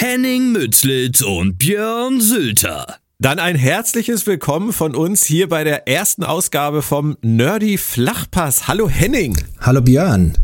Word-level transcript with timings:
Henning 0.00 0.52
Mützlitz 0.52 1.22
und 1.22 1.58
Björn 1.58 2.20
Sülter. 2.20 2.98
Dann 3.18 3.40
ein 3.40 3.56
herzliches 3.56 4.28
Willkommen 4.28 4.72
von 4.72 4.94
uns 4.94 5.24
hier 5.24 5.48
bei 5.48 5.64
der 5.64 5.88
ersten 5.88 6.22
Ausgabe 6.22 6.82
vom 6.82 7.16
Nerdy 7.20 7.78
Flachpass. 7.78 8.68
Hallo 8.68 8.88
Henning. 8.88 9.36
Hallo 9.58 9.80
Björn. 9.80 10.38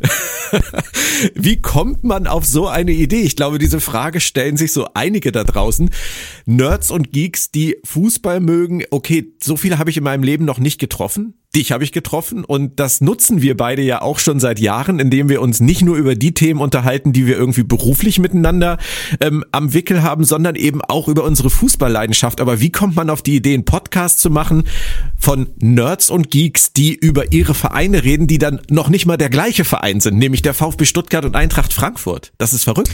Wie 1.34 1.60
kommt 1.60 2.04
man 2.04 2.26
auf 2.26 2.46
so 2.46 2.68
eine 2.68 2.92
Idee? 2.92 3.20
Ich 3.20 3.36
glaube, 3.36 3.58
diese 3.58 3.82
Frage 3.82 4.18
stellen 4.18 4.56
sich 4.56 4.72
so 4.72 4.88
einige 4.94 5.30
da 5.30 5.44
draußen. 5.44 5.90
Nerds 6.46 6.90
und 6.90 7.12
Geeks, 7.12 7.50
die 7.50 7.76
Fußball 7.84 8.40
mögen. 8.40 8.84
Okay, 8.90 9.34
so 9.42 9.58
viele 9.58 9.76
habe 9.76 9.90
ich 9.90 9.98
in 9.98 10.04
meinem 10.04 10.22
Leben 10.22 10.46
noch 10.46 10.58
nicht 10.58 10.80
getroffen. 10.80 11.34
Dich 11.56 11.72
habe 11.72 11.82
ich 11.82 11.90
getroffen 11.90 12.44
und 12.44 12.78
das 12.78 13.00
nutzen 13.00 13.42
wir 13.42 13.56
beide 13.56 13.82
ja 13.82 14.02
auch 14.02 14.20
schon 14.20 14.38
seit 14.38 14.60
Jahren, 14.60 15.00
indem 15.00 15.28
wir 15.28 15.42
uns 15.42 15.58
nicht 15.58 15.82
nur 15.82 15.96
über 15.96 16.14
die 16.14 16.32
Themen 16.32 16.60
unterhalten, 16.60 17.12
die 17.12 17.26
wir 17.26 17.36
irgendwie 17.36 17.64
beruflich 17.64 18.20
miteinander 18.20 18.78
ähm, 19.20 19.44
am 19.50 19.74
Wickel 19.74 20.04
haben, 20.04 20.22
sondern 20.22 20.54
eben 20.54 20.80
auch 20.80 21.08
über 21.08 21.24
unsere 21.24 21.50
Fußballleidenschaft. 21.50 22.40
Aber 22.40 22.60
wie 22.60 22.70
kommt 22.70 22.94
man 22.94 23.10
auf 23.10 23.22
die 23.22 23.34
Idee, 23.34 23.54
einen 23.54 23.64
Podcast 23.64 24.20
zu 24.20 24.30
machen 24.30 24.62
von 25.18 25.48
Nerds 25.58 26.08
und 26.08 26.30
Geeks, 26.30 26.72
die 26.72 26.94
über 26.94 27.32
ihre 27.32 27.54
Vereine 27.54 28.04
reden, 28.04 28.28
die 28.28 28.38
dann 28.38 28.60
noch 28.70 28.88
nicht 28.88 29.06
mal 29.06 29.16
der 29.16 29.28
gleiche 29.28 29.64
Verein 29.64 29.98
sind, 29.98 30.18
nämlich 30.18 30.42
der 30.42 30.54
VfB 30.54 30.84
Stuttgart 30.84 31.24
und 31.24 31.34
Eintracht 31.34 31.72
Frankfurt? 31.72 32.30
Das 32.38 32.52
ist 32.52 32.62
verrückt. 32.62 32.92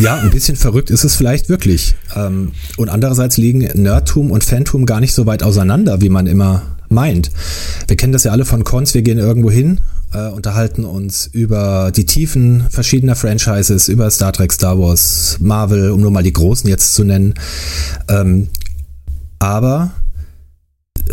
Ja, 0.00 0.16
ein 0.16 0.30
bisschen 0.30 0.56
verrückt 0.56 0.90
ist 0.90 1.04
es 1.04 1.14
vielleicht 1.14 1.48
wirklich. 1.48 1.94
Ähm, 2.16 2.50
und 2.76 2.88
andererseits 2.88 3.36
liegen 3.36 3.60
Nerdtum 3.60 4.32
und 4.32 4.42
Fantum 4.42 4.84
gar 4.84 4.98
nicht 4.98 5.14
so 5.14 5.26
weit 5.26 5.44
auseinander, 5.44 6.00
wie 6.00 6.08
man 6.08 6.26
immer 6.26 6.74
meint. 6.94 7.30
Wir 7.86 7.96
kennen 7.96 8.12
das 8.12 8.24
ja 8.24 8.32
alle 8.32 8.44
von 8.44 8.64
Cons, 8.64 8.94
wir 8.94 9.02
gehen 9.02 9.18
irgendwo 9.18 9.50
hin, 9.50 9.80
äh, 10.12 10.28
unterhalten 10.28 10.84
uns 10.84 11.26
über 11.26 11.92
die 11.94 12.06
Tiefen 12.06 12.64
verschiedener 12.70 13.16
Franchises, 13.16 13.88
über 13.88 14.10
Star 14.10 14.32
Trek, 14.32 14.52
Star 14.52 14.78
Wars, 14.78 15.36
Marvel, 15.40 15.90
um 15.90 16.00
nur 16.00 16.10
mal 16.10 16.22
die 16.22 16.32
großen 16.32 16.68
jetzt 16.70 16.94
zu 16.94 17.04
nennen. 17.04 17.34
Ähm, 18.08 18.48
aber 19.38 19.90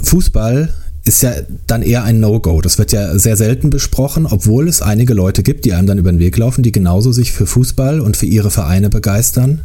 Fußball 0.03 0.73
ist 1.03 1.23
ja 1.23 1.33
dann 1.67 1.81
eher 1.81 2.03
ein 2.03 2.19
No-Go. 2.19 2.61
Das 2.61 2.77
wird 2.77 2.91
ja 2.91 3.17
sehr 3.17 3.35
selten 3.35 3.69
besprochen, 3.69 4.25
obwohl 4.25 4.67
es 4.67 4.81
einige 4.81 5.13
Leute 5.13 5.43
gibt, 5.43 5.65
die 5.65 5.73
einem 5.73 5.87
dann 5.87 5.97
über 5.97 6.11
den 6.11 6.19
Weg 6.19 6.37
laufen, 6.37 6.63
die 6.63 6.71
genauso 6.71 7.11
sich 7.11 7.31
für 7.31 7.47
Fußball 7.47 7.99
und 7.99 8.17
für 8.17 8.27
ihre 8.27 8.51
Vereine 8.51 8.89
begeistern, 8.89 9.61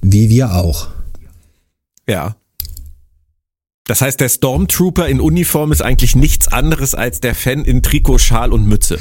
wie 0.00 0.28
wir 0.28 0.54
auch. 0.54 0.88
Ja, 2.08 2.36
das 3.86 4.00
heißt, 4.00 4.20
der 4.20 4.28
Stormtrooper 4.28 5.08
in 5.08 5.20
Uniform 5.20 5.70
ist 5.70 5.82
eigentlich 5.82 6.16
nichts 6.16 6.48
anderes 6.48 6.94
als 6.94 7.20
der 7.20 7.34
Fan 7.34 7.64
in 7.64 7.82
Trikot, 7.82 8.18
Schal 8.18 8.52
und 8.52 8.66
Mütze. 8.66 8.98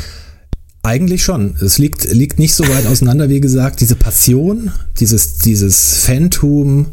Eigentlich 0.85 1.23
schon. 1.23 1.55
Es 1.61 1.77
liegt, 1.77 2.03
liegt 2.11 2.39
nicht 2.39 2.53
so 2.53 2.67
weit 2.67 2.85
auseinander, 2.87 3.29
wie 3.29 3.39
gesagt. 3.39 3.79
Diese 3.79 3.95
Passion, 3.95 4.73
dieses, 4.99 5.37
dieses 5.37 6.03
Fantum, 6.03 6.87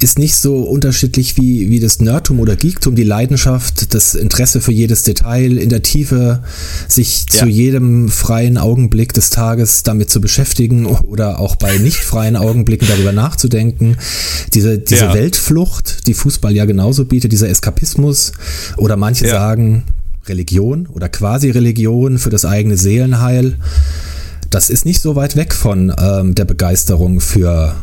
ist 0.00 0.18
nicht 0.18 0.34
so 0.34 0.62
unterschiedlich 0.62 1.36
wie, 1.36 1.70
wie 1.70 1.80
das 1.80 2.00
Nerdtum 2.00 2.40
oder 2.40 2.56
Geektum, 2.56 2.94
die 2.94 3.04
Leidenschaft, 3.04 3.94
das 3.94 4.14
Interesse 4.14 4.60
für 4.60 4.72
jedes 4.72 5.04
Detail 5.04 5.56
in 5.56 5.68
der 5.68 5.82
Tiefe, 5.82 6.42
sich 6.88 7.26
ja. 7.32 7.40
zu 7.40 7.46
jedem 7.46 8.08
freien 8.08 8.58
Augenblick 8.58 9.12
des 9.12 9.30
Tages 9.30 9.82
damit 9.82 10.10
zu 10.10 10.20
beschäftigen 10.20 10.86
oder 10.86 11.38
auch 11.38 11.56
bei 11.56 11.78
nicht 11.78 11.98
freien 11.98 12.36
Augenblicken 12.36 12.88
darüber 12.88 13.12
nachzudenken. 13.12 13.96
Diese, 14.52 14.78
diese 14.78 15.06
ja. 15.06 15.14
Weltflucht, 15.14 16.06
die 16.06 16.14
Fußball 16.14 16.54
ja 16.54 16.64
genauso 16.64 17.04
bietet, 17.04 17.32
dieser 17.32 17.48
Eskapismus 17.48 18.32
oder 18.76 18.96
manche 18.96 19.26
ja. 19.26 19.32
sagen 19.32 19.84
Religion 20.26 20.86
oder 20.86 21.08
quasi 21.08 21.50
Religion 21.50 22.18
für 22.18 22.30
das 22.30 22.44
eigene 22.44 22.76
Seelenheil. 22.76 23.56
Das 24.50 24.70
ist 24.70 24.84
nicht 24.84 25.00
so 25.00 25.16
weit 25.16 25.36
weg 25.36 25.54
von 25.54 25.94
ähm, 25.98 26.34
der 26.34 26.44
Begeisterung 26.44 27.20
für 27.20 27.74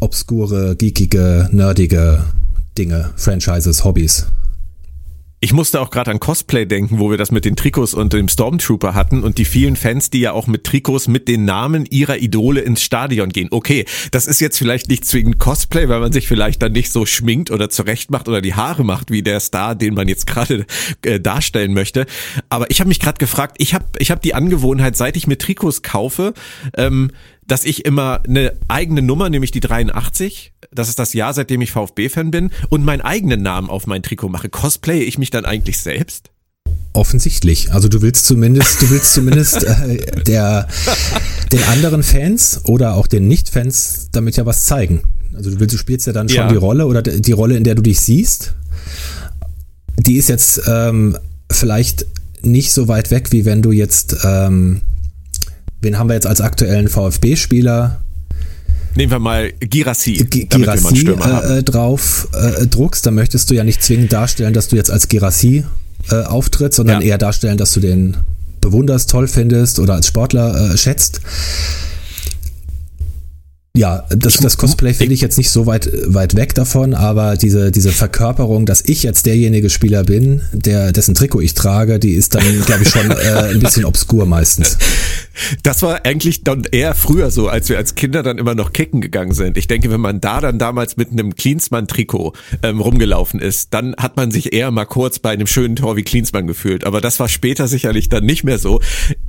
obskure, 0.00 0.76
geekige, 0.76 1.48
nerdige 1.52 2.24
Dinge, 2.76 3.10
Franchises, 3.16 3.84
Hobbys. 3.84 4.26
Ich 5.40 5.52
musste 5.52 5.80
auch 5.80 5.90
gerade 5.90 6.10
an 6.10 6.18
Cosplay 6.18 6.66
denken, 6.66 6.98
wo 6.98 7.10
wir 7.10 7.16
das 7.16 7.30
mit 7.30 7.44
den 7.44 7.54
Trikots 7.54 7.94
und 7.94 8.12
dem 8.12 8.26
Stormtrooper 8.26 8.94
hatten 8.94 9.22
und 9.22 9.38
die 9.38 9.44
vielen 9.44 9.76
Fans, 9.76 10.10
die 10.10 10.18
ja 10.18 10.32
auch 10.32 10.48
mit 10.48 10.64
Trikots 10.64 11.06
mit 11.06 11.28
den 11.28 11.44
Namen 11.44 11.86
ihrer 11.86 12.18
Idole 12.18 12.60
ins 12.60 12.82
Stadion 12.82 13.28
gehen. 13.28 13.46
Okay, 13.52 13.84
das 14.10 14.26
ist 14.26 14.40
jetzt 14.40 14.58
vielleicht 14.58 14.88
nicht 14.88 15.04
zwingend 15.04 15.38
Cosplay, 15.38 15.88
weil 15.88 16.00
man 16.00 16.10
sich 16.10 16.26
vielleicht 16.26 16.60
dann 16.60 16.72
nicht 16.72 16.90
so 16.90 17.06
schminkt 17.06 17.52
oder 17.52 17.70
zurecht 17.70 18.10
macht 18.10 18.26
oder 18.26 18.40
die 18.40 18.54
Haare 18.54 18.84
macht 18.84 19.12
wie 19.12 19.22
der 19.22 19.38
Star, 19.38 19.76
den 19.76 19.94
man 19.94 20.08
jetzt 20.08 20.26
gerade 20.26 20.66
äh, 21.04 21.20
darstellen 21.20 21.72
möchte. 21.72 22.06
Aber 22.48 22.68
ich 22.72 22.80
habe 22.80 22.88
mich 22.88 22.98
gerade 22.98 23.18
gefragt, 23.18 23.58
ich 23.58 23.74
habe 23.74 23.84
ich 23.98 24.10
hab 24.10 24.20
die 24.22 24.34
Angewohnheit, 24.34 24.96
seit 24.96 25.16
ich 25.16 25.28
mir 25.28 25.38
Trikots 25.38 25.82
kaufe, 25.82 26.34
ähm, 26.76 27.12
dass 27.48 27.64
ich 27.64 27.84
immer 27.84 28.20
eine 28.28 28.52
eigene 28.68 29.02
Nummer, 29.02 29.30
nämlich 29.30 29.50
die 29.50 29.60
83, 29.60 30.52
das 30.70 30.88
ist 30.88 30.98
das 30.98 31.14
Jahr, 31.14 31.32
seitdem 31.32 31.62
ich 31.62 31.72
VfB-Fan 31.72 32.30
bin, 32.30 32.50
und 32.68 32.84
meinen 32.84 33.00
eigenen 33.00 33.42
Namen 33.42 33.70
auf 33.70 33.86
mein 33.86 34.02
Trikot 34.02 34.28
mache. 34.28 34.50
Cosplaye 34.50 35.02
ich 35.02 35.18
mich 35.18 35.30
dann 35.30 35.46
eigentlich 35.46 35.78
selbst? 35.78 36.30
Offensichtlich. 36.92 37.72
Also 37.72 37.88
du 37.88 38.02
willst 38.02 38.26
zumindest, 38.26 38.82
du 38.82 38.90
willst 38.90 39.14
zumindest 39.14 39.64
äh, 39.64 40.22
der, 40.24 40.68
den 41.52 41.62
anderen 41.64 42.02
Fans 42.02 42.60
oder 42.64 42.94
auch 42.94 43.06
den 43.06 43.26
Nicht-Fans 43.28 44.08
damit 44.12 44.36
ja 44.36 44.44
was 44.44 44.66
zeigen. 44.66 45.02
Also 45.34 45.50
du 45.50 45.58
willst, 45.58 45.74
du 45.74 45.78
spielst 45.78 46.06
ja 46.06 46.12
dann 46.12 46.28
schon 46.28 46.38
ja. 46.38 46.48
die 46.48 46.56
Rolle 46.56 46.86
oder 46.86 47.02
die 47.02 47.32
Rolle, 47.32 47.56
in 47.56 47.64
der 47.64 47.74
du 47.74 47.82
dich 47.82 48.00
siehst. 48.00 48.54
Die 49.96 50.16
ist 50.16 50.28
jetzt 50.28 50.60
ähm, 50.66 51.16
vielleicht 51.50 52.06
nicht 52.42 52.72
so 52.72 52.88
weit 52.88 53.10
weg, 53.10 53.32
wie 53.32 53.44
wenn 53.44 53.62
du 53.62 53.72
jetzt 53.72 54.18
ähm, 54.24 54.82
wen 55.80 55.98
haben 55.98 56.08
wir 56.08 56.14
jetzt 56.14 56.26
als 56.26 56.40
aktuellen 56.40 56.88
VfB-Spieler? 56.88 58.00
Nehmen 58.94 59.12
wir 59.12 59.18
mal 59.18 59.52
Girassi, 59.60 60.14
G 60.14 60.46
Girassi 60.46 61.08
äh, 61.08 61.62
drauf 61.62 62.28
äh, 62.32 62.66
druckst, 62.66 63.06
dann 63.06 63.14
möchtest 63.14 63.50
du 63.50 63.54
ja 63.54 63.62
nicht 63.62 63.82
zwingend 63.82 64.12
darstellen, 64.12 64.54
dass 64.54 64.68
du 64.68 64.76
jetzt 64.76 64.90
als 64.90 65.08
Girassi 65.08 65.64
äh, 66.10 66.22
auftrittst, 66.22 66.76
sondern 66.76 67.02
ja. 67.02 67.08
eher 67.08 67.18
darstellen, 67.18 67.58
dass 67.58 67.72
du 67.72 67.80
den 67.80 68.16
bewunderst, 68.60 69.10
toll 69.10 69.28
findest 69.28 69.78
oder 69.78 69.94
als 69.94 70.06
Sportler 70.08 70.72
äh, 70.72 70.76
schätzt. 70.76 71.20
Ja, 73.76 74.04
das, 74.08 74.38
das 74.38 74.56
Cosplay 74.56 74.92
finde 74.92 75.14
ich 75.14 75.20
jetzt 75.20 75.38
nicht 75.38 75.50
so 75.50 75.66
weit, 75.66 75.88
weit 76.06 76.34
weg 76.34 76.52
davon, 76.52 76.94
aber 76.94 77.36
diese, 77.36 77.70
diese 77.70 77.92
Verkörperung, 77.92 78.66
dass 78.66 78.82
ich 78.84 79.04
jetzt 79.04 79.24
derjenige 79.24 79.70
Spieler 79.70 80.02
bin, 80.02 80.40
der, 80.52 80.90
dessen 80.90 81.14
Trikot 81.14 81.40
ich 81.40 81.54
trage, 81.54 82.00
die 82.00 82.14
ist 82.14 82.34
dann, 82.34 82.42
glaube 82.66 82.82
ich, 82.82 82.88
schon 82.88 83.08
äh, 83.12 83.52
ein 83.52 83.60
bisschen 83.60 83.84
obskur 83.84 84.26
meistens. 84.26 84.78
Das 85.62 85.82
war 85.82 86.04
eigentlich 86.04 86.44
dann 86.44 86.64
eher 86.70 86.94
früher 86.94 87.30
so, 87.30 87.48
als 87.48 87.68
wir 87.68 87.76
als 87.76 87.94
Kinder 87.94 88.22
dann 88.22 88.38
immer 88.38 88.54
noch 88.54 88.72
kicken 88.72 89.00
gegangen 89.00 89.32
sind. 89.32 89.56
Ich 89.56 89.66
denke, 89.66 89.90
wenn 89.90 90.00
man 90.00 90.20
da 90.20 90.40
dann 90.40 90.58
damals 90.58 90.96
mit 90.96 91.10
einem 91.10 91.34
Klinsmann-Trikot 91.34 92.32
ähm, 92.62 92.80
rumgelaufen 92.80 93.40
ist, 93.40 93.74
dann 93.74 93.94
hat 93.96 94.16
man 94.16 94.30
sich 94.30 94.52
eher 94.52 94.70
mal 94.70 94.84
kurz 94.84 95.18
bei 95.18 95.30
einem 95.30 95.46
schönen 95.46 95.76
Tor 95.76 95.96
wie 95.96 96.02
Klinsmann 96.02 96.46
gefühlt. 96.46 96.84
Aber 96.84 97.00
das 97.00 97.20
war 97.20 97.28
später 97.28 97.68
sicherlich 97.68 98.08
dann 98.08 98.24
nicht 98.24 98.44
mehr 98.44 98.58
so. 98.58 98.80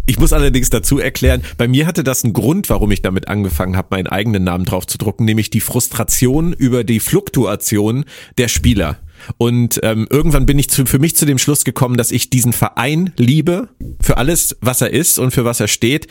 Ich 0.06 0.20
muss 0.20 0.34
allerdings 0.34 0.70
dazu 0.70 1.00
erklären, 1.00 1.44
bei 1.58 1.68
mir 1.68 1.86
hatte 1.86 2.04
das 2.04 2.24
einen 2.24 2.34
Grund, 2.34 2.70
warum 2.70 2.92
ich 2.92 3.02
damit 3.02 3.28
angefangen 3.28 3.78
habe, 3.78 3.90
meinen 3.92 4.08
eigenen 4.08 4.44
Namen 4.44 4.66
drauf 4.66 4.88
zu 4.88 4.98
drucken, 4.98 5.26
nämlich 5.26 5.50
die 5.50 5.62
Frustration 5.62 6.54
über 6.54 6.84
die 6.84 7.00
Fluktuation 7.00 8.06
der 8.38 8.48
Spieler. 8.48 8.98
Und 9.38 9.80
ähm, 9.84 10.08
irgendwann 10.10 10.46
bin 10.46 10.60
ich 10.60 10.70
zu, 10.70 10.86
für 10.86 11.00
mich 11.00 11.16
zu 11.16 11.26
dem 11.26 11.38
Schluss 11.38 11.64
gekommen, 11.64 11.98
dass 11.98 12.12
ich 12.12 12.30
diesen 12.30 12.54
Verein 12.54 13.14
liebe, 13.18 13.70
für 14.02 14.18
alles, 14.18 14.58
was 14.62 14.82
er 14.82 14.92
ist 14.92 15.20
und 15.20 15.32
für 15.32 15.46
was 15.46 15.60
er 15.60 15.68
steht, 15.68 16.08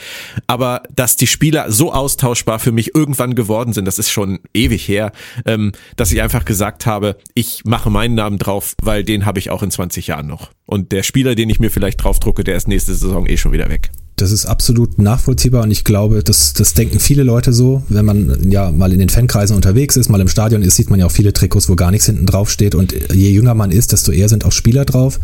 aber 0.47 0.83
dass 0.95 1.17
die 1.17 1.27
Spieler 1.27 1.71
so 1.71 1.93
austauschbar 1.93 2.59
für 2.59 2.73
mich 2.73 2.95
irgendwann 2.95 3.35
geworden 3.35 3.73
sind, 3.73 3.87
das 3.87 3.99
ist 3.99 4.11
schon 4.11 4.41
ewig 4.55 4.87
her, 4.89 5.13
ähm, 5.47 5.73
dass 5.97 6.13
ich 6.13 6.23
einfach 6.23 6.45
gesagt 6.45 6.87
habe, 6.87 7.17
ich 7.35 7.63
mache 7.65 7.91
meinen 7.91 8.15
Namen 8.15 8.39
drauf, 8.39 8.75
weil 8.83 9.05
den 9.05 9.27
habe 9.27 9.39
ich 9.39 9.51
auch 9.51 9.63
in 9.63 9.71
20 9.71 10.07
Jahren 10.07 10.27
noch. 10.27 10.51
Und 10.67 10.93
der 10.93 11.03
Spieler, 11.03 11.35
den 11.35 11.51
ich 11.51 11.61
mir 11.61 11.71
vielleicht 11.71 12.03
drauf 12.03 12.21
drucke, 12.21 12.45
der 12.45 12.57
ist 12.57 12.69
nächste 12.69 12.95
Saison 12.95 13.27
eh 13.27 13.37
schon 13.37 13.53
wieder 13.53 13.69
weg. 13.69 13.91
Das 14.21 14.33
ist 14.33 14.47
absolut 14.47 14.99
nachvollziehbar 14.99 15.63
und 15.63 15.71
ich 15.71 15.85
glaube, 15.85 16.23
das, 16.23 16.53
das 16.53 16.75
denken 16.75 16.99
viele 16.99 17.23
Leute 17.23 17.53
so. 17.53 17.83
Wenn 17.89 18.05
man 18.05 18.51
ja 18.51 18.71
mal 18.73 18.93
in 18.93 18.99
den 18.99 19.09
Fankreisen 19.09 19.55
unterwegs 19.55 19.97
ist, 19.97 20.09
mal 20.09 20.21
im 20.21 20.29
Stadion 20.29 20.63
ist, 20.63 20.77
sieht 20.77 20.91
man 20.91 20.99
ja 20.99 21.07
auch 21.07 21.13
viele 21.13 21.33
Trikots, 21.33 21.69
wo 21.69 21.77
gar 21.77 21.91
nichts 21.91 22.07
hinten 22.07 22.27
drauf 22.27 22.51
steht 22.51 22.75
und 22.75 22.93
je 23.13 23.31
jünger 23.31 23.55
man 23.55 23.71
ist, 23.71 23.93
desto 23.93 24.11
eher 24.11 24.29
sind 24.29 24.45
auch 24.45 24.53
Spieler 24.53 24.85
drauf. 24.85 25.21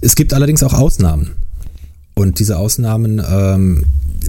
Es 0.00 0.16
gibt 0.16 0.34
allerdings 0.34 0.62
auch 0.62 0.74
Ausnahmen. 0.74 1.30
Und 2.14 2.38
diese 2.38 2.58
Ausnahmen 2.58 3.22
ähm, 3.26 3.84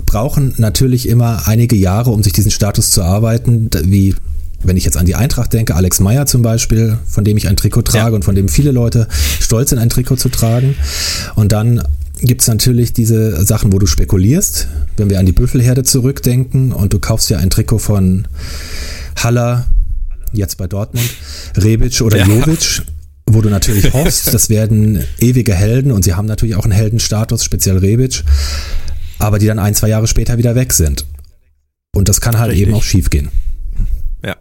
brauchen 0.05 0.53
natürlich 0.57 1.09
immer 1.09 1.47
einige 1.47 1.75
Jahre, 1.75 2.11
um 2.11 2.23
sich 2.23 2.33
diesen 2.33 2.51
Status 2.51 2.91
zu 2.91 3.01
arbeiten, 3.01 3.69
wie 3.83 4.15
wenn 4.63 4.77
ich 4.77 4.85
jetzt 4.85 4.97
an 4.97 5.05
die 5.05 5.15
Eintracht 5.15 5.53
denke, 5.53 5.75
Alex 5.75 5.99
Meyer 5.99 6.27
zum 6.27 6.43
Beispiel, 6.43 6.99
von 7.07 7.23
dem 7.23 7.35
ich 7.35 7.47
ein 7.47 7.57
Trikot 7.57 7.81
trage 7.81 8.11
ja. 8.11 8.15
und 8.15 8.23
von 8.23 8.35
dem 8.35 8.47
viele 8.47 8.71
Leute 8.71 9.07
stolz 9.39 9.71
sind, 9.71 9.79
ein 9.79 9.89
Trikot 9.89 10.17
zu 10.17 10.29
tragen. 10.29 10.75
Und 11.35 11.51
dann 11.51 11.81
gibt 12.21 12.41
es 12.41 12.47
natürlich 12.47 12.93
diese 12.93 13.43
Sachen, 13.45 13.73
wo 13.73 13.79
du 13.79 13.87
spekulierst. 13.87 14.67
Wenn 14.97 15.09
wir 15.09 15.19
an 15.19 15.25
die 15.25 15.31
Büffelherde 15.31 15.83
zurückdenken 15.83 16.71
und 16.71 16.93
du 16.93 16.99
kaufst 16.99 17.29
ja 17.29 17.37
ein 17.37 17.49
Trikot 17.49 17.79
von 17.79 18.27
Haller, 19.17 19.65
jetzt 20.31 20.57
bei 20.57 20.67
Dortmund, 20.67 21.09
Rebic 21.57 22.01
oder 22.01 22.17
ja. 22.17 22.25
Jovic, 22.25 22.83
wo 23.25 23.41
du 23.41 23.49
natürlich 23.49 23.93
hoffst, 23.93 24.33
das 24.33 24.49
werden 24.49 25.03
ewige 25.19 25.53
Helden 25.53 25.91
und 25.91 26.03
sie 26.03 26.13
haben 26.13 26.27
natürlich 26.27 26.55
auch 26.55 26.63
einen 26.63 26.73
Heldenstatus, 26.73 27.43
speziell 27.43 27.77
Rebic, 27.77 28.23
aber 29.19 29.39
die 29.39 29.47
dann 29.47 29.59
ein, 29.59 29.75
zwei 29.75 29.89
Jahre 29.89 30.07
später 30.07 30.37
wieder 30.37 30.55
weg 30.55 30.73
sind. 30.73 31.05
Und 31.93 32.07
das 32.07 32.21
kann 32.21 32.37
halt 32.37 32.51
Richtig. 32.51 32.67
eben 32.67 32.77
auch 32.77 32.83
schiefgehen. 32.83 33.29
Ja. 34.23 34.37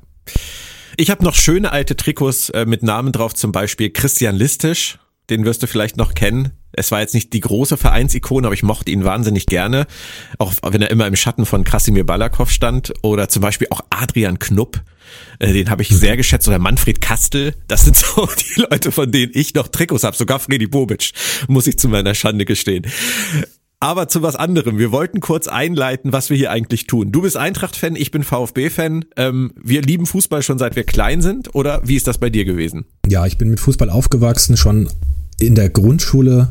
Ich 0.97 1.11
habe 1.11 1.25
noch 1.25 1.35
schöne 1.35 1.73
alte 1.73 1.97
Trikots 1.97 2.51
äh, 2.51 2.67
mit 2.67 2.83
Namen 2.83 3.13
drauf, 3.13 3.35
zum 3.35 3.53
Beispiel 3.53 3.91
Christian 3.91 4.37
Listisch, 4.37 4.99
den 5.31 5.45
wirst 5.45 5.63
du 5.63 5.67
vielleicht 5.67 5.97
noch 5.97 6.15
kennen. 6.15 6.53
Es 6.73 6.93
war 6.93 7.01
jetzt 7.01 7.15
nicht 7.15 7.33
die 7.33 7.41
große 7.41 7.77
Vereinsikone, 7.77 8.47
aber 8.47 8.55
ich 8.55 8.63
mochte 8.63 8.91
ihn 8.91 9.05
wahnsinnig 9.05 9.47
gerne. 9.47 9.87
Auch 10.39 10.55
wenn 10.63 10.83
er 10.83 10.91
immer 10.91 11.07
im 11.07 11.17
Schatten 11.17 11.47
von 11.47 11.65
Krasimir 11.65 12.05
Balakow 12.05 12.51
stand. 12.51 12.93
Oder 13.03 13.29
zum 13.29 13.43
Beispiel 13.43 13.69
auch 13.71 13.81
Adrian 13.91 14.39
Knupp. 14.39 14.81
Äh, 15.39 15.53
den 15.53 15.71
habe 15.71 15.83
ich 15.83 15.89
sehr 15.89 16.17
geschätzt. 16.17 16.47
Oder 16.49 16.59
Manfred 16.59 17.01
Kastel. 17.01 17.55
Das 17.67 17.85
sind 17.85 17.97
so 17.97 18.27
die 18.27 18.61
Leute, 18.61 18.93
von 18.93 19.11
denen 19.11 19.33
ich 19.35 19.55
noch 19.55 19.69
Trikots 19.69 20.05
habe. 20.05 20.17
Sogar 20.17 20.39
Freddy 20.39 20.67
Bobic, 20.67 21.11
muss 21.49 21.67
ich 21.67 21.79
zu 21.79 21.89
meiner 21.89 22.15
Schande 22.15 22.45
gestehen. 22.45 22.87
Aber 23.83 24.09
zu 24.09 24.23
was 24.23 24.37
anderem. 24.37 24.79
Wir 24.79 24.93
wollten 24.93 25.21
kurz 25.21 25.49
einleiten, 25.49 26.13
was 26.13 26.29
wir 26.29 26.37
hier 26.37 26.51
eigentlich 26.51 26.87
tun. 26.87 27.13
Du 27.13 27.23
bist 27.23 27.39
Eintracht-Fan, 27.39 27.97
ich 27.97 28.11
bin 28.11 28.23
VfB-Fan. 28.23 29.07
Ähm, 29.17 29.53
wir 29.57 29.81
lieben 29.81 30.05
Fußball 30.05 30.43
schon 30.43 30.59
seit 30.59 30.77
wir 30.77 30.85
klein 30.85 31.23
sind. 31.23 31.55
Oder 31.55 31.81
wie 31.83 31.97
ist 31.97 32.07
das 32.07 32.19
bei 32.19 32.29
dir 32.29 32.45
gewesen? 32.45 32.85
Ja, 33.09 33.25
ich 33.25 33.39
bin 33.39 33.49
mit 33.49 33.59
Fußball 33.59 33.89
aufgewachsen, 33.89 34.59
schon 34.59 34.91
in 35.41 35.55
der 35.55 35.69
Grundschule 35.69 36.49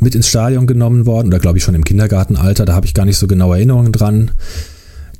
mit 0.00 0.14
ins 0.14 0.28
Stadion 0.28 0.66
genommen 0.66 1.06
worden, 1.06 1.28
oder 1.28 1.38
glaube 1.38 1.58
ich 1.58 1.64
schon 1.64 1.74
im 1.74 1.84
Kindergartenalter, 1.84 2.64
da 2.64 2.74
habe 2.74 2.86
ich 2.86 2.94
gar 2.94 3.04
nicht 3.04 3.16
so 3.16 3.26
genaue 3.26 3.56
Erinnerungen 3.56 3.92
dran. 3.92 4.30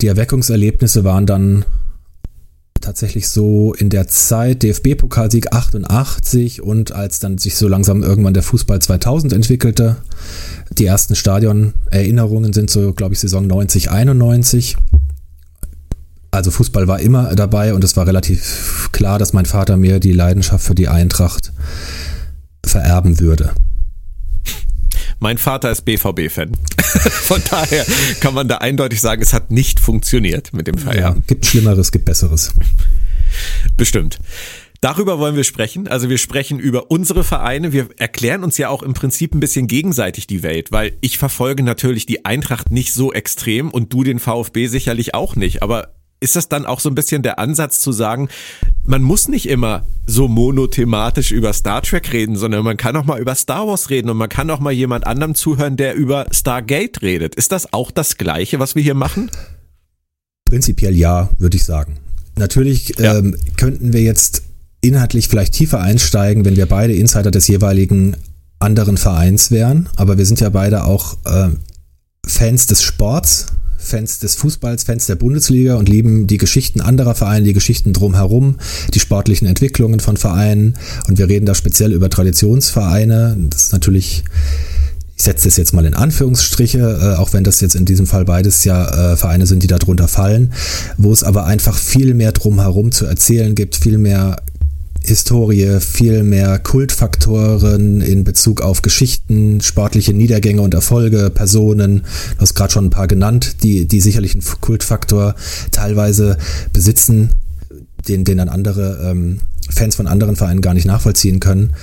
Die 0.01 0.07
Erweckungserlebnisse 0.07 1.05
waren 1.05 1.27
dann 1.27 1.65
tatsächlich 2.81 3.29
so 3.29 3.75
in 3.75 3.91
der 3.91 4.07
Zeit 4.07 4.63
DFB-Pokalsieg 4.63 5.53
88 5.53 6.63
und 6.63 6.93
als 6.93 7.19
dann 7.19 7.39
sich 7.39 7.57
so 7.57 7.69
langsam 7.69 8.03
irgendwann 8.03 8.35
der 8.35 8.43
Fußball 8.43 8.81
2000 8.81 9.33
entwickelte. 9.33 9.97
Die 10.71 10.87
ersten 10.87 11.17
Stadion-Erinnerungen 11.17 12.53
sind 12.53 12.71
so, 12.71 12.93
glaube 12.93 13.15
ich, 13.15 13.21
Saison 13.21 13.47
90, 13.47 13.91
91. 13.91 14.77
Also 16.31 16.51
Fußball 16.51 16.87
war 16.87 17.01
immer 17.01 17.35
dabei 17.35 17.75
und 17.75 17.83
es 17.83 17.97
war 17.97 18.07
relativ 18.07 18.91
klar, 18.93 19.19
dass 19.19 19.33
mein 19.33 19.47
Vater 19.47 19.77
mir 19.77 19.99
die 19.99 20.13
Leidenschaft 20.13 20.65
für 20.65 20.75
die 20.75 20.89
Eintracht 20.89 21.53
vererben 22.65 23.21
würde. 23.21 23.53
Mein 25.21 25.39
Vater 25.39 25.71
ist 25.71 25.85
BVB-Fan. 25.85 26.53
Von 26.79 27.43
daher 27.51 27.85
kann 28.21 28.35
man 28.35 28.47
da 28.47 28.59
eindeutig 28.59 29.01
sagen, 29.01 29.21
es 29.21 29.33
hat 29.33 29.51
nicht 29.51 29.81
funktioniert 29.81 30.53
mit 30.53 30.67
dem 30.67 30.79
Vererben. 30.79 31.21
Ja, 31.21 31.25
gibt 31.27 31.47
Schlimmeres, 31.47 31.91
gibt 31.91 32.05
Besseres. 32.05 32.55
Bestimmt. 33.77 34.19
Darüber 34.81 35.19
wollen 35.19 35.35
wir 35.35 35.43
sprechen. 35.43 35.89
Also 35.89 36.09
wir 36.09 36.19
sprechen 36.19 36.61
über 36.61 36.93
unsere 36.93 37.25
Vereine. 37.25 37.73
Wir 37.73 37.89
erklären 37.99 38.45
uns 38.45 38.59
ja 38.59 38.69
auch 38.69 38.85
im 38.85 38.95
Prinzip 38.95 39.35
ein 39.35 39.41
bisschen 39.41 39.67
gegenseitig 39.67 40.29
die 40.29 40.45
Welt, 40.45 40.71
weil 40.71 40.97
ich 41.01 41.19
verfolge 41.19 41.65
natürlich 41.65 42.07
die 42.07 42.25
Eintracht 42.25 42.71
nicht 42.71 42.95
so 42.95 43.13
extrem 43.13 43.71
und 43.71 43.93
du 43.93 44.05
den 44.05 44.21
VfB 44.21 44.69
sicherlich 44.69 45.15
auch 45.15 45.35
nicht. 45.35 45.65
Aber 45.65 45.95
ist 46.21 46.37
das 46.37 46.49
dann 46.49 46.67
auch 46.67 46.81
so 46.81 46.89
ein 46.89 46.95
bisschen 46.95 47.23
der 47.23 47.39
Ansatz 47.39 47.79
zu 47.81 47.93
sagen, 47.93 48.29
man 48.85 49.03
muss 49.03 49.29
nicht 49.29 49.49
immer 49.49 49.87
so 50.07 50.29
monothematisch 50.29 51.31
über 51.31 51.53
Star 51.53 51.83
Trek 51.83 52.13
reden, 52.13 52.37
sondern 52.37 52.65
man 52.65 52.77
kann 52.77 52.97
auch 52.97 53.05
mal 53.05 53.21
über 53.21 53.35
Star 53.35 53.67
Wars 53.67 53.91
reden 53.91 54.11
und 54.11 54.17
man 54.17 54.29
kann 54.29 54.51
auch 54.51 54.61
mal 54.61 54.73
jemand 54.73 55.07
anderem 55.07 55.35
zuhören, 55.35 55.77
der 55.77 55.95
über 55.95 56.27
Stargate 56.31 57.03
redet. 57.03 57.35
Ist 57.35 57.53
das 57.53 57.73
auch 57.73 57.91
das 57.91 58.17
Gleiche, 58.17 58.59
was 58.59 58.75
wir 58.75 58.83
hier 58.83 58.95
machen? 58.95 59.31
Prinzipiell 60.45 60.97
ja, 60.97 61.29
würde 61.39 61.57
ich 61.57 61.65
sagen. 61.65 61.99
Natürlich 62.37 62.95
ja. 62.99 63.19
ähm, 63.19 63.37
könnten 63.57 63.93
wir 63.93 64.03
jetzt 64.03 64.43
inhaltlich 64.81 65.29
vielleicht 65.29 65.55
tiefer 65.55 65.81
einsteigen, 65.81 66.45
wenn 66.45 66.57
wir 66.57 66.67
beide 66.67 66.95
Insider 66.95 67.31
des 67.31 67.49
jeweiligen 67.49 68.17
anderen 68.61 68.97
Vereins 68.97 69.51
wären, 69.51 69.89
aber 69.97 70.19
wir 70.19 70.27
sind 70.27 70.41
ja 70.41 70.49
beide 70.49 70.85
auch 70.85 71.17
äh, 71.25 71.51
Fans 72.27 72.67
des 72.67 72.83
Sports 72.83 73.47
Fans 73.79 74.19
des 74.19 74.35
Fußballs, 74.35 74.85
Fans 74.85 75.07
der 75.07 75.15
Bundesliga 75.15 75.77
und 75.77 75.89
lieben 75.89 76.27
die 76.27 76.37
Geschichten 76.37 76.81
anderer 76.81 77.15
Vereine, 77.15 77.47
die 77.47 77.53
Geschichten 77.53 77.93
drumherum, 77.93 78.57
die 78.93 79.01
sportlichen 79.01 79.47
Entwicklungen 79.47 80.01
von 80.01 80.17
Vereinen. 80.17 80.75
Und 81.09 81.19
wir 81.19 81.29
reden 81.29 81.47
da 81.47 81.55
speziell 81.55 81.93
über 81.93 82.11
Traditionsvereine. 82.11 83.37
Das 83.51 83.65
ist 83.65 83.73
natürlich, 83.73 84.25
ich 85.17 85.23
setze 85.23 85.49
das 85.49 85.57
jetzt 85.57 85.73
mal 85.73 85.87
in 85.87 85.95
Anführungsstriche, 85.95 87.15
äh, 87.15 87.17
auch 87.17 87.33
wenn 87.33 87.45
das 87.45 87.61
jetzt 87.61 87.77
in 87.77 87.85
diesem 87.85 88.07
Fall 88.07 88.25
beides 88.25 88.65
ja 88.65 89.13
äh, 89.13 89.17
Vereine 89.17 89.47
sind, 89.47 89.63
die 89.63 89.69
darunter 89.69 90.09
fallen, 90.09 90.53
wo 90.97 91.13
es 91.13 91.23
aber 91.23 91.47
einfach 91.47 91.79
viel 91.79 92.15
mehr 92.15 92.33
drumherum 92.33 92.93
zu 92.93 93.07
erzählen 93.07 93.55
gibt, 93.55 93.77
viel 93.77 93.99
mehr 93.99 94.43
Historie, 95.09 95.81
viel 95.81 96.23
mehr 96.23 96.59
Kultfaktoren 96.59 98.01
in 98.01 98.25
Bezug 98.25 98.61
auf 98.61 98.83
Geschichten, 98.83 99.61
sportliche 99.61 100.13
Niedergänge 100.13 100.63
und 100.63 100.75
Erfolge, 100.75 101.31
Personen. 101.31 102.03
Du 102.37 102.41
hast 102.41 102.55
gerade 102.55 102.73
schon 102.73 102.87
ein 102.87 102.91
paar 102.91 103.09
genannt, 103.09 103.63
die, 103.63 103.87
die 103.87 104.01
sicherlich 104.01 104.35
einen 104.35 104.45
Kultfaktor 104.61 105.35
teilweise 105.73 106.39
besitzen, 106.73 107.35
den, 108.07 108.25
den 108.25 108.39
dann 108.39 108.49
andere 108.49 109.11
ähm, 109.11 109.41
Fans 109.71 109.97
von 109.97 110.07
anderen 110.07 110.37
Vereinen 110.37 110.61
gar 110.61 110.75
nicht 110.75 110.87
nachvollziehen 110.87 111.41
können, 111.41 111.75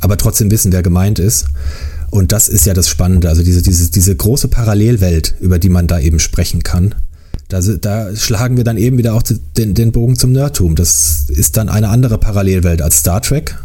aber 0.00 0.16
trotzdem 0.16 0.50
wissen, 0.50 0.72
wer 0.72 0.82
gemeint 0.82 1.18
ist. 1.18 1.46
Und 2.10 2.32
das 2.32 2.48
ist 2.48 2.66
ja 2.66 2.74
das 2.74 2.88
Spannende, 2.88 3.28
also 3.28 3.42
diese, 3.42 3.62
diese, 3.62 3.90
diese 3.90 4.16
große 4.16 4.48
Parallelwelt, 4.48 5.36
über 5.40 5.58
die 5.58 5.68
man 5.68 5.86
da 5.86 6.00
eben 6.00 6.18
sprechen 6.18 6.62
kann. 6.62 6.94
Da, 7.50 7.60
da 7.60 8.16
schlagen 8.16 8.56
wir 8.56 8.64
dann 8.64 8.76
eben 8.76 8.96
wieder 8.96 9.14
auch 9.14 9.22
den, 9.22 9.74
den 9.74 9.92
Bogen 9.92 10.16
zum 10.16 10.32
Nerdtum. 10.32 10.76
Das 10.76 11.26
ist 11.28 11.56
dann 11.56 11.68
eine 11.68 11.88
andere 11.88 12.16
Parallelwelt 12.16 12.80
als 12.80 12.98
Star 12.98 13.20
Trek, 13.20 13.58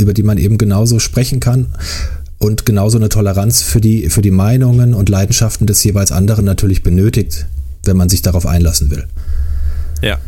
über 0.00 0.14
die 0.14 0.22
man 0.22 0.38
eben 0.38 0.58
genauso 0.58 0.98
sprechen 0.98 1.40
kann 1.40 1.66
und 2.38 2.66
genauso 2.66 2.98
eine 2.98 3.08
Toleranz 3.08 3.62
für 3.62 3.80
die, 3.80 4.10
für 4.10 4.22
die 4.22 4.30
Meinungen 4.30 4.94
und 4.94 5.08
Leidenschaften 5.08 5.66
des 5.66 5.82
jeweils 5.82 6.12
anderen 6.12 6.44
natürlich 6.44 6.82
benötigt, 6.82 7.46
wenn 7.84 7.96
man 7.96 8.08
sich 8.08 8.22
darauf 8.22 8.46
einlassen 8.46 8.90
will. 8.90 9.06
Ja. 10.02 10.18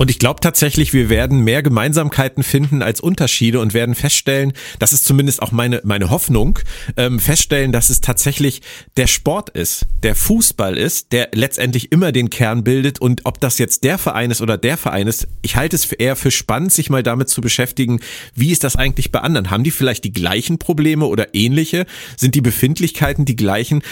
Und 0.00 0.10
ich 0.10 0.18
glaube 0.18 0.40
tatsächlich, 0.40 0.94
wir 0.94 1.10
werden 1.10 1.40
mehr 1.40 1.62
Gemeinsamkeiten 1.62 2.42
finden 2.42 2.80
als 2.80 3.02
Unterschiede 3.02 3.60
und 3.60 3.74
werden 3.74 3.94
feststellen, 3.94 4.54
das 4.78 4.94
ist 4.94 5.04
zumindest 5.04 5.42
auch 5.42 5.52
meine, 5.52 5.82
meine 5.84 6.08
Hoffnung, 6.08 6.58
ähm, 6.96 7.20
feststellen, 7.20 7.70
dass 7.70 7.90
es 7.90 8.00
tatsächlich 8.00 8.62
der 8.96 9.08
Sport 9.08 9.50
ist, 9.50 9.84
der 10.02 10.14
Fußball 10.14 10.78
ist, 10.78 11.12
der 11.12 11.28
letztendlich 11.34 11.92
immer 11.92 12.12
den 12.12 12.30
Kern 12.30 12.64
bildet 12.64 12.98
und 12.98 13.26
ob 13.26 13.40
das 13.40 13.58
jetzt 13.58 13.84
der 13.84 13.98
Verein 13.98 14.30
ist 14.30 14.40
oder 14.40 14.56
der 14.56 14.78
Verein 14.78 15.06
ist, 15.06 15.28
ich 15.42 15.56
halte 15.56 15.76
es 15.76 15.92
eher 15.92 16.16
für 16.16 16.30
spannend, 16.30 16.72
sich 16.72 16.88
mal 16.88 17.02
damit 17.02 17.28
zu 17.28 17.42
beschäftigen, 17.42 18.00
wie 18.34 18.52
ist 18.52 18.64
das 18.64 18.76
eigentlich 18.76 19.12
bei 19.12 19.20
anderen? 19.20 19.50
Haben 19.50 19.64
die 19.64 19.70
vielleicht 19.70 20.04
die 20.04 20.14
gleichen 20.14 20.56
Probleme 20.56 21.04
oder 21.04 21.34
ähnliche? 21.34 21.84
Sind 22.16 22.34
die 22.34 22.40
Befindlichkeiten 22.40 23.26
die 23.26 23.36
gleichen? 23.36 23.82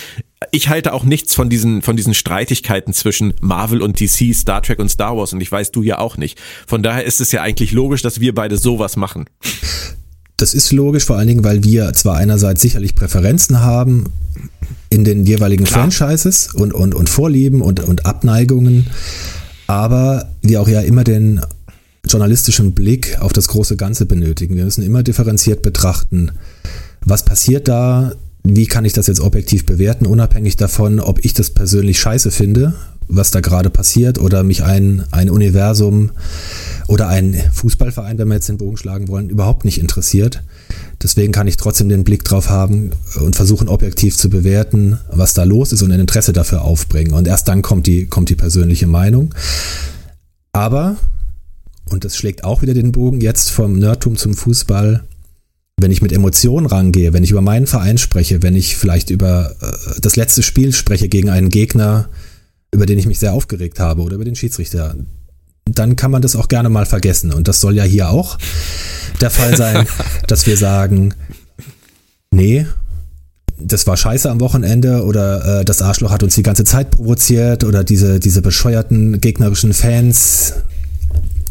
Ich 0.50 0.68
halte 0.68 0.92
auch 0.92 1.04
nichts 1.04 1.34
von 1.34 1.48
diesen, 1.48 1.82
von 1.82 1.96
diesen 1.96 2.14
Streitigkeiten 2.14 2.92
zwischen 2.92 3.34
Marvel 3.40 3.82
und 3.82 4.00
DC, 4.00 4.34
Star 4.34 4.62
Trek 4.62 4.78
und 4.78 4.88
Star 4.88 5.16
Wars 5.16 5.32
und 5.32 5.40
ich 5.40 5.50
weiß 5.50 5.72
du 5.72 5.82
ja 5.82 5.98
auch 5.98 6.16
nicht. 6.16 6.38
Von 6.66 6.82
daher 6.82 7.04
ist 7.04 7.20
es 7.20 7.32
ja 7.32 7.42
eigentlich 7.42 7.72
logisch, 7.72 8.02
dass 8.02 8.20
wir 8.20 8.34
beide 8.34 8.56
sowas 8.56 8.96
machen. 8.96 9.26
Das 10.36 10.54
ist 10.54 10.70
logisch, 10.70 11.04
vor 11.04 11.16
allen 11.16 11.26
Dingen, 11.26 11.42
weil 11.42 11.64
wir 11.64 11.92
zwar 11.94 12.16
einerseits 12.16 12.62
sicherlich 12.62 12.94
Präferenzen 12.94 13.60
haben 13.60 14.04
in 14.88 15.02
den 15.02 15.26
jeweiligen 15.26 15.64
Klar. 15.64 15.80
Franchises 15.80 16.54
und, 16.54 16.72
und, 16.72 16.94
und 16.94 17.08
Vorlieben 17.08 17.60
und, 17.60 17.80
und 17.80 18.06
Abneigungen, 18.06 18.86
aber 19.66 20.30
wir 20.42 20.60
auch 20.60 20.68
ja 20.68 20.80
immer 20.80 21.02
den 21.02 21.40
journalistischen 22.06 22.72
Blick 22.74 23.18
auf 23.20 23.32
das 23.32 23.48
große 23.48 23.76
Ganze 23.76 24.06
benötigen. 24.06 24.54
Wir 24.54 24.64
müssen 24.64 24.84
immer 24.84 25.02
differenziert 25.02 25.62
betrachten, 25.62 26.30
was 27.04 27.24
passiert 27.24 27.66
da 27.66 28.12
wie 28.42 28.66
kann 28.66 28.84
ich 28.84 28.92
das 28.92 29.06
jetzt 29.06 29.20
objektiv 29.20 29.66
bewerten, 29.66 30.06
unabhängig 30.06 30.56
davon, 30.56 31.00
ob 31.00 31.24
ich 31.24 31.34
das 31.34 31.50
persönlich 31.50 31.98
scheiße 32.00 32.30
finde, 32.30 32.74
was 33.08 33.30
da 33.30 33.40
gerade 33.40 33.70
passiert, 33.70 34.18
oder 34.18 34.42
mich 34.42 34.62
ein, 34.62 35.04
ein 35.10 35.30
Universum 35.30 36.10
oder 36.86 37.08
ein 37.08 37.34
Fußballverein, 37.52 38.18
wenn 38.18 38.28
wir 38.28 38.34
jetzt 38.34 38.48
den 38.48 38.58
Bogen 38.58 38.76
schlagen 38.76 39.08
wollen, 39.08 39.30
überhaupt 39.30 39.64
nicht 39.64 39.80
interessiert. 39.80 40.42
Deswegen 41.02 41.32
kann 41.32 41.46
ich 41.46 41.56
trotzdem 41.56 41.88
den 41.88 42.04
Blick 42.04 42.24
drauf 42.24 42.50
haben 42.50 42.90
und 43.20 43.36
versuchen, 43.36 43.68
objektiv 43.68 44.16
zu 44.16 44.28
bewerten, 44.28 44.98
was 45.10 45.34
da 45.34 45.44
los 45.44 45.72
ist 45.72 45.82
und 45.82 45.92
ein 45.92 46.00
Interesse 46.00 46.32
dafür 46.32 46.62
aufbringen. 46.62 47.12
Und 47.12 47.26
erst 47.28 47.48
dann 47.48 47.62
kommt 47.62 47.86
die, 47.86 48.06
kommt 48.06 48.28
die 48.30 48.34
persönliche 48.34 48.86
Meinung. 48.86 49.34
Aber, 50.52 50.96
und 51.86 52.04
das 52.04 52.16
schlägt 52.16 52.44
auch 52.44 52.62
wieder 52.62 52.74
den 52.74 52.92
Bogen 52.92 53.20
jetzt 53.20 53.50
vom 53.50 53.78
Nerdtum 53.78 54.16
zum 54.16 54.34
Fußball, 54.34 55.04
wenn 55.78 55.92
ich 55.92 56.02
mit 56.02 56.12
Emotionen 56.12 56.66
rangehe, 56.66 57.12
wenn 57.12 57.24
ich 57.24 57.30
über 57.30 57.40
meinen 57.40 57.66
Verein 57.66 57.98
spreche, 57.98 58.42
wenn 58.42 58.56
ich 58.56 58.76
vielleicht 58.76 59.10
über 59.10 59.54
äh, 59.60 60.00
das 60.00 60.16
letzte 60.16 60.42
Spiel 60.42 60.72
spreche 60.72 61.08
gegen 61.08 61.30
einen 61.30 61.48
Gegner, 61.48 62.08
über 62.72 62.84
den 62.84 62.98
ich 62.98 63.06
mich 63.06 63.20
sehr 63.20 63.32
aufgeregt 63.32 63.80
habe 63.80 64.02
oder 64.02 64.16
über 64.16 64.24
den 64.24 64.34
Schiedsrichter, 64.34 64.96
dann 65.64 65.96
kann 65.96 66.10
man 66.10 66.22
das 66.22 66.36
auch 66.36 66.48
gerne 66.48 66.68
mal 66.68 66.84
vergessen. 66.84 67.32
Und 67.32 67.48
das 67.48 67.60
soll 67.60 67.76
ja 67.76 67.84
hier 67.84 68.10
auch 68.10 68.38
der 69.20 69.30
Fall 69.30 69.56
sein, 69.56 69.86
dass 70.26 70.46
wir 70.46 70.56
sagen, 70.56 71.14
nee, 72.30 72.66
das 73.60 73.86
war 73.86 73.96
scheiße 73.96 74.30
am 74.30 74.40
Wochenende 74.40 75.04
oder 75.04 75.60
äh, 75.60 75.64
das 75.64 75.80
Arschloch 75.82 76.10
hat 76.10 76.22
uns 76.22 76.34
die 76.34 76.42
ganze 76.42 76.64
Zeit 76.64 76.90
provoziert 76.90 77.64
oder 77.64 77.84
diese, 77.84 78.20
diese 78.20 78.42
bescheuerten 78.42 79.20
gegnerischen 79.20 79.72
Fans, 79.72 80.54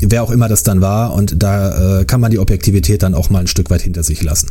wer 0.02 0.24
auch 0.24 0.32
immer 0.32 0.48
das 0.48 0.64
dann 0.64 0.82
war. 0.82 1.14
Und 1.14 1.42
da 1.42 2.00
äh, 2.00 2.06
kann 2.06 2.22
man 2.22 2.32
die 2.32 2.40
Objektivität 2.40 3.04
dann 3.04 3.14
auch 3.14 3.30
mal 3.30 3.40
ein 3.40 3.48
Stück 3.48 3.70
weit 3.70 3.82
hinter 3.82 4.04
sich 4.04 4.24
lassen. 4.24 4.50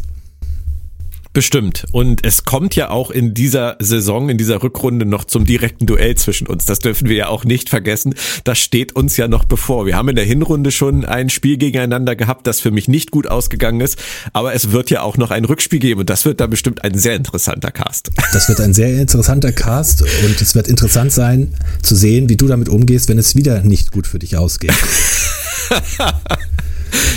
Bestimmt. 1.36 1.84
Und 1.92 2.24
es 2.24 2.44
kommt 2.44 2.76
ja 2.76 2.88
auch 2.88 3.10
in 3.10 3.34
dieser 3.34 3.76
Saison, 3.78 4.30
in 4.30 4.38
dieser 4.38 4.62
Rückrunde 4.62 5.04
noch 5.04 5.26
zum 5.26 5.44
direkten 5.44 5.84
Duell 5.84 6.14
zwischen 6.14 6.46
uns. 6.46 6.64
Das 6.64 6.78
dürfen 6.78 7.10
wir 7.10 7.16
ja 7.16 7.28
auch 7.28 7.44
nicht 7.44 7.68
vergessen. 7.68 8.14
Das 8.44 8.58
steht 8.58 8.96
uns 8.96 9.18
ja 9.18 9.28
noch 9.28 9.44
bevor. 9.44 9.84
Wir 9.84 9.96
haben 9.96 10.08
in 10.08 10.16
der 10.16 10.24
Hinrunde 10.24 10.70
schon 10.70 11.04
ein 11.04 11.28
Spiel 11.28 11.58
gegeneinander 11.58 12.16
gehabt, 12.16 12.46
das 12.46 12.60
für 12.60 12.70
mich 12.70 12.88
nicht 12.88 13.10
gut 13.10 13.26
ausgegangen 13.26 13.82
ist. 13.82 13.98
Aber 14.32 14.54
es 14.54 14.72
wird 14.72 14.88
ja 14.88 15.02
auch 15.02 15.18
noch 15.18 15.30
ein 15.30 15.44
Rückspiel 15.44 15.78
geben 15.78 16.00
und 16.00 16.08
das 16.08 16.24
wird 16.24 16.40
da 16.40 16.46
bestimmt 16.46 16.82
ein 16.84 16.96
sehr 16.96 17.16
interessanter 17.16 17.70
Cast. 17.70 18.12
Das 18.32 18.48
wird 18.48 18.62
ein 18.62 18.72
sehr 18.72 18.98
interessanter 18.98 19.52
Cast 19.52 20.00
und 20.00 20.40
es 20.40 20.54
wird 20.54 20.68
interessant 20.68 21.12
sein 21.12 21.52
zu 21.82 21.96
sehen, 21.96 22.30
wie 22.30 22.38
du 22.38 22.46
damit 22.46 22.70
umgehst, 22.70 23.10
wenn 23.10 23.18
es 23.18 23.36
wieder 23.36 23.60
nicht 23.60 23.92
gut 23.92 24.06
für 24.06 24.18
dich 24.18 24.38
ausgeht. 24.38 24.72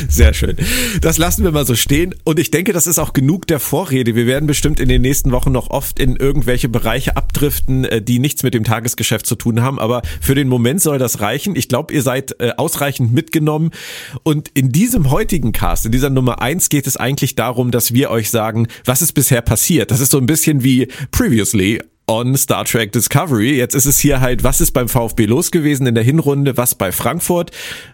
Sehr 0.07 0.33
schön. 0.33 0.55
Das 1.01 1.17
lassen 1.17 1.43
wir 1.43 1.51
mal 1.51 1.65
so 1.65 1.75
stehen. 1.75 2.15
Und 2.24 2.39
ich 2.39 2.51
denke, 2.51 2.74
das 2.74 2.88
ist 2.88 3.00
auch 3.00 3.13
genug 3.13 3.48
der 3.48 3.59
Vorrede. 3.59 4.15
Wir 4.15 4.25
werden 4.25 4.48
bestimmt 4.48 4.79
in 4.79 4.89
den 4.89 5.01
nächsten 5.01 5.31
Wochen 5.31 5.51
noch 5.51 5.69
oft 5.69 6.00
in 6.00 6.15
irgendwelche 6.15 6.69
Bereiche 6.69 7.15
abdriften, 7.15 7.86
äh, 7.86 8.01
die 8.01 8.19
nichts 8.19 8.43
mit 8.43 8.53
dem 8.53 8.63
Tagesgeschäft 8.63 9.25
zu 9.25 9.36
tun 9.36 9.62
haben. 9.62 9.79
Aber 9.79 10.01
für 10.21 10.36
den 10.36 10.48
Moment 10.48 10.81
soll 10.81 10.98
das 10.98 11.21
reichen. 11.21 11.55
Ich 11.55 11.67
glaube, 11.67 11.93
ihr 11.93 12.01
seid 12.01 12.39
äh, 12.39 12.51
ausreichend 12.57 13.13
mitgenommen. 13.13 13.71
Und 14.24 14.50
in 14.53 14.71
diesem 14.71 15.12
heutigen 15.12 15.51
Cast, 15.51 15.86
in 15.86 15.91
dieser 15.91 16.09
Nummer 16.09 16.41
eins, 16.41 16.69
geht 16.69 16.88
es 16.88 16.98
eigentlich 16.98 17.36
darum, 17.36 17.71
dass 17.71 17.93
wir 17.93 18.09
euch 18.09 18.29
sagen, 18.29 18.67
was 18.86 19.01
ist 19.01 19.13
bisher 19.13 19.41
passiert. 19.41 19.91
Das 19.91 20.00
ist 20.00 20.12
so 20.12 20.17
ein 20.17 20.25
bisschen 20.25 20.63
wie 20.63 20.88
previously 21.12 21.79
on 22.10 22.36
Star 22.36 22.66
Trek 22.66 22.92
Discovery. 22.92 23.56
Jetzt 23.56 23.75
ist 23.75 23.86
es 23.86 24.00
hier 24.00 24.20
halt, 24.20 24.44
was 24.44 24.62
ist 24.62 24.72
beim 24.72 24.89
VfB 24.89 25.25
los 25.25 25.51
gewesen 25.51 25.86
in 25.86 25.94
der 25.94 26.04
Hinrunde, 26.04 26.58
was 26.58 26.74
bei 26.74 26.92
Frankfurt, 26.92 27.51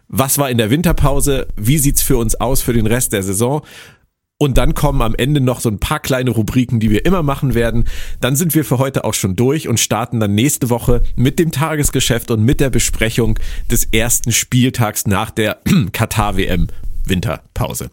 was 0.07 0.37
war 0.37 0.49
in 0.49 0.57
der 0.57 0.69
Winterpause, 0.69 1.47
wie 1.57 1.77
sieht's 1.77 2.01
für 2.01 2.15
uns 2.15 2.35
aus 2.35 2.61
für 2.61 2.71
den 2.71 2.87
Rest 2.87 3.11
der 3.11 3.23
Saison? 3.23 3.61
Und 4.37 4.57
dann 4.57 4.73
kommen 4.73 5.01
am 5.01 5.15
Ende 5.15 5.41
noch 5.41 5.59
so 5.59 5.69
ein 5.69 5.79
paar 5.79 5.99
kleine 5.99 6.31
Rubriken, 6.31 6.79
die 6.79 6.89
wir 6.89 7.05
immer 7.05 7.23
machen 7.23 7.55
werden. 7.55 7.85
Dann 8.21 8.37
sind 8.37 8.55
wir 8.55 8.63
für 8.63 8.79
heute 8.79 9.03
auch 9.03 9.13
schon 9.13 9.35
durch 9.35 9.67
und 9.67 9.79
starten 9.79 10.21
dann 10.21 10.33
nächste 10.33 10.69
Woche 10.69 11.03
mit 11.17 11.37
dem 11.37 11.51
Tagesgeschäft 11.51 12.31
und 12.31 12.43
mit 12.43 12.61
der 12.61 12.69
Besprechung 12.69 13.37
des 13.69 13.85
ersten 13.85 14.31
Spieltags 14.31 15.07
nach 15.07 15.29
der 15.29 15.59
Katar-WM. 15.91 16.67
Winterpause. 17.07 17.91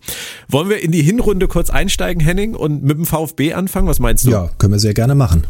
Wollen 0.48 0.70
wir 0.70 0.82
in 0.82 0.90
die 0.90 1.02
Hinrunde 1.02 1.46
kurz 1.46 1.68
einsteigen, 1.68 2.22
Henning, 2.22 2.54
und 2.54 2.82
mit 2.82 2.96
dem 2.96 3.04
VfB 3.04 3.52
anfangen? 3.52 3.86
Was 3.86 3.98
meinst 3.98 4.24
du? 4.24 4.30
Ja, 4.30 4.50
können 4.56 4.72
wir 4.72 4.78
sehr 4.78 4.94
gerne 4.94 5.14
machen. 5.14 5.46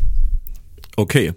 Okay. 0.97 1.33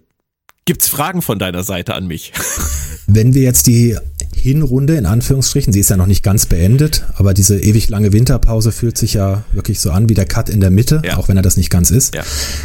Gibt's 0.66 0.88
Fragen 0.88 1.22
von 1.22 1.40
deiner 1.40 1.64
Seite 1.64 1.94
an 1.94 2.08
mich? 2.08 2.34
Wenn 3.08 3.34
wir 3.34 3.44
jetzt 3.44 3.68
die 3.68 3.98
Hinrunde 4.34 4.96
in 4.96 5.06
Anführungsstrichen, 5.06 5.72
sie 5.72 5.80
ist 5.80 5.90
ja 5.90 5.98
noch 5.98 6.08
nicht 6.08 6.24
ganz 6.24 6.46
beendet, 6.46 7.06
aber 7.16 7.34
diese 7.34 7.60
ewig 7.60 7.90
lange 7.90 8.14
Winterpause 8.14 8.72
fühlt 8.72 8.98
sich 8.98 9.14
ja 9.14 9.44
wirklich 9.54 9.80
so 9.80 9.92
an 9.92 10.10
wie 10.10 10.14
der 10.14 10.26
Cut 10.26 10.50
in 10.50 10.60
der 10.60 10.72
Mitte, 10.72 11.02
ja. 11.06 11.18
auch 11.18 11.28
wenn 11.28 11.38
er 11.38 11.44
das 11.44 11.58
nicht 11.58 11.70
ganz 11.70 11.92
ist. 11.92 12.16
Ja. 12.16 12.24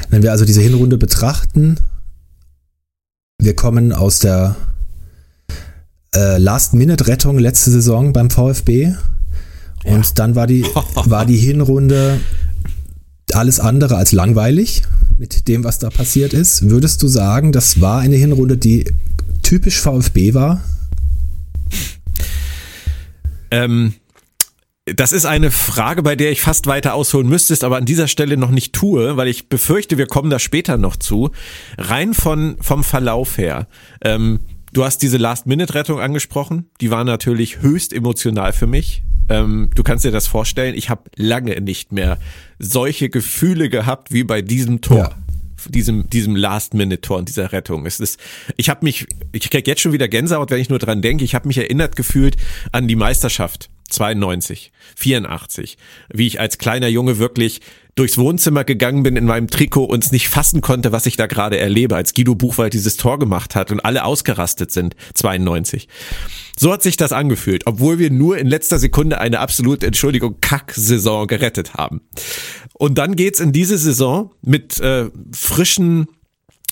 Wenn 0.09 0.23
wir 0.23 0.33
also 0.33 0.45
diese 0.45 0.61
Hinrunde 0.61 0.99
betrachten, 0.99 1.77
wir 3.39 3.55
kommen 3.55 3.93
aus 3.93 4.19
der 4.19 4.57
äh, 6.15 6.39
Last-Minute-Rettung 6.39 7.39
letzte 7.39 7.71
Saison 7.71 8.13
beim 8.13 8.31
VfB 8.31 8.95
und 9.85 10.07
ja. 10.07 10.13
dann 10.15 10.35
war 10.35 10.47
die, 10.47 10.65
war 11.05 11.25
die 11.25 11.39
Hinrunde 11.39 12.21
alles 13.35 13.61
andere 13.61 13.97
als 13.97 14.13
langweilig 14.13 14.83
mit 15.19 15.49
dem, 15.49 15.65
was 15.65 15.79
da 15.79 15.91
passiert 15.91 16.33
ist. 16.33 16.71
Würdest 16.71 17.03
du 17.03 17.09
sagen, 17.09 17.53
das 17.53 17.81
war 17.81 18.01
eine 18.01 18.17
Hinrunde, 18.17 18.57
die 18.57 18.85
typisch 19.43 19.81
VfB 19.81 20.35
war? 20.35 20.63
Ähm, 23.51 23.95
das 24.87 25.13
ist 25.13 25.25
eine 25.25 25.51
Frage, 25.51 26.03
bei 26.03 26.17
der 26.17 26.31
ich 26.31 26.41
fast 26.41 26.67
weiter 26.67 26.95
ausholen 26.95 27.29
müsstest, 27.29 27.65
aber 27.65 27.77
an 27.77 27.85
dieser 27.85 28.09
Stelle 28.09 28.37
noch 28.37 28.51
nicht 28.51 28.73
tue, 28.73 29.17
weil 29.17 29.29
ich 29.29 29.49
befürchte, 29.49 29.99
wir 29.99 30.07
kommen 30.07 30.31
da 30.31 30.39
später 30.39 30.77
noch 30.79 30.97
zu. 30.97 31.31
Rein 31.79 32.15
von, 32.15 32.57
vom 32.61 32.83
Verlauf 32.83 33.39
her. 33.39 33.67
Ähm, 34.03 34.41
du 34.73 34.85
hast 34.85 34.99
diese 34.99 35.17
Last-Minute-Rettung 35.17 36.01
angesprochen. 36.01 36.71
Die 36.81 36.91
war 36.91 37.05
natürlich 37.05 37.61
höchst 37.61 37.93
emotional 37.93 38.53
für 38.53 38.67
mich. 38.67 39.03
Ähm, 39.29 39.71
du 39.75 39.83
kannst 39.83 40.05
dir 40.05 40.11
das 40.11 40.27
vorstellen, 40.27 40.75
ich 40.75 40.91
habe 40.91 41.11
lange 41.17 41.61
nicht 41.61 41.93
mehr 41.93 42.19
solche 42.59 43.09
Gefühle 43.09 43.69
gehabt 43.69 44.13
wie 44.13 44.25
bei 44.25 44.43
diesem 44.43 44.81
Tor. 44.81 44.99
Ja 44.99 45.11
diesem 45.69 46.09
diesem 46.09 46.37
Last 46.37 46.73
Minute 46.73 47.03
Tor 47.03 47.19
und 47.19 47.29
dieser 47.29 47.53
Rettung. 47.53 47.85
Es 47.85 48.01
ist 48.01 48.19
ich 48.57 48.71
habe 48.71 48.83
mich 48.83 49.07
ich 49.33 49.51
krieg 49.51 49.67
jetzt 49.67 49.83
schon 49.83 49.93
wieder 49.93 50.09
Gänsehaut, 50.09 50.51
wenn 50.51 50.59
ich 50.59 50.71
nur 50.71 50.79
dran 50.79 51.03
denke. 51.03 51.23
Ich 51.23 51.35
habe 51.35 51.49
mich 51.49 51.59
erinnert 51.59 51.97
gefühlt 51.97 52.37
an 52.73 52.89
die 52.89 52.97
Meisterschaft 52.97 53.69
92, 53.91 54.73
84, 54.97 55.77
wie 56.13 56.27
ich 56.27 56.41
als 56.41 56.59
kleiner 56.59 56.89
Junge 56.89 57.19
wirklich 57.19 57.61
durchs 57.95 58.17
Wohnzimmer 58.19 58.65
gegangen 58.65 59.03
bin 59.03 59.17
in 59.17 59.27
meinem 59.27 59.49
Trikot 59.49 59.85
und 59.85 60.05
es 60.05 60.13
nicht 60.13 60.29
fassen 60.29 60.61
konnte, 60.61 60.93
was 60.93 61.07
ich 61.07 61.17
da 61.17 61.27
gerade 61.27 61.59
erlebe, 61.59 61.97
als 61.97 62.15
Guido 62.15 62.35
Buchwald 62.35 62.73
dieses 62.73 62.97
Tor 62.97 63.19
gemacht 63.19 63.55
hat 63.55 63.71
und 63.71 63.81
alle 63.81 64.05
ausgerastet 64.05 64.71
sind, 64.71 64.97
92. 65.15 65.89
So 66.59 66.73
hat 66.73 66.83
sich 66.83 66.97
das 66.97 67.13
angefühlt, 67.13 67.67
obwohl 67.67 67.99
wir 67.99 68.11
nur 68.11 68.39
in 68.39 68.47
letzter 68.47 68.79
Sekunde 68.79 69.21
eine 69.21 69.41
absolute, 69.41 69.87
Entschuldigung, 69.87 70.37
Kack-Saison 70.41 71.27
gerettet 71.27 71.75
haben. 71.75 72.01
Und 72.75 72.97
dann 72.99 73.17
geht's 73.17 73.41
in 73.41 73.53
diese 73.53 73.77
Saison 73.77 74.33
mit 74.43 74.81
äh, 74.81 75.11
frischen 75.33 76.09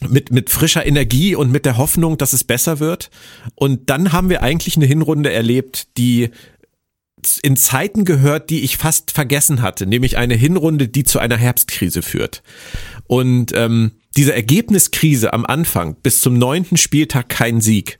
mit, 0.08 0.30
mit 0.30 0.48
frischer 0.50 0.86
Energie 0.86 1.34
und 1.34 1.50
mit 1.50 1.64
der 1.64 1.76
Hoffnung, 1.76 2.18
dass 2.18 2.32
es 2.32 2.44
besser 2.44 2.78
wird. 2.78 3.10
Und 3.56 3.90
dann 3.90 4.12
haben 4.12 4.28
wir 4.28 4.42
eigentlich 4.42 4.76
eine 4.76 4.86
Hinrunde 4.86 5.32
erlebt, 5.32 5.98
die 5.98 6.30
in 7.36 7.56
Zeiten 7.56 8.04
gehört, 8.04 8.48
die 8.48 8.60
ich 8.62 8.78
fast 8.78 9.10
vergessen 9.10 9.60
hatte, 9.60 9.86
nämlich 9.86 10.16
eine 10.16 10.34
Hinrunde, 10.34 10.88
die 10.88 11.04
zu 11.04 11.18
einer 11.18 11.36
Herbstkrise 11.36 12.00
führt. 12.00 12.42
Und 13.06 13.52
ähm, 13.54 13.92
diese 14.16 14.34
Ergebniskrise 14.34 15.32
am 15.32 15.44
Anfang 15.44 15.96
bis 15.96 16.20
zum 16.20 16.38
neunten 16.38 16.76
Spieltag 16.76 17.28
kein 17.28 17.60
Sieg. 17.60 17.98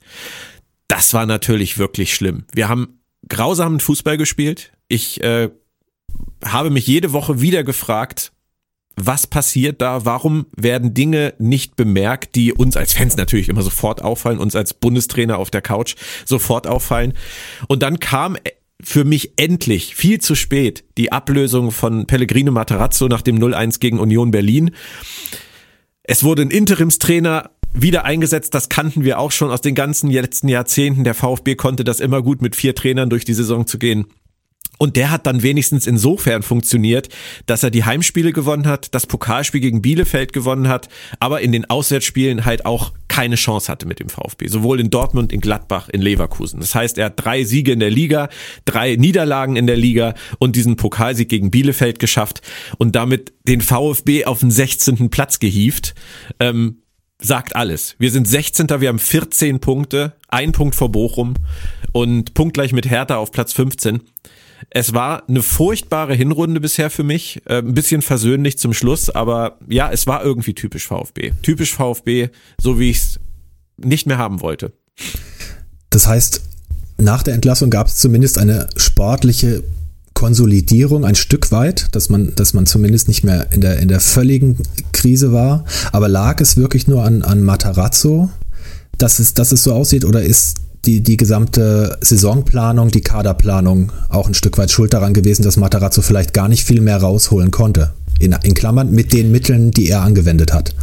das 0.89 1.13
war 1.13 1.27
natürlich 1.27 1.77
wirklich 1.79 2.15
schlimm. 2.15 2.45
Wir 2.53 2.69
haben 2.69 3.01
grausamen 3.29 3.79
Fußball 3.79 4.17
gespielt. 4.17 4.73
Ich 4.89 5.23
äh, 5.23 5.51
habe 6.45 6.71
mich 6.71 6.87
jede 6.87 7.13
Woche 7.13 7.41
wieder 7.41 7.63
gefragt, 7.63 8.33
was 8.97 9.27
passiert 9.27 9.81
da? 9.81 10.05
Warum 10.05 10.47
werden 10.57 10.93
Dinge 10.93 11.35
nicht 11.39 11.77
bemerkt, 11.77 12.35
die 12.35 12.53
uns 12.53 12.77
als 12.77 12.95
Fans 12.95 13.17
natürlich 13.17 13.49
immer 13.49 13.63
sofort 13.63 14.03
auffallen, 14.03 14.39
uns 14.39 14.57
als 14.57 14.75
Bundestrainer 14.75 15.39
auf 15.39 15.51
der 15.51 15.63
Couch 15.63 15.95
sofort 16.25 16.67
auffallen? 16.67 17.13
Und 17.69 17.83
dann 17.83 18.01
kam 18.01 18.37
für 18.83 19.05
mich 19.05 19.33
endlich 19.37 19.97
viel 19.97 20.21
zu 20.21 20.35
spät 20.35 20.85
die 20.97 21.11
Ablösung 21.11 21.73
von 21.73 22.07
Pellegrino 22.07 22.53
Materazzo 22.53 23.09
nach 23.09 23.23
dem 23.23 23.39
0-1 23.39 23.81
gegen 23.81 23.99
Union 23.99 24.31
Berlin. 24.31 24.71
Es 26.05 26.23
wurde 26.23 26.43
ein 26.43 26.51
Interimstrainer 26.51 27.51
wieder 27.75 28.05
eingesetzt, 28.05 28.55
das 28.55 28.69
kannten 28.69 29.05
wir 29.05 29.19
auch 29.19 29.31
schon 29.31 29.51
aus 29.51 29.61
den 29.61 29.75
ganzen 29.75 30.11
letzten 30.11 30.49
Jahrzehnten. 30.49 31.05
Der 31.05 31.15
VfB 31.15 31.55
konnte 31.55 31.85
das 31.85 32.01
immer 32.01 32.23
gut 32.23 32.41
mit 32.41 32.57
vier 32.57 32.75
Trainern 32.75 33.11
durch 33.11 33.25
die 33.25 33.35
Saison 33.35 33.67
zu 33.67 33.79
gehen. 33.79 34.07
Und 34.79 34.97
der 34.97 35.11
hat 35.11 35.27
dann 35.27 35.43
wenigstens 35.43 35.87
insofern 35.87 36.43
funktioniert, 36.43 37.09
dass 37.47 37.63
er 37.63 37.71
die 37.71 37.85
Heimspiele 37.85 38.33
gewonnen 38.33 38.67
hat, 38.67 38.95
das 38.95 39.07
Pokalspiel 39.07 39.61
gegen 39.61 39.83
Bielefeld 39.83 40.33
gewonnen 40.33 40.69
hat, 40.69 40.89
aber 41.21 41.41
in 41.41 41.53
den 41.53 41.69
Auswärtsspielen 41.69 42.45
halt 42.45 42.65
auch 42.65 42.93
keine 43.09 43.35
Chance 43.35 43.71
hatte 43.71 43.87
mit 43.87 43.99
dem 43.99 44.09
VfB. 44.09 44.47
Sowohl 44.47 44.79
in 44.79 44.91
Dortmund, 44.91 45.33
in 45.33 45.41
Gladbach, 45.41 45.89
in 45.89 46.01
Leverkusen. 46.01 46.61
Das 46.61 46.75
heißt, 46.75 46.99
er 46.99 47.07
hat 47.07 47.15
drei 47.17 47.43
Siege 47.43 47.73
in 47.73 47.81
der 47.81 47.91
Liga, 47.91 48.29
drei 48.65 48.95
Niederlagen 48.95 49.57
in 49.57 49.67
der 49.67 49.77
Liga 49.77 50.15
und 50.39 50.55
diesen 50.55 50.77
Pokalsieg 50.77 51.29
gegen 51.29 51.51
Bielefeld 51.51 51.99
geschafft 51.99 52.43
und 52.79 52.95
damit 52.95 53.33
den 53.49 53.61
VfB 53.61 54.25
auf 54.27 54.41
den 54.41 54.51
16. 54.51 55.11
Platz 55.11 55.41
gehievt. 55.41 55.95
Ähm, 56.39 56.83
sagt 57.21 57.57
alles. 57.57 57.97
Wir 57.99 58.11
sind 58.11 58.29
16. 58.29 58.69
Wir 58.81 58.89
haben 58.89 58.99
14 58.99 59.59
Punkte, 59.59 60.15
ein 60.29 60.53
Punkt 60.53 60.75
vor 60.75 60.93
Bochum 60.93 61.35
und 61.93 62.35
punktgleich 62.35 62.73
mit 62.73 62.89
Hertha 62.89 63.17
auf 63.17 63.33
Platz 63.33 63.53
15. 63.53 64.03
Es 64.71 64.93
war 64.93 65.29
eine 65.29 65.43
furchtbare 65.43 66.15
Hinrunde 66.15 66.61
bisher 66.61 66.91
für 66.91 67.05
mich, 67.05 67.43
äh, 67.47 67.59
ein 67.59 67.75
bisschen 67.75 68.03
versöhnlich 68.03 68.59
zum 68.59 68.73
Schluss, 68.73 69.11
aber 69.11 69.59
ja, 69.69 69.91
es 69.91 70.07
war 70.07 70.25
irgendwie 70.25 70.55
typisch 70.55 70.87
VfB. 70.87 71.33
Typisch 71.43 71.75
VfB, 71.75 72.29
so 72.61 72.79
wie 72.79 72.91
ich 72.91 72.99
es 72.99 73.21
nicht 73.77 74.07
mehr 74.07 74.19
haben 74.19 74.41
wollte. 74.41 74.73
Das 75.91 76.07
heißt, 76.07 76.43
nach 76.99 77.23
der 77.23 77.35
Entlassung 77.35 77.71
gab 77.71 77.87
es 77.87 77.97
zumindest 77.97 78.39
eine 78.39 78.69
sportliche 78.77 79.63
Konsolidierung 80.19 81.05
ein 81.05 81.15
Stück 81.15 81.53
weit, 81.53 81.95
dass 81.95 82.09
man, 82.09 82.35
dass 82.35 82.53
man 82.53 82.67
zumindest 82.67 83.07
nicht 83.07 83.23
mehr 83.23 83.53
in 83.53 83.61
der, 83.61 83.79
in 83.79 83.87
der 83.87 84.01
völligen 84.01 84.59
Krise 84.93 85.33
war. 85.33 85.65
Aber 85.93 86.09
lag 86.09 86.41
es 86.41 86.57
wirklich 86.57 86.89
nur 86.89 87.05
an, 87.05 87.23
an 87.23 87.41
Matarazzo, 87.41 88.29
dass 88.99 89.21
es, 89.21 89.35
dass 89.35 89.53
es 89.53 89.63
so 89.63 89.73
aussieht, 89.73 90.05
oder 90.05 90.23
ist 90.23 90.57
die, 90.89 91.03
die 91.03 91.19
gesamte 91.19 91.99
Saisonplanung, 92.01 92.91
die 92.91 93.03
Kaderplanung 93.03 93.93
auch 94.09 94.27
ein 94.27 94.33
Stück 94.33 94.57
weit 94.57 94.71
schuld 94.71 94.95
daran 94.95 95.13
gewesen, 95.13 95.43
dass 95.43 95.59
Matarazzo 95.59 96.01
vielleicht 96.01 96.33
gar 96.33 96.49
nicht 96.49 96.65
viel 96.65 96.81
mehr 96.81 96.97
rausholen 96.97 97.51
konnte. 97.51 97.93
In, 98.19 98.33
in 98.43 98.55
Klammern 98.55 98.91
mit 98.91 99.13
den 99.13 99.31
Mitteln, 99.31 99.71
die 99.71 99.89
er 99.91 100.01
angewendet 100.01 100.53
hat. 100.53 100.75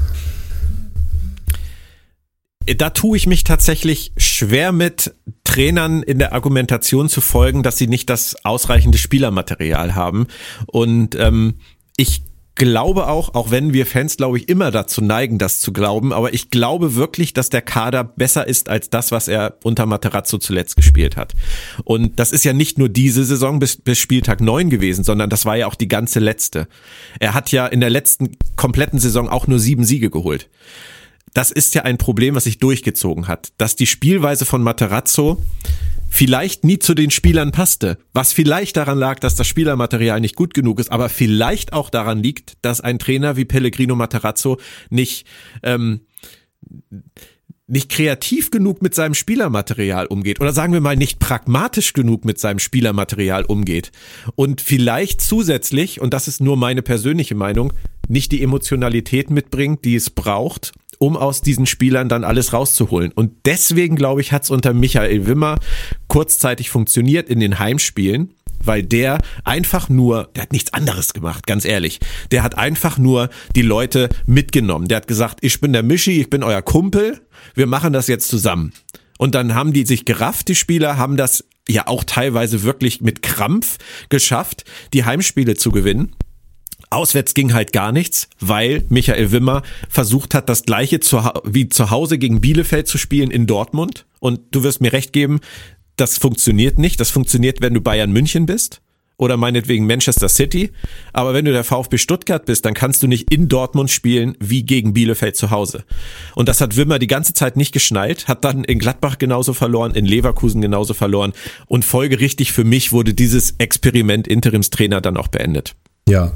Da 2.78 2.92
tue 2.92 3.18
ich 3.18 3.28
mich 3.28 3.44
tatsächlich 3.44 4.14
schwer 4.16 4.72
mit, 4.72 5.14
Trainern 5.44 6.04
in 6.04 6.20
der 6.20 6.34
Argumentation 6.34 7.10
zu 7.10 7.20
folgen, 7.22 7.64
dass 7.64 7.78
sie 7.78 7.88
nicht 7.88 8.10
das 8.10 8.36
ausreichende 8.46 8.98
Spielermaterial 8.98 9.96
haben. 9.96 10.28
Und 10.68 11.16
ähm, 11.16 11.56
ich 11.98 12.22
glaube 12.56 13.08
auch, 13.08 13.36
auch 13.36 13.52
wenn 13.52 13.74
wir 13.74 13.86
Fans, 13.86 14.18
glaube 14.18 14.38
ich, 14.38 14.50
immer 14.50 14.72
dazu 14.72 15.02
neigen, 15.02 15.38
das 15.38 15.60
zu 15.60 15.74
glauben, 15.74 16.14
aber 16.14 16.34
ich 16.34 16.50
glaube 16.50 16.96
wirklich, 16.96 17.34
dass 17.34 17.50
der 17.50 17.62
Kader 17.62 18.04
besser 18.04 18.48
ist 18.48 18.70
als 18.70 18.90
das, 18.90 19.12
was 19.12 19.28
er 19.28 19.58
unter 19.64 19.86
Materazzo 19.86 20.38
zuletzt 20.38 20.76
gespielt 20.76 21.18
hat. 21.18 21.34
Und 21.84 22.20
das 22.20 22.32
ist 22.32 22.46
ja 22.46 22.54
nicht 22.54 22.78
nur 22.78 22.90
diese 22.90 23.26
Saison 23.26 23.60
bis, 23.60 23.76
bis 23.76 24.00
Spieltag 24.00 24.42
neun 24.42 24.70
gewesen, 24.70 25.04
sondern 25.04 25.30
das 25.30 25.46
war 25.46 25.58
ja 25.58 25.68
auch 25.68 25.76
die 25.76 25.88
ganze 25.90 26.20
letzte. 26.20 26.68
Er 27.20 27.34
hat 27.34 27.52
ja 27.52 27.68
in 27.68 27.82
der 27.82 27.90
letzten 27.90 28.38
kompletten 28.56 29.00
Saison 29.00 29.30
auch 29.30 29.48
nur 29.48 29.60
sieben 29.60 29.84
Siege 29.84 30.10
geholt. 30.10 30.50
Das 31.34 31.52
ist 31.52 31.76
ja 31.76 31.82
ein 31.82 31.98
Problem, 31.98 32.36
was 32.36 32.46
sich 32.46 32.60
durchgezogen 32.60 33.28
hat, 33.28 33.52
dass 33.58 33.76
die 33.76 33.88
Spielweise 33.88 34.46
von 34.46 34.64
Materazzo 34.64 35.42
vielleicht 36.16 36.64
nie 36.64 36.80
zu 36.80 36.94
den 36.94 37.12
Spielern 37.12 37.52
passte. 37.52 37.98
Was 38.14 38.34
vielleicht 38.34 38.78
daran 38.78 38.98
lag, 38.98 39.20
dass 39.20 39.36
das 39.36 39.48
Spielermaterial 39.48 40.22
nicht 40.22 40.36
gut 40.36 40.54
genug 40.54 40.80
ist, 40.80 40.92
aber 40.92 41.10
vielleicht 41.10 41.74
auch 41.74 41.90
daran 41.90 42.24
liegt, 42.24 42.54
dass 42.62 42.82
ein 42.82 43.00
Trainer 43.00 43.36
wie 43.36 43.46
Pellegrino 43.46 43.96
Materazzo 43.96 44.58
nicht 44.90 45.28
ähm, 45.62 46.02
nicht 47.68 47.90
kreativ 47.90 48.52
genug 48.52 48.82
mit 48.84 48.94
seinem 48.94 49.16
Spielermaterial 49.16 50.06
umgeht 50.06 50.40
oder 50.40 50.54
sagen 50.54 50.72
wir 50.72 50.82
mal 50.82 50.96
nicht 50.96 51.20
pragmatisch 51.20 51.94
genug 51.94 52.24
mit 52.24 52.40
seinem 52.40 52.60
Spielermaterial 52.60 53.44
umgeht 53.44 53.92
und 54.36 54.62
vielleicht 54.62 55.20
zusätzlich, 55.20 56.00
und 56.00 56.14
das 56.14 56.28
ist 56.28 56.42
nur 56.42 56.58
meine 56.58 56.84
persönliche 56.84 57.34
Meinung, 57.34 57.74
nicht 58.08 58.32
die 58.32 58.44
Emotionalität 58.44 59.32
mitbringt, 59.32 59.84
die 59.84 59.96
es 59.96 60.12
braucht, 60.12 60.74
um 61.00 61.18
aus 61.18 61.42
diesen 61.42 61.66
Spielern 61.66 62.10
dann 62.10 62.24
alles 62.24 62.54
rauszuholen. 62.54 63.12
Und 63.12 63.32
deswegen, 63.46 63.96
glaube 63.96 64.22
ich, 64.22 64.32
hat 64.32 64.44
es 64.44 64.50
unter 64.50 64.74
Michael 64.74 65.28
Wimmer 65.28 65.60
kurzzeitig 66.08 66.70
funktioniert 66.70 67.30
in 67.30 67.40
den 67.40 67.60
Heimspielen, 67.60 68.34
weil 68.64 68.84
der 68.84 69.20
einfach 69.44 69.90
nur, 69.90 70.30
der 70.36 70.44
hat 70.44 70.52
nichts 70.52 70.74
anderes 70.74 71.14
gemacht, 71.14 71.46
ganz 71.48 71.66
ehrlich. 71.66 72.00
Der 72.32 72.44
hat 72.44 72.58
einfach 72.58 72.98
nur 72.98 73.30
die 73.56 73.62
Leute 73.62 74.10
mitgenommen. 74.26 74.88
Der 74.88 74.98
hat 74.98 75.08
gesagt, 75.08 75.40
ich 75.42 75.60
bin 75.62 75.74
der 75.74 75.84
Mischi, 75.84 76.22
ich 76.22 76.30
bin 76.30 76.44
euer 76.44 76.62
Kumpel, 76.62 77.22
wir 77.54 77.68
machen 77.68 77.94
das 77.94 78.08
jetzt 78.08 78.28
zusammen. 78.28 78.74
Und 79.18 79.36
dann 79.36 79.56
haben 79.56 79.74
die 79.74 79.86
sich 79.86 80.06
gerafft, 80.06 80.48
die 80.48 80.56
Spieler, 80.56 80.98
haben 80.98 81.18
das 81.18 81.46
ja 81.68 81.88
auch 81.88 82.04
teilweise 82.04 82.64
wirklich 82.64 83.02
mit 83.02 83.22
Krampf 83.22 83.78
geschafft, 84.10 84.66
die 84.94 85.06
Heimspiele 85.06 85.56
zu 85.56 85.72
gewinnen. 85.72 86.12
Auswärts 86.90 87.34
ging 87.34 87.54
halt 87.54 87.74
gar 87.74 87.92
nichts, 87.92 88.30
weil 88.40 88.84
Michael 88.90 89.32
Wimmer 89.32 89.64
versucht 89.90 90.34
hat, 90.34 90.50
das 90.50 90.64
gleiche 90.64 91.00
zu, 91.00 91.22
wie 91.44 91.70
zu 91.70 91.90
Hause 91.90 92.18
gegen 92.18 92.42
Bielefeld 92.42 92.88
zu 92.88 92.98
spielen 92.98 93.32
in 93.32 93.48
Dortmund. 93.48 94.06
Und 94.20 94.42
du 94.52 94.64
wirst 94.64 94.82
mir 94.82 94.94
recht 94.94 95.14
geben, 95.14 95.40
das 95.96 96.18
funktioniert 96.18 96.80
nicht. 96.80 97.00
Das 97.00 97.10
funktioniert, 97.10 97.62
wenn 97.62 97.74
du 97.74 97.82
Bayern 97.82 98.12
München 98.12 98.46
bist 98.46 98.82
oder 99.18 99.38
meinetwegen 99.38 99.86
Manchester 99.86 100.30
City. 100.30 100.72
Aber 101.14 101.34
wenn 101.34 101.46
du 101.46 101.52
der 101.52 101.64
VfB 101.64 101.98
Stuttgart 101.98 102.46
bist, 102.46 102.66
dann 102.66 102.74
kannst 102.74 103.02
du 103.02 103.08
nicht 103.08 103.34
in 103.34 103.48
Dortmund 103.48 103.90
spielen 103.90 104.36
wie 104.40 104.64
gegen 104.64 104.94
Bielefeld 104.94 105.36
zu 105.36 105.52
Hause. 105.52 105.86
Und 106.36 106.50
das 106.50 106.62
hat 106.62 106.76
Wimmer 106.76 107.00
die 107.00 107.08
ganze 107.08 107.34
Zeit 107.34 107.56
nicht 107.56 107.72
geschnallt, 107.72 108.28
hat 108.28 108.44
dann 108.44 108.64
in 108.64 108.80
Gladbach 108.80 109.18
genauso 109.18 109.54
verloren, 109.54 109.94
in 109.94 110.06
Leverkusen 110.06 110.62
genauso 110.62 110.94
verloren. 110.94 111.34
Und 111.68 111.86
folgerichtig 111.86 112.52
für 112.52 112.64
mich 112.64 112.92
wurde 112.92 113.14
dieses 113.14 113.56
Experiment 113.58 114.28
Interimstrainer 114.28 115.02
dann 115.02 115.18
auch 115.18 115.28
beendet. 115.28 115.76
Ja, 116.08 116.34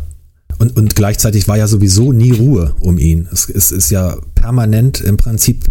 und, 0.60 0.78
und 0.78 0.96
gleichzeitig 0.96 1.48
war 1.48 1.58
ja 1.58 1.68
sowieso 1.68 2.12
nie 2.12 2.32
Ruhe 2.32 2.76
um 2.80 2.98
ihn. 2.98 3.28
Es, 3.32 3.50
es 3.50 3.72
ist 3.72 3.90
ja 3.90 4.18
permanent 4.36 5.02
im 5.02 5.18
Prinzip 5.18 5.66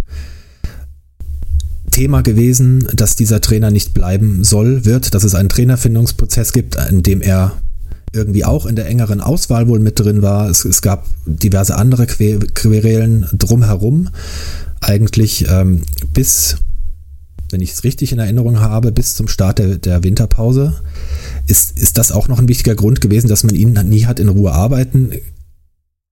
Thema 1.90 2.22
gewesen, 2.22 2.86
dass 2.94 3.16
dieser 3.16 3.40
Trainer 3.40 3.70
nicht 3.70 3.94
bleiben 3.94 4.44
soll, 4.44 4.84
wird, 4.84 5.14
dass 5.14 5.24
es 5.24 5.34
einen 5.34 5.48
Trainerfindungsprozess 5.48 6.52
gibt, 6.52 6.76
in 6.90 7.02
dem 7.02 7.22
er 7.22 7.52
irgendwie 8.12 8.44
auch 8.44 8.66
in 8.66 8.76
der 8.76 8.86
engeren 8.86 9.20
Auswahl 9.20 9.68
wohl 9.68 9.80
mit 9.80 10.00
drin 10.00 10.22
war. 10.22 10.48
Es, 10.48 10.64
es 10.64 10.82
gab 10.82 11.06
diverse 11.26 11.76
andere 11.76 12.06
Querelen 12.06 13.26
drumherum. 13.32 14.08
Eigentlich 14.80 15.46
ähm, 15.50 15.82
bis, 16.14 16.56
wenn 17.50 17.60
ich 17.60 17.72
es 17.72 17.84
richtig 17.84 18.12
in 18.12 18.18
Erinnerung 18.18 18.60
habe, 18.60 18.92
bis 18.92 19.14
zum 19.14 19.28
Start 19.28 19.58
der, 19.58 19.78
der 19.78 20.04
Winterpause. 20.04 20.80
Ist, 21.46 21.78
ist 21.78 21.98
das 21.98 22.12
auch 22.12 22.28
noch 22.28 22.38
ein 22.38 22.48
wichtiger 22.48 22.74
Grund 22.74 23.00
gewesen, 23.00 23.28
dass 23.28 23.44
man 23.44 23.54
ihn 23.54 23.72
nie 23.72 24.06
hat 24.06 24.20
in 24.20 24.28
Ruhe 24.28 24.52
arbeiten 24.52 25.12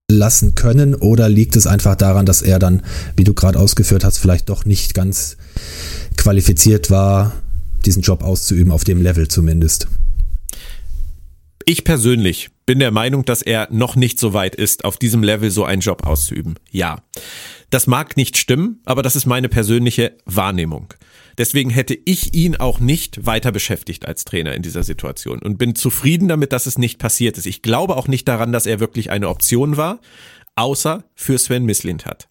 lassen 0.09 0.55
können? 0.55 0.95
Oder 0.95 1.29
liegt 1.29 1.55
es 1.55 1.67
einfach 1.67 1.95
daran, 1.95 2.25
dass 2.25 2.41
er 2.41 2.59
dann, 2.59 2.81
wie 3.15 3.23
du 3.23 3.33
gerade 3.33 3.59
ausgeführt 3.59 4.03
hast, 4.03 4.17
vielleicht 4.17 4.49
doch 4.49 4.65
nicht 4.65 4.93
ganz 4.93 5.37
qualifiziert 6.15 6.89
war, 6.89 7.33
diesen 7.85 8.01
Job 8.01 8.23
auszuüben, 8.23 8.71
auf 8.71 8.83
dem 8.83 9.01
Level 9.01 9.27
zumindest? 9.27 9.87
Ich 11.65 11.83
persönlich 11.83 12.49
bin 12.65 12.79
der 12.79 12.91
Meinung, 12.91 13.25
dass 13.25 13.41
er 13.41 13.67
noch 13.71 13.95
nicht 13.95 14.19
so 14.19 14.33
weit 14.33 14.55
ist, 14.55 14.85
auf 14.85 14.97
diesem 14.97 15.21
Level 15.21 15.51
so 15.51 15.65
einen 15.65 15.81
Job 15.81 16.05
auszuüben. 16.05 16.55
Ja. 16.71 17.03
Das 17.69 17.87
mag 17.87 18.15
nicht 18.15 18.37
stimmen, 18.37 18.79
aber 18.85 19.01
das 19.01 19.17
ist 19.17 19.25
meine 19.25 19.49
persönliche 19.49 20.15
Wahrnehmung. 20.25 20.93
Deswegen 21.37 21.69
hätte 21.69 21.97
ich 22.05 22.33
ihn 22.33 22.55
auch 22.55 22.79
nicht 22.79 23.25
weiter 23.25 23.51
beschäftigt 23.51 24.07
als 24.07 24.25
Trainer 24.25 24.53
in 24.53 24.63
dieser 24.63 24.83
Situation 24.83 25.39
und 25.39 25.57
bin 25.57 25.75
zufrieden 25.75 26.27
damit, 26.27 26.51
dass 26.51 26.65
es 26.65 26.77
nicht 26.77 26.99
passiert 26.99 27.37
ist. 27.37 27.45
Ich 27.45 27.61
glaube 27.61 27.95
auch 27.95 28.07
nicht 28.07 28.27
daran, 28.27 28.51
dass 28.51 28.65
er 28.65 28.79
wirklich 28.79 29.11
eine 29.11 29.29
Option 29.29 29.77
war, 29.77 29.99
außer 30.55 31.03
für 31.15 31.37
Sven 31.37 31.65
Mislint 31.65 32.05
hat. 32.05 32.27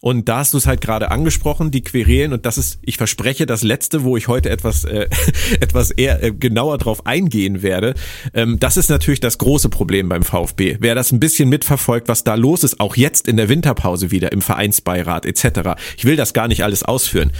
Und 0.00 0.28
da 0.28 0.38
hast 0.38 0.52
du 0.52 0.58
es 0.58 0.66
halt 0.66 0.82
gerade 0.82 1.10
angesprochen, 1.10 1.70
die 1.70 1.82
Querelen. 1.82 2.32
Und 2.32 2.46
das 2.46 2.58
ist, 2.58 2.78
ich 2.82 2.96
verspreche, 2.98 3.46
das 3.46 3.62
letzte, 3.62 4.04
wo 4.04 4.16
ich 4.16 4.28
heute 4.28 4.50
etwas, 4.50 4.84
äh, 4.84 5.08
etwas 5.60 5.90
eher 5.90 6.22
äh, 6.22 6.32
genauer 6.32 6.78
drauf 6.78 7.06
eingehen 7.06 7.62
werde. 7.62 7.94
Ähm, 8.34 8.60
das 8.60 8.76
ist 8.76 8.90
natürlich 8.90 9.20
das 9.20 9.38
große 9.38 9.70
Problem 9.70 10.08
beim 10.08 10.22
VfB. 10.22 10.76
Wer 10.80 10.94
das 10.94 11.12
ein 11.12 11.18
bisschen 11.18 11.48
mitverfolgt, 11.48 12.08
was 12.08 12.24
da 12.24 12.34
los 12.34 12.62
ist, 12.62 12.78
auch 12.78 12.94
jetzt 12.94 13.26
in 13.26 13.36
der 13.36 13.48
Winterpause 13.48 14.10
wieder 14.10 14.32
im 14.32 14.42
Vereinsbeirat 14.42 15.24
etc. 15.24 15.80
Ich 15.96 16.04
will 16.04 16.16
das 16.16 16.34
gar 16.34 16.46
nicht 16.46 16.62
alles 16.62 16.82
ausführen 16.82 17.32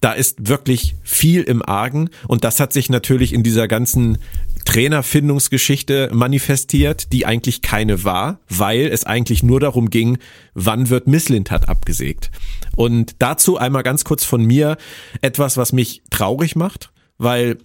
Da 0.00 0.12
ist 0.12 0.48
wirklich 0.48 0.94
viel 1.02 1.42
im 1.42 1.62
Argen 1.62 2.08
und 2.26 2.44
das 2.44 2.58
hat 2.58 2.72
sich 2.72 2.88
natürlich 2.88 3.34
in 3.34 3.42
dieser 3.42 3.68
ganzen 3.68 4.18
Trainerfindungsgeschichte 4.64 6.10
manifestiert, 6.12 7.12
die 7.12 7.26
eigentlich 7.26 7.60
keine 7.60 8.04
war, 8.04 8.40
weil 8.48 8.86
es 8.86 9.04
eigentlich 9.04 9.42
nur 9.42 9.60
darum 9.60 9.90
ging, 9.90 10.18
wann 10.54 10.88
wird 10.90 11.06
Misslintat 11.06 11.68
abgesägt. 11.68 12.30
Und 12.76 13.16
dazu 13.18 13.58
einmal 13.58 13.82
ganz 13.82 14.04
kurz 14.04 14.24
von 14.24 14.44
mir 14.44 14.76
etwas, 15.22 15.56
was 15.56 15.72
mich 15.72 16.02
traurig 16.10 16.56
macht, 16.56 16.92
weil 17.18 17.58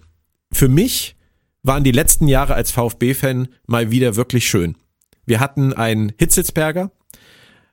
für 0.52 0.68
mich 0.68 1.16
waren 1.62 1.84
die 1.84 1.92
letzten 1.92 2.28
Jahre 2.28 2.54
als 2.54 2.70
VfB-Fan 2.70 3.48
mal 3.66 3.90
wieder 3.90 4.16
wirklich 4.16 4.48
schön. 4.48 4.76
Wir 5.26 5.40
hatten 5.40 5.72
einen 5.72 6.12
Hitzelsberger, 6.18 6.90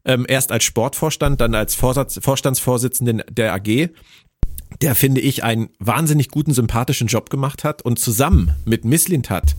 ähm, 0.05 0.25
erst 0.27 0.51
als 0.51 0.63
Sportvorstand, 0.63 1.39
dann 1.39 1.55
als 1.55 1.75
Vorsatz, 1.75 2.19
Vorstandsvorsitzenden 2.21 3.23
der 3.29 3.53
AG, 3.53 3.89
der 4.81 4.95
finde 4.95 5.21
ich 5.21 5.43
einen 5.43 5.69
wahnsinnig 5.79 6.29
guten, 6.29 6.53
sympathischen 6.53 7.07
Job 7.07 7.29
gemacht 7.29 7.63
hat 7.63 7.81
und 7.81 7.99
zusammen 7.99 8.55
mit 8.65 8.85
Misslintat 8.85 9.55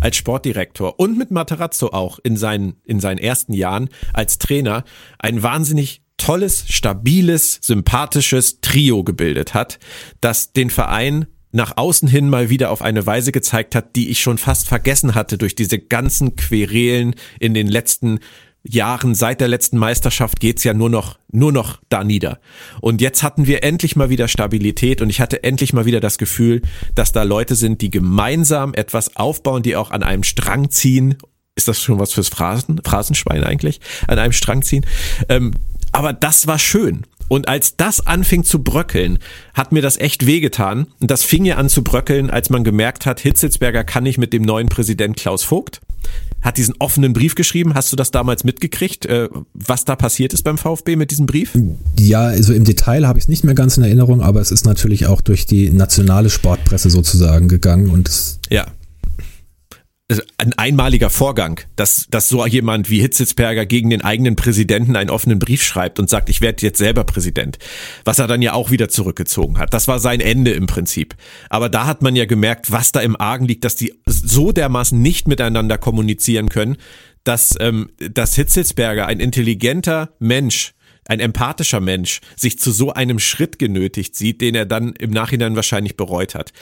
als 0.00 0.16
Sportdirektor 0.16 0.98
und 0.98 1.18
mit 1.18 1.30
Materazzo 1.30 1.88
auch 1.88 2.18
in 2.22 2.36
seinen, 2.36 2.76
in 2.84 3.00
seinen 3.00 3.18
ersten 3.18 3.52
Jahren 3.52 3.90
als 4.12 4.38
Trainer 4.38 4.84
ein 5.18 5.42
wahnsinnig 5.42 6.02
tolles, 6.16 6.64
stabiles, 6.68 7.58
sympathisches 7.62 8.60
Trio 8.60 9.04
gebildet 9.04 9.54
hat, 9.54 9.78
das 10.20 10.52
den 10.52 10.70
Verein 10.70 11.26
nach 11.52 11.76
außen 11.76 12.08
hin 12.08 12.28
mal 12.28 12.48
wieder 12.48 12.70
auf 12.70 12.82
eine 12.82 13.06
Weise 13.06 13.32
gezeigt 13.32 13.74
hat, 13.74 13.96
die 13.96 14.10
ich 14.10 14.20
schon 14.20 14.38
fast 14.38 14.68
vergessen 14.68 15.14
hatte 15.14 15.36
durch 15.36 15.54
diese 15.54 15.78
ganzen 15.78 16.36
Querelen 16.36 17.14
in 17.40 17.54
den 17.54 17.66
letzten 17.66 18.20
Jahren 18.62 19.14
seit 19.14 19.40
der 19.40 19.48
letzten 19.48 19.78
Meisterschaft 19.78 20.38
geht's 20.38 20.64
ja 20.64 20.74
nur 20.74 20.90
noch, 20.90 21.18
nur 21.32 21.52
noch 21.52 21.78
da 21.88 22.04
nieder. 22.04 22.40
Und 22.80 23.00
jetzt 23.00 23.22
hatten 23.22 23.46
wir 23.46 23.64
endlich 23.64 23.96
mal 23.96 24.10
wieder 24.10 24.28
Stabilität 24.28 25.00
und 25.00 25.08
ich 25.08 25.20
hatte 25.20 25.42
endlich 25.42 25.72
mal 25.72 25.86
wieder 25.86 26.00
das 26.00 26.18
Gefühl, 26.18 26.62
dass 26.94 27.12
da 27.12 27.22
Leute 27.22 27.54
sind, 27.54 27.80
die 27.80 27.90
gemeinsam 27.90 28.74
etwas 28.74 29.16
aufbauen, 29.16 29.62
die 29.62 29.76
auch 29.76 29.90
an 29.90 30.02
einem 30.02 30.24
Strang 30.24 30.70
ziehen. 30.70 31.16
Ist 31.54 31.68
das 31.68 31.80
schon 31.80 31.98
was 31.98 32.12
fürs 32.12 32.28
Phrasen, 32.28 32.80
Phrasenschwein 32.84 33.44
eigentlich? 33.44 33.80
An 34.06 34.18
einem 34.18 34.32
Strang 34.32 34.62
ziehen. 34.62 34.84
Ähm, 35.28 35.54
aber 35.92 36.12
das 36.12 36.46
war 36.46 36.58
schön. 36.58 37.06
Und 37.28 37.48
als 37.48 37.76
das 37.76 38.06
anfing 38.06 38.44
zu 38.44 38.62
bröckeln, 38.62 39.18
hat 39.54 39.72
mir 39.72 39.82
das 39.82 39.96
echt 39.96 40.26
wehgetan. 40.26 40.88
Und 41.00 41.10
das 41.10 41.22
fing 41.22 41.44
ja 41.44 41.56
an 41.56 41.68
zu 41.68 41.82
bröckeln, 41.82 42.28
als 42.28 42.50
man 42.50 42.64
gemerkt 42.64 43.06
hat, 43.06 43.20
Hitzelsberger 43.20 43.84
kann 43.84 44.02
nicht 44.02 44.18
mit 44.18 44.32
dem 44.32 44.42
neuen 44.42 44.68
Präsident 44.68 45.16
Klaus 45.16 45.44
Vogt 45.44 45.80
hat 46.42 46.56
diesen 46.56 46.74
offenen 46.78 47.12
Brief 47.12 47.34
geschrieben. 47.34 47.74
Hast 47.74 47.92
du 47.92 47.96
das 47.96 48.10
damals 48.10 48.44
mitgekriegt, 48.44 49.06
äh, 49.06 49.28
was 49.54 49.84
da 49.84 49.96
passiert 49.96 50.32
ist 50.32 50.42
beim 50.42 50.58
VfB 50.58 50.96
mit 50.96 51.10
diesem 51.10 51.26
Brief? 51.26 51.56
Ja, 51.98 52.22
also 52.22 52.52
im 52.52 52.64
Detail 52.64 53.06
habe 53.06 53.18
ich 53.18 53.24
es 53.24 53.28
nicht 53.28 53.44
mehr 53.44 53.54
ganz 53.54 53.76
in 53.76 53.82
Erinnerung, 53.82 54.22
aber 54.22 54.40
es 54.40 54.50
ist 54.50 54.66
natürlich 54.66 55.06
auch 55.06 55.20
durch 55.20 55.46
die 55.46 55.70
nationale 55.70 56.30
Sportpresse 56.30 56.90
sozusagen 56.90 57.48
gegangen 57.48 57.90
und 57.90 58.08
es 58.08 58.38
ja 58.48 58.66
ein 60.38 60.52
einmaliger 60.54 61.10
Vorgang, 61.10 61.60
dass, 61.76 62.06
dass 62.10 62.28
so 62.28 62.44
jemand 62.46 62.90
wie 62.90 63.00
Hitzelsberger 63.00 63.66
gegen 63.66 63.90
den 63.90 64.02
eigenen 64.02 64.36
Präsidenten 64.36 64.96
einen 64.96 65.10
offenen 65.10 65.38
Brief 65.38 65.62
schreibt 65.62 65.98
und 65.98 66.10
sagt, 66.10 66.28
ich 66.28 66.40
werde 66.40 66.64
jetzt 66.64 66.78
selber 66.78 67.04
Präsident, 67.04 67.58
was 68.04 68.18
er 68.18 68.26
dann 68.26 68.42
ja 68.42 68.52
auch 68.52 68.70
wieder 68.70 68.88
zurückgezogen 68.88 69.58
hat. 69.58 69.72
Das 69.72 69.88
war 69.88 69.98
sein 69.98 70.20
Ende 70.20 70.52
im 70.52 70.66
Prinzip. 70.66 71.14
Aber 71.48 71.68
da 71.68 71.86
hat 71.86 72.02
man 72.02 72.16
ja 72.16 72.24
gemerkt, 72.24 72.72
was 72.72 72.92
da 72.92 73.00
im 73.00 73.20
Argen 73.20 73.46
liegt, 73.46 73.64
dass 73.64 73.76
die 73.76 73.94
so 74.06 74.52
dermaßen 74.52 75.00
nicht 75.00 75.28
miteinander 75.28 75.78
kommunizieren 75.78 76.48
können, 76.48 76.76
dass, 77.24 77.54
ähm, 77.60 77.90
dass 77.98 78.34
Hitzelsberger, 78.34 79.06
ein 79.06 79.20
intelligenter 79.20 80.14
Mensch, 80.18 80.72
ein 81.06 81.20
empathischer 81.20 81.80
Mensch, 81.80 82.20
sich 82.36 82.58
zu 82.58 82.72
so 82.72 82.92
einem 82.92 83.18
Schritt 83.18 83.58
genötigt 83.58 84.16
sieht, 84.16 84.40
den 84.40 84.54
er 84.54 84.66
dann 84.66 84.92
im 84.94 85.10
Nachhinein 85.10 85.56
wahrscheinlich 85.56 85.96
bereut 85.96 86.34
hat. 86.34 86.52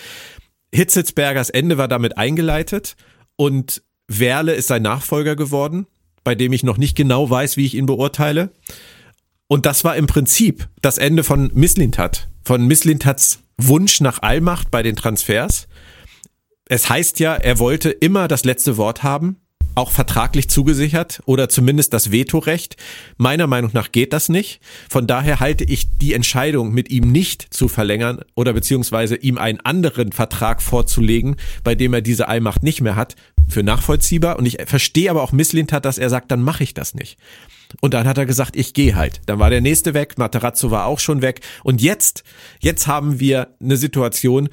Hitzelsbergers 0.74 1.50
Ende 1.50 1.78
war 1.78 1.88
damit 1.88 2.18
eingeleitet 2.18 2.96
und 3.38 3.82
Werle 4.08 4.54
ist 4.54 4.66
sein 4.66 4.82
Nachfolger 4.82 5.36
geworden, 5.36 5.86
bei 6.24 6.34
dem 6.34 6.52
ich 6.52 6.64
noch 6.64 6.76
nicht 6.76 6.96
genau 6.96 7.30
weiß, 7.30 7.56
wie 7.56 7.64
ich 7.64 7.74
ihn 7.74 7.86
beurteile. 7.86 8.50
Und 9.46 9.64
das 9.64 9.84
war 9.84 9.96
im 9.96 10.06
Prinzip 10.06 10.68
das 10.82 10.98
Ende 10.98 11.24
von 11.24 11.50
Misslintat, 11.54 12.28
von 12.44 12.66
Misslintats 12.66 13.38
Wunsch 13.56 14.00
nach 14.00 14.22
Allmacht 14.22 14.70
bei 14.70 14.82
den 14.82 14.96
Transfers. 14.96 15.68
Es 16.66 16.90
heißt 16.90 17.20
ja, 17.20 17.34
er 17.34 17.58
wollte 17.58 17.90
immer 17.90 18.28
das 18.28 18.44
letzte 18.44 18.76
Wort 18.76 19.02
haben 19.02 19.36
auch 19.78 19.92
vertraglich 19.92 20.50
zugesichert 20.50 21.20
oder 21.24 21.48
zumindest 21.48 21.94
das 21.94 22.10
Vetorecht. 22.10 22.76
Meiner 23.16 23.46
Meinung 23.46 23.70
nach 23.72 23.92
geht 23.92 24.12
das 24.12 24.28
nicht. 24.28 24.60
Von 24.90 25.06
daher 25.06 25.40
halte 25.40 25.64
ich 25.64 25.96
die 25.98 26.14
Entscheidung, 26.14 26.72
mit 26.72 26.90
ihm 26.90 27.10
nicht 27.12 27.54
zu 27.54 27.68
verlängern 27.68 28.20
oder 28.34 28.52
beziehungsweise 28.52 29.16
ihm 29.16 29.38
einen 29.38 29.60
anderen 29.60 30.12
Vertrag 30.12 30.60
vorzulegen, 30.60 31.36
bei 31.62 31.74
dem 31.74 31.94
er 31.94 32.02
diese 32.02 32.28
Allmacht 32.28 32.62
nicht 32.62 32.80
mehr 32.80 32.96
hat, 32.96 33.14
für 33.48 33.62
nachvollziehbar. 33.62 34.38
Und 34.38 34.46
ich 34.46 34.58
verstehe 34.66 35.10
aber 35.10 35.22
auch 35.22 35.32
Misslintat, 35.32 35.84
dass 35.84 35.98
er 35.98 36.10
sagt, 36.10 36.30
dann 36.32 36.42
mache 36.42 36.64
ich 36.64 36.74
das 36.74 36.94
nicht. 36.94 37.16
Und 37.80 37.94
dann 37.94 38.08
hat 38.08 38.18
er 38.18 38.26
gesagt, 38.26 38.56
ich 38.56 38.74
gehe 38.74 38.96
halt. 38.96 39.20
Dann 39.26 39.38
war 39.38 39.50
der 39.50 39.60
nächste 39.60 39.94
weg, 39.94 40.18
Materazzo 40.18 40.70
war 40.70 40.86
auch 40.86 40.98
schon 40.98 41.22
weg. 41.22 41.40
Und 41.62 41.80
jetzt, 41.80 42.24
jetzt 42.60 42.86
haben 42.86 43.20
wir 43.20 43.54
eine 43.60 43.76
Situation, 43.76 44.48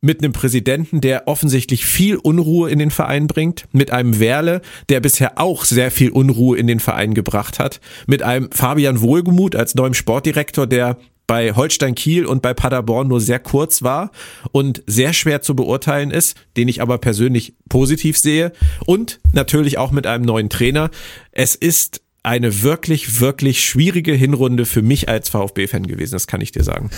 mit 0.00 0.22
einem 0.22 0.32
Präsidenten, 0.32 1.00
der 1.00 1.28
offensichtlich 1.28 1.84
viel 1.84 2.16
Unruhe 2.16 2.70
in 2.70 2.78
den 2.78 2.90
Verein 2.90 3.26
bringt, 3.26 3.64
mit 3.72 3.90
einem 3.90 4.18
Werle, 4.18 4.62
der 4.88 5.00
bisher 5.00 5.38
auch 5.38 5.64
sehr 5.64 5.90
viel 5.90 6.10
Unruhe 6.10 6.56
in 6.56 6.66
den 6.66 6.80
Verein 6.80 7.14
gebracht 7.14 7.58
hat, 7.58 7.80
mit 8.06 8.22
einem 8.22 8.50
Fabian 8.50 9.00
Wohlgemuth 9.00 9.56
als 9.56 9.74
neuem 9.74 9.94
Sportdirektor, 9.94 10.66
der 10.66 10.96
bei 11.26 11.52
Holstein 11.52 11.94
Kiel 11.94 12.26
und 12.26 12.42
bei 12.42 12.54
Paderborn 12.54 13.06
nur 13.06 13.20
sehr 13.20 13.38
kurz 13.38 13.82
war 13.82 14.10
und 14.50 14.82
sehr 14.86 15.12
schwer 15.12 15.42
zu 15.42 15.54
beurteilen 15.54 16.10
ist, 16.10 16.36
den 16.56 16.66
ich 16.66 16.82
aber 16.82 16.98
persönlich 16.98 17.54
positiv 17.68 18.18
sehe 18.18 18.52
und 18.84 19.20
natürlich 19.32 19.78
auch 19.78 19.92
mit 19.92 20.08
einem 20.08 20.24
neuen 20.24 20.48
Trainer. 20.48 20.90
Es 21.30 21.54
ist 21.54 22.00
eine 22.24 22.62
wirklich, 22.62 23.20
wirklich 23.20 23.64
schwierige 23.64 24.12
Hinrunde 24.12 24.66
für 24.66 24.82
mich 24.82 25.08
als 25.08 25.28
VfB-Fan 25.28 25.86
gewesen, 25.86 26.14
das 26.14 26.26
kann 26.26 26.40
ich 26.40 26.50
dir 26.50 26.64
sagen 26.64 26.90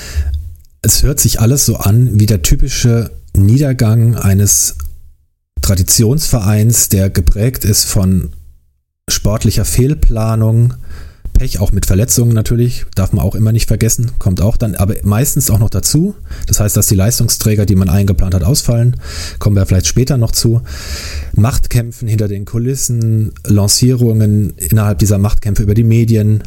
es 0.82 1.02
hört 1.02 1.20
sich 1.20 1.40
alles 1.40 1.64
so 1.64 1.76
an 1.76 2.18
wie 2.18 2.26
der 2.26 2.42
typische 2.42 3.10
Niedergang 3.36 4.16
eines 4.16 4.76
Traditionsvereins, 5.62 6.88
der 6.88 7.08
geprägt 7.08 7.64
ist 7.64 7.84
von 7.84 8.30
sportlicher 9.08 9.64
Fehlplanung, 9.64 10.74
Pech, 11.32 11.60
auch 11.60 11.72
mit 11.72 11.86
Verletzungen 11.86 12.34
natürlich, 12.34 12.84
darf 12.94 13.12
man 13.12 13.24
auch 13.24 13.34
immer 13.34 13.52
nicht 13.52 13.66
vergessen, 13.66 14.12
kommt 14.18 14.40
auch 14.40 14.56
dann, 14.56 14.74
aber 14.74 14.94
meistens 15.02 15.50
auch 15.50 15.58
noch 15.58 15.70
dazu. 15.70 16.14
Das 16.46 16.60
heißt, 16.60 16.76
dass 16.76 16.88
die 16.88 16.94
Leistungsträger, 16.94 17.64
die 17.64 17.74
man 17.74 17.88
eingeplant 17.88 18.34
hat, 18.34 18.44
ausfallen, 18.44 18.96
kommen 19.38 19.56
wir 19.56 19.64
vielleicht 19.66 19.86
später 19.86 20.18
noch 20.18 20.32
zu. 20.32 20.62
Machtkämpfen 21.34 22.06
hinter 22.06 22.28
den 22.28 22.44
Kulissen, 22.44 23.32
Lancierungen 23.46 24.50
innerhalb 24.56 24.98
dieser 24.98 25.18
Machtkämpfe 25.18 25.62
über 25.62 25.74
die 25.74 25.84
Medien, 25.84 26.42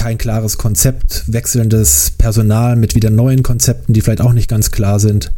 kein 0.00 0.16
klares 0.16 0.56
Konzept, 0.56 1.24
wechselndes 1.26 2.12
Personal 2.16 2.74
mit 2.74 2.94
wieder 2.94 3.10
neuen 3.10 3.42
Konzepten, 3.42 3.92
die 3.92 4.00
vielleicht 4.00 4.22
auch 4.22 4.32
nicht 4.32 4.48
ganz 4.48 4.70
klar 4.70 4.98
sind, 4.98 5.30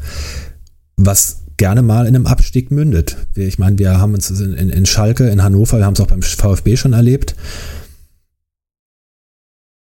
was 0.96 1.38
gerne 1.56 1.82
mal 1.82 2.06
in 2.06 2.14
einem 2.14 2.28
Abstieg 2.28 2.70
mündet. 2.70 3.16
Ich 3.34 3.58
meine, 3.58 3.76
wir 3.80 3.98
haben 3.98 4.14
uns 4.14 4.30
in, 4.30 4.54
in, 4.54 4.70
in 4.70 4.86
Schalke, 4.86 5.28
in 5.30 5.42
Hannover, 5.42 5.78
wir 5.78 5.84
haben 5.84 5.94
es 5.94 6.00
auch 6.00 6.06
beim 6.06 6.22
VfB 6.22 6.76
schon 6.76 6.92
erlebt. 6.92 7.34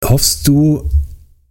Hoffst 0.05 0.47
du, 0.47 0.89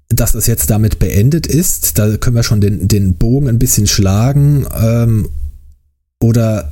dass 0.08 0.32
das 0.32 0.48
jetzt 0.48 0.70
damit 0.70 0.98
beendet 0.98 1.48
ist? 1.48 2.00
Da 2.00 2.16
können 2.16 2.38
wir 2.38 2.44
schon 2.44 2.62
den, 2.62 2.88
den 2.88 3.16
Bogen 3.16 3.50
ein 3.50 3.60
bisschen 3.60 3.88
schlagen. 3.88 4.66
Ähm, 4.74 5.28
oder 6.22 6.72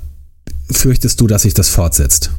fürchtest 0.71 1.19
du, 1.19 1.27
dass 1.27 1.41
sich 1.41 1.53
das 1.53 1.67
fortsetzt? 1.67 2.31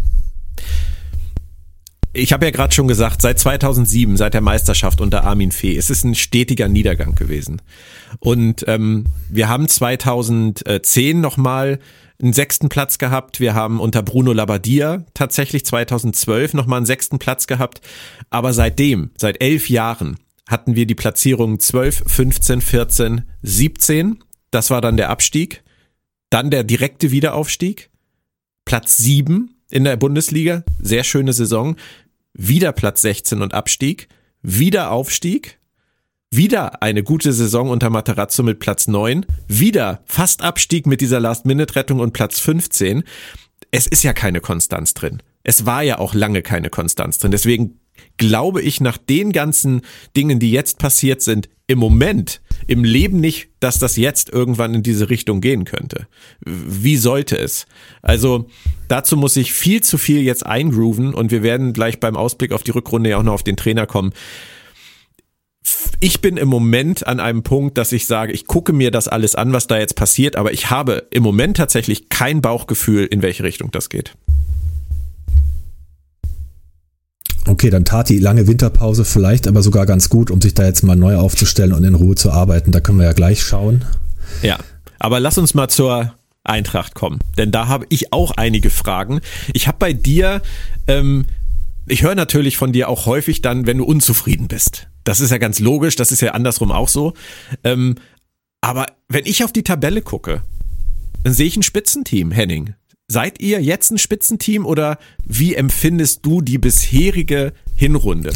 Ich 2.17 2.33
habe 2.33 2.47
ja 2.47 2.51
gerade 2.51 2.75
schon 2.75 2.89
gesagt, 2.89 3.23
seit 3.23 3.39
2007, 3.39 4.17
seit 4.17 4.35
der 4.35 4.41
Meisterschaft 4.41 5.01
unter 5.01 5.25
Armin 5.25 5.53
Fee, 5.53 5.77
es 5.77 5.91
ist 5.91 6.05
ein 6.05 6.15
stetiger 6.15 6.69
Niedergang 6.69 7.15
gewesen. 7.15 7.61
Und 8.21 8.65
ähm, 8.67 9.05
wir 9.29 9.49
haben 9.49 9.69
2010 9.69 11.21
nochmal 11.21 11.79
einen 12.21 12.33
sechsten 12.33 12.69
Platz 12.69 12.99
gehabt. 12.99 13.41
Wir 13.41 13.55
haben 13.55 13.81
unter 13.81 14.03
Bruno 14.03 14.33
Labbadia 14.33 15.05
tatsächlich 15.13 15.67
2012 15.67 16.55
nochmal 16.55 16.79
einen 16.79 16.87
sechsten 16.87 17.19
Platz 17.19 17.47
gehabt. 17.47 17.81
Aber 18.31 18.53
seitdem, 18.53 19.11
seit 19.17 19.43
elf 19.43 19.69
Jahren, 19.69 20.17
hatten 20.49 20.77
wir 20.77 20.87
die 20.87 20.95
Platzierungen 20.95 21.61
12, 21.61 22.05
15, 22.07 22.61
14, 22.61 23.23
17. 23.43 24.25
Das 24.51 24.71
war 24.71 24.81
dann 24.81 24.97
der 24.97 25.11
Abstieg. 25.11 25.63
Dann 26.31 26.51
der 26.51 26.65
direkte 26.65 27.11
Wiederaufstieg. 27.11 27.91
Platz 28.65 28.97
7 28.97 29.51
in 29.71 29.85
der 29.85 29.97
Bundesliga. 29.97 30.63
Sehr 30.81 31.05
schöne 31.05 31.33
Saison 31.33 31.77
wieder 32.37 32.73
Platz 32.73 33.03
16 33.03 33.43
und 33.43 33.55
Abstieg, 33.55 34.09
wieder 34.43 34.91
Aufstieg, 34.91 35.59
wieder 36.31 36.83
eine 36.83 37.03
gute 37.03 37.33
Saison 37.33 37.71
unter 37.71 37.91
Materazzo 37.91 38.43
mit 38.43 38.59
Platz 38.59 38.89
9, 38.89 39.27
wieder 39.49 40.03
fast 40.05 40.43
Abstieg 40.43 40.87
mit 40.87 41.01
dieser 41.01 41.21
Last-Minute-Rettung 41.21 42.01
und 42.01 42.13
Platz 42.13 42.41
15. 42.41 43.05
Es 43.71 43.87
ist 43.87 44.03
ja 44.03 44.13
keine 44.13 44.41
Konstanz 44.41 44.95
drin. 44.95 45.23
Es 45.43 45.67
war 45.67 45.83
ja 45.83 45.99
auch 45.99 46.15
lange 46.15 46.43
keine 46.43 46.71
Konstanz 46.71 47.19
drin. 47.19 47.31
Deswegen 47.31 47.81
glaube 48.17 48.63
ich 48.63 48.81
nach 48.81 48.99
den 48.99 49.33
ganzen 49.33 49.83
Dingen, 50.17 50.39
die 50.39 50.51
jetzt 50.51 50.79
passiert 50.79 51.23
sind, 51.23 51.49
im 51.67 51.79
Moment, 51.79 52.41
im 52.67 52.85
Leben 52.85 53.21
nicht, 53.21 53.49
dass 53.61 53.79
das 53.79 53.97
jetzt 53.97 54.31
irgendwann 54.31 54.75
in 54.75 54.83
diese 54.83 55.11
Richtung 55.11 55.41
gehen 55.41 55.65
könnte. 55.65 56.07
Wie 56.45 56.97
sollte 56.97 57.37
es? 57.37 57.67
Also 58.03 58.47
dazu 58.89 59.17
muss 59.17 59.37
ich 59.37 59.53
viel 59.53 59.83
zu 59.83 59.99
viel 59.99 60.23
jetzt 60.23 60.47
eingrooven 60.47 61.13
und 61.13 61.33
wir 61.33 61.43
werden 61.43 61.73
gleich 61.73 61.99
beim 61.99 62.17
Ausblick 62.17 62.53
auf 62.53 62.63
die 62.63 62.71
Rückrunde 62.71 63.11
ja 63.11 63.19
auch 63.19 63.25
noch 63.25 63.35
auf 63.35 63.43
den 63.43 63.57
Trainer 63.57 63.87
kommen. 63.87 64.13
Ich 65.99 66.21
bin 66.21 66.37
im 66.37 66.49
Moment 66.49 67.07
an 67.07 67.19
einem 67.19 67.43
Punkt, 67.43 67.77
dass 67.79 67.91
ich 67.91 68.07
sage, 68.07 68.33
ich 68.33 68.47
gucke 68.47 68.73
mir 68.73 68.93
das 68.93 69.09
alles 69.09 69.35
an, 69.35 69.53
was 69.53 69.67
da 69.67 69.79
jetzt 69.79 69.97
passiert, 69.97 70.37
aber 70.37 70.53
ich 70.53 70.71
habe 70.71 71.09
im 71.11 71.25
Moment 71.25 71.57
tatsächlich 71.57 72.09
kein 72.09 72.41
Bauchgefühl, 72.41 73.07
in 73.07 73.23
welche 73.23 73.43
Richtung 73.43 73.73
das 73.73 73.89
geht. 73.89 74.15
Okay, 77.47 77.71
dann 77.71 77.85
tat 77.85 78.09
die 78.09 78.19
lange 78.19 78.49
Winterpause 78.49 79.05
vielleicht 79.05 79.47
aber 79.47 79.63
sogar 79.63 79.87
ganz 79.87 80.09
gut, 80.09 80.31
um 80.31 80.41
sich 80.41 80.55
da 80.55 80.65
jetzt 80.65 80.83
mal 80.83 80.97
neu 80.97 81.17
aufzustellen 81.17 81.73
und 81.73 81.85
in 81.85 81.95
Ruhe 81.95 82.17
zu 82.17 82.31
arbeiten. 82.33 82.73
Da 82.73 82.81
können 82.81 82.99
wir 82.99 83.07
ja 83.07 83.13
gleich 83.13 83.43
schauen. 83.43 83.85
Ja, 84.43 84.59
aber 84.99 85.21
lass 85.21 85.39
uns 85.39 85.55
mal 85.55 85.69
zur 85.69 86.15
Eintracht 86.43 86.95
kommen, 86.95 87.21
denn 87.39 87.53
da 87.53 87.69
habe 87.69 87.87
ich 87.89 88.13
auch 88.13 88.33
einige 88.33 88.71
Fragen. 88.71 89.21
Ich 89.53 89.69
habe 89.69 89.79
bei 89.79 89.93
dir, 89.93 90.43
ähm, 90.87 91.27
ich 91.87 92.03
höre 92.03 92.15
natürlich 92.15 92.57
von 92.57 92.73
dir 92.73 92.89
auch 92.89 93.07
häufig 93.07 93.43
dann, 93.43 93.67
wenn 93.67 93.79
du 93.79 93.85
unzufrieden 93.85 94.49
bist. 94.49 94.89
Das 95.05 95.21
ist 95.21 95.31
ja 95.31 95.39
ganz 95.39 95.61
logisch, 95.61 95.95
das 95.97 96.11
ist 96.11 96.23
ja 96.23 96.33
andersrum 96.33 96.73
auch 96.73 96.89
so. 96.89 97.15
Ähm, 97.63 97.95
aber 98.61 98.87
wenn 99.09 99.27
ich 99.27 99.45
auf 99.45 99.53
die 99.53 99.63
Tabelle 99.63 100.03
gucke, 100.03 100.43
dann 101.23 101.33
sehe 101.33 101.47
ich 101.47 101.57
ein 101.57 101.63
Spitzenteam, 101.63 102.33
Henning. 102.33 102.75
Seid 103.09 103.41
ihr 103.41 103.63
jetzt 103.63 103.93
ein 103.93 103.99
Spitzenteam 103.99 104.67
oder 104.67 104.99
wie 105.25 105.55
empfindest 105.55 106.27
du 106.27 106.41
die 106.41 106.59
bisherige 106.59 107.53
Hinrunde? 107.77 108.33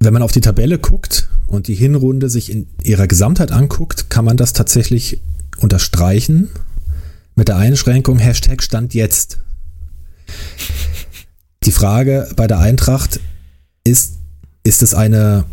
Wenn 0.00 0.14
man 0.14 0.22
auf 0.22 0.32
die 0.32 0.40
Tabelle 0.40 0.78
guckt 0.78 1.28
und 1.46 1.68
die 1.68 1.74
Hinrunde 1.74 2.30
sich 2.30 2.50
in 2.50 2.66
ihrer 2.82 3.06
Gesamtheit 3.06 3.52
anguckt, 3.52 4.08
kann 4.08 4.24
man 4.24 4.38
das 4.38 4.54
tatsächlich 4.54 5.20
unterstreichen 5.58 6.48
mit 7.34 7.48
der 7.48 7.56
Einschränkung 7.56 8.18
Hashtag 8.18 8.62
Stand 8.62 8.94
jetzt. 8.94 9.38
Die 11.64 11.72
Frage 11.72 12.30
bei 12.36 12.46
der 12.46 12.60
Eintracht 12.60 13.20
ist, 13.84 14.14
ist 14.64 14.82
es 14.82 14.94
eine 14.94 15.44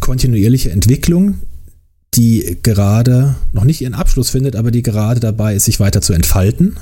kontinuierliche 0.00 0.70
Entwicklung, 0.70 1.38
die 2.14 2.56
gerade 2.62 3.36
noch 3.52 3.64
nicht 3.64 3.82
ihren 3.82 3.94
Abschluss 3.94 4.30
findet, 4.30 4.56
aber 4.56 4.70
die 4.70 4.82
gerade 4.82 5.20
dabei 5.20 5.54
ist, 5.54 5.66
sich 5.66 5.80
weiter 5.80 6.00
zu 6.00 6.14
entfalten? 6.14 6.78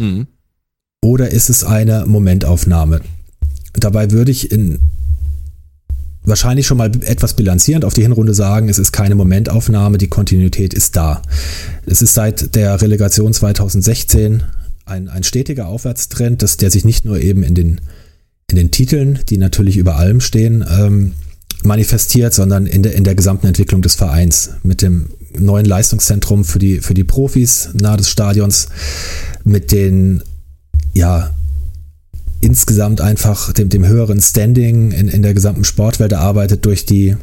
Mhm. 0.00 0.26
Oder 1.02 1.30
ist 1.30 1.48
es 1.48 1.64
eine 1.64 2.04
Momentaufnahme? 2.06 3.00
Dabei 3.74 4.10
würde 4.10 4.30
ich 4.30 4.50
in 4.50 4.80
wahrscheinlich 6.22 6.66
schon 6.66 6.76
mal 6.76 6.90
etwas 7.04 7.34
bilanzierend 7.34 7.84
auf 7.84 7.94
die 7.94 8.02
Hinrunde 8.02 8.34
sagen, 8.34 8.68
es 8.68 8.78
ist 8.78 8.92
keine 8.92 9.14
Momentaufnahme, 9.14 9.98
die 9.98 10.08
Kontinuität 10.08 10.74
ist 10.74 10.96
da. 10.96 11.22
Es 11.86 12.02
ist 12.02 12.14
seit 12.14 12.54
der 12.54 12.80
Relegation 12.82 13.32
2016 13.32 14.42
ein, 14.84 15.08
ein 15.08 15.22
stetiger 15.22 15.68
Aufwärtstrend, 15.68 16.42
das, 16.42 16.56
der 16.56 16.70
sich 16.70 16.84
nicht 16.84 17.04
nur 17.04 17.20
eben 17.20 17.42
in 17.42 17.54
den, 17.54 17.80
in 18.50 18.56
den 18.56 18.70
Titeln, 18.70 19.20
die 19.28 19.38
natürlich 19.38 19.76
über 19.76 19.96
allem 19.96 20.20
stehen, 20.20 20.64
ähm, 20.68 21.12
manifestiert, 21.62 22.34
sondern 22.34 22.66
in 22.66 22.82
der, 22.82 22.94
in 22.94 23.04
der 23.04 23.14
gesamten 23.14 23.46
Entwicklung 23.46 23.82
des 23.82 23.94
Vereins 23.94 24.50
mit 24.62 24.82
dem 24.82 25.10
neuen 25.38 25.66
Leistungszentrum 25.66 26.44
für 26.44 26.58
die, 26.58 26.80
für 26.80 26.94
die 26.94 27.04
Profis 27.04 27.70
nahe 27.74 27.96
des 27.96 28.08
Stadions, 28.08 28.68
mit 29.44 29.72
den, 29.72 30.22
ja, 30.92 31.30
insgesamt 32.40 33.00
einfach 33.00 33.52
dem, 33.52 33.68
dem 33.68 33.86
höheren 33.86 34.20
Standing 34.20 34.92
in, 34.92 35.08
in 35.08 35.22
der 35.22 35.34
gesamten 35.34 35.64
Sportwelt 35.64 36.12
erarbeitet 36.12 36.64
durch 36.64 36.86
die, 36.86 37.16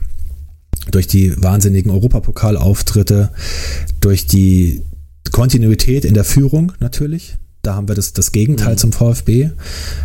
durch 0.91 1.07
die 1.07 1.33
wahnsinnigen 1.41 1.91
Europapokalauftritte, 1.91 3.31
durch 3.99 4.27
die 4.27 4.83
Kontinuität 5.31 6.05
in 6.05 6.13
der 6.13 6.23
Führung 6.23 6.71
natürlich. 6.79 7.37
Da 7.63 7.75
haben 7.75 7.87
wir 7.87 7.95
das, 7.95 8.13
das 8.13 8.31
Gegenteil 8.31 8.73
mhm. 8.73 8.77
zum 8.77 8.91
VfB. 8.93 9.49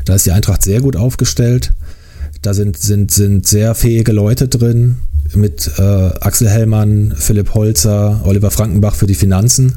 Da 0.04 0.14
ist 0.14 0.26
die 0.26 0.32
Eintracht 0.32 0.62
sehr 0.62 0.80
gut 0.80 0.96
aufgestellt. 0.96 1.74
Da 2.40 2.54
sind, 2.54 2.76
sind, 2.76 3.12
sind 3.12 3.46
sehr 3.46 3.74
fähige 3.74 4.12
Leute 4.12 4.48
drin 4.48 4.96
mit 5.36 5.70
äh, 5.78 5.82
Axel 5.82 6.48
Hellmann, 6.48 7.14
Philipp 7.16 7.54
Holzer, 7.54 8.22
Oliver 8.24 8.50
Frankenbach 8.50 8.94
für 8.94 9.06
die 9.06 9.14
Finanzen, 9.14 9.76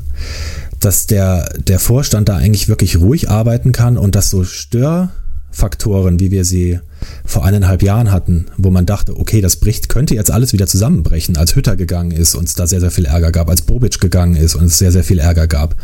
dass 0.79 1.07
der, 1.07 1.49
der 1.57 1.79
Vorstand 1.79 2.29
da 2.29 2.37
eigentlich 2.37 2.67
wirklich 2.67 2.97
ruhig 2.97 3.29
arbeiten 3.29 3.71
kann 3.71 3.97
und 3.97 4.15
dass 4.15 4.29
so 4.29 4.43
Störfaktoren, 4.43 6.19
wie 6.19 6.31
wir 6.31 6.45
sie 6.45 6.79
vor 7.25 7.45
eineinhalb 7.45 7.83
Jahren 7.83 8.11
hatten, 8.11 8.45
wo 8.57 8.69
man 8.69 8.85
dachte, 8.85 9.17
okay, 9.17 9.41
das 9.41 9.57
bricht, 9.57 9.89
könnte 9.89 10.15
jetzt 10.15 10.31
alles 10.31 10.53
wieder 10.53 10.67
zusammenbrechen, 10.67 11.37
als 11.37 11.55
Hütter 11.55 11.75
gegangen 11.75 12.11
ist 12.11 12.35
und 12.35 12.47
es 12.47 12.55
da 12.55 12.67
sehr, 12.67 12.79
sehr 12.79 12.91
viel 12.91 13.05
Ärger 13.05 13.31
gab, 13.31 13.49
als 13.49 13.61
Bobic 13.61 13.99
gegangen 13.99 14.35
ist 14.35 14.55
und 14.55 14.65
es 14.65 14.77
sehr, 14.77 14.91
sehr 14.91 15.03
viel 15.03 15.19
Ärger 15.19 15.47
gab, 15.47 15.75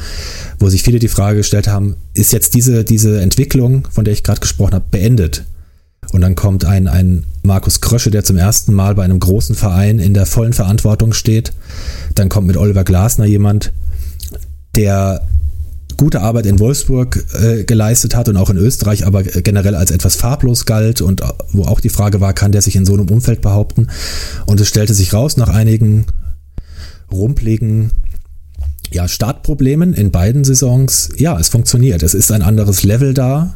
wo 0.60 0.70
sich 0.70 0.84
viele 0.84 1.00
die 1.00 1.08
Frage 1.08 1.38
gestellt 1.38 1.68
haben, 1.68 1.96
ist 2.14 2.34
jetzt 2.34 2.54
diese, 2.54 2.84
diese 2.84 3.22
Entwicklung, 3.22 3.88
von 3.90 4.06
der 4.06 4.14
ich 4.14 4.24
gerade 4.24 4.42
gesprochen 4.42 4.74
habe, 4.74 4.86
beendet? 4.92 5.46
Und 6.12 6.22
dann 6.22 6.36
kommt 6.36 6.66
ein, 6.66 6.88
ein 6.88 7.26
Markus 7.44 7.82
Krösche, 7.82 8.12
der 8.12 8.24
zum 8.24 8.38
ersten 8.38 8.74
Mal 8.74 8.96
bei 8.96 9.04
einem 9.04 9.20
großen 9.20 9.56
Verein 9.56 10.00
in 10.00 10.14
der 10.14 10.26
vollen 10.26 10.54
Verantwortung 10.54 11.14
steht. 11.14 11.54
Dann 12.16 12.30
kommt 12.30 12.48
mit 12.48 12.58
Oliver 12.58 12.84
Glasner 12.84 13.26
jemand, 13.26 13.72
der 14.76 15.22
gute 15.98 16.22
Arbeit 16.22 16.46
in 16.46 16.60
Wolfsburg 16.60 17.24
äh, 17.34 17.64
geleistet 17.64 18.16
hat 18.16 18.28
und 18.28 18.38
auch 18.38 18.50
in 18.50 18.58
Österreich, 18.58 19.06
aber 19.06 19.24
generell 19.24 19.76
als 19.76 19.92
etwas 19.92 20.16
farblos 20.16 20.66
galt 20.66 21.02
und 21.02 21.22
wo 21.52 21.66
auch 21.66 21.80
die 21.80 21.90
Frage 21.90 22.22
war, 22.22 22.34
kann 22.34 22.52
der 22.52 22.62
sich 22.62 22.76
in 22.76 22.86
so 22.86 22.94
einem 22.94 23.10
Umfeld 23.10 23.42
behaupten? 23.42 23.88
Und 24.46 24.60
es 24.60 24.68
stellte 24.68 24.94
sich 24.94 25.14
raus 25.14 25.38
nach 25.38 25.50
einigen 25.50 26.06
rumpligen 27.12 27.92
ja, 28.92 29.08
Startproblemen 29.08 29.94
in 29.94 30.12
beiden 30.12 30.44
Saisons. 30.44 31.10
Ja, 31.18 31.40
es 31.40 31.50
funktioniert. 31.50 32.04
Es 32.04 32.14
ist 32.14 32.32
ein 32.32 32.42
anderes 32.42 32.84
Level 32.84 33.14
da. 33.14 33.56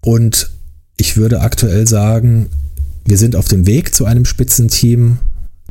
Und 0.00 0.50
ich 0.98 1.16
würde 1.16 1.40
aktuell 1.40 1.86
sagen, 1.86 2.50
wir 3.06 3.16
sind 3.16 3.36
auf 3.36 3.48
dem 3.48 3.66
Weg 3.66 3.94
zu 3.94 4.04
einem 4.04 4.26
Spitzenteam, 4.26 5.18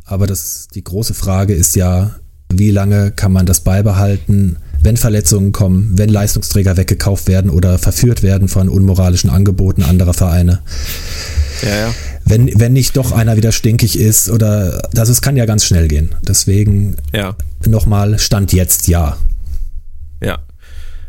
aber 0.04 0.26
das, 0.26 0.68
die 0.74 0.82
große 0.82 1.14
Frage 1.14 1.54
ist 1.54 1.76
ja, 1.76 2.16
wie 2.50 2.70
lange 2.70 3.12
kann 3.12 3.30
man 3.30 3.46
das 3.46 3.60
beibehalten, 3.60 4.56
wenn 4.80 4.96
Verletzungen 4.96 5.52
kommen, 5.52 5.92
wenn 5.96 6.08
Leistungsträger 6.08 6.76
weggekauft 6.76 7.28
werden 7.28 7.50
oder 7.50 7.78
verführt 7.78 8.22
werden 8.22 8.48
von 8.48 8.68
unmoralischen 8.68 9.28
Angeboten 9.28 9.82
anderer 9.82 10.14
Vereine. 10.14 10.60
Ja, 11.62 11.76
ja. 11.76 11.94
Wenn, 12.24 12.58
wenn 12.58 12.72
nicht 12.72 12.96
doch 12.96 13.12
einer 13.12 13.36
wieder 13.36 13.52
stinkig 13.52 13.98
ist 13.98 14.30
oder 14.30 14.88
das 14.92 15.08
es 15.08 15.20
kann 15.20 15.36
ja 15.36 15.46
ganz 15.46 15.64
schnell 15.64 15.88
gehen. 15.88 16.10
Deswegen 16.26 16.96
ja. 17.12 17.34
nochmal 17.66 18.18
Stand 18.18 18.52
jetzt 18.52 18.86
ja. 18.86 19.16
Ja. 20.22 20.38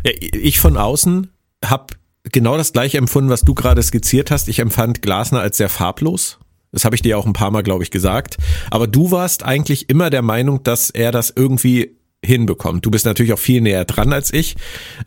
ja 0.04 0.12
ich 0.20 0.60
von 0.60 0.78
außen 0.78 1.28
habe 1.64 1.99
genau 2.32 2.58
das 2.58 2.74
gleiche 2.74 2.98
empfunden, 2.98 3.30
was 3.30 3.42
du 3.42 3.54
gerade 3.54 3.82
skizziert 3.84 4.32
hast. 4.32 4.48
Ich 4.48 4.60
empfand 4.60 5.02
Glasner 5.02 5.42
als 5.42 5.58
sehr 5.58 5.70
farblos. 5.70 6.40
Das 6.72 6.86
habe 6.86 6.96
ich 6.96 7.02
dir 7.02 7.18
auch 7.18 7.26
ein 7.26 7.34
paar 7.34 7.52
Mal, 7.52 7.64
glaube 7.64 7.84
ich, 7.84 7.92
gesagt. 7.92 8.38
Aber 8.70 8.88
du 8.88 9.12
warst 9.12 9.44
eigentlich 9.44 9.90
immer 9.90 10.10
der 10.10 10.22
Meinung, 10.22 10.64
dass 10.64 10.90
er 10.90 11.12
das 11.12 11.34
irgendwie 11.36 11.96
hinbekommt. 12.24 12.86
Du 12.86 12.92
bist 12.92 13.06
natürlich 13.06 13.34
auch 13.34 13.40
viel 13.40 13.62
näher 13.62 13.86
dran 13.86 14.14
als 14.14 14.32
ich. 14.34 14.56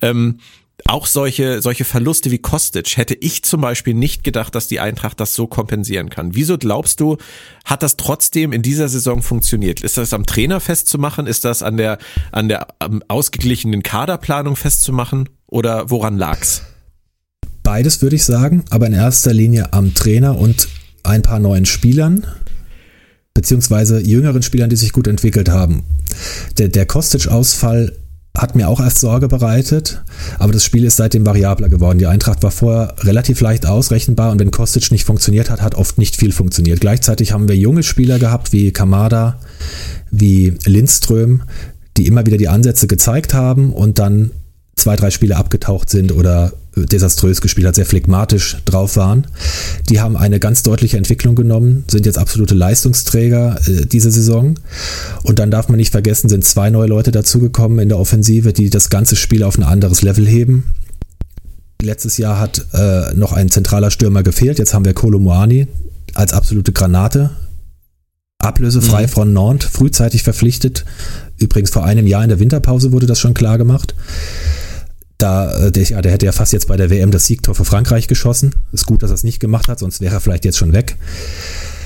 Ähm, 0.01 0.39
auch 0.87 1.07
solche, 1.07 1.63
solche 1.63 1.85
Verluste 1.85 2.31
wie 2.31 2.39
Kostic 2.39 2.97
hätte 2.97 3.15
ich 3.15 3.45
zum 3.45 3.61
Beispiel 3.61 3.95
nicht 3.95 4.25
gedacht, 4.25 4.55
dass 4.55 4.67
die 4.67 4.81
Eintracht 4.81 5.21
das 5.21 5.35
so 5.35 5.47
kompensieren 5.47 6.11
kann. 6.11 6.35
Wieso 6.35 6.59
glaubst 6.59 6.99
du, 6.99 7.19
hat 7.65 7.85
das 7.85 7.97
trotzdem 7.97 8.53
in 8.53 8.63
dieser 8.63 8.89
Saison 8.89 9.23
funktioniert? 9.23 9.83
Ist 9.83 9.97
das 9.97 10.13
am 10.13 10.27
Trainer 10.27 10.59
festzumachen? 10.59 11.27
Ist 11.27 11.45
das 11.45 11.63
an 11.63 11.77
der, 11.77 11.99
an 12.33 12.49
der 12.49 12.69
ausgeglichenen 13.07 13.83
Kaderplanung 13.85 14.57
festzumachen? 14.57 15.29
Oder 15.47 15.91
woran 15.91 16.19
lag's? 16.19 16.63
Beides 17.73 18.03
würde 18.03 18.17
ich 18.17 18.25
sagen, 18.25 18.65
aber 18.69 18.87
in 18.87 18.93
erster 18.93 19.33
Linie 19.33 19.73
am 19.73 19.95
Trainer 19.95 20.37
und 20.37 20.69
ein 21.05 21.23
paar 21.23 21.39
neuen 21.39 21.65
Spielern, 21.65 22.27
beziehungsweise 23.33 23.99
jüngeren 23.99 24.43
Spielern, 24.43 24.69
die 24.69 24.77
sich 24.77 24.93
gut 24.93 25.07
entwickelt 25.07 25.49
haben. 25.49 25.83
Der, 26.59 26.69
der 26.69 26.85
Kostic-Ausfall 26.85 27.97
hat 28.37 28.57
mir 28.57 28.69
auch 28.69 28.79
erst 28.79 28.99
Sorge 28.99 29.27
bereitet, 29.27 30.05
aber 30.39 30.53
das 30.53 30.67
Spiel 30.67 30.85
ist 30.85 30.99
seitdem 30.99 31.25
variabler 31.25 31.71
geworden. 31.71 31.99
Die 31.99 32.07
Eintracht 32.07 32.43
war 32.43 32.51
vorher 32.51 32.95
relativ 32.99 33.41
leicht 33.41 33.65
ausrechenbar 33.65 34.33
und 34.33 34.39
wenn 34.39 34.51
Kostic 34.51 34.93
nicht 34.93 35.07
funktioniert 35.07 35.49
hat, 35.49 35.63
hat 35.63 35.75
oft 35.75 35.97
nicht 35.97 36.17
viel 36.17 36.33
funktioniert. 36.33 36.83
Gleichzeitig 36.83 37.33
haben 37.33 37.49
wir 37.49 37.57
junge 37.57 37.85
Spieler 37.85 38.19
gehabt 38.19 38.53
wie 38.53 38.71
Kamada, 38.73 39.41
wie 40.11 40.53
Lindström, 40.67 41.45
die 41.97 42.07
immer 42.07 42.27
wieder 42.27 42.37
die 42.37 42.49
Ansätze 42.49 42.87
gezeigt 42.87 43.33
haben 43.33 43.73
und 43.73 43.99
dann 43.99 44.33
zwei, 44.77 44.97
drei 44.97 45.11
Spiele 45.11 45.37
abgetaucht 45.37 45.91
sind 45.91 46.13
oder 46.13 46.53
desaströs 46.75 47.41
gespielt 47.41 47.67
hat, 47.67 47.75
sehr 47.75 47.87
phlegmatisch 47.87 48.57
drauf 48.65 48.97
waren. 48.97 49.27
Die 49.91 50.01
haben 50.01 50.17
eine 50.17 50.41
ganz 50.41 50.63
deutliche 50.63 50.97
Entwicklung 50.97 51.35
genommen, 51.35 51.85
sind 51.89 52.07
jetzt 52.07 52.19
absolute 52.19 52.55
Leistungsträger 52.55 53.59
äh, 53.67 53.87
diese 53.87 54.11
Saison. 54.11 54.59
Und 55.23 55.39
dann 55.39 55.51
darf 55.51 55.69
man 55.69 55.77
nicht 55.77 55.93
vergessen, 55.93 56.29
sind 56.29 56.45
zwei 56.45 56.71
neue 56.71 56.89
Leute 56.89 57.11
dazugekommen 57.11 57.79
in 57.79 57.89
der 57.89 57.99
Offensive, 57.99 58.53
die 58.53 58.71
das 58.71 58.89
ganze 58.89 59.17
Spiel 59.17 59.43
auf 59.43 59.59
ein 59.59 59.65
anderes 59.65 60.03
Level 60.03 60.27
heben. 60.27 60.75
letztes 61.83 62.17
Jahr 62.17 62.41
hat 62.41 62.67
äh, 62.73 63.13
noch 63.15 63.33
ein 63.33 63.51
zentraler 63.51 63.91
Stürmer 63.91 64.23
gefehlt. 64.23 64.59
Jetzt 64.59 64.73
haben 64.73 64.85
wir 64.85 64.95
Kolo 64.95 65.19
Moani 65.19 65.67
als 66.15 66.33
absolute 66.33 66.73
Granate. 66.73 67.31
Ablösefrei 68.39 69.03
mhm. 69.03 69.09
von 69.09 69.33
Nantes, 69.33 69.69
frühzeitig 69.71 70.23
verpflichtet. 70.23 70.85
Übrigens 71.39 71.71
vor 71.71 71.85
einem 71.85 72.07
Jahr 72.07 72.23
in 72.23 72.31
der 72.31 72.41
Winterpause 72.41 72.93
wurde 72.93 73.07
das 73.07 73.21
schon 73.21 73.35
klar 73.35 73.59
gemacht. 73.59 73.95
Da, 75.23 75.67
äh, 75.67 75.71
der, 75.71 75.85
ja, 75.85 76.03
der 76.03 76.11
hätte 76.11 76.27
ja 76.27 76.33
fast 76.33 76.53
jetzt 76.53 76.67
bei 76.67 76.77
der 76.77 76.91
WM 76.91 77.13
das 77.13 77.27
Siegtor 77.27 77.55
für 77.55 77.65
Frankreich 77.65 78.09
geschossen. 78.09 78.57
Ist 78.73 78.87
gut, 78.87 79.05
dass 79.05 79.11
er 79.11 79.15
es 79.15 79.23
nicht 79.23 79.39
gemacht 79.39 79.69
hat, 79.69 79.79
sonst 79.79 80.01
wäre 80.01 80.17
er 80.17 80.21
vielleicht 80.21 80.45
jetzt 80.45 80.59
schon 80.59 80.73
weg. 80.73 80.97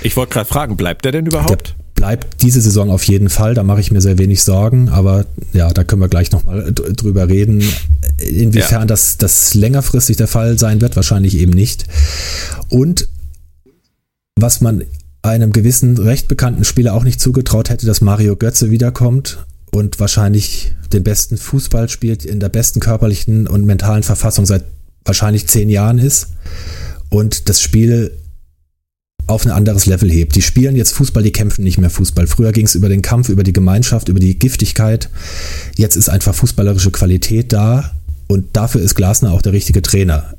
Ich 0.02 0.16
wollte 0.16 0.32
gerade 0.32 0.48
fragen, 0.48 0.78
bleibt 0.78 1.04
er 1.04 1.12
denn 1.12 1.26
überhaupt? 1.26 1.50
Der 1.50 1.84
bleibt 1.94 2.42
diese 2.42 2.62
Saison 2.62 2.90
auf 2.90 3.02
jeden 3.04 3.28
Fall, 3.28 3.52
da 3.52 3.62
mache 3.62 3.80
ich 3.80 3.90
mir 3.90 4.00
sehr 4.00 4.16
wenig 4.16 4.42
Sorgen, 4.42 4.88
aber 4.88 5.26
ja, 5.52 5.70
da 5.70 5.84
können 5.84 6.00
wir 6.00 6.08
gleich 6.08 6.32
nochmal 6.32 6.72
drüber 6.72 7.28
reden. 7.28 7.62
Inwiefern 8.18 8.80
ja. 8.80 8.86
das, 8.86 9.18
das 9.18 9.52
längerfristig 9.52 10.16
der 10.16 10.28
Fall 10.28 10.58
sein 10.58 10.80
wird, 10.80 10.96
wahrscheinlich 10.96 11.36
eben 11.36 11.52
nicht. 11.52 11.84
Und 12.70 13.06
was 14.34 14.62
man 14.62 14.84
einem 15.20 15.52
gewissen 15.52 15.98
recht 15.98 16.28
bekannten 16.28 16.64
Spieler 16.64 16.94
auch 16.94 17.04
nicht 17.04 17.20
zugetraut 17.20 17.68
hätte, 17.68 17.84
dass 17.84 18.00
Mario 18.00 18.36
Götze 18.36 18.70
wiederkommt 18.70 19.44
und 19.76 20.00
wahrscheinlich 20.00 20.74
den 20.92 21.04
besten 21.04 21.36
Fußball 21.36 21.90
spielt, 21.90 22.24
in 22.24 22.40
der 22.40 22.48
besten 22.48 22.80
körperlichen 22.80 23.46
und 23.46 23.66
mentalen 23.66 24.02
Verfassung 24.02 24.46
seit 24.46 24.64
wahrscheinlich 25.04 25.46
zehn 25.48 25.68
Jahren 25.68 25.98
ist 25.98 26.28
und 27.10 27.50
das 27.50 27.60
Spiel 27.60 28.12
auf 29.26 29.44
ein 29.44 29.52
anderes 29.52 29.84
Level 29.84 30.10
hebt. 30.10 30.34
Die 30.34 30.40
spielen 30.40 30.76
jetzt 30.76 30.92
Fußball, 30.92 31.22
die 31.22 31.32
kämpfen 31.32 31.62
nicht 31.62 31.76
mehr 31.76 31.90
Fußball. 31.90 32.26
Früher 32.26 32.52
ging 32.52 32.64
es 32.64 32.74
über 32.74 32.88
den 32.88 33.02
Kampf, 33.02 33.28
über 33.28 33.42
die 33.42 33.52
Gemeinschaft, 33.52 34.08
über 34.08 34.20
die 34.20 34.38
Giftigkeit. 34.38 35.10
Jetzt 35.76 35.96
ist 35.96 36.08
einfach 36.08 36.34
fußballerische 36.34 36.90
Qualität 36.90 37.52
da 37.52 37.92
und 38.28 38.56
dafür 38.56 38.80
ist 38.80 38.94
Glasner 38.94 39.32
auch 39.32 39.42
der 39.42 39.52
richtige 39.52 39.82
Trainer, 39.82 40.34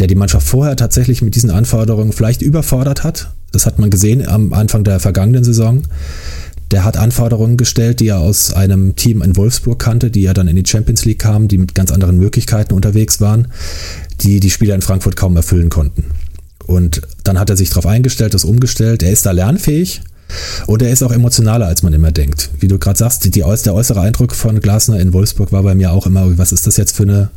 der 0.00 0.06
die 0.06 0.16
Mannschaft 0.16 0.46
vorher 0.46 0.76
tatsächlich 0.76 1.22
mit 1.22 1.34
diesen 1.34 1.50
Anforderungen 1.50 2.12
vielleicht 2.12 2.42
überfordert 2.42 3.04
hat. 3.04 3.32
Das 3.52 3.64
hat 3.64 3.78
man 3.78 3.88
gesehen 3.88 4.26
am 4.28 4.52
Anfang 4.52 4.84
der 4.84 5.00
vergangenen 5.00 5.44
Saison. 5.44 5.82
Der 6.72 6.84
hat 6.84 6.96
Anforderungen 6.96 7.58
gestellt, 7.58 8.00
die 8.00 8.08
er 8.08 8.20
aus 8.20 8.54
einem 8.54 8.96
Team 8.96 9.20
in 9.20 9.36
Wolfsburg 9.36 9.78
kannte, 9.78 10.10
die 10.10 10.22
ja 10.22 10.32
dann 10.32 10.48
in 10.48 10.56
die 10.56 10.66
Champions 10.66 11.04
League 11.04 11.18
kamen, 11.18 11.46
die 11.46 11.58
mit 11.58 11.74
ganz 11.74 11.92
anderen 11.92 12.16
Möglichkeiten 12.18 12.72
unterwegs 12.72 13.20
waren, 13.20 13.48
die 14.22 14.40
die 14.40 14.50
Spieler 14.50 14.74
in 14.74 14.80
Frankfurt 14.80 15.14
kaum 15.14 15.36
erfüllen 15.36 15.68
konnten. 15.68 16.06
Und 16.66 17.02
dann 17.24 17.38
hat 17.38 17.50
er 17.50 17.58
sich 17.58 17.68
darauf 17.68 17.86
eingestellt, 17.86 18.32
das 18.32 18.44
umgestellt. 18.44 19.02
Er 19.02 19.10
ist 19.10 19.26
da 19.26 19.32
lernfähig 19.32 20.00
und 20.66 20.80
er 20.80 20.90
ist 20.90 21.02
auch 21.02 21.12
emotionaler, 21.12 21.66
als 21.66 21.82
man 21.82 21.92
immer 21.92 22.10
denkt. 22.10 22.48
Wie 22.58 22.68
du 22.68 22.78
gerade 22.78 22.98
sagst, 22.98 23.24
die, 23.26 23.30
der 23.30 23.46
äußere 23.46 24.00
Eindruck 24.00 24.34
von 24.34 24.60
Glasner 24.60 24.98
in 24.98 25.12
Wolfsburg 25.12 25.52
war 25.52 25.62
bei 25.62 25.74
mir 25.74 25.92
auch 25.92 26.06
immer, 26.06 26.38
was 26.38 26.52
ist 26.52 26.66
das 26.66 26.78
jetzt 26.78 26.96
für 26.96 27.02
eine 27.02 27.30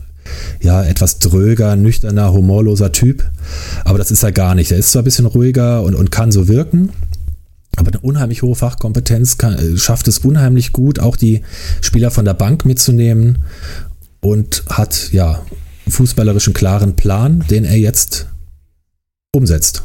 ja, 0.61 0.83
etwas 0.83 1.19
dröger, 1.19 1.75
nüchterner, 1.75 2.31
humorloser 2.31 2.93
Typ. 2.93 3.23
Aber 3.83 3.97
das 3.97 4.11
ist 4.11 4.23
er 4.23 4.31
gar 4.31 4.55
nicht. 4.55 4.71
Er 4.71 4.77
ist 4.77 4.91
zwar 4.91 5.01
ein 5.01 5.05
bisschen 5.05 5.25
ruhiger 5.25 5.83
und, 5.83 5.93
und 5.93 6.09
kann 6.09 6.31
so 6.31 6.47
wirken, 6.47 6.89
aber 7.77 7.91
eine 7.91 7.99
unheimlich 7.99 8.41
hohe 8.41 8.55
Fachkompetenz 8.55 9.37
kann, 9.37 9.53
äh, 9.53 9.77
schafft 9.77 10.07
es 10.07 10.19
unheimlich 10.19 10.71
gut, 10.71 10.99
auch 10.99 11.15
die 11.15 11.41
Spieler 11.81 12.11
von 12.11 12.25
der 12.25 12.33
Bank 12.33 12.65
mitzunehmen 12.65 13.39
und 14.21 14.63
hat 14.69 15.09
ja 15.11 15.45
fußballerischen 15.87 16.53
klaren 16.53 16.95
Plan, 16.95 17.43
den 17.49 17.65
er 17.65 17.77
jetzt 17.77 18.27
umsetzt. 19.31 19.83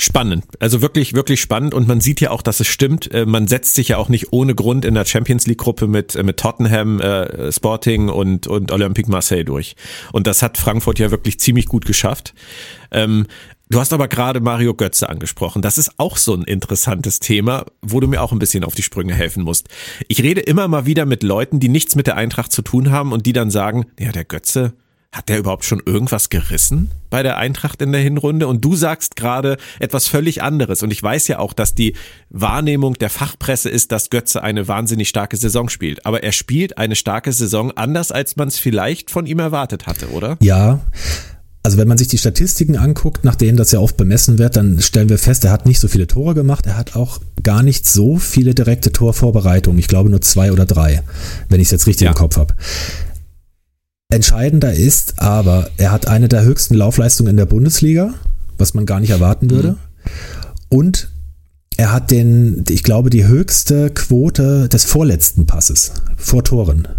Spannend, 0.00 0.44
also 0.60 0.80
wirklich, 0.80 1.14
wirklich 1.14 1.40
spannend 1.40 1.74
und 1.74 1.88
man 1.88 2.00
sieht 2.00 2.20
ja 2.20 2.30
auch, 2.30 2.42
dass 2.42 2.60
es 2.60 2.68
stimmt. 2.68 3.12
Äh, 3.12 3.26
man 3.26 3.48
setzt 3.48 3.74
sich 3.74 3.88
ja 3.88 3.96
auch 3.96 4.08
nicht 4.08 4.32
ohne 4.32 4.54
Grund 4.54 4.84
in 4.84 4.94
der 4.94 5.04
Champions 5.04 5.48
League 5.48 5.58
Gruppe 5.58 5.88
mit, 5.88 6.14
äh, 6.14 6.22
mit 6.22 6.36
Tottenham, 6.36 7.00
äh, 7.00 7.50
Sporting 7.50 8.08
und, 8.08 8.46
und 8.46 8.70
Olympique 8.70 9.10
Marseille 9.10 9.44
durch. 9.44 9.74
Und 10.12 10.28
das 10.28 10.40
hat 10.40 10.56
Frankfurt 10.56 11.00
ja 11.00 11.10
wirklich 11.10 11.40
ziemlich 11.40 11.66
gut 11.66 11.84
geschafft. 11.84 12.32
Ähm, 12.92 13.26
Du 13.70 13.78
hast 13.78 13.92
aber 13.92 14.08
gerade 14.08 14.40
Mario 14.40 14.72
Götze 14.72 15.10
angesprochen. 15.10 15.60
Das 15.60 15.76
ist 15.76 15.92
auch 15.98 16.16
so 16.16 16.34
ein 16.34 16.42
interessantes 16.44 17.20
Thema, 17.20 17.66
wo 17.82 18.00
du 18.00 18.08
mir 18.08 18.22
auch 18.22 18.32
ein 18.32 18.38
bisschen 18.38 18.64
auf 18.64 18.74
die 18.74 18.82
Sprünge 18.82 19.14
helfen 19.14 19.42
musst. 19.42 19.68
Ich 20.08 20.22
rede 20.22 20.40
immer 20.40 20.68
mal 20.68 20.86
wieder 20.86 21.04
mit 21.04 21.22
Leuten, 21.22 21.60
die 21.60 21.68
nichts 21.68 21.94
mit 21.94 22.06
der 22.06 22.16
Eintracht 22.16 22.50
zu 22.50 22.62
tun 22.62 22.90
haben 22.90 23.12
und 23.12 23.26
die 23.26 23.34
dann 23.34 23.50
sagen, 23.50 23.84
ja, 23.98 24.10
der 24.10 24.24
Götze, 24.24 24.72
hat 25.12 25.28
der 25.28 25.38
überhaupt 25.38 25.64
schon 25.64 25.82
irgendwas 25.84 26.28
gerissen 26.28 26.90
bei 27.10 27.22
der 27.22 27.38
Eintracht 27.38 27.80
in 27.82 27.92
der 27.92 28.00
Hinrunde? 28.00 28.46
Und 28.46 28.64
du 28.64 28.74
sagst 28.74 29.16
gerade 29.16 29.56
etwas 29.80 30.08
völlig 30.08 30.42
anderes. 30.42 30.82
Und 30.82 30.90
ich 30.90 31.02
weiß 31.02 31.28
ja 31.28 31.38
auch, 31.38 31.52
dass 31.52 31.74
die 31.74 31.94
Wahrnehmung 32.30 32.94
der 32.94 33.10
Fachpresse 33.10 33.68
ist, 33.68 33.92
dass 33.92 34.10
Götze 34.10 34.42
eine 34.42 34.68
wahnsinnig 34.68 35.08
starke 35.08 35.36
Saison 35.36 35.68
spielt. 35.68 36.06
Aber 36.06 36.22
er 36.22 36.32
spielt 36.32 36.78
eine 36.78 36.96
starke 36.96 37.32
Saison 37.32 37.70
anders, 37.72 38.12
als 38.12 38.36
man 38.36 38.48
es 38.48 38.58
vielleicht 38.58 39.10
von 39.10 39.26
ihm 39.26 39.38
erwartet 39.38 39.86
hatte, 39.86 40.08
oder? 40.10 40.36
Ja. 40.40 40.80
Also 41.62 41.76
wenn 41.76 41.88
man 41.88 41.98
sich 41.98 42.08
die 42.08 42.18
Statistiken 42.18 42.76
anguckt, 42.76 43.24
nach 43.24 43.34
denen 43.34 43.56
das 43.56 43.72
ja 43.72 43.80
oft 43.80 43.96
bemessen 43.96 44.38
wird, 44.38 44.56
dann 44.56 44.80
stellen 44.80 45.08
wir 45.08 45.18
fest, 45.18 45.44
er 45.44 45.50
hat 45.50 45.66
nicht 45.66 45.80
so 45.80 45.88
viele 45.88 46.06
Tore 46.06 46.34
gemacht, 46.34 46.66
er 46.66 46.76
hat 46.76 46.96
auch 46.96 47.20
gar 47.42 47.62
nicht 47.62 47.86
so 47.86 48.16
viele 48.18 48.54
direkte 48.54 48.92
Torvorbereitungen. 48.92 49.78
Ich 49.78 49.88
glaube 49.88 50.08
nur 50.08 50.20
zwei 50.20 50.52
oder 50.52 50.66
drei, 50.66 51.02
wenn 51.48 51.60
ich 51.60 51.66
es 51.66 51.72
jetzt 51.72 51.86
richtig 51.86 52.04
ja. 52.06 52.12
im 52.12 52.16
Kopf 52.16 52.36
habe. 52.36 52.54
Entscheidender 54.10 54.72
ist 54.72 55.20
aber, 55.20 55.70
er 55.76 55.92
hat 55.92 56.08
eine 56.08 56.28
der 56.28 56.42
höchsten 56.42 56.74
Laufleistungen 56.74 57.30
in 57.30 57.36
der 57.36 57.46
Bundesliga, 57.46 58.14
was 58.56 58.72
man 58.72 58.86
gar 58.86 59.00
nicht 59.00 59.10
erwarten 59.10 59.50
würde. 59.50 59.72
Mhm. 59.72 59.76
Und 60.70 61.10
er 61.78 61.92
hat 61.92 62.10
den, 62.10 62.64
ich 62.68 62.82
glaube, 62.82 63.08
die 63.08 63.24
höchste 63.24 63.90
Quote 63.90 64.68
des 64.68 64.84
vorletzten 64.84 65.46
Passes 65.46 65.92
vor 66.16 66.44
Toren. 66.44 66.88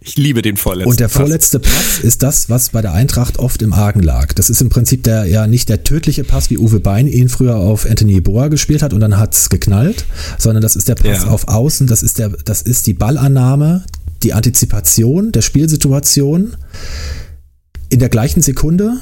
Ich 0.00 0.16
liebe 0.16 0.40
den 0.40 0.56
vorletzten. 0.56 0.88
Und 0.88 1.00
der 1.00 1.08
vorletzte 1.08 1.58
Pass. 1.58 1.72
Pass 1.72 1.98
ist 1.98 2.22
das, 2.22 2.48
was 2.48 2.68
bei 2.68 2.80
der 2.80 2.92
Eintracht 2.92 3.40
oft 3.40 3.60
im 3.60 3.72
Argen 3.72 4.00
lag. 4.02 4.32
Das 4.32 4.48
ist 4.48 4.62
im 4.62 4.68
Prinzip 4.68 5.02
der, 5.02 5.24
ja, 5.24 5.48
nicht 5.48 5.68
der 5.68 5.82
tödliche 5.82 6.22
Pass, 6.22 6.48
wie 6.48 6.58
Uwe 6.58 6.78
Bein 6.78 7.08
ihn 7.08 7.28
früher 7.28 7.56
auf 7.56 7.84
Anthony 7.84 8.20
Boa 8.20 8.46
gespielt 8.46 8.82
hat 8.82 8.92
und 8.94 9.00
dann 9.00 9.18
hat's 9.18 9.50
geknallt, 9.50 10.06
sondern 10.38 10.62
das 10.62 10.76
ist 10.76 10.88
der 10.88 10.94
Pass 10.94 11.24
ja. 11.24 11.26
auf 11.26 11.48
Außen, 11.48 11.88
das 11.88 12.04
ist 12.04 12.18
der, 12.20 12.28
das 12.28 12.62
ist 12.62 12.86
die 12.86 12.94
Ballannahme, 12.94 13.84
die 14.22 14.32
Antizipation 14.32 15.32
der 15.32 15.42
Spielsituation 15.42 16.56
in 17.90 17.98
der 17.98 18.08
gleichen 18.08 18.42
Sekunde 18.42 19.00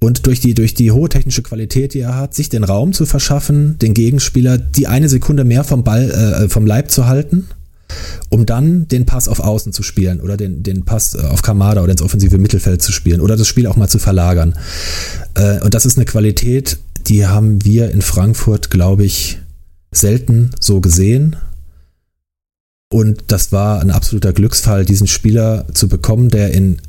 und 0.00 0.26
durch 0.26 0.40
die, 0.40 0.54
durch 0.54 0.74
die 0.74 0.92
hohe 0.92 1.08
technische 1.08 1.42
Qualität, 1.42 1.94
die 1.94 2.00
er 2.00 2.16
hat, 2.16 2.34
sich 2.34 2.48
den 2.48 2.64
Raum 2.64 2.92
zu 2.92 3.04
verschaffen, 3.04 3.78
den 3.78 3.94
Gegenspieler 3.94 4.56
die 4.56 4.86
eine 4.86 5.08
Sekunde 5.08 5.44
mehr 5.44 5.64
vom 5.64 5.82
Ball, 5.82 6.10
äh, 6.10 6.48
vom 6.48 6.66
Leib 6.66 6.90
zu 6.90 7.06
halten, 7.06 7.48
um 8.28 8.46
dann 8.46 8.86
den 8.86 9.06
Pass 9.06 9.28
auf 9.28 9.40
Außen 9.40 9.72
zu 9.72 9.82
spielen 9.82 10.20
oder 10.20 10.36
den, 10.36 10.62
den 10.62 10.84
Pass 10.84 11.14
äh, 11.14 11.22
auf 11.22 11.42
Kamada 11.42 11.82
oder 11.82 11.92
ins 11.92 12.02
offensive 12.02 12.38
Mittelfeld 12.38 12.80
zu 12.80 12.92
spielen 12.92 13.20
oder 13.20 13.36
das 13.36 13.48
Spiel 13.48 13.66
auch 13.66 13.76
mal 13.76 13.88
zu 13.88 13.98
verlagern. 13.98 14.54
Äh, 15.34 15.60
und 15.62 15.74
das 15.74 15.84
ist 15.84 15.96
eine 15.96 16.04
Qualität, 16.04 16.78
die 17.08 17.26
haben 17.26 17.64
wir 17.64 17.90
in 17.90 18.02
Frankfurt, 18.02 18.70
glaube 18.70 19.04
ich, 19.04 19.38
selten 19.90 20.50
so 20.60 20.80
gesehen. 20.80 21.36
Und 22.90 23.24
das 23.28 23.50
war 23.50 23.80
ein 23.80 23.90
absoluter 23.90 24.32
Glücksfall, 24.32 24.84
diesen 24.84 25.08
Spieler 25.08 25.66
zu 25.74 25.88
bekommen, 25.88 26.28
der 26.28 26.52
in 26.52 26.80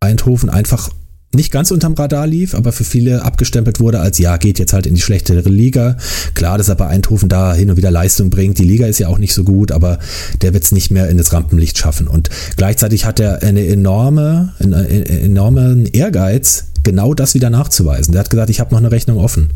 Eindhoven 0.00 0.50
einfach 0.50 0.90
nicht 1.34 1.50
ganz 1.52 1.70
unterm 1.70 1.94
Radar 1.94 2.26
lief, 2.26 2.54
aber 2.54 2.72
für 2.72 2.84
viele 2.84 3.22
abgestempelt 3.22 3.80
wurde 3.80 4.00
als, 4.00 4.18
ja, 4.18 4.36
geht 4.36 4.58
jetzt 4.58 4.72
halt 4.72 4.86
in 4.86 4.94
die 4.94 5.00
schlechtere 5.00 5.48
Liga. 5.48 5.96
Klar, 6.34 6.58
dass 6.58 6.68
er 6.68 6.74
bei 6.76 6.86
Eindhoven 6.86 7.28
da 7.28 7.54
hin 7.54 7.70
und 7.70 7.76
wieder 7.76 7.90
Leistung 7.90 8.30
bringt. 8.30 8.58
Die 8.58 8.64
Liga 8.64 8.86
ist 8.86 8.98
ja 8.98 9.08
auch 9.08 9.18
nicht 9.18 9.34
so 9.34 9.44
gut, 9.44 9.72
aber 9.72 9.98
der 10.42 10.52
wird 10.54 10.64
es 10.64 10.72
nicht 10.72 10.90
mehr 10.90 11.08
in 11.08 11.18
das 11.18 11.32
Rampenlicht 11.32 11.78
schaffen. 11.78 12.08
Und 12.08 12.30
gleichzeitig 12.56 13.04
hat 13.04 13.20
er 13.20 13.42
eine 13.42 13.66
enorme, 13.66 14.52
einen 14.58 14.72
enormen 14.72 15.86
Ehrgeiz, 15.86 16.66
genau 16.82 17.14
das 17.14 17.34
wieder 17.34 17.50
nachzuweisen. 17.50 18.12
Der 18.12 18.20
hat 18.20 18.30
gesagt, 18.30 18.50
ich 18.50 18.60
habe 18.60 18.72
noch 18.72 18.80
eine 18.80 18.90
Rechnung 18.90 19.18
offen. 19.18 19.50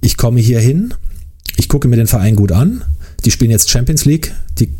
Ich 0.00 0.16
komme 0.16 0.40
hier 0.40 0.60
hin, 0.60 0.94
ich 1.56 1.68
gucke 1.68 1.88
mir 1.88 1.96
den 1.96 2.06
Verein 2.06 2.36
gut 2.36 2.52
an, 2.52 2.82
die 3.24 3.30
spielen 3.30 3.50
jetzt 3.50 3.70
Champions 3.70 4.04
League, 4.04 4.32
die 4.58 4.70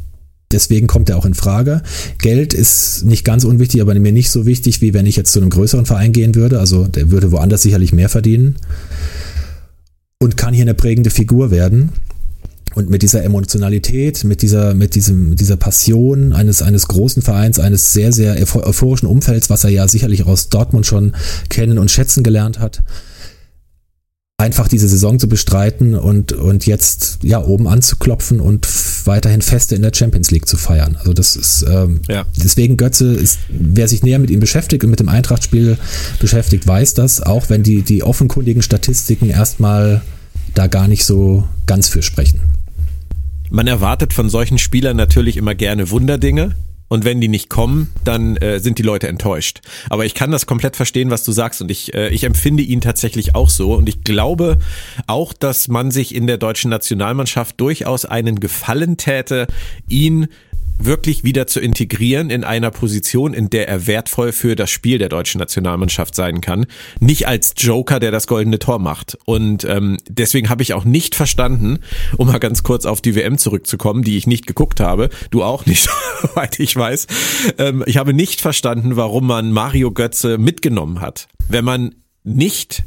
Deswegen 0.53 0.87
kommt 0.87 1.11
er 1.11 1.17
auch 1.17 1.27
in 1.27 1.35
Frage. 1.35 1.83
Geld 2.19 2.55
ist 2.55 3.05
nicht 3.05 3.25
ganz 3.25 3.45
unwichtig, 3.45 3.81
aber 3.81 3.95
mir 3.95 4.13
nicht 4.13 4.31
so 4.31 4.47
wichtig, 4.47 4.81
wie 4.81 4.95
wenn 4.95 5.07
ich 5.07 5.17
jetzt 5.17 5.33
zu 5.33 5.41
einem 5.41 5.51
größeren 5.51 5.87
Verein 5.87 6.13
gehen 6.13 6.35
würde. 6.35 6.61
Also 6.61 6.87
der 6.87 7.11
würde 7.11 7.33
woanders 7.33 7.63
sicherlich 7.63 7.93
mehr 7.93 8.09
verdienen 8.09 8.57
und 10.21 10.37
kann 10.37 10.55
hier 10.55 10.63
eine 10.63 10.75
prägende 10.75 11.11
Figur 11.11 11.51
werden. 11.51 11.91
Und 12.75 12.91
mit 12.91 13.03
dieser 13.03 13.25
Emotionalität, 13.25 14.23
mit 14.25 14.43
dieser, 14.43 14.75
mit 14.75 14.95
diesem, 14.95 15.31
mit 15.31 15.41
dieser 15.41 15.57
Passion 15.57 16.35
eines, 16.35 16.61
eines 16.61 16.87
großen 16.89 17.23
Vereins, 17.23 17.59
eines 17.59 17.95
sehr, 17.95 18.13
sehr 18.13 18.37
euphorischen 18.37 19.09
Umfelds, 19.09 19.49
was 19.49 19.65
er 19.65 19.71
ja 19.71 19.89
sicherlich 19.89 20.27
aus 20.27 20.51
Dortmund 20.51 20.85
schon 20.85 21.17
kennen 21.49 21.79
und 21.79 21.91
schätzen 21.91 22.23
gelernt 22.23 22.59
hat, 22.59 22.83
einfach 24.39 24.69
diese 24.69 24.87
Saison 24.87 25.19
zu 25.19 25.29
bestreiten 25.29 25.95
und, 25.95 26.33
und 26.33 26.67
jetzt 26.67 27.21
ja 27.23 27.43
oben 27.43 27.67
anzuklopfen 27.67 28.39
und 28.39 28.69
weiterhin 29.07 29.41
Feste 29.41 29.75
in 29.75 29.81
der 29.81 29.93
Champions 29.95 30.31
League 30.31 30.47
zu 30.47 30.59
feiern. 30.59 30.97
Also 30.99 31.15
das 31.15 31.37
ist 31.37 31.65
ähm, 31.67 32.01
ja. 32.07 32.27
deswegen 32.37 32.77
Götze 32.77 33.15
ist, 33.15 33.39
wer 33.49 33.89
sich 33.89 34.03
näher 34.03 34.19
mit 34.19 34.31
ihm 34.31 34.41
beschäftigt 34.41 34.85
und 34.85 34.91
mit 34.91 35.01
dem 35.01 35.09
Eintrachtspiel 35.09 35.79
beschäftigt, 36.21 36.67
weiß 36.67 36.93
das, 36.93 37.23
auch 37.23 37.49
wenn 37.49 37.63
die, 37.63 37.83
die 37.83 38.03
offenkundigen 38.03 38.61
Statistiken 38.61 39.31
erstmal 39.31 40.03
da 40.53 40.67
gar 40.67 40.87
nicht 40.87 41.07
so 41.07 41.49
ganz 41.65 41.89
für 41.89 42.03
sprechen. 42.03 42.41
Man 43.49 43.67
erwartet 43.67 44.13
von 44.13 44.29
solchen 44.29 44.59
Spielern 44.59 44.99
natürlich 44.99 45.39
immer 45.39 45.55
gerne 45.55 45.91
Wunderdinge. 45.91 46.57
Und 46.89 47.05
wenn 47.05 47.21
die 47.21 47.29
nicht 47.29 47.49
kommen, 47.49 47.93
dann 48.05 48.37
äh, 48.37 48.61
sind 48.61 48.79
die 48.79 48.83
Leute 48.83 49.09
enttäuscht. 49.09 49.61
Aber 49.91 50.05
ich 50.05 50.15
kann 50.15 50.31
das 50.31 50.47
komplett 50.47 50.77
verstehen, 50.77 51.11
was 51.11 51.25
du 51.25 51.33
sagst 51.33 51.61
und 51.61 51.71
ich, 51.71 51.95
äh, 51.95 52.09
ich 52.09 52.25
empfinde 52.25 52.63
ihn 52.63 52.81
tatsächlich 52.81 53.35
auch 53.35 53.49
so 53.49 53.75
und 53.75 53.89
ich 53.89 54.05
glaube 54.05 54.59
auch, 55.07 55.33
dass 55.33 55.69
man 55.69 55.91
sich 55.91 56.15
in 56.15 56.27
der 56.27 56.39
deutschen 56.39 56.71
Nationalmannschaft 56.71 57.61
durchaus 57.61 58.05
einen 58.05 58.41
Gefallen 58.41 58.97
täte, 58.97 59.47
ihn 59.89 60.29
wirklich 60.79 61.25
wieder 61.25 61.47
zu 61.47 61.61
integrieren 61.61 62.31
in 62.31 62.45
einer 62.45 62.71
Position, 62.71 63.35
in 63.35 63.51
der 63.51 63.69
er 63.69 63.87
wertvoll 63.87 64.33
für 64.33 64.57
das 64.57 64.71
Spiel 64.71 64.99
der 64.99 65.09
deutschen 65.09 65.39
Nationalmannschaft 65.39 66.15
sein 66.15 66.41
kann. 66.41 66.67
Nicht 67.01 67.29
als 67.29 67.55
Joker, 67.57 68.01
der 68.01 68.11
das 68.11 68.27
goldene 68.27 68.59
Tor 68.59 68.79
macht. 68.79 69.19
Und 69.25 69.65
ähm, 69.65 69.99
deswegen 70.09 70.49
habe 70.49 70.63
ich 70.63 70.75
auch 70.75 70.85
nicht 70.85 71.15
verstanden, 71.15 71.79
um 72.17 72.27
mal 72.27 72.39
ganz 72.39 72.63
kurz 72.63 72.87
auf 72.87 73.01
die 73.01 73.15
WM 73.15 73.39
zurückzukommen, 73.39 74.03
die 74.03 74.17
ich 74.17 74.27
nicht 74.27 74.47
geguckt 74.47 74.81
habe, 74.81 75.09
du 75.31 75.43
auch 75.43 75.67
nicht, 75.67 75.89
soweit 76.23 76.59
ich 76.61 76.75
weiß. 76.77 77.07
Ähm, 77.59 77.83
ich 77.87 77.97
habe 77.97 78.13
nicht 78.13 78.41
verstanden, 78.41 78.97
warum 78.97 79.27
man 79.27 79.53
Mario 79.53 79.93
Götze 79.93 80.39
mitgenommen 80.39 81.01
hat. 81.01 81.29
Wenn 81.49 81.65
man 81.65 81.95
nicht 82.25 82.85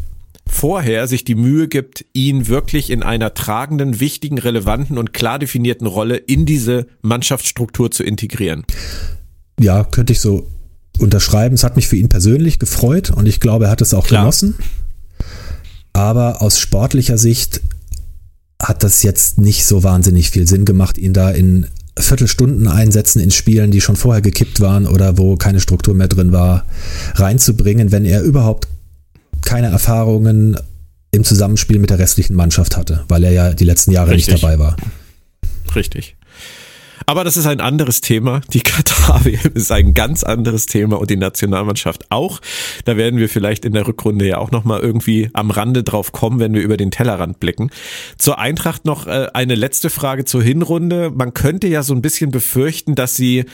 vorher 0.50 1.08
sich 1.08 1.24
die 1.24 1.36
Mühe 1.36 1.68
gibt, 1.68 2.06
ihn 2.14 2.48
wirklich 2.48 2.90
in 2.90 3.04
einer 3.04 3.34
tragenden, 3.34 4.00
wichtigen, 4.00 4.38
relevanten 4.38 4.98
und 4.98 5.14
klar 5.14 5.40
definierten 5.40 5.88
Rolle 5.88 6.18
in 6.18 6.46
diese 6.46 6.88
Mannschaftsstruktur 7.02 7.92
zu 7.92 8.04
integrieren. 8.04 8.66
Ja, 9.60 9.84
könnte 9.84 10.14
ich 10.14 10.20
so 10.20 10.48
unterschreiben. 10.98 11.56
Es 11.56 11.64
hat 11.64 11.76
mich 11.76 11.88
für 11.88 11.96
ihn 11.96 12.10
persönlich 12.10 12.60
gefreut 12.60 13.10
und 13.10 13.28
ich 13.28 13.40
glaube, 13.40 13.66
er 13.66 13.72
hat 13.72 13.82
es 13.82 13.94
auch 13.94 14.08
klar. 14.08 14.24
genossen. 14.24 14.56
Aber 15.94 16.42
aus 16.42 16.60
sportlicher 16.60 17.18
Sicht 17.18 17.62
hat 18.62 18.84
das 18.84 19.04
jetzt 19.04 19.38
nicht 19.38 19.66
so 19.66 19.84
wahnsinnig 19.84 20.30
viel 20.30 20.48
Sinn 20.48 20.66
gemacht, 20.66 20.98
ihn 20.98 21.14
da 21.14 21.30
in 21.32 21.68
Viertelstunden 21.98 22.68
einsetzen 22.68 23.20
in 23.20 23.32
Spielen, 23.32 23.72
die 23.72 23.82
schon 23.82 23.96
vorher 23.96 24.22
gekippt 24.22 24.60
waren 24.60 24.88
oder 24.88 25.18
wo 25.18 25.36
keine 25.36 25.60
Struktur 25.60 25.96
mehr 25.96 26.08
drin 26.08 26.32
war, 26.32 26.66
reinzubringen, 27.16 27.92
wenn 27.92 28.06
er 28.06 28.22
überhaupt 28.22 28.68
keine 29.50 29.68
Erfahrungen 29.68 30.58
im 31.10 31.24
Zusammenspiel 31.24 31.80
mit 31.80 31.90
der 31.90 31.98
restlichen 31.98 32.36
Mannschaft 32.36 32.78
hatte, 32.78 33.04
weil 33.08 33.24
er 33.24 33.32
ja 33.32 33.54
die 33.54 33.66
letzten 33.66 33.92
Jahre 33.92 34.12
Richtig. 34.12 34.36
nicht 34.36 34.44
dabei 34.44 34.60
war. 34.60 34.76
Richtig. 35.76 36.18
Aber 37.08 37.24
das 37.24 37.36
ist 37.36 37.48
ein 37.48 37.60
anderes 37.60 38.02
Thema. 38.02 38.42
Die 38.54 38.60
Katar-WM 38.62 39.54
ist 39.56 39.72
ein 39.72 39.96
ganz 39.96 40.24
anderes 40.24 40.68
Thema 40.68 41.00
und 41.00 41.10
die 41.10 41.18
Nationalmannschaft 41.18 42.12
auch. 42.12 42.42
Da 42.86 42.96
werden 42.96 43.20
wir 43.20 43.28
vielleicht 43.28 43.66
in 43.66 43.74
der 43.74 43.88
Rückrunde 43.88 44.28
ja 44.28 44.38
auch 44.38 44.52
nochmal 44.52 44.82
irgendwie 44.82 45.32
am 45.34 45.50
Rande 45.50 45.82
drauf 45.82 46.12
kommen, 46.12 46.40
wenn 46.40 46.54
wir 46.54 46.62
über 46.62 46.78
den 46.78 46.92
Tellerrand 46.92 47.40
blicken. 47.40 47.72
Zur 48.20 48.38
Eintracht 48.38 48.86
noch 48.86 49.08
äh, 49.08 49.30
eine 49.34 49.56
letzte 49.56 49.90
Frage 49.90 50.26
zur 50.26 50.44
Hinrunde. 50.44 51.10
Man 51.10 51.34
könnte 51.34 51.68
ja 51.68 51.82
so 51.82 51.96
ein 51.96 52.04
bisschen 52.04 52.30
befürchten, 52.30 52.94
dass 52.94 53.16
sie 53.16 53.46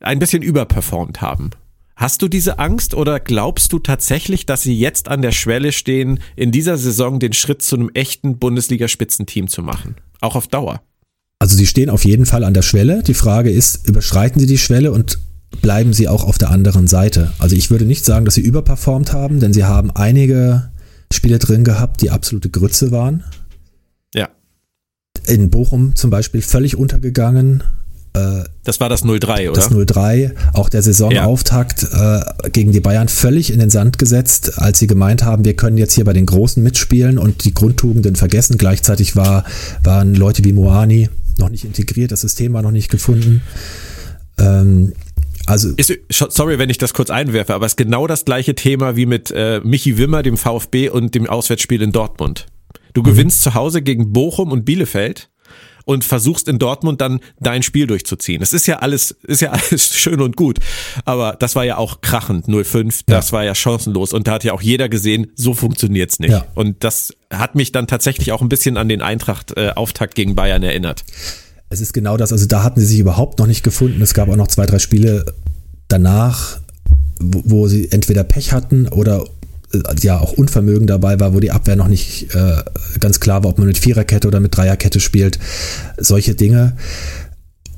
ein 0.00 0.18
bisschen 0.18 0.42
überperformt 0.42 1.22
haben. 1.22 1.50
Hast 1.98 2.22
du 2.22 2.28
diese 2.28 2.60
Angst 2.60 2.94
oder 2.94 3.18
glaubst 3.18 3.72
du 3.72 3.80
tatsächlich, 3.80 4.46
dass 4.46 4.62
sie 4.62 4.78
jetzt 4.78 5.08
an 5.08 5.20
der 5.20 5.32
Schwelle 5.32 5.72
stehen, 5.72 6.20
in 6.36 6.52
dieser 6.52 6.78
Saison 6.78 7.18
den 7.18 7.32
Schritt 7.32 7.60
zu 7.60 7.74
einem 7.74 7.90
echten 7.92 8.38
Bundesliga-Spitzenteam 8.38 9.48
zu 9.48 9.64
machen? 9.64 9.96
Auch 10.20 10.36
auf 10.36 10.46
Dauer? 10.46 10.80
Also 11.40 11.56
sie 11.56 11.66
stehen 11.66 11.90
auf 11.90 12.04
jeden 12.04 12.24
Fall 12.24 12.44
an 12.44 12.54
der 12.54 12.62
Schwelle. 12.62 13.02
Die 13.02 13.14
Frage 13.14 13.50
ist, 13.50 13.88
überschreiten 13.88 14.38
sie 14.38 14.46
die 14.46 14.58
Schwelle 14.58 14.92
und 14.92 15.18
bleiben 15.60 15.92
sie 15.92 16.06
auch 16.06 16.22
auf 16.22 16.38
der 16.38 16.52
anderen 16.52 16.86
Seite? 16.86 17.32
Also 17.40 17.56
ich 17.56 17.68
würde 17.68 17.84
nicht 17.84 18.04
sagen, 18.04 18.24
dass 18.24 18.36
sie 18.36 18.42
überperformt 18.42 19.12
haben, 19.12 19.40
denn 19.40 19.52
sie 19.52 19.64
haben 19.64 19.90
einige 19.90 20.70
Spiele 21.12 21.40
drin 21.40 21.64
gehabt, 21.64 22.00
die 22.00 22.10
absolute 22.10 22.48
Grütze 22.48 22.92
waren. 22.92 23.24
Ja. 24.14 24.28
In 25.26 25.50
Bochum 25.50 25.96
zum 25.96 26.10
Beispiel 26.10 26.42
völlig 26.42 26.76
untergegangen. 26.76 27.64
Äh, 28.18 28.44
das 28.64 28.80
war 28.80 28.88
das 28.88 29.04
0-3, 29.04 29.50
oder? 29.50 29.52
Das 29.52 29.70
0-3, 29.70 30.32
auch 30.52 30.68
der 30.68 30.82
Saisonauftakt 30.82 31.86
ja. 31.92 32.20
äh, 32.20 32.50
gegen 32.50 32.72
die 32.72 32.80
Bayern 32.80 33.08
völlig 33.08 33.52
in 33.52 33.60
den 33.60 33.70
Sand 33.70 33.98
gesetzt, 33.98 34.58
als 34.58 34.78
sie 34.78 34.86
gemeint 34.86 35.24
haben, 35.24 35.44
wir 35.44 35.54
können 35.54 35.78
jetzt 35.78 35.94
hier 35.94 36.04
bei 36.04 36.12
den 36.12 36.26
Großen 36.26 36.62
mitspielen 36.62 37.18
und 37.18 37.44
die 37.44 37.54
Grundtugenden 37.54 38.16
vergessen. 38.16 38.58
Gleichzeitig 38.58 39.16
war, 39.16 39.44
waren 39.82 40.14
Leute 40.14 40.44
wie 40.44 40.52
Moani 40.52 41.08
noch 41.38 41.50
nicht 41.50 41.64
integriert, 41.64 42.12
das 42.12 42.20
System 42.22 42.52
war 42.52 42.62
noch 42.62 42.72
nicht 42.72 42.90
gefunden. 42.90 43.42
Ähm, 44.38 44.92
also 45.46 45.70
ist, 45.76 45.92
sorry, 46.10 46.58
wenn 46.58 46.68
ich 46.68 46.78
das 46.78 46.92
kurz 46.92 47.08
einwerfe, 47.08 47.54
aber 47.54 47.64
es 47.64 47.72
ist 47.72 47.76
genau 47.76 48.06
das 48.06 48.26
gleiche 48.26 48.54
Thema 48.54 48.96
wie 48.96 49.06
mit 49.06 49.32
äh, 49.34 49.60
Michi 49.64 49.96
Wimmer, 49.96 50.22
dem 50.22 50.36
VfB 50.36 50.90
und 50.90 51.14
dem 51.14 51.26
Auswärtsspiel 51.26 51.80
in 51.80 51.92
Dortmund. 51.92 52.46
Du 52.92 53.00
mhm. 53.00 53.06
gewinnst 53.06 53.42
zu 53.42 53.54
Hause 53.54 53.80
gegen 53.80 54.12
Bochum 54.12 54.52
und 54.52 54.64
Bielefeld 54.64 55.30
und 55.88 56.04
versuchst 56.04 56.48
in 56.48 56.58
Dortmund 56.58 57.00
dann 57.00 57.18
dein 57.40 57.62
Spiel 57.62 57.86
durchzuziehen. 57.86 58.42
Es 58.42 58.52
ist 58.52 58.66
ja 58.66 58.80
alles, 58.80 59.12
ist 59.26 59.40
ja 59.40 59.52
alles 59.70 59.94
schön 59.94 60.20
und 60.20 60.36
gut. 60.36 60.58
Aber 61.06 61.34
das 61.38 61.56
war 61.56 61.64
ja 61.64 61.78
auch 61.78 62.02
krachend, 62.02 62.44
05, 62.44 63.04
das 63.06 63.30
ja. 63.30 63.32
war 63.32 63.44
ja 63.44 63.54
chancenlos. 63.54 64.12
Und 64.12 64.28
da 64.28 64.32
hat 64.32 64.44
ja 64.44 64.52
auch 64.52 64.60
jeder 64.60 64.90
gesehen, 64.90 65.28
so 65.34 65.54
funktioniert's 65.54 66.20
nicht. 66.20 66.32
Ja. 66.32 66.44
Und 66.54 66.84
das 66.84 67.14
hat 67.32 67.54
mich 67.54 67.72
dann 67.72 67.86
tatsächlich 67.86 68.32
auch 68.32 68.42
ein 68.42 68.50
bisschen 68.50 68.76
an 68.76 68.90
den 68.90 69.00
Eintracht-Auftakt 69.00 70.14
gegen 70.14 70.34
Bayern 70.34 70.62
erinnert. 70.62 71.04
Es 71.70 71.80
ist 71.80 71.94
genau 71.94 72.18
das, 72.18 72.32
also 72.32 72.44
da 72.44 72.62
hatten 72.62 72.80
sie 72.80 72.86
sich 72.86 72.98
überhaupt 72.98 73.38
noch 73.38 73.46
nicht 73.46 73.62
gefunden. 73.62 74.02
Es 74.02 74.12
gab 74.12 74.28
auch 74.28 74.36
noch 74.36 74.48
zwei, 74.48 74.66
drei 74.66 74.78
Spiele 74.78 75.24
danach, 75.88 76.60
wo, 77.18 77.42
wo 77.46 77.66
sie 77.66 77.90
entweder 77.90 78.24
Pech 78.24 78.52
hatten 78.52 78.88
oder 78.88 79.24
äh, 79.24 79.24
ja 80.00 80.18
auch 80.18 80.32
Unvermögen 80.32 80.86
dabei 80.86 81.20
war, 81.20 81.34
wo 81.34 81.40
die 81.40 81.50
Abwehr 81.50 81.76
noch 81.76 81.88
nicht 81.88 82.34
äh, 82.34 82.62
ganz 83.00 83.20
klar 83.20 83.44
war, 83.44 83.50
ob 83.50 83.58
man 83.58 83.66
mit 83.66 83.78
Viererkette 83.78 84.28
oder 84.28 84.40
mit 84.40 84.56
Dreierkette 84.56 85.00
spielt. 85.00 85.38
Solche 85.98 86.34
Dinge. 86.34 86.74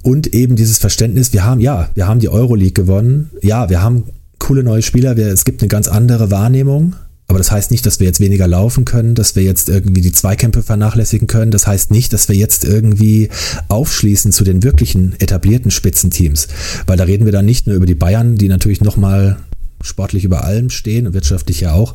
Und 0.03 0.35
eben 0.35 0.57
dieses 0.57 0.79
Verständnis, 0.79 1.33
wir 1.33 1.45
haben, 1.45 1.61
ja, 1.61 1.91
wir 1.95 2.07
haben 2.07 2.21
die 2.21 2.29
Euroleague 2.29 2.73
gewonnen. 2.73 3.31
Ja, 3.43 3.69
wir 3.69 3.83
haben 3.83 4.05
coole 4.39 4.63
neue 4.63 4.83
Spieler. 4.83 5.17
Wir, 5.17 5.27
es 5.29 5.45
gibt 5.45 5.61
eine 5.61 5.69
ganz 5.69 5.89
andere 5.89 6.31
Wahrnehmung. 6.31 6.95
Aber 7.31 7.39
das 7.39 7.53
heißt 7.53 7.71
nicht, 7.71 7.87
dass 7.87 8.01
wir 8.01 8.09
jetzt 8.09 8.19
weniger 8.19 8.49
laufen 8.49 8.85
können, 8.85 9.15
dass 9.15 9.37
wir 9.37 9.45
jetzt 9.45 9.69
irgendwie 9.69 10.01
die 10.01 10.11
Zweikämpfe 10.11 10.65
vernachlässigen 10.65 11.29
können. 11.29 11.53
Das 11.53 11.65
heißt 11.65 11.93
nicht, 11.93 12.13
dass 12.13 12.29
wir 12.29 12.35
jetzt 12.35 12.65
irgendwie 12.65 13.29
aufschließen 13.69 14.33
zu 14.33 14.43
den 14.43 14.65
wirklichen 14.65 15.15
etablierten 15.21 15.71
Spitzenteams. 15.71 16.49
Weil 16.89 16.97
da 16.97 17.05
reden 17.05 17.27
wir 17.27 17.33
dann 17.33 17.45
nicht 17.45 17.69
nur 17.69 17.77
über 17.77 17.87
die 17.87 17.95
Bayern, 17.95 18.35
die 18.35 18.49
natürlich 18.49 18.81
nochmal 18.81 19.37
sportlich 19.83 20.25
über 20.25 20.45
allem 20.45 20.71
stehen, 20.71 21.13
wirtschaftlich 21.15 21.61
ja 21.61 21.73
auch, 21.73 21.95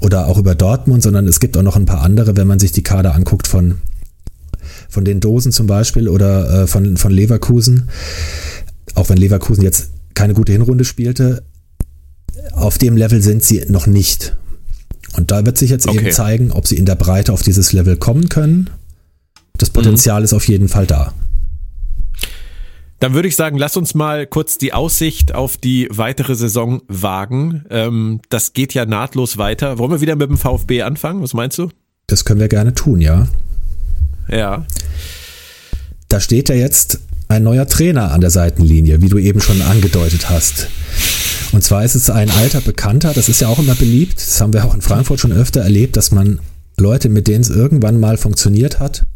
oder 0.00 0.26
auch 0.26 0.38
über 0.38 0.54
Dortmund, 0.54 1.02
sondern 1.02 1.26
es 1.26 1.40
gibt 1.40 1.56
auch 1.56 1.62
noch 1.62 1.76
ein 1.76 1.86
paar 1.86 2.02
andere, 2.02 2.36
wenn 2.36 2.46
man 2.46 2.58
sich 2.58 2.72
die 2.72 2.82
Kader 2.82 3.14
anguckt 3.14 3.46
von, 3.46 3.76
von 4.88 5.04
den 5.04 5.20
Dosen 5.20 5.52
zum 5.52 5.66
Beispiel 5.66 6.08
oder 6.08 6.62
äh, 6.62 6.66
von, 6.66 6.96
von 6.96 7.12
Leverkusen. 7.12 7.88
Auch 8.94 9.08
wenn 9.08 9.18
Leverkusen 9.18 9.62
jetzt 9.62 9.90
keine 10.14 10.34
gute 10.34 10.52
Hinrunde 10.52 10.84
spielte, 10.84 11.42
auf 12.52 12.78
dem 12.78 12.96
Level 12.96 13.22
sind 13.22 13.42
sie 13.42 13.64
noch 13.68 13.86
nicht. 13.86 14.36
Und 15.16 15.30
da 15.30 15.44
wird 15.44 15.58
sich 15.58 15.70
jetzt 15.70 15.88
okay. 15.88 15.98
eben 15.98 16.12
zeigen, 16.12 16.52
ob 16.52 16.66
sie 16.66 16.76
in 16.76 16.86
der 16.86 16.94
Breite 16.94 17.32
auf 17.32 17.42
dieses 17.42 17.72
Level 17.72 17.96
kommen 17.96 18.28
können. 18.28 18.70
Das 19.58 19.70
Potenzial 19.70 20.20
mhm. 20.20 20.24
ist 20.24 20.34
auf 20.34 20.46
jeden 20.48 20.68
Fall 20.68 20.86
da. 20.86 21.12
Dann 22.98 23.12
würde 23.12 23.28
ich 23.28 23.36
sagen, 23.36 23.58
lass 23.58 23.76
uns 23.76 23.94
mal 23.94 24.26
kurz 24.26 24.56
die 24.56 24.72
Aussicht 24.72 25.34
auf 25.34 25.56
die 25.56 25.88
weitere 25.90 26.34
Saison 26.34 26.82
wagen. 26.88 27.64
Ähm, 27.68 28.20
das 28.30 28.54
geht 28.54 28.72
ja 28.72 28.86
nahtlos 28.86 29.36
weiter. 29.36 29.78
Wollen 29.78 29.90
wir 29.90 30.00
wieder 30.00 30.16
mit 30.16 30.30
dem 30.30 30.38
VfB 30.38 30.82
anfangen? 30.82 31.22
Was 31.22 31.34
meinst 31.34 31.58
du? 31.58 31.68
Das 32.06 32.24
können 32.24 32.40
wir 32.40 32.48
gerne 32.48 32.72
tun, 32.74 33.00
ja. 33.00 33.28
Ja. 34.30 34.64
Da 36.08 36.20
steht 36.20 36.48
ja 36.48 36.54
jetzt 36.54 37.00
ein 37.28 37.42
neuer 37.42 37.66
Trainer 37.66 38.12
an 38.12 38.20
der 38.20 38.30
Seitenlinie, 38.30 39.02
wie 39.02 39.08
du 39.08 39.18
eben 39.18 39.40
schon 39.40 39.60
angedeutet 39.60 40.30
hast. 40.30 40.68
Und 41.52 41.62
zwar 41.62 41.84
ist 41.84 41.94
es 41.94 42.10
ein 42.10 42.30
alter 42.30 42.60
Bekannter, 42.60 43.12
das 43.12 43.28
ist 43.28 43.40
ja 43.40 43.48
auch 43.48 43.58
immer 43.58 43.74
beliebt, 43.74 44.16
das 44.16 44.40
haben 44.40 44.52
wir 44.52 44.64
auch 44.64 44.74
in 44.74 44.82
Frankfurt 44.82 45.20
schon 45.20 45.32
öfter 45.32 45.60
erlebt, 45.60 45.96
dass 45.96 46.12
man 46.12 46.40
Leute, 46.76 47.08
mit 47.08 47.28
denen 47.28 47.42
es 47.42 47.50
irgendwann 47.50 48.00
mal 48.00 48.16
funktioniert 48.16 48.78
hat, 48.78 49.06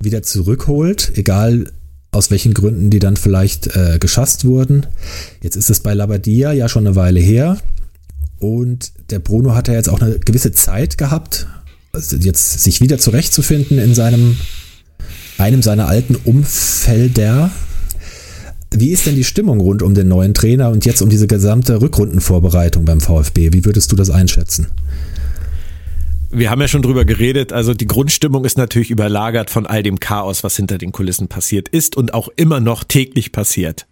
wieder 0.00 0.22
zurückholt, 0.22 1.12
egal 1.16 1.72
aus 2.18 2.30
welchen 2.30 2.52
Gründen 2.52 2.90
die 2.90 2.98
dann 2.98 3.16
vielleicht 3.16 3.68
äh, 3.76 3.98
geschasst 3.98 4.44
wurden. 4.44 4.86
Jetzt 5.40 5.56
ist 5.56 5.70
es 5.70 5.80
bei 5.80 5.94
Labadia 5.94 6.52
ja 6.52 6.68
schon 6.68 6.86
eine 6.86 6.96
Weile 6.96 7.20
her 7.20 7.58
und 8.40 8.92
der 9.10 9.20
Bruno 9.20 9.54
hat 9.54 9.68
ja 9.68 9.74
jetzt 9.74 9.88
auch 9.88 10.00
eine 10.00 10.18
gewisse 10.18 10.52
Zeit 10.52 10.98
gehabt, 10.98 11.46
also 11.92 12.16
jetzt 12.16 12.60
sich 12.60 12.80
wieder 12.80 12.98
zurechtzufinden 12.98 13.78
in 13.78 13.94
seinem 13.94 14.36
einem 15.38 15.62
seiner 15.62 15.86
alten 15.86 16.16
Umfelder. 16.16 17.52
Wie 18.72 18.90
ist 18.90 19.06
denn 19.06 19.14
die 19.14 19.24
Stimmung 19.24 19.60
rund 19.60 19.82
um 19.82 19.94
den 19.94 20.08
neuen 20.08 20.34
Trainer 20.34 20.70
und 20.70 20.84
jetzt 20.84 21.00
um 21.00 21.08
diese 21.08 21.28
gesamte 21.28 21.80
Rückrundenvorbereitung 21.80 22.84
beim 22.84 23.00
VfB? 23.00 23.52
Wie 23.52 23.64
würdest 23.64 23.92
du 23.92 23.96
das 23.96 24.10
einschätzen? 24.10 24.66
Wir 26.30 26.50
haben 26.50 26.60
ja 26.60 26.68
schon 26.68 26.82
drüber 26.82 27.04
geredet, 27.04 27.52
also 27.52 27.74
die 27.74 27.86
Grundstimmung 27.86 28.44
ist 28.44 28.58
natürlich 28.58 28.90
überlagert 28.90 29.50
von 29.50 29.66
all 29.66 29.82
dem 29.82 30.00
Chaos, 30.00 30.44
was 30.44 30.56
hinter 30.56 30.78
den 30.78 30.92
Kulissen 30.92 31.28
passiert 31.28 31.68
ist 31.68 31.96
und 31.96 32.14
auch 32.14 32.28
immer 32.36 32.60
noch 32.60 32.84
täglich 32.84 33.32
passiert. 33.32 33.86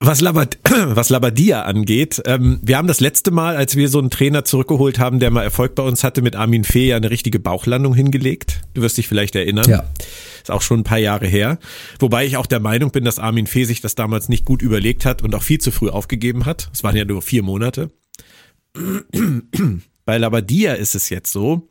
Was, 0.00 0.20
Labad 0.20 0.58
was 0.70 1.08
Labadia 1.08 1.62
angeht, 1.62 2.22
ähm, 2.24 2.60
wir 2.62 2.76
haben 2.76 2.86
das 2.86 3.00
letzte 3.00 3.32
Mal, 3.32 3.56
als 3.56 3.74
wir 3.74 3.88
so 3.88 3.98
einen 3.98 4.10
Trainer 4.10 4.44
zurückgeholt 4.44 5.00
haben, 5.00 5.18
der 5.18 5.32
mal 5.32 5.42
Erfolg 5.42 5.74
bei 5.74 5.82
uns 5.82 6.04
hatte, 6.04 6.22
mit 6.22 6.36
Armin 6.36 6.62
Fee 6.62 6.88
ja 6.88 6.96
eine 6.96 7.10
richtige 7.10 7.40
Bauchlandung 7.40 7.94
hingelegt. 7.94 8.60
Du 8.74 8.82
wirst 8.82 8.96
dich 8.96 9.08
vielleicht 9.08 9.34
erinnern. 9.34 9.68
Ja. 9.68 9.84
Ist 10.40 10.52
auch 10.52 10.62
schon 10.62 10.80
ein 10.80 10.84
paar 10.84 10.98
Jahre 10.98 11.26
her. 11.26 11.58
Wobei 11.98 12.26
ich 12.26 12.36
auch 12.36 12.46
der 12.46 12.60
Meinung 12.60 12.92
bin, 12.92 13.04
dass 13.04 13.18
Armin 13.18 13.48
Fee 13.48 13.64
sich 13.64 13.80
das 13.80 13.96
damals 13.96 14.28
nicht 14.28 14.44
gut 14.44 14.62
überlegt 14.62 15.04
hat 15.04 15.22
und 15.22 15.34
auch 15.34 15.42
viel 15.42 15.58
zu 15.58 15.72
früh 15.72 15.88
aufgegeben 15.88 16.46
hat. 16.46 16.70
Es 16.72 16.84
waren 16.84 16.96
ja 16.96 17.04
nur 17.04 17.20
vier 17.20 17.42
Monate. 17.42 17.90
Bei 20.08 20.16
Labadia 20.16 20.72
ist 20.72 20.94
es 20.94 21.10
jetzt 21.10 21.30
so, 21.30 21.68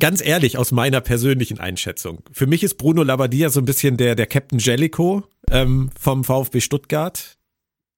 ganz 0.00 0.24
ehrlich, 0.24 0.56
aus 0.56 0.72
meiner 0.72 1.02
persönlichen 1.02 1.60
Einschätzung. 1.60 2.22
Für 2.32 2.46
mich 2.46 2.62
ist 2.62 2.78
Bruno 2.78 3.02
Labbadia 3.02 3.50
so 3.50 3.60
ein 3.60 3.66
bisschen 3.66 3.98
der, 3.98 4.14
der 4.14 4.24
Captain 4.24 4.58
Jellico 4.58 5.24
ähm, 5.50 5.90
vom 6.00 6.24
VfB 6.24 6.62
Stuttgart. 6.62 7.36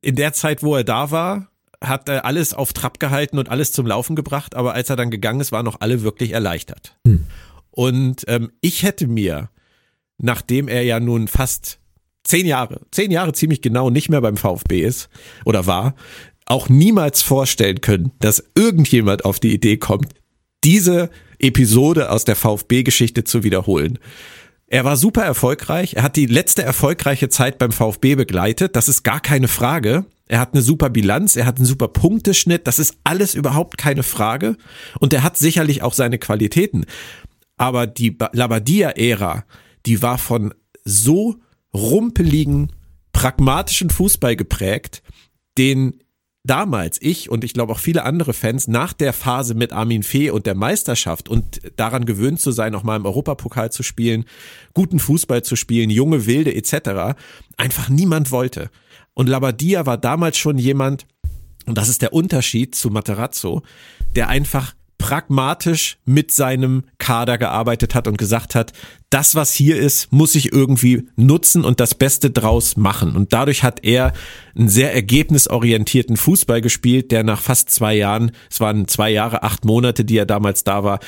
In 0.01 0.17
der 0.17 0.33
Zeit, 0.33 0.65
wo 0.65 0.75
er 0.75 0.83
da 0.83 1.13
war, 1.13 1.53
hat 1.81 2.09
er 2.09 2.25
alles 2.25 2.55
auf 2.55 2.73
Trab 2.73 2.99
gehalten 2.99 3.39
und 3.39 3.51
alles 3.51 3.71
zum 3.71 3.87
Laufen 3.87 4.17
gebracht, 4.17 4.57
aber 4.57 4.75
als 4.75 4.91
er 4.91 4.97
dann 4.97 5.13
gegangen 5.13 5.39
ist, 5.39 5.53
waren 5.53 5.65
noch 5.65 5.81
alle 5.81 6.03
wirklich 6.03 6.33
erleichtert. 6.33 6.99
Hm. 7.07 7.27
Und 7.71 8.25
ähm, 8.27 8.51
ich 8.61 8.83
hätte 8.83 9.07
mir, 9.07 9.49
nachdem 10.19 10.67
er 10.67 10.83
ja 10.83 10.99
nun 10.99 11.29
fast 11.29 11.79
zehn 12.25 12.47
Jahre, 12.47 12.81
zehn 12.91 13.13
Jahre 13.13 13.33
ziemlich 13.33 13.63
genau 13.63 13.91
nicht 13.91 14.09
mehr 14.09 14.21
beim 14.21 14.37
VfB 14.37 14.83
ist 14.83 15.09
oder 15.45 15.67
war, 15.67 15.95
auch 16.47 16.69
niemals 16.69 17.23
vorstellen 17.23 17.81
können, 17.81 18.13
dass 18.21 18.45
irgendjemand 18.55 19.25
auf 19.25 19.41
die 19.41 19.53
Idee 19.53 19.77
kommt, 19.77 20.13
diese 20.63 21.11
Episode 21.39 22.11
aus 22.11 22.25
der 22.25 22.37
VfB-Geschichte 22.37 23.25
zu 23.25 23.43
wiederholen. 23.43 23.99
Er 24.67 24.85
war 24.85 24.97
super 24.97 25.23
erfolgreich. 25.23 25.95
Er 25.95 26.03
hat 26.03 26.17
die 26.17 26.27
letzte 26.27 26.63
erfolgreiche 26.63 27.29
Zeit 27.29 27.59
beim 27.59 27.71
VfB 27.71 28.15
begleitet. 28.15 28.77
Das 28.77 28.89
ist 28.89 29.03
gar 29.03 29.21
keine 29.21 29.49
Frage. 29.49 30.07
Er 30.27 30.41
hat 30.41 30.55
eine 30.55 30.63
super 30.63 30.91
Bilanz. 30.91 31.37
Er 31.37 31.47
hat 31.47 31.59
einen 31.59 31.67
super 31.67 31.89
Punkteschnitt. 31.89 32.67
Das 32.67 32.79
ist 32.79 32.97
alles 33.05 33.35
überhaupt 33.35 33.77
keine 33.77 34.03
Frage. 34.03 34.57
Und 34.99 35.13
er 35.13 35.23
hat 35.23 35.37
sicherlich 35.37 35.83
auch 35.83 35.93
seine 35.93 36.19
Qualitäten. 36.19 36.87
Aber 37.57 37.87
die 37.87 38.17
Labadia-Ära, 38.33 39.45
die 39.87 40.03
war 40.03 40.19
von 40.19 40.55
so 40.85 41.37
rumpeligen, 41.75 42.73
pragmatischen 43.13 43.91
Fußball 43.91 44.35
geprägt, 44.35 45.03
den 45.57 46.01
damals 46.45 46.99
ich 47.01 47.31
und 47.31 47.43
ich 47.43 47.55
glaube 47.55 47.73
auch 47.73 47.79
viele 47.79 48.05
andere 48.05 48.35
Fans 48.35 48.69
nach 48.69 48.93
der 48.93 49.13
Phase 49.13 49.55
mit 49.55 49.73
Armin 49.73 50.03
Fee 50.03 50.31
und 50.31 50.47
der 50.47 50.55
Meisterschaft 50.55 51.29
und 51.29 51.61
daran 51.77 52.05
gewöhnt 52.05 52.41
zu 52.41 52.53
sein, 52.53 52.75
auch 52.75 52.83
mal 52.83 52.97
im 52.97 53.07
Europapokal 53.07 53.73
zu 53.73 53.83
spielen, 53.83 54.27
guten 54.75 54.99
Fußball 54.99 55.43
zu 55.43 55.57
spielen, 55.57 55.91
junge 55.91 56.27
Wilde 56.27 56.55
etc., 56.55 57.17
einfach 57.57 57.89
niemand 57.89 58.31
wollte. 58.31 58.71
Und 59.15 59.29
Labadia 59.29 59.87
war 59.87 59.97
damals 59.97 60.37
schon 60.37 60.59
jemand, 60.59 61.07
und 61.67 61.79
das 61.79 61.89
ist 61.89 62.03
der 62.03 62.13
Unterschied 62.13 62.75
zu 62.75 62.91
Materazzo, 62.91 63.63
der 64.15 64.29
einfach 64.29 64.75
pragmatisch 64.99 65.99
mit 66.05 66.33
seinem 66.33 66.85
Kader 66.99 67.39
gearbeitet 67.39 67.95
hat 67.95 68.09
und 68.09 68.19
gesagt 68.19 68.55
hat, 68.55 68.73
das, 69.11 69.35
was 69.35 69.53
hier 69.53 69.77
ist, 69.77 70.13
muss 70.13 70.35
ich 70.35 70.53
irgendwie 70.53 71.09
nutzen 71.17 71.65
und 71.65 71.81
das 71.81 71.95
Beste 71.95 72.31
draus 72.31 72.77
machen. 72.77 73.15
Und 73.17 73.33
dadurch 73.33 73.63
hat 73.63 73.85
er 73.85 74.13
einen 74.57 74.69
sehr 74.69 74.95
ergebnisorientierten 74.95 76.17
Fußball 76.17 76.61
gespielt, 76.61 77.13
der 77.13 77.23
nach 77.23 77.41
fast 77.41 77.71
zwei 77.71 77.95
Jahren, 77.95 78.33
es 78.51 78.61
waren 78.61 78.89
zwei 78.89 79.11
Jahre, 79.11 79.43
acht 79.43 79.65
Monate, 79.65 80.05
die 80.05 80.17
er 80.17 80.27
damals 80.27 80.65
da 80.65 80.85
war, 80.85 81.01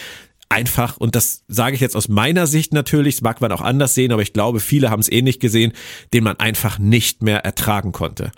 einfach, 0.49 0.97
und 0.99 1.14
das 1.14 1.45
sage 1.49 1.74
ich 1.74 1.80
jetzt 1.80 1.97
aus 1.97 2.09
meiner 2.09 2.47
Sicht 2.47 2.72
natürlich, 2.72 3.16
das 3.16 3.22
mag 3.22 3.41
man 3.41 3.53
auch 3.53 3.61
anders 3.61 3.95
sehen, 3.95 4.12
aber 4.12 4.22
ich 4.22 4.32
glaube, 4.32 4.61
viele 4.61 4.91
haben 4.91 5.01
es 5.01 5.11
ähnlich 5.11 5.41
gesehen, 5.41 5.72
den 6.12 6.24
man 6.24 6.39
einfach 6.39 6.78
nicht 6.78 7.22
mehr 7.22 7.45
ertragen 7.45 7.93
konnte. 7.93 8.30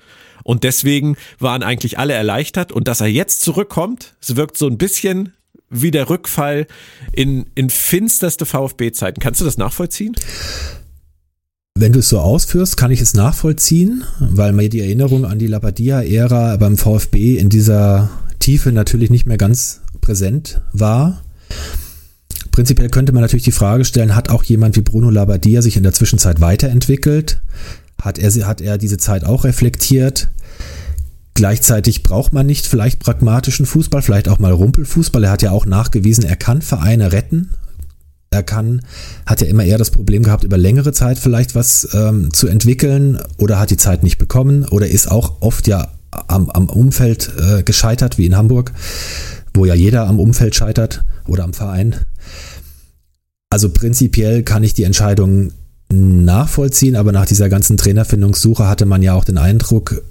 Und 0.44 0.64
deswegen 0.64 1.16
waren 1.38 1.62
eigentlich 1.62 1.98
alle 1.98 2.14
erleichtert 2.14 2.72
und 2.72 2.88
dass 2.88 3.02
er 3.02 3.08
jetzt 3.08 3.42
zurückkommt, 3.42 4.16
es 4.20 4.36
wirkt 4.36 4.56
so 4.56 4.66
ein 4.66 4.78
bisschen 4.78 5.34
wie 5.70 5.90
der 5.90 6.08
Rückfall 6.08 6.66
in, 7.12 7.46
in 7.54 7.70
finsterste 7.70 8.46
VfB-Zeiten. 8.46 9.20
Kannst 9.20 9.40
du 9.40 9.44
das 9.44 9.58
nachvollziehen? 9.58 10.14
Wenn 11.74 11.92
du 11.92 12.00
es 12.00 12.08
so 12.08 12.18
ausführst, 12.18 12.76
kann 12.76 12.90
ich 12.90 13.00
es 13.00 13.14
nachvollziehen, 13.14 14.04
weil 14.18 14.52
mir 14.52 14.68
die 14.68 14.80
Erinnerung 14.80 15.24
an 15.24 15.38
die 15.38 15.46
Labadia-Ära 15.46 16.56
beim 16.56 16.76
VfB 16.76 17.36
in 17.36 17.50
dieser 17.50 18.10
Tiefe 18.40 18.72
natürlich 18.72 19.10
nicht 19.10 19.26
mehr 19.26 19.36
ganz 19.36 19.80
präsent 20.00 20.60
war. 20.72 21.22
Prinzipiell 22.50 22.88
könnte 22.88 23.12
man 23.12 23.22
natürlich 23.22 23.44
die 23.44 23.52
Frage 23.52 23.84
stellen, 23.84 24.16
hat 24.16 24.30
auch 24.30 24.42
jemand 24.42 24.74
wie 24.74 24.80
Bruno 24.80 25.10
Labadia 25.10 25.62
sich 25.62 25.76
in 25.76 25.84
der 25.84 25.92
Zwischenzeit 25.92 26.40
weiterentwickelt? 26.40 27.40
Hat 28.02 28.18
er, 28.18 28.32
hat 28.46 28.60
er 28.60 28.78
diese 28.78 28.96
Zeit 28.96 29.24
auch 29.24 29.44
reflektiert? 29.44 30.28
Gleichzeitig 31.38 32.02
braucht 32.02 32.32
man 32.32 32.46
nicht 32.46 32.66
vielleicht 32.66 32.98
pragmatischen 32.98 33.64
Fußball, 33.64 34.02
vielleicht 34.02 34.28
auch 34.28 34.40
mal 34.40 34.50
Rumpelfußball. 34.50 35.22
Er 35.22 35.30
hat 35.30 35.40
ja 35.40 35.52
auch 35.52 35.66
nachgewiesen, 35.66 36.24
er 36.24 36.34
kann 36.34 36.62
Vereine 36.62 37.12
retten. 37.12 37.50
Er 38.30 38.42
kann, 38.42 38.82
hat 39.24 39.40
ja 39.40 39.46
immer 39.46 39.62
eher 39.62 39.78
das 39.78 39.92
Problem 39.92 40.24
gehabt, 40.24 40.42
über 40.42 40.58
längere 40.58 40.92
Zeit 40.92 41.16
vielleicht 41.16 41.54
was 41.54 41.94
ähm, 41.94 42.32
zu 42.32 42.48
entwickeln 42.48 43.20
oder 43.36 43.60
hat 43.60 43.70
die 43.70 43.76
Zeit 43.76 44.02
nicht 44.02 44.18
bekommen 44.18 44.64
oder 44.64 44.88
ist 44.88 45.12
auch 45.12 45.40
oft 45.40 45.68
ja 45.68 45.92
am, 46.10 46.50
am 46.50 46.68
Umfeld 46.68 47.30
äh, 47.38 47.62
gescheitert, 47.62 48.18
wie 48.18 48.26
in 48.26 48.36
Hamburg, 48.36 48.72
wo 49.54 49.64
ja 49.64 49.74
jeder 49.74 50.08
am 50.08 50.18
Umfeld 50.18 50.56
scheitert 50.56 51.04
oder 51.28 51.44
am 51.44 51.54
Verein. 51.54 51.94
Also 53.48 53.68
prinzipiell 53.68 54.42
kann 54.42 54.64
ich 54.64 54.74
die 54.74 54.82
Entscheidung 54.82 55.52
nachvollziehen, 55.88 56.96
aber 56.96 57.12
nach 57.12 57.26
dieser 57.26 57.48
ganzen 57.48 57.76
Trainerfindungssuche 57.76 58.66
hatte 58.66 58.86
man 58.86 59.02
ja 59.02 59.14
auch 59.14 59.24
den 59.24 59.38
Eindruck, 59.38 60.02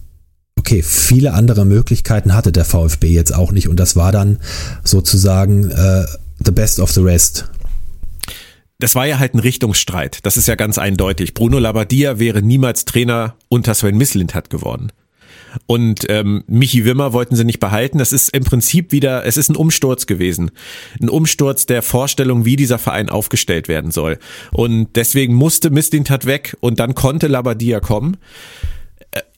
okay, 0.68 0.84
viele 0.84 1.34
andere 1.34 1.64
Möglichkeiten 1.64 2.34
hatte 2.34 2.52
der 2.52 2.66
VfB 2.66 3.08
jetzt 3.08 3.34
auch 3.34 3.54
nicht 3.54 3.70
und 3.70 3.80
das 3.80 3.96
war 3.96 4.12
dann 4.12 4.38
sozusagen 4.84 5.72
äh, 5.72 6.06
the 6.44 6.52
best 6.52 6.82
of 6.82 6.92
the 6.92 7.00
rest. 7.00 7.50
Das 8.78 8.94
war 8.94 9.08
ja 9.08 9.18
halt 9.18 9.34
ein 9.34 9.40
Richtungsstreit. 9.40 10.20
Das 10.24 10.36
ist 10.36 10.50
ja 10.50 10.56
ganz 10.56 10.78
eindeutig. 10.78 11.34
Bruno 11.34 11.58
Labbadia 11.58 12.20
wäre 12.20 12.42
niemals 12.42 12.84
Trainer 12.84 13.36
unter 13.48 13.74
Sven 13.74 13.96
Mislintat 13.96 14.50
geworden. 14.50 14.92
Und 15.68 16.06
ähm, 16.10 16.44
Michi 16.48 16.84
Wimmer 16.84 17.14
wollten 17.14 17.38
sie 17.38 17.46
nicht 17.46 17.62
behalten. 17.62 17.98
Das 17.98 18.12
ist 18.12 18.30
im 18.36 18.44
Prinzip 18.44 18.92
wieder, 18.92 19.26
es 19.26 19.38
ist 19.38 19.50
ein 19.50 19.56
Umsturz 19.56 20.06
gewesen. 20.06 20.52
Ein 21.02 21.08
Umsturz 21.08 21.66
der 21.66 21.82
Vorstellung, 21.82 22.44
wie 22.44 22.58
dieser 22.58 22.78
Verein 22.78 23.10
aufgestellt 23.10 23.70
werden 23.70 23.92
soll. 23.92 24.20
Und 24.52 24.90
deswegen 24.96 25.34
musste 25.34 25.70
Mislintat 25.70 26.26
weg 26.26 26.58
und 26.60 26.80
dann 26.82 26.94
konnte 26.94 27.28
Labadia 27.28 27.80
kommen 27.80 28.18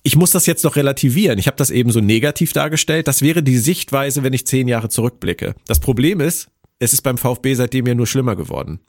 ich 0.03 0.15
muss 0.15 0.31
das 0.31 0.45
jetzt 0.45 0.63
noch 0.63 0.75
relativieren. 0.75 1.37
Ich 1.39 1.47
habe 1.47 1.57
das 1.57 1.69
eben 1.69 1.91
so 1.91 1.99
negativ 1.99 2.53
dargestellt. 2.53 3.07
Das 3.07 3.21
wäre 3.21 3.43
die 3.43 3.57
Sichtweise, 3.57 4.23
wenn 4.23 4.33
ich 4.33 4.47
zehn 4.47 4.67
Jahre 4.67 4.89
zurückblicke. 4.89 5.55
Das 5.67 5.79
Problem 5.79 6.21
ist, 6.21 6.49
es 6.81 6.93
ist 6.93 7.01
beim 7.01 7.17
VfB 7.17 7.55
seitdem 7.55 7.85
ja 7.85 7.93
nur 7.93 8.07
schlimmer 8.07 8.37
geworden. 8.37 8.79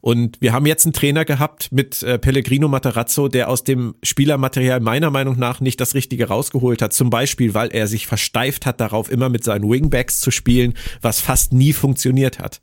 Und 0.00 0.40
wir 0.40 0.52
haben 0.52 0.64
jetzt 0.64 0.86
einen 0.86 0.92
Trainer 0.92 1.24
gehabt 1.24 1.72
mit 1.72 2.02
äh, 2.04 2.18
Pellegrino 2.18 2.68
Materazzo, 2.68 3.26
der 3.26 3.48
aus 3.48 3.64
dem 3.64 3.96
Spielermaterial 4.04 4.78
meiner 4.78 5.10
Meinung 5.10 5.38
nach 5.38 5.60
nicht 5.60 5.80
das 5.80 5.94
Richtige 5.94 6.28
rausgeholt 6.28 6.80
hat. 6.80 6.92
Zum 6.92 7.10
Beispiel, 7.10 7.52
weil 7.52 7.68
er 7.72 7.88
sich 7.88 8.06
versteift 8.06 8.64
hat 8.64 8.80
darauf, 8.80 9.10
immer 9.10 9.28
mit 9.28 9.42
seinen 9.42 9.68
Wingbacks 9.68 10.20
zu 10.20 10.30
spielen, 10.30 10.74
was 11.00 11.20
fast 11.20 11.52
nie 11.52 11.72
funktioniert 11.72 12.38
hat. 12.38 12.60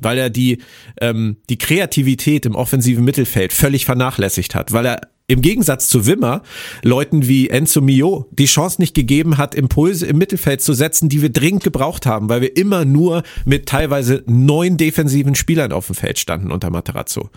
Weil 0.00 0.16
er 0.16 0.30
die, 0.30 0.62
ähm, 1.02 1.36
die 1.50 1.58
Kreativität 1.58 2.46
im 2.46 2.54
offensiven 2.54 3.04
Mittelfeld 3.04 3.52
völlig 3.52 3.84
vernachlässigt 3.84 4.54
hat, 4.54 4.72
weil 4.72 4.86
er 4.86 5.00
im 5.26 5.40
Gegensatz 5.40 5.88
zu 5.88 6.06
Wimmer 6.06 6.42
Leuten 6.82 7.26
wie 7.26 7.48
Enzo 7.48 7.80
Mio 7.80 8.28
die 8.30 8.44
Chance 8.44 8.80
nicht 8.80 8.94
gegeben 8.94 9.38
hat, 9.38 9.54
Impulse 9.54 10.06
im 10.06 10.18
Mittelfeld 10.18 10.60
zu 10.60 10.74
setzen, 10.74 11.08
die 11.08 11.22
wir 11.22 11.30
dringend 11.30 11.64
gebraucht 11.64 12.04
haben, 12.04 12.28
weil 12.28 12.42
wir 12.42 12.56
immer 12.56 12.84
nur 12.84 13.22
mit 13.46 13.66
teilweise 13.66 14.22
neun 14.26 14.76
defensiven 14.76 15.34
Spielern 15.34 15.72
auf 15.72 15.86
dem 15.86 15.94
Feld 15.94 16.18
standen 16.18 16.50
unter 16.50 16.68
Materazzo. 16.68 17.30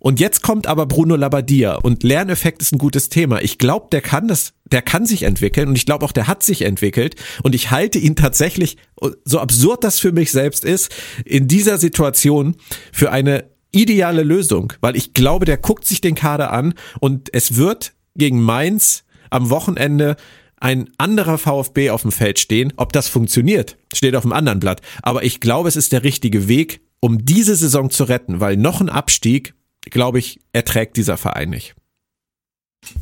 Und 0.00 0.20
jetzt 0.20 0.42
kommt 0.42 0.66
aber 0.66 0.86
Bruno 0.86 1.14
Labbadia 1.16 1.76
und 1.76 2.02
Lerneffekt 2.02 2.60
ist 2.60 2.72
ein 2.72 2.78
gutes 2.78 3.08
Thema. 3.08 3.40
Ich 3.42 3.58
glaube, 3.58 3.86
der 3.92 4.00
kann 4.00 4.28
das, 4.28 4.52
der 4.64 4.82
kann 4.82 5.06
sich 5.06 5.22
entwickeln 5.22 5.68
und 5.68 5.76
ich 5.76 5.86
glaube 5.86 6.04
auch, 6.04 6.12
der 6.12 6.26
hat 6.26 6.42
sich 6.42 6.62
entwickelt 6.62 7.14
und 7.42 7.54
ich 7.54 7.70
halte 7.70 7.98
ihn 7.98 8.16
tatsächlich, 8.16 8.76
so 9.24 9.38
absurd 9.38 9.84
das 9.84 10.00
für 10.00 10.12
mich 10.12 10.32
selbst 10.32 10.64
ist, 10.64 10.94
in 11.24 11.48
dieser 11.48 11.78
Situation 11.78 12.56
für 12.92 13.12
eine 13.12 13.53
ideale 13.74 14.22
Lösung, 14.22 14.72
weil 14.80 14.96
ich 14.96 15.14
glaube, 15.14 15.44
der 15.44 15.58
guckt 15.58 15.84
sich 15.86 16.00
den 16.00 16.14
Kader 16.14 16.52
an 16.52 16.74
und 17.00 17.32
es 17.32 17.56
wird 17.56 17.92
gegen 18.16 18.42
Mainz 18.42 19.04
am 19.30 19.50
Wochenende 19.50 20.16
ein 20.56 20.88
anderer 20.96 21.36
VfB 21.36 21.90
auf 21.90 22.02
dem 22.02 22.12
Feld 22.12 22.38
stehen. 22.38 22.72
Ob 22.76 22.92
das 22.92 23.08
funktioniert, 23.08 23.76
steht 23.92 24.16
auf 24.16 24.22
dem 24.22 24.32
anderen 24.32 24.60
Blatt. 24.60 24.80
Aber 25.02 25.22
ich 25.22 25.40
glaube, 25.40 25.68
es 25.68 25.76
ist 25.76 25.92
der 25.92 26.04
richtige 26.04 26.48
Weg, 26.48 26.80
um 27.00 27.24
diese 27.24 27.54
Saison 27.54 27.90
zu 27.90 28.04
retten, 28.04 28.40
weil 28.40 28.56
noch 28.56 28.80
ein 28.80 28.88
Abstieg, 28.88 29.54
glaube 29.82 30.18
ich, 30.18 30.40
erträgt 30.52 30.96
dieser 30.96 31.18
Verein 31.18 31.50
nicht. 31.50 31.74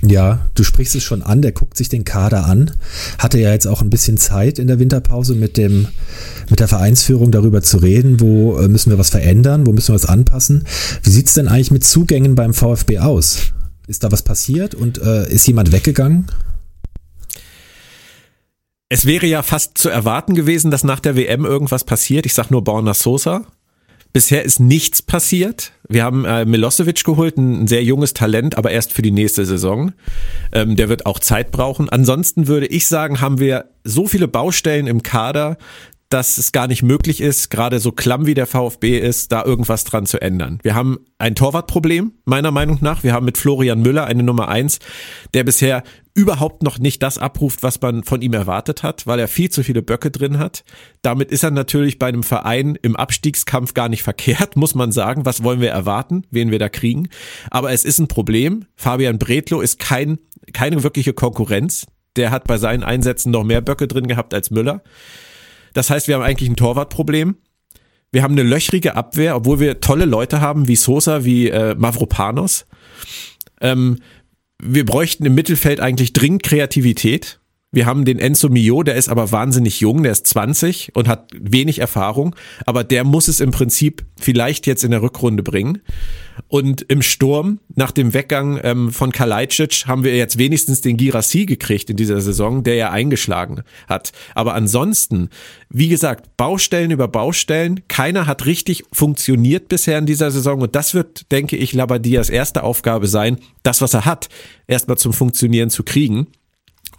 Ja, 0.05 0.49
du 0.55 0.65
sprichst 0.65 0.97
es 0.97 1.05
schon 1.05 1.23
an, 1.23 1.43
der 1.43 1.53
guckt 1.53 1.77
sich 1.77 1.89
den 1.89 2.05
Kader 2.05 2.47
an. 2.47 2.73
Hatte 3.19 3.39
ja 3.39 3.53
jetzt 3.53 3.67
auch 3.67 3.83
ein 3.83 3.91
bisschen 3.91 4.17
Zeit 4.17 4.59
in 4.59 4.67
der 4.67 4.81
Winterpause 4.81 5.35
mit 5.35 5.57
dem, 5.57 5.89
mit 6.51 6.59
der 6.59 6.67
Vereinsführung 6.67 7.31
darüber 7.31 7.63
zu 7.63 7.77
reden, 7.77 8.19
wo 8.21 8.59
äh, 8.59 8.69
müssen 8.69 8.91
wir 8.91 8.99
was 8.99 9.11
verändern, 9.11 9.67
wo 9.67 9.73
müssen 9.73 9.89
wir 9.89 9.95
was 9.95 10.07
anpassen. 10.07 10.65
Wie 11.05 11.11
sieht's 11.11 11.35
denn 11.35 11.47
eigentlich 11.47 11.71
mit 11.71 11.85
Zugängen 11.85 12.35
beim 12.35 12.53
VfB 12.53 12.99
aus? 12.99 13.53
Ist 13.87 14.03
da 14.03 14.11
was 14.11 14.23
passiert 14.23 14.75
und 14.75 14.99
äh, 14.99 15.31
ist 15.31 15.47
jemand 15.47 15.71
weggegangen? 15.71 16.27
Es 18.89 19.07
wäre 19.07 19.27
ja 19.27 19.43
fast 19.43 19.79
zu 19.79 19.89
erwarten 19.89 20.35
gewesen, 20.35 20.71
dass 20.71 20.85
nach 20.85 21.01
der 21.01 21.17
WM 21.17 21.45
irgendwas 21.45 21.85
passiert. 21.85 22.27
Ich 22.27 22.35
sag 22.35 22.51
nur 22.51 22.63
Borna 22.63 22.93
Sosa. 22.93 23.47
Bisher 24.13 24.45
ist 24.45 24.61
nichts 24.61 25.01
passiert. 25.01 25.73
Wir 25.89 26.05
haben 26.05 26.25
äh, 26.25 26.45
Milosevic 26.45 27.03
geholt, 27.05 27.39
ein, 27.39 27.63
ein, 27.63 27.67
sehr 27.67 27.83
junges 27.83 28.13
Talent, 28.13 28.59
aber 28.59 28.71
erst 28.71 28.93
für 28.93 29.03
die 29.03 29.11
nächste 29.11 29.47
Saison. 29.47 29.93
Ähm, 30.53 30.77
der 30.77 30.91
wird 30.91 31.07
auch 31.07 31.19
Zeit 31.19 31.51
brauchen. 31.51 31.89
Ansonsten 31.89 32.47
würde 32.47 32.67
ich 32.67 32.87
sagen, 32.87 33.21
haben 33.21 33.39
wir 33.39 33.67
so 33.85 34.07
viele 34.07 34.29
Baustellen 34.29 34.87
im 34.87 35.03
Kader, 35.03 35.57
dass 36.13 36.37
es 36.37 36.53
gar 36.53 36.67
nicht 36.67 36.83
möglich 36.83 37.21
ist, 37.21 37.49
gerade 37.49 37.81
so 37.81 37.91
klamm 37.91 38.27
wie 38.27 38.35
der 38.35 38.47
VfB 38.47 38.99
ist, 38.99 39.33
da 39.33 39.45
irgendwas 39.45 39.85
dran 39.85 40.05
zu 40.05 40.21
ändern. 40.21 40.59
Wir 40.63 40.75
haben 40.75 40.99
ein 41.19 41.35
Torwartproblem, 41.35 42.13
meiner 42.27 42.51
Meinung 42.51 42.79
nach. 42.83 43.03
Wir 43.03 43.15
haben 43.15 43.25
mit 43.25 43.39
Florian 43.39 43.81
Müller 43.81 44.05
eine 44.05 44.23
Nummer 44.23 44.49
eins, 44.49 44.79
der 45.33 45.45
bisher 45.45 45.83
überhaupt 46.15 46.63
noch 46.63 46.79
nicht 46.79 47.03
das 47.03 47.17
abruft, 47.17 47.63
was 47.63 47.81
man 47.81 48.05
von 48.05 48.21
ihm 48.21 48.35
erwartet 48.35 48.83
hat, 48.83 49.07
weil 49.07 49.19
er 49.19 49.29
viel 49.29 49.49
zu 49.49 49.63
viele 49.63 49.81
Böcke 49.81 50.11
drin 50.11 50.39
hat. 50.39 50.65
Damit 51.01 51.31
ist 51.31 51.45
er 51.45 51.51
natürlich 51.51 51.99
bei 51.99 52.09
einem 52.09 52.23
Verein 52.23 52.77
im 52.83 52.95
Abstiegskampf 52.95 53.73
gar 53.73 53.89
nicht 53.89 54.03
verkehrt, 54.03 54.57
muss 54.57 54.75
man 54.75 54.93
sagen. 54.93 55.25
Was 55.25 55.43
wollen 55.43 55.63
wir 55.63 55.71
erwarten, 55.71 56.27
wen 56.31 56.51
wir 56.51 56.59
da 56.59 56.69
kriegen? 56.69 57.09
Aber 57.51 57.73
es 57.73 57.85
ist 57.85 57.99
ein 57.99 58.09
Problem. 58.09 58.67
Fabian 58.77 59.19
Bretlo 59.19 59.63
ist 59.63 59.79
kein, 59.79 60.19
keine 60.53 60.83
wirkliche 60.83 61.15
Konkurrenz. 61.15 61.87
Der 62.17 62.31
hat 62.31 62.45
bei 62.47 62.59
seinen 62.59 62.83
Einsätzen 62.83 63.31
noch 63.31 63.45
mehr 63.45 63.63
Böcke 63.63 63.89
drin 63.89 64.07
gehabt 64.07 64.35
als 64.35 64.51
Müller. 64.51 64.83
Das 65.73 65.91
heißt, 65.91 66.09
wir 66.09 66.17
haben 66.17 66.23
eigentlich 66.23 66.49
ein 66.49 66.57
Torwartproblem. 66.57 67.37
Wir 68.11 68.23
haben 68.23 68.33
eine 68.33 68.43
löchrige 68.43 68.95
Abwehr, 68.95 69.37
obwohl 69.37 69.59
wir 69.59 69.81
tolle 69.81 70.05
Leute 70.05 70.41
haben, 70.41 70.69
wie 70.69 70.77
Sosa, 70.77 71.25
wie 71.25 71.49
äh, 71.49 71.75
Mavropanos. 71.75 72.67
Ähm, 73.61 73.99
wir 74.63 74.85
bräuchten 74.85 75.25
im 75.25 75.35
Mittelfeld 75.35 75.81
eigentlich 75.81 76.13
dringend 76.13 76.43
Kreativität. 76.43 77.41
Wir 77.75 77.87
haben 77.87 78.05
den 78.05 78.19
Enzo 78.19 78.51
Mio, 78.51 78.83
der 78.83 78.97
ist 78.97 79.09
aber 79.09 79.33
wahnsinnig 79.33 79.81
jung, 79.81 80.03
der 80.03 80.13
ist 80.13 80.27
20 80.27 80.91
und 80.95 81.09
hat 81.09 81.31
wenig 81.33 81.79
Erfahrung, 81.79 82.37
aber 82.67 82.85
der 82.85 83.03
muss 83.03 83.29
es 83.29 83.41
im 83.41 83.51
Prinzip 83.51 84.05
vielleicht 84.21 84.67
jetzt 84.67 84.85
in 84.85 84.91
der 84.91 85.01
Rückrunde 85.01 85.43
bringen. 85.43 85.81
Und 86.49 86.83
im 86.83 87.01
Sturm, 87.01 87.61
nach 87.75 87.91
dem 87.91 88.13
Weggang 88.13 88.61
ähm, 88.63 88.93
von 88.93 89.11
Kalajdzic, 89.11 89.87
haben 89.87 90.05
wir 90.05 90.15
jetzt 90.15 90.37
wenigstens 90.37 90.83
den 90.83 90.99
Girassi 90.99 91.47
gekriegt 91.47 91.89
in 91.89 91.97
dieser 91.97 92.21
Saison, 92.21 92.63
der 92.63 92.75
ja 92.75 92.91
eingeschlagen 92.91 93.63
hat. 93.89 94.13
Aber 94.35 94.53
ansonsten, 94.53 95.31
wie 95.71 95.89
gesagt, 95.89 96.37
Baustellen 96.37 96.91
über 96.91 97.09
Baustellen. 97.09 97.81
Keiner 97.89 98.27
hat 98.27 98.45
richtig 98.45 98.85
funktioniert 98.93 99.69
bisher 99.69 99.99
in 99.99 100.07
dieser 100.07 100.31
Saison. 100.31 100.61
Und 100.61 100.75
das 100.75 100.93
wird, 100.93 101.33
denke 101.33 101.57
ich, 101.57 101.73
Labadias 101.73 102.29
erste 102.29 102.65
Aufgabe 102.65 103.07
sein, 103.07 103.39
das, 103.63 103.81
was 103.81 103.95
er 103.95 104.05
hat, 104.05 104.29
erstmal 104.67 104.99
zum 104.99 105.15
Funktionieren 105.15 105.71
zu 105.71 105.85
kriegen. 105.85 106.27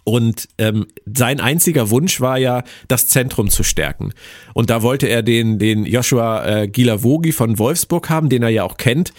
Und 0.04 0.48
ähm, 0.58 0.86
sein 1.06 1.40
einziger 1.40 1.90
Wunsch 1.90 2.20
war 2.20 2.38
ja, 2.38 2.62
das 2.88 3.08
Zentrum 3.08 3.48
zu 3.48 3.62
stärken. 3.62 4.12
Und 4.52 4.70
da 4.70 4.82
wollte 4.82 5.06
er 5.06 5.22
den, 5.22 5.58
den 5.58 5.86
Joshua 5.86 6.46
äh, 6.46 6.68
Gilavogi 6.68 7.32
von 7.32 7.58
Wolfsburg 7.58 8.10
haben, 8.10 8.28
den 8.28 8.42
er 8.42 8.50
ja 8.50 8.64
auch 8.64 8.76
kennt 8.76 9.12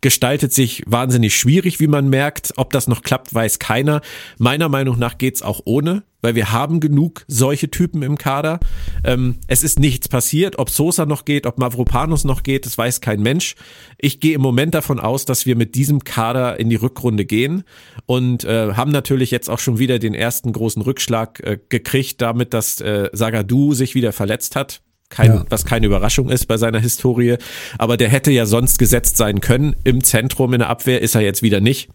gestaltet 0.00 0.52
sich 0.52 0.82
wahnsinnig 0.86 1.36
schwierig, 1.36 1.80
wie 1.80 1.86
man 1.86 2.08
merkt. 2.08 2.52
Ob 2.56 2.72
das 2.72 2.88
noch 2.88 3.02
klappt, 3.02 3.34
weiß 3.34 3.58
keiner. 3.58 4.00
Meiner 4.38 4.68
Meinung 4.68 4.98
nach 4.98 5.18
geht's 5.18 5.42
auch 5.42 5.60
ohne, 5.64 6.02
weil 6.22 6.34
wir 6.34 6.52
haben 6.52 6.80
genug 6.80 7.24
solche 7.28 7.70
Typen 7.70 8.02
im 8.02 8.16
Kader. 8.16 8.60
Ähm, 9.04 9.36
es 9.46 9.62
ist 9.62 9.78
nichts 9.78 10.08
passiert. 10.08 10.58
Ob 10.58 10.70
Sosa 10.70 11.06
noch 11.06 11.24
geht, 11.24 11.46
ob 11.46 11.58
Mavropanos 11.58 12.24
noch 12.24 12.42
geht, 12.42 12.66
das 12.66 12.78
weiß 12.78 13.00
kein 13.00 13.20
Mensch. 13.20 13.56
Ich 13.98 14.20
gehe 14.20 14.34
im 14.34 14.40
Moment 14.40 14.74
davon 14.74 15.00
aus, 15.00 15.24
dass 15.24 15.46
wir 15.46 15.56
mit 15.56 15.74
diesem 15.74 16.04
Kader 16.04 16.58
in 16.58 16.70
die 16.70 16.76
Rückrunde 16.76 17.24
gehen 17.24 17.64
und 18.06 18.44
äh, 18.44 18.74
haben 18.74 18.92
natürlich 18.92 19.30
jetzt 19.30 19.50
auch 19.50 19.58
schon 19.58 19.78
wieder 19.78 19.98
den 19.98 20.14
ersten 20.14 20.52
großen 20.52 20.82
Rückschlag 20.82 21.40
äh, 21.40 21.58
gekriegt, 21.68 22.20
damit 22.20 22.54
dass 22.54 22.80
äh, 22.80 23.10
Sagadu 23.12 23.74
sich 23.74 23.94
wieder 23.94 24.12
verletzt 24.12 24.56
hat 24.56 24.82
kein, 25.10 25.34
ja. 25.34 25.44
was 25.50 25.66
keine 25.66 25.86
Überraschung 25.86 26.30
ist 26.30 26.46
bei 26.46 26.56
seiner 26.56 26.80
Historie. 26.80 27.36
Aber 27.76 27.96
der 27.96 28.08
hätte 28.08 28.30
ja 28.30 28.46
sonst 28.46 28.78
gesetzt 28.78 29.16
sein 29.16 29.40
können. 29.40 29.76
Im 29.84 30.02
Zentrum 30.02 30.54
in 30.54 30.60
der 30.60 30.70
Abwehr 30.70 31.02
ist 31.02 31.14
er 31.14 31.20
jetzt 31.20 31.42
wieder 31.42 31.60
nicht. 31.60 31.90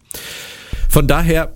Von 0.88 1.08
daher, 1.08 1.52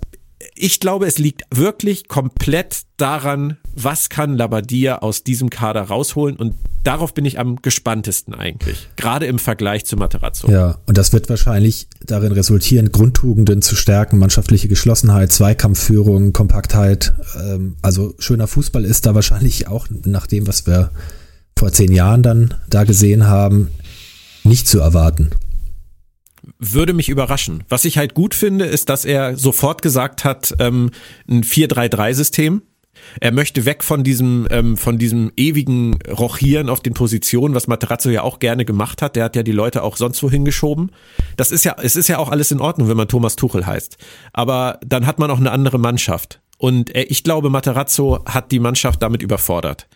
ich 0.55 0.79
glaube, 0.79 1.05
es 1.05 1.17
liegt 1.17 1.43
wirklich 1.53 2.07
komplett 2.07 2.81
daran, 2.97 3.57
was 3.75 4.09
kann 4.09 4.35
Labadia 4.35 4.99
aus 4.99 5.23
diesem 5.23 5.49
Kader 5.49 5.81
rausholen 5.83 6.35
und 6.35 6.55
darauf 6.83 7.13
bin 7.13 7.25
ich 7.25 7.39
am 7.39 7.61
gespanntesten 7.61 8.33
eigentlich, 8.33 8.89
gerade 8.95 9.25
im 9.27 9.39
Vergleich 9.39 9.85
zu 9.85 9.95
Materazzo. 9.97 10.49
Ja, 10.51 10.79
und 10.87 10.97
das 10.97 11.13
wird 11.13 11.29
wahrscheinlich 11.29 11.87
darin 12.05 12.31
resultieren, 12.31 12.91
Grundtugenden 12.91 13.61
zu 13.61 13.75
stärken, 13.75 14.17
mannschaftliche 14.17 14.67
Geschlossenheit, 14.67 15.31
Zweikampfführung, 15.31 16.33
Kompaktheit. 16.33 17.13
Ähm, 17.39 17.77
also 17.81 18.13
schöner 18.19 18.47
Fußball 18.47 18.83
ist 18.83 19.05
da 19.05 19.15
wahrscheinlich 19.15 19.67
auch 19.67 19.87
nach 20.05 20.27
dem, 20.27 20.47
was 20.47 20.67
wir 20.67 20.91
vor 21.57 21.71
zehn 21.71 21.91
Jahren 21.91 22.23
dann 22.23 22.53
da 22.69 22.83
gesehen 22.83 23.27
haben, 23.27 23.69
nicht 24.43 24.67
zu 24.67 24.79
erwarten. 24.79 25.31
Würde 26.57 26.93
mich 26.93 27.09
überraschen. 27.09 27.63
Was 27.69 27.85
ich 27.85 27.97
halt 27.97 28.13
gut 28.13 28.33
finde, 28.33 28.65
ist, 28.65 28.89
dass 28.89 29.05
er 29.05 29.37
sofort 29.37 29.81
gesagt 29.81 30.25
hat, 30.25 30.55
ähm, 30.59 30.91
ein 31.29 31.43
4-3-3-System. 31.43 32.63
Er 33.19 33.31
möchte 33.31 33.65
weg 33.65 33.83
von 33.83 34.03
diesem, 34.03 34.47
ähm, 34.51 34.77
von 34.77 34.97
diesem 34.97 35.31
ewigen 35.37 35.99
Rochieren 36.03 36.69
auf 36.69 36.81
den 36.81 36.93
Positionen, 36.93 37.55
was 37.55 37.67
Materazzo 37.67 38.09
ja 38.09 38.21
auch 38.23 38.39
gerne 38.39 38.65
gemacht 38.65 39.01
hat. 39.01 39.15
Der 39.15 39.25
hat 39.25 39.35
ja 39.35 39.43
die 39.43 39.51
Leute 39.51 39.83
auch 39.83 39.97
sonst 39.97 40.21
wohin 40.23 40.45
geschoben. 40.45 40.91
Das 41.37 41.51
ist 41.51 41.63
ja, 41.63 41.75
es 41.81 41.95
ist 41.95 42.07
ja 42.07 42.17
auch 42.17 42.29
alles 42.29 42.51
in 42.51 42.59
Ordnung, 42.59 42.89
wenn 42.89 42.97
man 42.97 43.07
Thomas 43.07 43.35
Tuchel 43.35 43.65
heißt. 43.65 43.97
Aber 44.33 44.79
dann 44.85 45.07
hat 45.07 45.19
man 45.19 45.31
auch 45.31 45.39
eine 45.39 45.51
andere 45.51 45.79
Mannschaft. 45.79 46.41
Und 46.57 46.95
ich 46.95 47.23
glaube, 47.23 47.49
Materazzo 47.49 48.23
hat 48.25 48.51
die 48.51 48.59
Mannschaft 48.59 49.01
damit 49.01 49.23
überfordert. 49.23 49.87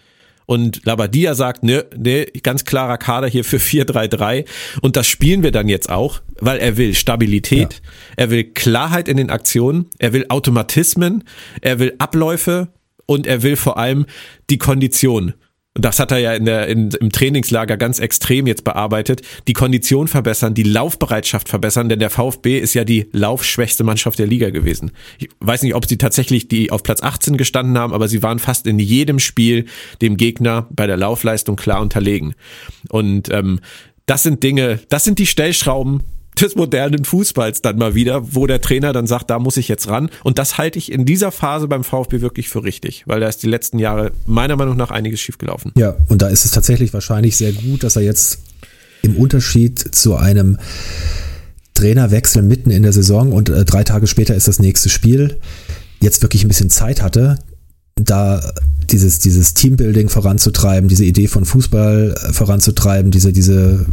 Und 0.46 0.86
Labadia 0.86 1.34
sagt, 1.34 1.64
ne, 1.64 1.86
ne, 1.96 2.26
ganz 2.44 2.66
klarer 2.66 2.98
Kader 2.98 3.28
hier 3.28 3.44
für 3.44 3.58
4-3-3. 3.58 4.46
Und 4.82 4.96
das 4.96 5.08
spielen 5.08 5.44
wir 5.44 5.52
dann 5.52 5.68
jetzt 5.68 5.90
auch, 5.90 6.22
weil 6.40 6.60
er 6.60 6.78
will 6.78 6.94
Stabilität, 6.94 7.74
ja. 7.74 7.80
er 8.18 8.30
will 8.30 8.44
Klarheit 8.44 9.08
in 9.08 9.18
den 9.18 9.30
Aktionen, 9.30 9.88
er 10.00 10.14
will 10.14 10.26
Automatismen, 10.30 11.24
er 11.62 11.80
will 11.80 11.94
Abläufe 11.98 12.70
und 13.06 13.28
er 13.28 13.44
will 13.44 13.56
vor 13.56 13.78
allem 13.78 14.06
die 14.50 14.58
Kondition. 14.58 15.34
Das 15.78 16.00
hat 16.00 16.12
er 16.12 16.20
ja 16.20 16.34
in 16.34 16.46
der, 16.46 16.68
in, 16.68 16.90
im 17.02 17.12
Trainingslager 17.12 17.76
ganz 17.76 18.00
extrem 18.00 18.48
jetzt 18.48 18.64
bearbeitet, 18.64 19.22
die 19.50 19.54
Kondition 19.54 20.08
verbessern, 20.08 20.54
die 20.54 20.64
Laufbereitschaft 20.64 21.50
verbessern, 21.50 21.90
denn 21.90 22.00
der 22.00 22.10
VfB 22.10 22.60
ist 22.60 22.74
ja 22.76 22.86
die 22.86 23.10
laufschwächste 23.12 23.84
Mannschaft 23.84 24.18
der 24.18 24.26
Liga 24.26 24.52
gewesen. 24.52 24.92
Ich 25.18 25.30
weiß 25.42 25.64
nicht, 25.64 25.76
ob 25.76 25.86
sie 25.86 25.98
tatsächlich 25.98 26.48
die 26.48 26.72
auf 26.72 26.82
Platz 26.82 27.04
18 27.04 27.36
gestanden 27.36 27.78
haben, 27.78 27.94
aber 27.94 28.08
sie 28.08 28.24
waren 28.24 28.40
fast 28.40 28.68
in 28.68 28.80
jedem 28.80 29.20
Spiel 29.20 29.66
dem 30.02 30.16
Gegner 30.16 30.68
bei 30.70 30.88
der 30.88 30.96
Laufleistung 30.96 31.58
klar 31.58 31.82
unterlegen. 31.82 32.36
Und 32.88 33.30
ähm, 33.34 33.60
das 34.06 34.24
sind 34.24 34.44
Dinge, 34.44 34.80
das 34.88 35.04
sind 35.04 35.20
die 35.20 35.26
Stellschrauben, 35.26 36.04
des 36.42 36.56
modernen 36.56 37.06
Fußballs 37.06 37.62
dann 37.62 37.78
mal 37.78 37.96
wieder, 37.96 38.34
wo 38.36 38.48
der 38.48 38.62
Trainer 38.62 38.94
dann 38.94 39.08
sagt, 39.08 39.30
da 39.30 39.40
muss 39.40 39.58
ich 39.58 39.68
jetzt 39.68 39.88
ran. 39.88 40.10
Und 40.24 40.38
das 40.38 40.58
halte 40.58 40.80
ich 40.80 40.92
in 40.92 41.06
dieser 41.06 41.32
Phase 41.32 41.68
beim 41.68 41.84
VfB 41.84 42.22
wirklich 42.22 42.50
für 42.50 42.64
richtig, 42.64 43.04
weil 43.06 43.20
da 43.20 43.28
ist 43.28 43.44
die 43.44 43.48
letzten 43.48 43.80
Jahre 43.80 44.12
meiner 44.26 44.56
Meinung 44.56 44.78
nach 44.78 44.92
einiges 44.92 45.20
schiefgelaufen. 45.20 45.72
Ja, 45.76 45.96
und 46.08 46.22
da 46.22 46.28
ist 46.28 46.46
es 46.46 46.52
tatsächlich 46.52 46.94
wahrscheinlich 46.94 47.38
sehr 47.38 47.52
gut, 47.52 47.84
dass 47.84 47.96
er 47.96 48.02
jetzt 48.02 48.40
im 49.02 49.16
Unterschied 49.18 49.80
zu 49.80 50.16
einem 50.16 50.58
Trainerwechsel 51.76 52.42
mitten 52.42 52.72
in 52.72 52.84
der 52.84 52.94
Saison 52.94 53.32
und 53.32 53.50
äh, 53.50 53.66
drei 53.66 53.84
Tage 53.84 54.08
später 54.08 54.34
ist 54.36 54.48
das 54.48 54.60
nächste 54.60 54.90
Spiel, 54.90 55.38
jetzt 56.02 56.22
wirklich 56.22 56.44
ein 56.44 56.48
bisschen 56.48 56.70
Zeit 56.70 57.02
hatte, 57.02 57.38
da 57.96 58.42
dieses, 58.90 59.20
dieses 59.20 59.54
Teambuilding 59.54 60.10
voranzutreiben, 60.10 60.90
diese 60.90 61.06
Idee 61.06 61.28
von 61.28 61.46
Fußball 61.46 62.16
äh, 62.16 62.34
voranzutreiben, 62.34 63.12
diese, 63.12 63.34
diese 63.34 63.86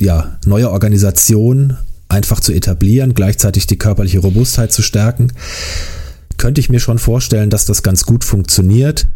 ja, 0.00 0.38
neue 0.44 0.70
Organisation 0.70 1.76
einfach 2.10 2.40
zu 2.40 2.52
etablieren, 2.52 3.14
gleichzeitig 3.14 3.66
die 3.66 3.78
körperliche 3.78 4.18
Robustheit 4.18 4.72
zu 4.72 4.82
stärken, 4.82 5.32
könnte 6.36 6.60
ich 6.60 6.70
mir 6.70 6.80
schon 6.80 6.98
vorstellen, 6.98 7.50
dass 7.50 7.66
das 7.66 7.82
ganz 7.82 8.04
gut 8.04 8.24
funktioniert, 8.24 9.08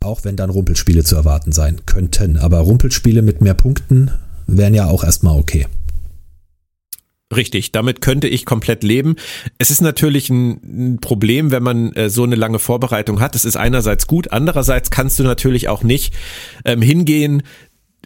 auch 0.00 0.24
wenn 0.24 0.36
dann 0.36 0.50
Rumpelspiele 0.50 1.02
zu 1.02 1.16
erwarten 1.16 1.52
sein 1.52 1.80
könnten. 1.86 2.36
Aber 2.36 2.58
Rumpelspiele 2.58 3.22
mit 3.22 3.40
mehr 3.40 3.54
Punkten 3.54 4.10
wären 4.46 4.74
ja 4.74 4.86
auch 4.86 5.02
erstmal 5.02 5.38
okay. 5.38 5.66
Richtig, 7.34 7.72
damit 7.72 8.02
könnte 8.02 8.28
ich 8.28 8.44
komplett 8.44 8.84
leben. 8.84 9.16
Es 9.58 9.70
ist 9.70 9.80
natürlich 9.80 10.30
ein, 10.30 10.98
Problem, 11.00 11.50
wenn 11.50 11.62
man 11.62 11.92
äh, 11.94 12.08
so 12.08 12.22
eine 12.22 12.36
lange 12.36 12.60
Vorbereitung 12.60 13.18
hat. 13.20 13.34
Es 13.34 13.44
ist 13.44 13.56
einerseits 13.56 14.06
gut, 14.06 14.30
andererseits 14.30 14.90
kannst 14.90 15.18
du 15.18 15.24
natürlich 15.24 15.68
auch 15.68 15.82
nicht 15.82 16.14
ähm, 16.64 16.82
hingehen, 16.82 17.42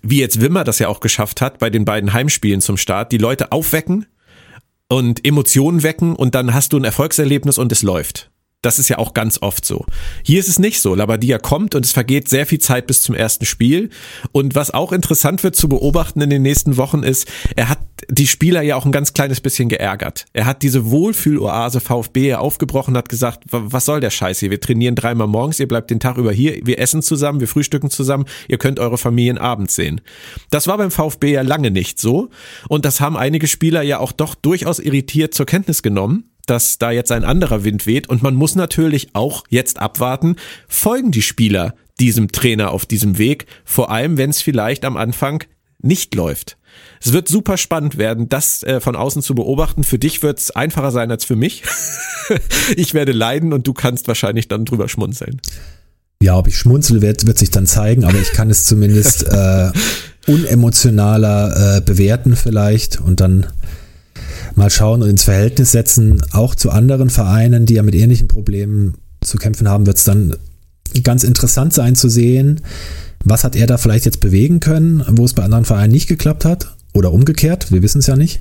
wie 0.02 0.20
jetzt 0.20 0.40
Wimmer 0.40 0.64
das 0.64 0.78
ja 0.78 0.88
auch 0.88 1.00
geschafft 1.00 1.40
hat 1.40 1.58
bei 1.58 1.70
den 1.70 1.84
beiden 1.84 2.12
Heimspielen 2.12 2.60
zum 2.60 2.76
Start, 2.76 3.12
die 3.12 3.18
Leute 3.18 3.52
aufwecken 3.52 4.06
und 4.88 5.24
Emotionen 5.24 5.82
wecken 5.82 6.16
und 6.16 6.34
dann 6.34 6.52
hast 6.54 6.72
du 6.72 6.78
ein 6.78 6.84
Erfolgserlebnis 6.84 7.58
und 7.58 7.72
es 7.72 7.82
läuft. 7.82 8.30
Das 8.62 8.78
ist 8.78 8.88
ja 8.88 8.98
auch 8.98 9.14
ganz 9.14 9.40
oft 9.40 9.64
so. 9.64 9.86
Hier 10.22 10.38
ist 10.38 10.48
es 10.48 10.58
nicht 10.58 10.80
so. 10.80 10.94
Labadia 10.94 11.38
kommt 11.38 11.74
und 11.74 11.84
es 11.86 11.92
vergeht 11.92 12.28
sehr 12.28 12.44
viel 12.44 12.58
Zeit 12.58 12.86
bis 12.86 13.00
zum 13.00 13.14
ersten 13.14 13.46
Spiel. 13.46 13.88
Und 14.32 14.54
was 14.54 14.70
auch 14.70 14.92
interessant 14.92 15.42
wird 15.42 15.56
zu 15.56 15.68
beobachten 15.68 16.20
in 16.20 16.28
den 16.28 16.42
nächsten 16.42 16.76
Wochen 16.76 17.02
ist, 17.02 17.26
er 17.56 17.70
hat 17.70 17.78
die 18.08 18.26
Spieler 18.26 18.60
ja 18.60 18.76
auch 18.76 18.84
ein 18.84 18.92
ganz 18.92 19.14
kleines 19.14 19.40
bisschen 19.40 19.70
geärgert. 19.70 20.26
Er 20.34 20.44
hat 20.44 20.62
diese 20.62 20.90
Wohlfühloase 20.90 21.80
VfB 21.80 22.34
aufgebrochen, 22.34 22.96
hat 22.96 23.08
gesagt, 23.08 23.44
was 23.50 23.86
soll 23.86 24.00
der 24.00 24.10
Scheiß 24.10 24.40
hier? 24.40 24.50
Wir 24.50 24.60
trainieren 24.60 24.94
dreimal 24.94 25.26
morgens, 25.26 25.58
ihr 25.58 25.68
bleibt 25.68 25.90
den 25.90 26.00
Tag 26.00 26.18
über 26.18 26.32
hier, 26.32 26.60
wir 26.64 26.78
essen 26.78 27.02
zusammen, 27.02 27.40
wir 27.40 27.48
frühstücken 27.48 27.90
zusammen, 27.90 28.26
ihr 28.48 28.58
könnt 28.58 28.78
eure 28.78 28.98
Familien 28.98 29.38
abends 29.38 29.74
sehen. 29.74 30.02
Das 30.50 30.66
war 30.66 30.76
beim 30.76 30.90
VfB 30.90 31.32
ja 31.32 31.42
lange 31.42 31.70
nicht 31.70 31.98
so. 31.98 32.28
Und 32.68 32.84
das 32.84 33.00
haben 33.00 33.16
einige 33.16 33.46
Spieler 33.46 33.82
ja 33.82 33.98
auch 33.98 34.12
doch 34.12 34.34
durchaus 34.34 34.78
irritiert 34.78 35.32
zur 35.32 35.46
Kenntnis 35.46 35.82
genommen 35.82 36.29
dass 36.50 36.78
da 36.78 36.90
jetzt 36.90 37.12
ein 37.12 37.24
anderer 37.24 37.62
Wind 37.62 37.86
weht. 37.86 38.08
Und 38.08 38.22
man 38.22 38.34
muss 38.34 38.56
natürlich 38.56 39.10
auch 39.12 39.44
jetzt 39.48 39.78
abwarten, 39.78 40.34
folgen 40.66 41.12
die 41.12 41.22
Spieler 41.22 41.74
diesem 42.00 42.32
Trainer 42.32 42.72
auf 42.72 42.86
diesem 42.86 43.18
Weg, 43.18 43.46
vor 43.64 43.90
allem 43.90 44.16
wenn 44.16 44.30
es 44.30 44.42
vielleicht 44.42 44.84
am 44.84 44.96
Anfang 44.96 45.44
nicht 45.80 46.14
läuft. 46.14 46.56
Es 47.00 47.12
wird 47.12 47.28
super 47.28 47.56
spannend 47.56 47.98
werden, 47.98 48.28
das 48.28 48.62
äh, 48.64 48.80
von 48.80 48.96
außen 48.96 49.22
zu 49.22 49.34
beobachten. 49.34 49.84
Für 49.84 49.98
dich 49.98 50.22
wird 50.22 50.40
es 50.40 50.50
einfacher 50.50 50.90
sein 50.90 51.10
als 51.10 51.24
für 51.24 51.36
mich. 51.36 51.62
ich 52.76 52.94
werde 52.94 53.12
leiden 53.12 53.52
und 53.52 53.66
du 53.66 53.72
kannst 53.72 54.08
wahrscheinlich 54.08 54.48
dann 54.48 54.64
drüber 54.64 54.88
schmunzeln. 54.88 55.40
Ja, 56.22 56.36
ob 56.36 56.48
ich 56.48 56.56
schmunzel, 56.56 57.00
wird, 57.00 57.26
wird 57.26 57.38
sich 57.38 57.50
dann 57.50 57.66
zeigen, 57.66 58.04
aber 58.04 58.18
ich 58.18 58.32
kann 58.32 58.50
es 58.50 58.64
zumindest 58.66 59.22
äh, 59.26 59.70
unemotionaler 60.26 61.76
äh, 61.76 61.80
bewerten 61.80 62.36
vielleicht 62.36 63.00
und 63.00 63.20
dann 63.20 63.46
mal 64.60 64.70
schauen 64.70 65.02
und 65.02 65.08
ins 65.08 65.24
Verhältnis 65.24 65.72
setzen, 65.72 66.22
auch 66.32 66.54
zu 66.54 66.70
anderen 66.70 67.10
Vereinen, 67.10 67.66
die 67.66 67.74
ja 67.74 67.82
mit 67.82 67.94
ähnlichen 67.94 68.28
Problemen 68.28 68.94
zu 69.22 69.38
kämpfen 69.38 69.68
haben, 69.68 69.86
wird 69.86 69.96
es 69.96 70.04
dann 70.04 70.36
ganz 71.02 71.24
interessant 71.24 71.72
sein 71.72 71.96
zu 71.96 72.08
sehen, 72.08 72.60
was 73.24 73.42
hat 73.42 73.56
er 73.56 73.66
da 73.66 73.78
vielleicht 73.78 74.04
jetzt 74.04 74.20
bewegen 74.20 74.60
können, 74.60 75.02
wo 75.08 75.24
es 75.24 75.34
bei 75.34 75.42
anderen 75.42 75.64
Vereinen 75.64 75.92
nicht 75.92 76.08
geklappt 76.08 76.44
hat 76.44 76.74
oder 76.92 77.12
umgekehrt, 77.12 77.70
wir 77.70 77.82
wissen 77.82 78.00
es 78.00 78.06
ja 78.06 78.16
nicht. 78.16 78.40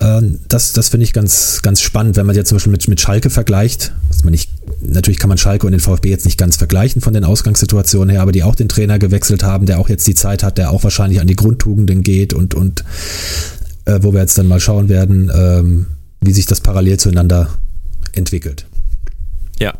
Ähm, 0.00 0.40
das, 0.48 0.72
das 0.72 0.88
finde 0.88 1.04
ich 1.04 1.12
ganz, 1.12 1.60
ganz 1.62 1.80
spannend, 1.80 2.16
wenn 2.16 2.26
man 2.26 2.34
jetzt 2.34 2.48
zum 2.48 2.56
Beispiel 2.56 2.72
mit, 2.72 2.88
mit 2.88 3.00
Schalke 3.00 3.30
vergleicht. 3.30 3.92
Was 4.08 4.24
man 4.24 4.32
nicht, 4.32 4.50
natürlich 4.80 5.20
kann 5.20 5.28
man 5.28 5.38
Schalke 5.38 5.66
und 5.66 5.72
den 5.72 5.80
VfB 5.80 6.10
jetzt 6.10 6.24
nicht 6.24 6.38
ganz 6.38 6.56
vergleichen 6.56 7.00
von 7.00 7.14
den 7.14 7.24
Ausgangssituationen 7.24 8.10
her, 8.10 8.22
aber 8.22 8.32
die 8.32 8.42
auch 8.42 8.56
den 8.56 8.68
Trainer 8.68 8.98
gewechselt 8.98 9.44
haben, 9.44 9.66
der 9.66 9.78
auch 9.78 9.88
jetzt 9.88 10.06
die 10.06 10.16
Zeit 10.16 10.42
hat, 10.42 10.58
der 10.58 10.72
auch 10.72 10.82
wahrscheinlich 10.82 11.20
an 11.20 11.28
die 11.28 11.36
Grundtugenden 11.36 12.02
geht 12.02 12.34
und, 12.34 12.54
und 12.54 12.84
äh, 13.86 14.00
wo 14.02 14.12
wir 14.12 14.20
jetzt 14.20 14.36
dann 14.36 14.48
mal 14.48 14.60
schauen 14.60 14.88
werden, 14.88 15.30
ähm, 15.34 15.86
wie 16.20 16.32
sich 16.32 16.46
das 16.46 16.60
parallel 16.60 16.98
zueinander 16.98 17.48
entwickelt. 18.12 18.66
Ja. 19.58 19.72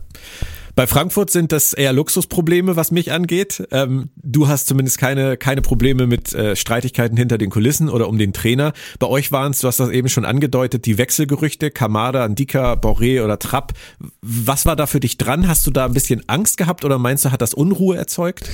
Bei 0.74 0.86
Frankfurt 0.86 1.30
sind 1.30 1.52
das 1.52 1.72
eher 1.72 1.94
Luxusprobleme, 1.94 2.76
was 2.76 2.90
mich 2.90 3.10
angeht. 3.10 3.66
Ähm, 3.70 4.10
du 4.16 4.46
hast 4.46 4.66
zumindest 4.66 4.98
keine, 4.98 5.38
keine 5.38 5.62
Probleme 5.62 6.06
mit 6.06 6.34
äh, 6.34 6.54
Streitigkeiten 6.54 7.16
hinter 7.16 7.38
den 7.38 7.48
Kulissen 7.48 7.88
oder 7.88 8.08
um 8.08 8.18
den 8.18 8.34
Trainer. 8.34 8.74
Bei 8.98 9.06
euch 9.06 9.32
waren 9.32 9.52
es, 9.52 9.60
du 9.60 9.68
hast 9.68 9.80
das 9.80 9.88
eben 9.88 10.10
schon 10.10 10.26
angedeutet, 10.26 10.84
die 10.84 10.98
Wechselgerüchte, 10.98 11.70
Kamada, 11.70 12.28
Ndika, 12.28 12.74
Boré 12.74 13.24
oder 13.24 13.38
Trapp. 13.38 13.72
Was 14.20 14.66
war 14.66 14.76
da 14.76 14.86
für 14.86 15.00
dich 15.00 15.16
dran? 15.16 15.48
Hast 15.48 15.66
du 15.66 15.70
da 15.70 15.86
ein 15.86 15.94
bisschen 15.94 16.22
Angst 16.26 16.58
gehabt 16.58 16.84
oder 16.84 16.98
meinst 16.98 17.24
du, 17.24 17.32
hat 17.32 17.40
das 17.40 17.54
Unruhe 17.54 17.96
erzeugt? 17.96 18.46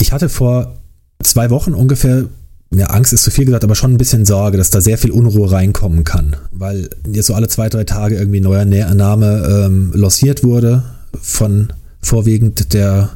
Ich 0.00 0.10
hatte 0.10 0.28
vor 0.28 0.80
zwei 1.22 1.48
Wochen 1.50 1.74
ungefähr 1.74 2.28
ja, 2.74 2.86
Angst 2.86 3.12
ist 3.12 3.24
zu 3.24 3.30
viel 3.30 3.44
gesagt, 3.44 3.64
aber 3.64 3.74
schon 3.74 3.92
ein 3.92 3.98
bisschen 3.98 4.24
Sorge, 4.24 4.56
dass 4.56 4.70
da 4.70 4.80
sehr 4.80 4.98
viel 4.98 5.10
Unruhe 5.10 5.50
reinkommen 5.50 6.04
kann, 6.04 6.36
weil 6.50 6.88
jetzt 7.10 7.26
so 7.26 7.34
alle 7.34 7.48
zwei, 7.48 7.68
drei 7.68 7.84
Tage 7.84 8.16
irgendwie 8.16 8.40
neuer 8.40 8.64
Name 8.64 9.66
ähm, 9.66 9.92
lossiert 9.94 10.42
wurde 10.42 10.82
von 11.20 11.72
vorwiegend 12.00 12.72
der 12.72 13.10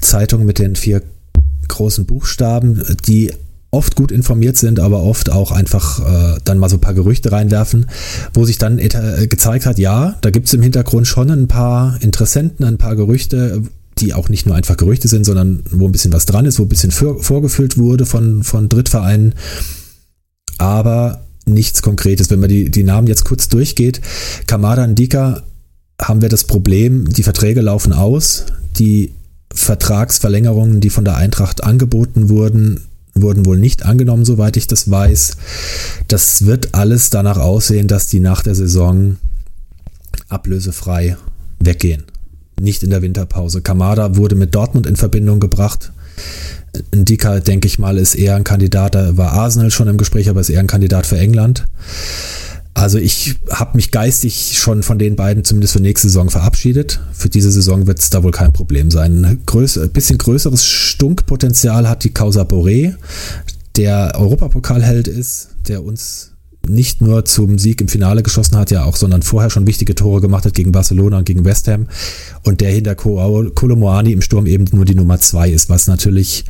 Zeitung 0.00 0.44
mit 0.44 0.58
den 0.58 0.76
vier 0.76 1.02
großen 1.68 2.06
Buchstaben, 2.06 2.82
die 3.06 3.32
oft 3.70 3.96
gut 3.96 4.10
informiert 4.10 4.56
sind, 4.56 4.80
aber 4.80 5.02
oft 5.02 5.30
auch 5.30 5.52
einfach 5.52 6.00
äh, 6.00 6.38
dann 6.44 6.58
mal 6.58 6.68
so 6.68 6.76
ein 6.76 6.80
paar 6.80 6.94
Gerüchte 6.94 7.32
reinwerfen, 7.32 7.86
wo 8.32 8.44
sich 8.44 8.58
dann 8.58 8.78
äh, 8.78 9.26
gezeigt 9.28 9.66
hat, 9.66 9.78
ja, 9.78 10.16
da 10.22 10.30
gibt 10.30 10.46
es 10.46 10.54
im 10.54 10.62
Hintergrund 10.62 11.06
schon 11.06 11.30
ein 11.30 11.48
paar 11.48 11.98
Interessenten, 12.00 12.64
ein 12.64 12.78
paar 12.78 12.96
Gerüchte, 12.96 13.62
die 13.98 14.12
auch 14.12 14.28
nicht 14.28 14.46
nur 14.46 14.54
einfach 14.54 14.76
Gerüchte 14.76 15.08
sind, 15.08 15.24
sondern 15.24 15.62
wo 15.70 15.86
ein 15.86 15.92
bisschen 15.92 16.12
was 16.12 16.26
dran 16.26 16.44
ist, 16.44 16.58
wo 16.58 16.64
ein 16.64 16.68
bisschen 16.68 16.90
für, 16.90 17.18
vorgefüllt 17.22 17.78
wurde 17.78 18.04
von, 18.04 18.42
von 18.42 18.68
Drittvereinen, 18.68 19.34
aber 20.58 21.24
nichts 21.46 21.82
Konkretes. 21.82 22.30
Wenn 22.30 22.40
man 22.40 22.50
die, 22.50 22.70
die 22.70 22.84
Namen 22.84 23.06
jetzt 23.06 23.24
kurz 23.24 23.48
durchgeht, 23.48 24.00
Kamada 24.46 24.84
und 24.84 24.98
Dika 24.98 25.42
haben 26.00 26.20
wir 26.20 26.28
das 26.28 26.44
Problem, 26.44 27.08
die 27.08 27.22
Verträge 27.22 27.62
laufen 27.62 27.92
aus, 27.92 28.44
die 28.78 29.12
Vertragsverlängerungen, 29.54 30.80
die 30.80 30.90
von 30.90 31.06
der 31.06 31.16
Eintracht 31.16 31.64
angeboten 31.64 32.28
wurden, 32.28 32.80
wurden 33.14 33.46
wohl 33.46 33.58
nicht 33.58 33.86
angenommen, 33.86 34.26
soweit 34.26 34.58
ich 34.58 34.66
das 34.66 34.90
weiß. 34.90 35.36
Das 36.08 36.44
wird 36.44 36.74
alles 36.74 37.08
danach 37.08 37.38
aussehen, 37.38 37.88
dass 37.88 38.08
die 38.08 38.20
nach 38.20 38.42
der 38.42 38.54
Saison 38.54 39.16
ablösefrei 40.28 41.16
weggehen 41.60 42.04
nicht 42.60 42.82
in 42.82 42.90
der 42.90 43.02
Winterpause. 43.02 43.60
Kamada 43.60 44.16
wurde 44.16 44.34
mit 44.34 44.54
Dortmund 44.54 44.86
in 44.86 44.96
Verbindung 44.96 45.40
gebracht. 45.40 45.92
Ndika, 46.94 47.40
denke 47.40 47.66
ich 47.66 47.78
mal, 47.78 47.98
ist 47.98 48.14
eher 48.14 48.36
ein 48.36 48.44
Kandidat, 48.44 48.94
da 48.94 49.16
war 49.16 49.32
Arsenal 49.32 49.70
schon 49.70 49.88
im 49.88 49.96
Gespräch, 49.96 50.28
aber 50.28 50.40
ist 50.40 50.50
eher 50.50 50.60
ein 50.60 50.66
Kandidat 50.66 51.06
für 51.06 51.18
England. 51.18 51.66
Also 52.74 52.98
ich 52.98 53.36
habe 53.48 53.76
mich 53.76 53.90
geistig 53.90 54.58
schon 54.58 54.82
von 54.82 54.98
den 54.98 55.16
beiden 55.16 55.44
zumindest 55.44 55.72
für 55.72 55.80
nächste 55.80 56.08
Saison 56.08 56.28
verabschiedet. 56.28 57.00
Für 57.12 57.30
diese 57.30 57.50
Saison 57.50 57.86
wird 57.86 58.00
es 58.00 58.10
da 58.10 58.22
wohl 58.22 58.32
kein 58.32 58.52
Problem 58.52 58.90
sein. 58.90 59.24
Ein 59.24 59.42
größ 59.46 59.80
bisschen 59.94 60.18
größeres 60.18 60.66
Stunkpotenzial 60.66 61.88
hat 61.88 62.04
die 62.04 62.12
Causa 62.12 62.42
Boré, 62.42 62.94
der 63.76 64.12
Europapokalheld 64.16 65.08
ist, 65.08 65.48
der 65.68 65.84
uns 65.84 66.32
nicht 66.68 67.00
nur 67.00 67.24
zum 67.24 67.58
Sieg 67.58 67.80
im 67.80 67.88
Finale 67.88 68.22
geschossen 68.22 68.56
hat, 68.56 68.70
ja 68.70 68.84
auch, 68.84 68.96
sondern 68.96 69.22
vorher 69.22 69.50
schon 69.50 69.66
wichtige 69.66 69.94
Tore 69.94 70.20
gemacht 70.20 70.44
hat 70.44 70.54
gegen 70.54 70.72
Barcelona 70.72 71.18
und 71.18 71.24
gegen 71.24 71.44
West 71.44 71.68
Ham 71.68 71.88
und 72.44 72.60
der 72.60 72.70
hinter 72.70 72.94
Kolomoani 72.94 74.12
im 74.12 74.22
Sturm 74.22 74.46
eben 74.46 74.66
nur 74.72 74.84
die 74.84 74.94
Nummer 74.94 75.18
zwei 75.20 75.50
ist, 75.50 75.70
was 75.70 75.86
natürlich 75.86 76.44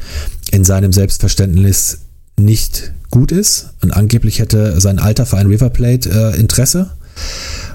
in 0.50 0.64
seinem 0.64 0.92
Selbstverständnis 0.92 2.00
nicht 2.38 2.92
gut 3.10 3.32
ist. 3.32 3.70
Und 3.82 3.92
angeblich 3.92 4.38
hätte 4.38 4.80
sein 4.80 4.98
alter 4.98 5.26
Verein 5.26 5.46
River 5.46 5.70
Plate 5.70 6.10
äh, 6.10 6.40
Interesse. 6.40 6.90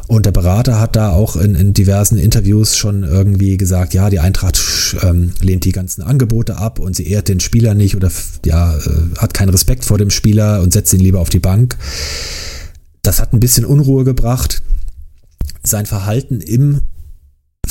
Und 0.07 0.25
der 0.25 0.31
Berater 0.31 0.79
hat 0.79 0.95
da 0.95 1.11
auch 1.11 1.35
in, 1.35 1.55
in 1.55 1.73
diversen 1.73 2.17
Interviews 2.17 2.75
schon 2.75 3.03
irgendwie 3.03 3.55
gesagt, 3.57 3.93
ja, 3.93 4.09
die 4.09 4.19
Eintracht 4.19 4.59
ähm, 5.01 5.31
lehnt 5.39 5.63
die 5.63 5.71
ganzen 5.71 6.01
Angebote 6.01 6.57
ab 6.57 6.79
und 6.79 6.95
sie 6.95 7.07
ehrt 7.07 7.29
den 7.29 7.39
Spieler 7.39 7.75
nicht 7.75 7.95
oder 7.95 8.11
ja, 8.45 8.75
äh, 8.75 9.17
hat 9.17 9.33
keinen 9.33 9.49
Respekt 9.49 9.85
vor 9.85 9.97
dem 9.97 10.09
Spieler 10.09 10.61
und 10.61 10.73
setzt 10.73 10.93
ihn 10.93 10.99
lieber 10.99 11.21
auf 11.21 11.29
die 11.29 11.39
Bank. 11.39 11.77
Das 13.01 13.21
hat 13.21 13.33
ein 13.33 13.39
bisschen 13.39 13.65
Unruhe 13.65 14.03
gebracht. 14.03 14.61
Sein 15.63 15.85
Verhalten 15.85 16.41
im 16.41 16.81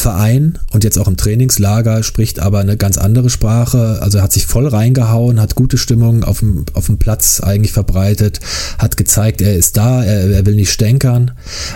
Verein 0.01 0.59
und 0.73 0.85
jetzt 0.85 0.99
auch 0.99 1.09
im 1.09 1.17
Trainingslager 1.17 2.03
spricht 2.03 2.41
aber 2.41 2.59
eine 2.59 2.77
ganz 2.77 2.99
andere 2.99 3.31
Sprache. 3.31 3.99
Also 4.01 4.23
hat 4.23 4.33
sich 4.33 4.47
voll 4.47 4.67
reingehauen, 4.67 5.41
hat 5.41 5.55
gute 5.55 5.79
Stimmung 5.79 6.25
auf 6.25 6.41
dem, 6.41 6.65
auf 6.75 6.87
dem 6.87 6.99
Platz 6.99 7.41
eigentlich 7.41 7.73
verbreitet, 7.73 8.41
hat 8.79 8.97
gezeigt, 8.97 9.41
er 9.41 9.57
ist 9.57 9.77
da, 9.77 10.03
er, 10.05 10.31
er 10.31 10.47
will 10.47 10.55
nicht 10.55 10.73
stänkern. 10.73 11.33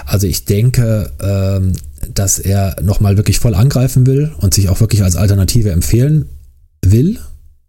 Also 0.07 0.27
ich 0.27 0.45
denke, 0.45 1.13
ähm, 1.21 1.73
dass 2.13 2.39
er 2.39 2.77
nochmal 2.83 3.17
wirklich 3.17 3.39
voll 3.39 3.55
angreifen 3.55 4.07
will 4.07 4.33
und 4.39 4.55
sich 4.55 4.69
auch 4.69 4.81
wirklich 4.81 5.03
als 5.03 5.17
Alternative 5.17 5.71
empfehlen 5.71 6.27
will. 6.85 7.19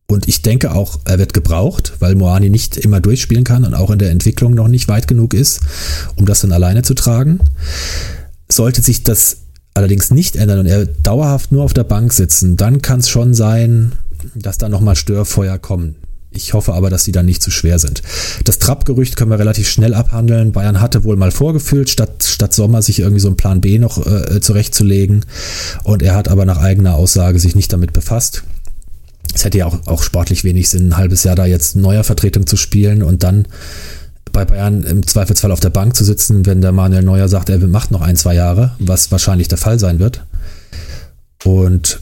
Und 0.07 0.27
ich 0.27 0.41
denke 0.41 0.71
auch, 0.71 0.99
er 1.05 1.17
wird 1.17 1.33
gebraucht, 1.33 1.93
weil 1.99 2.15
Moani 2.15 2.49
nicht 2.49 2.77
immer 2.77 3.01
durchspielen 3.01 3.43
kann 3.43 3.63
und 3.63 3.73
auch 3.73 3.89
in 3.89 3.97
der 3.97 4.11
Entwicklung 4.11 4.53
noch 4.53 4.67
nicht 4.67 4.87
weit 4.87 5.07
genug 5.07 5.33
ist, 5.33 5.61
um 6.15 6.25
das 6.25 6.41
dann 6.41 6.51
alleine 6.51 6.83
zu 6.83 6.93
tragen. 6.93 7.39
Sollte 8.47 8.83
sich 8.83 9.03
das 9.03 9.44
allerdings 9.75 10.09
nicht 10.09 10.35
ändern 10.37 10.59
und 10.59 10.65
er 10.65 10.85
dauerhaft 10.85 11.51
nur 11.51 11.63
auf 11.63 11.73
der 11.73 11.83
Bank 11.83 12.13
sitzen, 12.13 12.57
dann 12.57 12.81
kann 12.81 13.01
es 13.01 13.09
schon 13.09 13.33
sein, 13.33 13.91
dass 14.33 14.57
da 14.57 14.69
nochmal 14.69 14.95
Störfeuer 14.95 15.59
kommen. 15.59 15.95
Ich 16.31 16.53
hoffe 16.53 16.73
aber, 16.73 16.89
dass 16.89 17.03
sie 17.03 17.11
dann 17.11 17.25
nicht 17.25 17.41
zu 17.41 17.51
schwer 17.51 17.79
sind. 17.79 18.01
Das 18.43 18.59
Trapp-Gerücht 18.59 19.15
können 19.15 19.31
wir 19.31 19.39
relativ 19.39 19.69
schnell 19.69 19.93
abhandeln. 19.93 20.51
Bayern 20.51 20.81
hatte 20.81 21.03
wohl 21.03 21.15
mal 21.15 21.31
vorgefühlt, 21.31 21.89
statt, 21.89 22.23
statt 22.27 22.53
Sommer 22.53 22.81
sich 22.81 22.99
irgendwie 22.99 23.21
so 23.21 23.29
einen 23.29 23.37
Plan 23.37 23.61
B 23.61 23.79
noch 23.79 24.05
äh, 24.05 24.41
zurechtzulegen. 24.41 25.25
Und 25.83 26.03
er 26.03 26.15
hat 26.15 26.27
aber 26.27 26.45
nach 26.45 26.57
eigener 26.57 26.95
Aussage 26.95 27.39
sich 27.39 27.55
nicht 27.55 27.71
damit 27.71 27.93
befasst. 27.93 28.43
Es 29.33 29.45
hätte 29.45 29.59
ja 29.59 29.65
auch, 29.65 29.79
auch 29.85 30.03
sportlich 30.03 30.43
wenig 30.43 30.69
Sinn, 30.69 30.89
ein 30.89 30.97
halbes 30.97 31.23
Jahr 31.23 31.35
da 31.35 31.45
jetzt 31.45 31.75
neuer 31.75 32.03
Vertretung 32.03 32.47
zu 32.47 32.57
spielen 32.57 33.01
und 33.01 33.23
dann 33.23 33.47
bei 34.35 34.43
Bayern 34.45 34.83
im 34.83 35.07
Zweifelsfall 35.07 35.51
auf 35.51 35.61
der 35.61 35.69
Bank 35.69 35.95
zu 35.95 36.03
sitzen, 36.03 36.45
wenn 36.45 36.59
der 36.59 36.73
Manuel 36.73 37.03
Neuer 37.03 37.29
sagt, 37.29 37.49
er 37.49 37.57
macht 37.59 37.91
noch 37.91 38.01
ein, 38.01 38.17
zwei 38.17 38.35
Jahre, 38.35 38.75
was 38.79 39.09
wahrscheinlich 39.09 39.47
der 39.47 39.57
Fall 39.57 39.79
sein 39.79 39.99
wird. 39.99 40.25
Und 41.45 42.01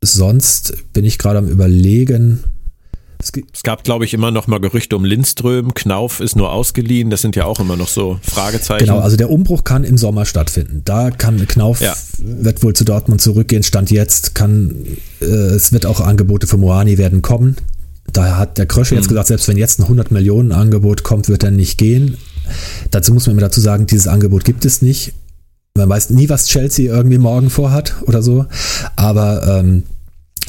sonst 0.00 0.74
bin 0.92 1.04
ich 1.04 1.18
gerade 1.18 1.38
am 1.38 1.46
Überlegen, 1.46 2.42
Es, 3.20 3.30
es 3.52 3.62
gab, 3.62 3.84
glaube 3.84 4.04
ich, 4.04 4.12
immer 4.12 4.30
noch 4.32 4.48
mal 4.48 4.58
Gerüchte 4.58 4.96
um 4.96 5.04
Lindström. 5.04 5.72
Knauf 5.74 6.20
ist 6.20 6.34
nur 6.34 6.52
ausgeliehen. 6.52 7.10
Das 7.10 7.22
sind 7.22 7.36
ja 7.36 7.44
auch 7.44 7.60
immer 7.60 7.76
noch 7.76 7.88
so 7.88 8.18
Fragezeichen. 8.22 8.86
Genau, 8.86 8.98
also 8.98 9.16
der 9.16 9.30
Umbruch 9.30 9.62
kann 9.62 9.84
im 9.84 9.98
Sommer 9.98 10.24
stattfinden. 10.24 10.82
Da 10.84 11.10
kann 11.10 11.46
Knauf, 11.46 11.80
ja. 11.80 11.94
wird 12.18 12.62
wohl 12.62 12.74
zu 12.74 12.84
Dortmund 12.84 13.20
zurückgehen. 13.20 13.62
Stand 13.62 13.90
jetzt 13.90 14.34
kann, 14.34 14.74
äh, 15.20 15.24
es 15.24 15.72
wird 15.72 15.86
auch 15.86 16.00
Angebote 16.00 16.46
für 16.48 16.56
Moani 16.56 16.98
werden 16.98 17.22
kommen. 17.22 17.56
Da 18.12 18.36
hat 18.36 18.58
der 18.58 18.66
Krösche 18.66 18.94
mhm. 18.94 19.00
jetzt 19.00 19.08
gesagt, 19.08 19.28
selbst 19.28 19.48
wenn 19.48 19.56
jetzt 19.56 19.78
ein 19.78 19.84
100 19.84 20.10
Millionen 20.10 20.52
Angebot 20.52 21.02
kommt, 21.02 21.28
wird 21.28 21.44
er 21.44 21.50
nicht 21.50 21.78
gehen. 21.78 22.16
Dazu 22.90 23.12
muss 23.12 23.26
man 23.26 23.36
mir 23.36 23.42
dazu 23.42 23.60
sagen, 23.60 23.86
dieses 23.86 24.06
Angebot 24.06 24.44
gibt 24.44 24.64
es 24.64 24.82
nicht. 24.82 25.12
Man 25.74 25.88
weiß 25.88 26.10
nie, 26.10 26.28
was 26.28 26.46
Chelsea 26.46 26.92
irgendwie 26.92 27.18
morgen 27.18 27.50
vorhat 27.50 27.94
oder 28.02 28.22
so. 28.22 28.46
Aber 28.96 29.46
ähm, 29.60 29.84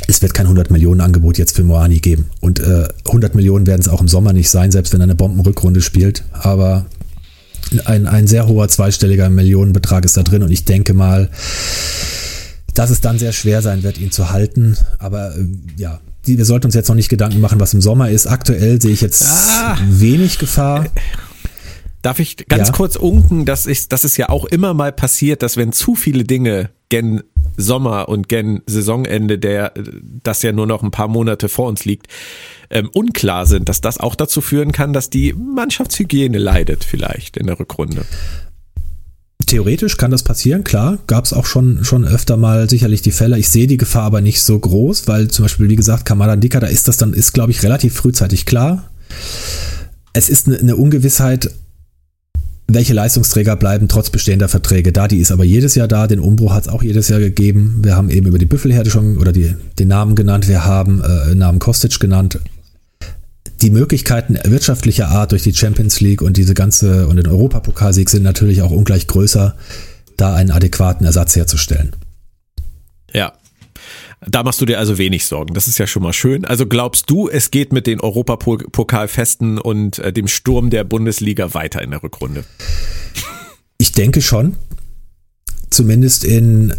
es 0.07 0.22
wird 0.22 0.34
kein 0.34 0.45
100 0.45 0.72
Millionen 0.72 1.01
Angebot 1.01 1.38
jetzt 1.38 1.55
für 1.55 1.64
Moani 1.64 1.99
geben. 1.99 2.30
Und 2.39 2.60
äh, 2.60 2.88
100 3.05 3.36
Millionen 3.36 3.68
werden 3.68 3.82
es 3.82 3.88
auch 3.88 4.01
im 4.01 4.07
Sommer 4.07 4.34
nicht 4.34 4.49
sein, 4.49 4.72
selbst 4.72 4.93
wenn 4.93 5.01
er 5.01 5.05
eine 5.05 5.16
Bombenrückrunde 5.16 5.82
spielt. 5.82 6.24
Aber 6.32 6.86
ein, 7.86 8.07
ein 8.07 8.28
sehr 8.28 8.47
hoher 8.47 8.68
zweistelliger 8.68 9.30
Millionenbetrag 9.30 10.05
ist 10.05 10.18
da 10.18 10.24
drin 10.24 10.41
und 10.43 10.51
ich 10.51 10.66
denke 10.66 10.93
mal, 10.93 11.30
dass 12.74 12.89
es 12.89 13.01
dann 13.01 13.20
sehr 13.20 13.34
schwer 13.34 13.62
sein 13.62 13.84
wird, 13.84 13.99
ihn 13.99 14.12
zu 14.12 14.32
halten. 14.32 14.78
Aber 14.97 15.36
äh, 15.36 15.45
ja, 15.78 15.99
die, 16.30 16.38
wir 16.38 16.46
sollten 16.46 16.68
uns 16.68 16.76
jetzt 16.76 16.88
noch 16.88 16.96
nicht 16.96 17.10
Gedanken 17.10 17.42
machen, 17.42 17.60
was 17.60 17.74
im 17.74 17.82
Sommer 17.82 18.10
ist. 18.10 18.28
Aktuell 18.28 18.82
sehe 18.82 18.92
ich 18.92 19.02
jetzt 19.02 19.24
ah. 19.26 19.78
wenig 19.90 20.38
Gefahr. 20.40 20.86
Darf 22.02 22.20
ich 22.20 22.48
ganz 22.48 22.70
ja. 22.70 22.74
kurz 22.74 22.96
unken, 22.96 23.46
dass, 23.46 23.66
ich, 23.66 23.90
dass 23.90 24.06
es 24.06 24.16
ja 24.16 24.30
auch 24.30 24.46
immer 24.46 24.74
mal 24.74 24.94
passiert, 24.94 25.44
dass 25.44 25.58
wenn 25.58 25.74
zu 25.74 25.96
viele 25.96 26.24
Dinge 26.24 26.70
gen 26.88 27.24
Sommer 27.58 28.08
und 28.08 28.30
gen 28.30 28.62
Saisonende, 28.68 29.38
der 29.38 29.74
das 30.24 30.42
ja 30.44 30.54
nur 30.54 30.66
noch 30.66 30.82
ein 30.82 30.92
paar 30.92 31.10
Monate 31.10 31.50
vor 31.50 31.68
uns 31.68 31.84
liegt, 31.84 32.08
ähm, 32.70 32.90
unklar 32.94 33.46
sind, 33.46 33.68
dass 33.68 33.82
das 33.82 34.00
auch 34.00 34.16
dazu 34.16 34.40
führen 34.40 34.72
kann, 34.72 34.94
dass 34.94 35.10
die 35.10 35.34
Mannschaftshygiene 35.34 36.38
leidet 36.38 36.84
vielleicht 36.84 37.36
in 37.36 37.48
der 37.48 37.60
Rückrunde. 37.60 38.06
Theoretisch 39.46 39.98
kann 39.98 40.12
das 40.12 40.24
passieren, 40.24 40.64
klar. 40.64 41.00
Gab 41.08 41.26
es 41.26 41.34
auch 41.34 41.46
schon, 41.46 41.84
schon 41.84 42.06
öfter 42.06 42.38
mal 42.38 42.70
sicherlich 42.70 43.02
die 43.02 43.12
Fälle. 43.12 43.40
Ich 43.40 43.50
sehe 43.50 43.68
die 43.68 43.78
Gefahr 43.78 44.04
aber 44.04 44.22
nicht 44.22 44.42
so 44.42 44.60
groß, 44.60 45.08
weil 45.08 45.30
zum 45.30 45.44
Beispiel, 45.44 45.70
wie 45.70 45.76
gesagt, 45.76 46.06
Kamada 46.06 46.36
Dika, 46.36 46.60
da 46.60 46.68
ist 46.68 46.88
das 46.88 46.98
dann, 46.98 47.14
ist 47.14 47.34
glaube 47.34 47.52
ich 47.52 47.64
relativ 47.64 47.96
frühzeitig 47.96 48.46
klar. 48.46 48.92
Es 50.14 50.30
ist 50.30 50.48
eine, 50.48 50.60
eine 50.60 50.76
Ungewissheit, 50.76 51.50
welche 52.68 52.94
Leistungsträger 52.94 53.56
bleiben 53.56 53.88
trotz 53.88 54.10
bestehender 54.10 54.50
Verträge 54.50 54.92
da. 54.92 55.08
Die 55.08 55.18
ist 55.18 55.32
aber 55.32 55.44
jedes 55.44 55.76
Jahr 55.76 55.88
da. 55.88 56.06
Den 56.06 56.20
Umbruch 56.20 56.54
hat 56.54 56.68
es 56.68 56.70
auch 56.70 56.84
jedes 56.84 57.10
Jahr 57.10 57.20
gegeben. 57.20 57.80
Wir 57.82 57.96
haben 57.96 58.10
eben 58.10 58.28
über 58.28 58.38
die 58.38 58.46
Büffelherde 58.46 58.92
schon 58.92 59.18
oder 59.18 59.32
die, 59.32 59.56
den 59.80 59.88
Namen 59.88 60.16
genannt. 60.16 60.48
Wir 60.48 60.66
haben 60.66 61.02
äh, 61.02 61.34
Namen 61.34 61.60
Kostic 61.60 62.00
genannt. 62.00 62.40
Die 63.62 63.70
Möglichkeiten 63.70 64.38
wirtschaftlicher 64.43 65.10
Art 65.10 65.32
durch 65.32 65.43
die 65.43 65.53
Champions 65.53 65.99
League 65.99 66.22
und 66.22 66.38
diese 66.38 66.53
ganze 66.53 67.07
und 67.07 67.18
den 67.18 67.28
Europapokalsieg 67.28 68.10
sind 68.10 68.24
natürlich 68.24 68.62
auch 68.62 68.72
ungleich 68.72 69.07
größer, 69.07 69.55
da 70.16 70.36
einen 70.36 70.51
adäquaten 70.51 71.05
Ersatz 71.05 71.36
herzustellen. 71.36 71.95
Ja, 73.14 73.34
da 74.26 74.43
machst 74.43 74.60
du 74.60 74.66
dir 74.66 74.80
also 74.80 74.97
wenig 74.97 75.26
Sorgen. 75.26 75.53
Das 75.53 75.68
ist 75.68 75.78
ja 75.78 75.88
schon 75.88 76.03
mal 76.03 76.14
schön. 76.14 76.45
Also 76.45 76.66
glaubst 76.66 77.10
du, 77.10 77.30
es 77.30 77.51
geht 77.51 77.72
mit 77.72 77.88
den 77.88 78.01
Europapokalfesten 78.01 79.57
und 79.57 79.99
äh, 79.99 80.12
dem 80.12 80.28
Sturm 80.28 80.70
der 80.70 80.84
Bundesliga 80.84 81.53
weiter 81.53 81.82
in 81.82 81.91
der 81.91 82.03
Rückrunde? 82.03 82.43
Ich 83.78 83.93
denke 83.93 84.22
schon. 84.22 84.57
Zumindest 85.70 86.24
in 86.26 86.74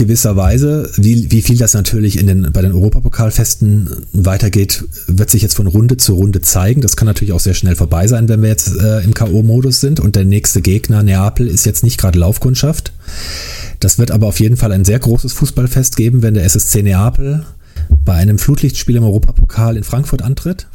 gewisser 0.00 0.34
Weise. 0.34 0.90
Wie, 0.96 1.30
wie 1.30 1.42
viel 1.42 1.58
das 1.58 1.74
natürlich 1.74 2.18
in 2.18 2.26
den, 2.26 2.52
bei 2.52 2.62
den 2.62 2.72
Europapokalfesten 2.72 4.06
weitergeht, 4.12 4.84
wird 5.06 5.28
sich 5.28 5.42
jetzt 5.42 5.54
von 5.54 5.66
Runde 5.66 5.98
zu 5.98 6.14
Runde 6.14 6.40
zeigen. 6.40 6.80
Das 6.80 6.96
kann 6.96 7.06
natürlich 7.06 7.32
auch 7.34 7.40
sehr 7.40 7.54
schnell 7.54 7.76
vorbei 7.76 8.06
sein, 8.06 8.28
wenn 8.28 8.40
wir 8.40 8.48
jetzt 8.48 8.74
äh, 8.76 9.00
im 9.00 9.12
K.O.-Modus 9.12 9.80
sind 9.80 10.00
und 10.00 10.16
der 10.16 10.24
nächste 10.24 10.62
Gegner, 10.62 11.02
Neapel, 11.02 11.46
ist 11.46 11.66
jetzt 11.66 11.84
nicht 11.84 11.98
gerade 11.98 12.18
Laufkundschaft. 12.18 12.92
Das 13.78 13.98
wird 13.98 14.10
aber 14.10 14.26
auf 14.26 14.40
jeden 14.40 14.56
Fall 14.56 14.72
ein 14.72 14.86
sehr 14.86 14.98
großes 14.98 15.34
Fußballfest 15.34 15.96
geben, 15.96 16.22
wenn 16.22 16.34
der 16.34 16.44
SSC 16.44 16.82
Neapel 16.82 17.44
bei 18.04 18.14
einem 18.14 18.38
Flutlichtspiel 18.38 18.96
im 18.96 19.04
Europapokal 19.04 19.76
in 19.76 19.84
Frankfurt 19.84 20.22
antritt. 20.22 20.66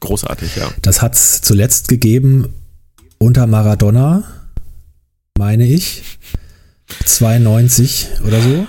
Großartig, 0.00 0.56
ja. 0.56 0.70
Das 0.80 1.02
hat 1.02 1.14
es 1.14 1.42
zuletzt 1.42 1.88
gegeben 1.88 2.48
unter 3.18 3.46
Maradona, 3.46 4.24
meine 5.38 5.66
ich. 5.66 6.02
92 7.04 8.08
oder 8.26 8.40
so, 8.40 8.66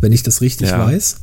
wenn 0.00 0.12
ich 0.12 0.22
das 0.22 0.40
richtig 0.40 0.70
ja. 0.70 0.86
weiß. 0.86 1.16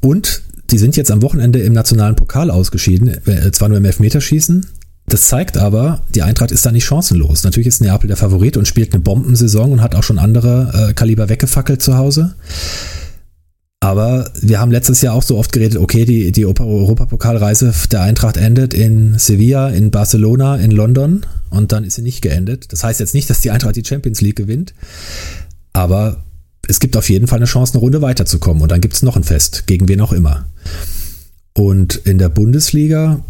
Und 0.00 0.42
die 0.70 0.78
sind 0.78 0.96
jetzt 0.96 1.10
am 1.10 1.22
Wochenende 1.22 1.60
im 1.60 1.72
nationalen 1.72 2.16
Pokal 2.16 2.50
ausgeschieden, 2.50 3.08
äh, 3.26 3.52
zwar 3.52 3.68
nur 3.68 3.78
im 3.78 3.84
Elfmeterschießen, 3.84 4.66
das 5.06 5.28
zeigt 5.28 5.58
aber, 5.58 6.00
die 6.14 6.22
Eintracht 6.22 6.50
ist 6.50 6.64
da 6.64 6.72
nicht 6.72 6.84
chancenlos. 6.84 7.44
Natürlich 7.44 7.66
ist 7.66 7.82
Neapel 7.82 8.08
der 8.08 8.16
Favorit 8.16 8.56
und 8.56 8.66
spielt 8.66 8.94
eine 8.94 9.02
Bombensaison 9.02 9.72
und 9.72 9.82
hat 9.82 9.94
auch 9.94 10.02
schon 10.02 10.18
andere 10.18 10.88
äh, 10.90 10.94
Kaliber 10.94 11.28
weggefackelt 11.28 11.82
zu 11.82 11.96
Hause. 11.96 12.34
Aber 13.80 14.30
wir 14.40 14.60
haben 14.60 14.70
letztes 14.70 15.02
Jahr 15.02 15.14
auch 15.14 15.22
so 15.22 15.36
oft 15.36 15.52
geredet, 15.52 15.78
okay, 15.78 16.06
die, 16.06 16.32
die 16.32 16.46
Europapokalreise 16.46 17.74
der 17.92 18.00
Eintracht 18.00 18.38
endet 18.38 18.72
in 18.72 19.18
Sevilla, 19.18 19.68
in 19.68 19.90
Barcelona, 19.90 20.56
in 20.56 20.70
London 20.70 21.26
und 21.50 21.72
dann 21.72 21.84
ist 21.84 21.96
sie 21.96 22.02
nicht 22.02 22.22
geendet. 22.22 22.72
Das 22.72 22.82
heißt 22.82 22.98
jetzt 22.98 23.12
nicht, 23.12 23.28
dass 23.28 23.42
die 23.42 23.50
Eintracht 23.50 23.76
die 23.76 23.84
Champions 23.84 24.22
League 24.22 24.36
gewinnt, 24.36 24.72
aber 25.74 26.24
es 26.66 26.80
gibt 26.80 26.96
auf 26.96 27.10
jeden 27.10 27.26
Fall 27.26 27.38
eine 27.38 27.44
Chance, 27.44 27.74
eine 27.74 27.80
Runde 27.80 28.00
weiterzukommen 28.00 28.62
und 28.62 28.72
dann 28.72 28.80
gibt 28.80 28.94
es 28.94 29.02
noch 29.02 29.16
ein 29.16 29.24
Fest, 29.24 29.66
gegen 29.66 29.86
wen 29.88 30.00
auch 30.00 30.12
immer. 30.12 30.46
Und 31.52 31.96
in 31.96 32.16
der 32.16 32.30
Bundesliga 32.30 33.22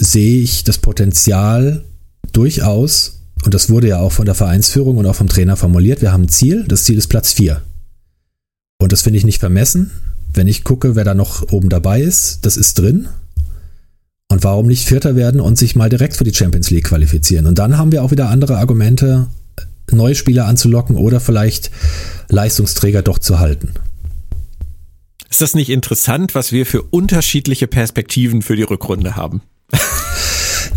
sehe 0.00 0.40
ich 0.42 0.64
das 0.64 0.78
Potenzial 0.78 1.84
durchaus, 2.32 3.20
und 3.44 3.54
das 3.54 3.68
wurde 3.68 3.88
ja 3.88 4.00
auch 4.00 4.12
von 4.12 4.24
der 4.24 4.34
Vereinsführung 4.34 4.96
und 4.96 5.06
auch 5.06 5.14
vom 5.14 5.28
Trainer 5.28 5.56
formuliert, 5.56 6.00
wir 6.00 6.12
haben 6.12 6.24
ein 6.24 6.28
Ziel, 6.28 6.64
das 6.66 6.84
Ziel 6.84 6.96
ist 6.96 7.08
Platz 7.08 7.32
4. 7.32 7.60
Und 8.80 8.92
das 8.92 9.02
finde 9.02 9.18
ich 9.18 9.24
nicht 9.24 9.40
vermessen. 9.40 9.90
Wenn 10.32 10.48
ich 10.48 10.64
gucke, 10.64 10.94
wer 10.94 11.04
da 11.04 11.14
noch 11.14 11.50
oben 11.52 11.68
dabei 11.68 12.00
ist, 12.00 12.46
das 12.46 12.56
ist 12.56 12.78
drin. 12.78 13.08
Und 14.28 14.44
warum 14.44 14.68
nicht 14.68 14.86
Vierter 14.86 15.16
werden 15.16 15.40
und 15.40 15.58
sich 15.58 15.74
mal 15.74 15.88
direkt 15.88 16.16
für 16.16 16.24
die 16.24 16.34
Champions 16.34 16.70
League 16.70 16.86
qualifizieren? 16.86 17.46
Und 17.46 17.58
dann 17.58 17.76
haben 17.76 17.92
wir 17.92 18.02
auch 18.02 18.10
wieder 18.10 18.30
andere 18.30 18.58
Argumente, 18.58 19.26
neue 19.92 20.14
Spieler 20.14 20.46
anzulocken 20.46 20.96
oder 20.96 21.20
vielleicht 21.20 21.70
Leistungsträger 22.28 23.02
doch 23.02 23.18
zu 23.18 23.38
halten. 23.38 23.74
Ist 25.30 25.40
das 25.40 25.54
nicht 25.54 25.70
interessant, 25.70 26.34
was 26.34 26.50
wir 26.50 26.66
für 26.66 26.82
unterschiedliche 26.82 27.66
Perspektiven 27.66 28.42
für 28.42 28.56
die 28.56 28.64
Rückrunde 28.64 29.16
haben? 29.16 29.42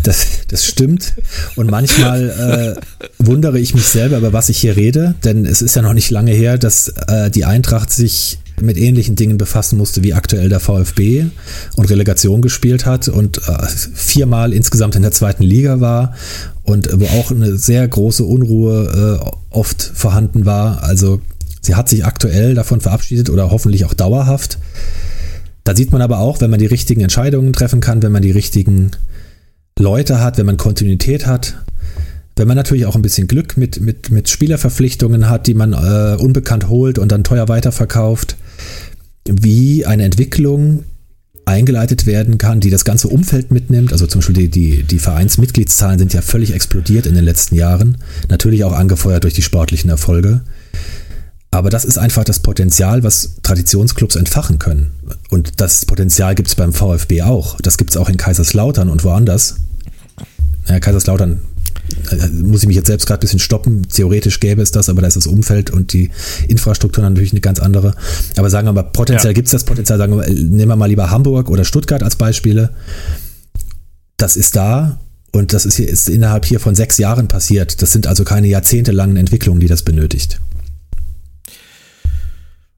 Das, 0.02 0.26
das 0.48 0.66
stimmt. 0.66 1.14
Und 1.56 1.70
manchmal 1.70 2.76
äh, 2.76 3.00
wundere 3.18 3.58
ich 3.58 3.74
mich 3.74 3.86
selber, 3.86 4.18
über 4.18 4.34
was 4.34 4.50
ich 4.50 4.58
hier 4.58 4.76
rede, 4.76 5.14
denn 5.24 5.46
es 5.46 5.62
ist 5.62 5.76
ja 5.76 5.82
noch 5.82 5.94
nicht 5.94 6.10
lange 6.10 6.32
her, 6.32 6.58
dass 6.58 6.88
äh, 7.08 7.30
die 7.30 7.46
Eintracht 7.46 7.90
sich 7.90 8.38
mit 8.60 8.76
ähnlichen 8.76 9.16
Dingen 9.16 9.38
befassen 9.38 9.78
musste 9.78 10.02
wie 10.04 10.14
aktuell 10.14 10.48
der 10.48 10.60
VfB 10.60 11.26
und 11.76 11.90
Relegation 11.90 12.42
gespielt 12.42 12.86
hat 12.86 13.08
und 13.08 13.38
äh, 13.48 13.66
viermal 13.94 14.52
insgesamt 14.52 14.96
in 14.96 15.02
der 15.02 15.12
zweiten 15.12 15.42
Liga 15.42 15.80
war 15.80 16.14
und 16.62 16.88
wo 16.92 17.06
auch 17.18 17.30
eine 17.30 17.56
sehr 17.56 17.86
große 17.86 18.24
Unruhe 18.24 19.20
äh, 19.20 19.54
oft 19.54 19.82
vorhanden 19.82 20.46
war. 20.46 20.82
Also 20.82 21.20
sie 21.60 21.74
hat 21.74 21.88
sich 21.88 22.04
aktuell 22.04 22.54
davon 22.54 22.80
verabschiedet 22.80 23.30
oder 23.30 23.50
hoffentlich 23.50 23.84
auch 23.84 23.94
dauerhaft. 23.94 24.58
Da 25.64 25.74
sieht 25.74 25.92
man 25.92 26.02
aber 26.02 26.18
auch, 26.18 26.40
wenn 26.40 26.50
man 26.50 26.60
die 26.60 26.66
richtigen 26.66 27.00
Entscheidungen 27.00 27.52
treffen 27.52 27.80
kann, 27.80 28.02
wenn 28.02 28.12
man 28.12 28.22
die 28.22 28.30
richtigen 28.30 28.90
Leute 29.78 30.20
hat, 30.20 30.38
wenn 30.38 30.46
man 30.46 30.56
Kontinuität 30.56 31.26
hat, 31.26 31.56
wenn 32.36 32.48
man 32.48 32.56
natürlich 32.56 32.86
auch 32.86 32.96
ein 32.96 33.02
bisschen 33.02 33.28
Glück 33.28 33.56
mit, 33.56 33.80
mit, 33.80 34.10
mit 34.10 34.28
Spielerverpflichtungen 34.28 35.28
hat, 35.28 35.46
die 35.46 35.54
man 35.54 35.72
äh, 35.72 36.16
unbekannt 36.20 36.68
holt 36.68 36.98
und 36.98 37.12
dann 37.12 37.24
teuer 37.24 37.48
weiterverkauft, 37.48 38.36
wie 39.26 39.86
eine 39.86 40.04
Entwicklung 40.04 40.84
eingeleitet 41.46 42.06
werden 42.06 42.38
kann, 42.38 42.60
die 42.60 42.70
das 42.70 42.84
ganze 42.84 43.08
Umfeld 43.08 43.50
mitnimmt. 43.50 43.92
Also 43.92 44.06
zum 44.06 44.20
Beispiel 44.20 44.34
die, 44.34 44.48
die, 44.48 44.82
die 44.82 44.98
Vereinsmitgliedszahlen 44.98 45.98
sind 45.98 46.12
ja 46.14 46.22
völlig 46.22 46.54
explodiert 46.54 47.06
in 47.06 47.14
den 47.14 47.24
letzten 47.24 47.54
Jahren. 47.54 47.98
Natürlich 48.28 48.64
auch 48.64 48.72
angefeuert 48.72 49.24
durch 49.24 49.34
die 49.34 49.42
sportlichen 49.42 49.90
Erfolge. 49.90 50.40
Aber 51.50 51.70
das 51.70 51.84
ist 51.84 51.98
einfach 51.98 52.24
das 52.24 52.40
Potenzial, 52.40 53.04
was 53.04 53.36
Traditionsclubs 53.42 54.16
entfachen 54.16 54.58
können. 54.58 54.90
Und 55.30 55.60
das 55.60 55.86
Potenzial 55.86 56.34
gibt 56.34 56.48
es 56.48 56.54
beim 56.54 56.72
VfB 56.72 57.22
auch. 57.22 57.60
Das 57.60 57.78
gibt 57.78 57.90
es 57.90 57.96
auch 57.96 58.08
in 58.08 58.16
Kaiserslautern 58.16 58.88
und 58.88 59.04
woanders. 59.04 59.56
Ja, 60.68 60.80
Kaiserslautern 60.80 61.42
muss 62.32 62.62
ich 62.62 62.66
mich 62.66 62.76
jetzt 62.76 62.86
selbst 62.86 63.06
gerade 63.06 63.20
ein 63.20 63.20
bisschen 63.20 63.38
stoppen. 63.38 63.88
Theoretisch 63.88 64.40
gäbe 64.40 64.62
es 64.62 64.70
das, 64.70 64.88
aber 64.88 65.02
da 65.02 65.08
ist 65.08 65.16
das 65.16 65.26
Umfeld 65.26 65.70
und 65.70 65.92
die 65.92 66.10
Infrastruktur 66.48 67.02
natürlich 67.02 67.32
eine 67.32 67.40
ganz 67.40 67.58
andere. 67.58 67.94
Aber 68.36 68.50
sagen 68.50 68.66
wir 68.66 68.72
mal, 68.72 68.82
potenziell 68.82 69.32
ja. 69.32 69.34
gibt 69.34 69.46
es 69.46 69.52
das 69.52 69.64
Potenzial. 69.64 69.98
Sagen 69.98 70.16
wir, 70.16 70.26
nehmen 70.26 70.68
wir 70.68 70.76
mal 70.76 70.86
lieber 70.86 71.10
Hamburg 71.10 71.50
oder 71.50 71.64
Stuttgart 71.64 72.02
als 72.02 72.16
Beispiele. 72.16 72.70
Das 74.16 74.36
ist 74.36 74.56
da 74.56 75.00
und 75.32 75.52
das 75.52 75.66
ist, 75.66 75.76
hier, 75.76 75.88
ist 75.88 76.08
innerhalb 76.08 76.44
hier 76.44 76.60
von 76.60 76.74
sechs 76.74 76.98
Jahren 76.98 77.28
passiert. 77.28 77.82
Das 77.82 77.92
sind 77.92 78.06
also 78.06 78.24
keine 78.24 78.46
jahrzehntelangen 78.46 79.16
Entwicklungen, 79.16 79.60
die 79.60 79.66
das 79.66 79.82
benötigt. 79.82 80.40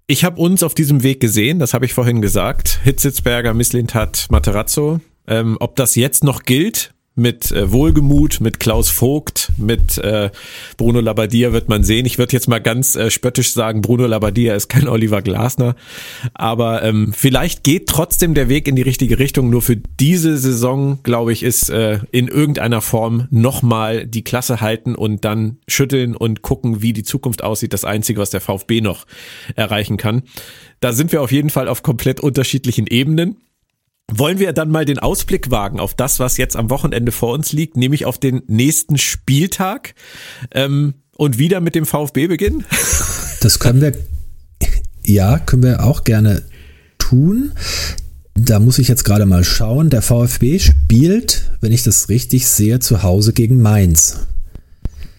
Ich 0.08 0.24
habe 0.24 0.40
uns 0.40 0.62
auf 0.62 0.74
diesem 0.74 1.02
Weg 1.02 1.20
gesehen, 1.20 1.58
das 1.58 1.74
habe 1.74 1.84
ich 1.84 1.92
vorhin 1.92 2.22
gesagt. 2.22 2.80
Hitzitzberger, 2.84 3.54
Misslintat, 3.54 4.26
Materazzo. 4.30 5.00
Ähm, 5.26 5.56
ob 5.58 5.74
das 5.74 5.96
jetzt 5.96 6.22
noch 6.22 6.44
gilt, 6.44 6.94
mit 7.16 7.50
äh, 7.50 7.72
Wohlgemut, 7.72 8.40
mit 8.40 8.60
Klaus 8.60 8.90
Vogt, 8.90 9.50
mit 9.56 9.96
äh, 9.98 10.30
Bruno 10.76 11.00
Labbadia 11.00 11.52
wird 11.52 11.68
man 11.68 11.82
sehen. 11.82 12.04
Ich 12.04 12.18
würde 12.18 12.34
jetzt 12.34 12.46
mal 12.46 12.60
ganz 12.60 12.94
äh, 12.94 13.10
spöttisch 13.10 13.52
sagen, 13.52 13.80
Bruno 13.80 14.06
Labbadia 14.06 14.54
ist 14.54 14.68
kein 14.68 14.86
Oliver 14.96 15.22
Glasner. 15.22 15.76
Aber 16.34 16.82
ähm, 16.82 17.12
vielleicht 17.16 17.64
geht 17.64 17.88
trotzdem 17.88 18.34
der 18.34 18.50
Weg 18.50 18.68
in 18.68 18.76
die 18.76 18.82
richtige 18.82 19.18
Richtung. 19.18 19.48
Nur 19.48 19.62
für 19.62 19.76
diese 19.76 20.36
Saison, 20.36 20.98
glaube 21.02 21.32
ich, 21.32 21.42
ist 21.42 21.70
äh, 21.70 22.00
in 22.12 22.28
irgendeiner 22.28 22.82
Form 22.82 23.26
nochmal 23.30 24.06
die 24.06 24.22
Klasse 24.22 24.60
halten 24.60 24.94
und 24.94 25.24
dann 25.24 25.56
schütteln 25.66 26.14
und 26.14 26.42
gucken, 26.42 26.82
wie 26.82 26.92
die 26.92 27.02
Zukunft 27.02 27.42
aussieht. 27.42 27.72
Das 27.72 27.86
Einzige, 27.86 28.20
was 28.20 28.28
der 28.28 28.42
VfB 28.42 28.82
noch 28.82 29.06
erreichen 29.54 29.96
kann. 29.96 30.22
Da 30.80 30.92
sind 30.92 31.12
wir 31.12 31.22
auf 31.22 31.32
jeden 31.32 31.48
Fall 31.48 31.68
auf 31.68 31.82
komplett 31.82 32.20
unterschiedlichen 32.20 32.86
Ebenen. 32.86 33.36
Wollen 34.12 34.38
wir 34.38 34.52
dann 34.52 34.70
mal 34.70 34.84
den 34.84 35.00
Ausblick 35.00 35.50
wagen 35.50 35.80
auf 35.80 35.94
das, 35.94 36.20
was 36.20 36.36
jetzt 36.36 36.54
am 36.54 36.70
Wochenende 36.70 37.10
vor 37.10 37.32
uns 37.32 37.52
liegt, 37.52 37.76
nämlich 37.76 38.04
auf 38.04 38.18
den 38.18 38.42
nächsten 38.46 38.98
Spieltag 38.98 39.94
ähm, 40.52 40.94
und 41.16 41.38
wieder 41.38 41.60
mit 41.60 41.74
dem 41.74 41.86
VfB 41.86 42.28
beginnen? 42.28 42.64
Das 43.40 43.58
können 43.60 43.80
wir, 43.80 43.92
ja, 45.04 45.38
können 45.38 45.62
wir 45.62 45.84
auch 45.84 46.02
gerne 46.04 46.42
tun. 46.98 47.52
Da 48.34 48.58
muss 48.58 48.78
ich 48.78 48.88
jetzt 48.88 49.04
gerade 49.04 49.26
mal 49.26 49.44
schauen. 49.44 49.88
Der 49.90 50.02
VfB 50.02 50.58
spielt, 50.58 51.52
wenn 51.60 51.70
ich 51.70 51.84
das 51.84 52.08
richtig 52.08 52.46
sehe, 52.48 52.80
zu 52.80 53.02
Hause 53.02 53.34
gegen 53.34 53.60
Mainz. 53.60 54.26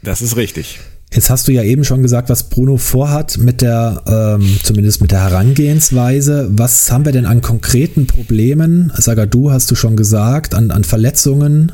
Das 0.04 0.22
ist 0.22 0.36
richtig. 0.36 0.80
Jetzt 1.14 1.30
hast 1.30 1.48
du 1.48 1.54
ja 1.54 1.64
eben 1.64 1.86
schon 1.86 2.02
gesagt, 2.02 2.30
was 2.30 2.50
Bruno 2.50 2.78
vorhat 2.78 3.38
mit 3.38 3.62
der, 3.62 4.04
ähm, 4.08 4.60
zumindest 4.62 5.02
mit 5.02 5.12
der 5.12 5.24
Herangehensweise. 5.24 6.50
Was 6.52 6.92
haben 6.92 7.06
wir 7.06 7.14
denn 7.14 7.26
an 7.26 7.42
konkreten 7.42 8.08
Problemen? 8.08 8.92
Sagadu 8.96 9.52
hast 9.52 9.72
du 9.72 9.76
schon 9.76 9.96
gesagt, 9.96 10.54
an, 10.54 10.70
an 10.70 10.84
Verletzungen 10.84 11.72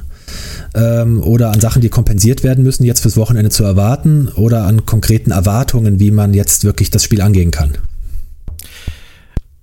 ähm, 0.75 1.21
oder 1.23 1.51
an 1.51 1.59
Sachen, 1.59 1.81
die 1.81 1.89
kompensiert 1.89 2.43
werden 2.43 2.63
müssen, 2.63 2.83
jetzt 2.83 3.01
fürs 3.01 3.17
Wochenende 3.17 3.49
zu 3.49 3.63
erwarten 3.63 4.29
oder 4.29 4.65
an 4.65 4.85
konkreten 4.85 5.31
Erwartungen, 5.31 5.99
wie 5.99 6.11
man 6.11 6.33
jetzt 6.35 6.63
wirklich 6.63 6.91
das 6.91 7.03
Spiel 7.03 7.21
angehen 7.21 7.49
kann? 7.49 7.77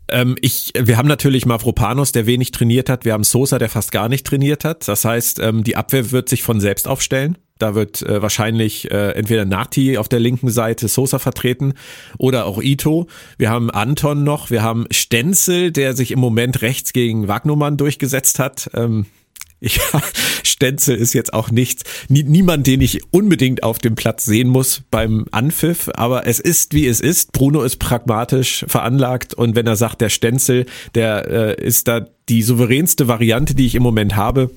Ähm, 0.09 0.37
ich, 0.41 0.73
wir 0.77 0.97
haben 0.97 1.09
natürlich 1.09 1.47
Mavropanos, 1.47 2.11
der 2.11 2.27
wenig 2.27 2.51
trainiert 2.51 2.91
hat. 2.91 3.05
Wir 3.05 3.13
haben 3.13 3.25
Sosa, 3.25 3.59
der 3.59 3.69
fast 3.69 3.93
gar 3.93 4.09
nicht 4.09 4.27
trainiert 4.27 4.65
hat. 4.65 4.89
Das 4.89 5.05
heißt, 5.05 5.39
ähm, 5.39 5.63
die 5.63 5.77
Abwehr 5.77 6.11
wird 6.11 6.29
sich 6.29 6.43
von 6.43 6.61
selbst 6.61 6.89
aufstellen. 6.89 7.39
Da 7.61 7.75
wird 7.75 8.03
äh, 8.03 8.23
wahrscheinlich 8.23 8.91
äh, 8.91 9.13
entweder 9.13 9.45
Nati 9.45 9.99
auf 9.99 10.09
der 10.09 10.19
linken 10.19 10.51
Seite 10.51 10.89
Sosa 10.89 11.19
vertreten 11.19 11.75
oder 12.19 12.47
auch 12.47 12.63
Ito. 12.63 13.07
Wir 13.39 13.51
haben 13.51 13.71
Anton 13.71 14.25
noch, 14.25 14.51
wir 14.51 14.63
haben 14.63 14.87
Stenzel, 14.91 15.71
der 15.71 15.95
sich 15.95 16.11
im 16.11 16.19
Moment 16.19 16.63
rechts 16.63 16.93
gegen 16.93 17.29
Wagnumann 17.29 17.77
durchgesetzt 17.77 18.39
hat. 18.39 18.71
Ähm, 18.75 19.07
ja, 19.61 20.01
Stenzel 20.43 20.97
ist 20.97 21.13
jetzt 21.13 21.35
auch 21.35 21.51
nichts, 21.51 21.83
nie, 22.09 22.23
niemand, 22.23 22.67
den 22.67 22.81
ich 22.81 23.01
unbedingt 23.13 23.63
auf 23.63 23.79
dem 23.79 23.95
Platz 23.95 24.25
sehen 24.25 24.49
muss 24.49 24.83
beim 24.91 25.27
Anpfiff, 25.33 25.91
aber 25.95 26.27
es 26.27 26.41
ist 26.41 26.73
wie 26.73 26.87
es 26.87 27.01
ist. 27.01 27.33
Bruno 27.33 27.63
ist 27.63 27.77
pragmatisch 27.77 28.65
veranlagt 28.69 29.35
und 29.35 29.57
wenn 29.57 29.67
er 29.67 29.77
sagt, 29.77 30.01
der 30.01 30.09
Stenzel, 30.09 30.65
der 30.95 31.29
äh, 31.59 31.63
ist 31.63 31.89
da 31.89 32.07
die 32.31 32.43
souveränste 32.43 33.07
Variante, 33.07 33.55
die 33.55 33.67
ich 33.67 33.75
im 33.75 33.83
Moment 33.83 34.17
habe, 34.17 34.51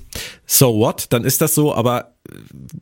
so 0.45 0.77
what, 0.77 1.07
dann 1.09 1.25
ist 1.25 1.41
das 1.41 1.53
so, 1.53 1.75
aber 1.75 2.12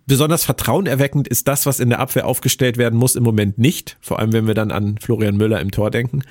besonders 0.06 0.43
vertrauenerweckend 0.43 1.28
ist 1.28 1.47
das, 1.47 1.66
was 1.66 1.80
in 1.80 1.89
der 1.89 1.99
Abwehr 1.99 2.26
aufgestellt 2.26 2.78
werden 2.78 2.97
muss, 2.97 3.16
im 3.16 3.24
Moment 3.24 3.58
nicht, 3.58 3.97
vor 4.02 4.20
allem 4.20 4.34
wenn 4.34 4.47
wir 4.47 4.54
dann 4.54 4.72
an 4.72 4.97
Florian 4.99 5.38
Müller 5.38 5.60
im 5.60 5.72
Tor 5.72 5.91
denken. 5.91 6.24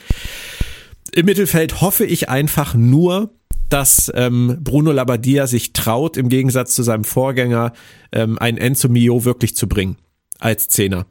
Im 1.12 1.27
Mittelfeld 1.27 1.81
hoffe 1.81 2.05
ich 2.05 2.29
einfach 2.29 2.75
nur, 2.75 3.33
dass 3.68 4.11
ähm, 4.14 4.59
Bruno 4.61 4.93
Labbadia 4.93 5.47
sich 5.47 5.73
traut, 5.73 6.16
im 6.16 6.29
Gegensatz 6.29 6.75
zu 6.75 6.83
seinem 6.83 7.05
Vorgänger, 7.05 7.73
ähm, 8.12 8.39
einen 8.39 8.59
Enzo 8.59 8.89
Mio 8.89 9.25
wirklich 9.25 9.57
zu 9.57 9.68
bringen 9.68 9.97
als 10.39 10.68
Zehner. 10.68 11.07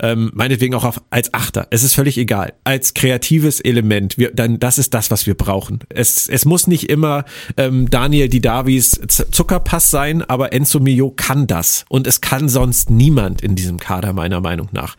Ähm, 0.00 0.30
meinetwegen 0.34 0.74
auch 0.74 0.84
auf, 0.84 1.02
als 1.10 1.32
Achter. 1.34 1.68
Es 1.70 1.82
ist 1.82 1.94
völlig 1.94 2.18
egal. 2.18 2.54
Als 2.64 2.94
kreatives 2.94 3.60
Element. 3.60 4.18
Wir, 4.18 4.32
dann, 4.32 4.58
das 4.58 4.78
ist 4.78 4.94
das, 4.94 5.10
was 5.10 5.26
wir 5.26 5.34
brauchen. 5.34 5.80
Es, 5.88 6.28
es 6.28 6.44
muss 6.44 6.66
nicht 6.66 6.90
immer 6.90 7.24
ähm, 7.56 7.88
Daniel 7.90 8.28
Didavis 8.28 9.00
Zuckerpass 9.08 9.90
sein, 9.90 10.22
aber 10.22 10.52
Enzo 10.52 10.80
Mio 10.80 11.10
kann 11.10 11.46
das. 11.46 11.84
Und 11.88 12.06
es 12.06 12.20
kann 12.20 12.48
sonst 12.48 12.90
niemand 12.90 13.42
in 13.42 13.54
diesem 13.54 13.78
Kader, 13.78 14.12
meiner 14.12 14.40
Meinung 14.40 14.68
nach. 14.72 14.96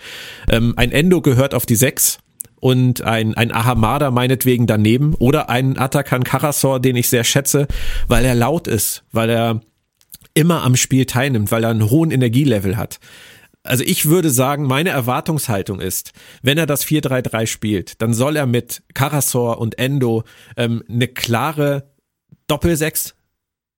Ähm, 0.50 0.74
ein 0.78 0.91
Endo 0.91 1.22
gehört 1.22 1.54
auf 1.54 1.66
die 1.66 1.76
Sechs 1.76 2.20
und 2.66 3.02
ein, 3.02 3.36
ein 3.36 3.52
Ahamada 3.52 4.12
meinetwegen 4.12 4.66
daneben 4.66 5.14
oder 5.16 5.50
ein 5.50 5.78
Atakan 5.78 6.24
Karasor, 6.24 6.80
den 6.80 6.96
ich 6.96 7.10
sehr 7.10 7.24
schätze, 7.24 7.68
weil 8.08 8.26
er 8.26 8.34
laut 8.34 8.68
ist, 8.68 9.04
weil 9.12 9.30
er 9.30 9.62
immer 10.34 10.64
am 10.64 10.76
Spiel 10.76 11.06
teilnimmt, 11.06 11.52
weil 11.52 11.64
er 11.64 11.70
einen 11.70 11.89
hohen 11.89 12.12
Energielevel 12.12 12.78
hat. 12.78 13.00
Also 13.66 13.84
ich 13.84 14.05
würde 14.05 14.30
sagen, 14.30 14.66
meine 14.66 14.89
Erwartungshaltung 14.89 15.80
ist, 15.80 16.13
wenn 16.41 16.57
er 16.57 16.66
das 16.66 16.86
4-3-3 16.86 17.47
spielt, 17.47 18.01
dann 18.01 18.13
soll 18.13 18.36
er 18.36 18.45
mit 18.45 18.84
Karasor 18.93 19.59
und 19.59 19.78
Endo 19.80 20.24
ähm, 20.55 20.84
eine 20.88 21.07
klare 21.07 21.91
Doppelsechs 22.47 23.16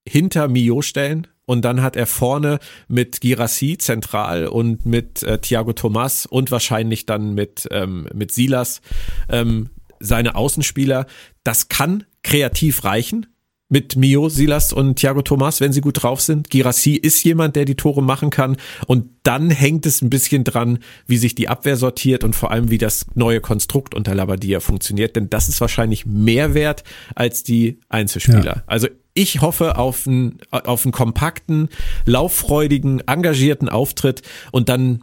hinter 0.08 0.48
Mio 0.48 0.82
stellen, 0.82 1.28
und 1.48 1.62
dann 1.64 1.82
hat 1.82 1.96
er 1.96 2.08
vorne 2.08 2.60
mit 2.90 3.22
Girassi 3.22 3.78
zentral 3.78 4.48
und 4.48 4.86
mit 4.86 5.24
äh, 5.24 5.40
Thiago 5.40 5.72
Thomas 5.72 6.26
und 6.26 6.52
wahrscheinlich 6.52 7.06
dann 7.06 7.34
mit, 7.34 7.68
ähm, 7.72 8.08
mit 8.14 8.34
Silas 8.34 8.82
ähm, 9.30 9.70
seine 10.00 10.36
Außenspieler. 10.36 11.08
Das 11.44 11.70
kann 11.70 12.04
kreativ 12.22 12.84
reichen 12.84 13.28
mit 13.70 13.98
Mio, 13.98 14.30
Silas 14.30 14.72
und 14.72 14.96
Thiago 14.96 15.22
Thomas, 15.22 15.60
wenn 15.60 15.74
sie 15.74 15.82
gut 15.82 16.02
drauf 16.02 16.22
sind. 16.22 16.50
Girassi 16.50 16.94
ist 16.94 17.24
jemand, 17.24 17.56
der 17.56 17.66
die 17.66 17.76
Tore 17.76 18.02
machen 18.02 18.30
kann. 18.30 18.56
Und 18.86 19.10
dann 19.24 19.50
hängt 19.50 19.86
es 19.86 20.02
ein 20.02 20.10
bisschen 20.10 20.44
dran, 20.44 20.80
wie 21.06 21.18
sich 21.18 21.36
die 21.36 21.50
Abwehr 21.50 21.76
sortiert 21.76 22.24
und 22.24 22.36
vor 22.36 22.52
allem, 22.52 22.70
wie 22.70 22.78
das 22.78 23.06
neue 23.16 23.42
Konstrukt 23.42 23.94
unter 23.94 24.16
Labadia 24.16 24.62
funktioniert. 24.62 25.16
Denn 25.16 25.30
das 25.30 25.50
ist 25.50 25.60
wahrscheinlich 25.60 26.06
mehr 26.06 26.54
wert 26.54 26.84
als 27.14 27.44
die 27.44 27.80
Einzelspieler. 27.90 28.46
Ja. 28.46 28.64
Also 28.68 28.88
ich 29.14 29.42
hoffe 29.42 29.78
auf 29.78 30.08
einen, 30.08 30.38
auf 30.52 30.86
einen 30.86 30.92
kompakten, 30.94 31.70
lauffreudigen, 32.06 33.02
engagierten 33.08 33.68
Auftritt 33.68 34.22
und 34.52 34.70
dann 34.70 35.02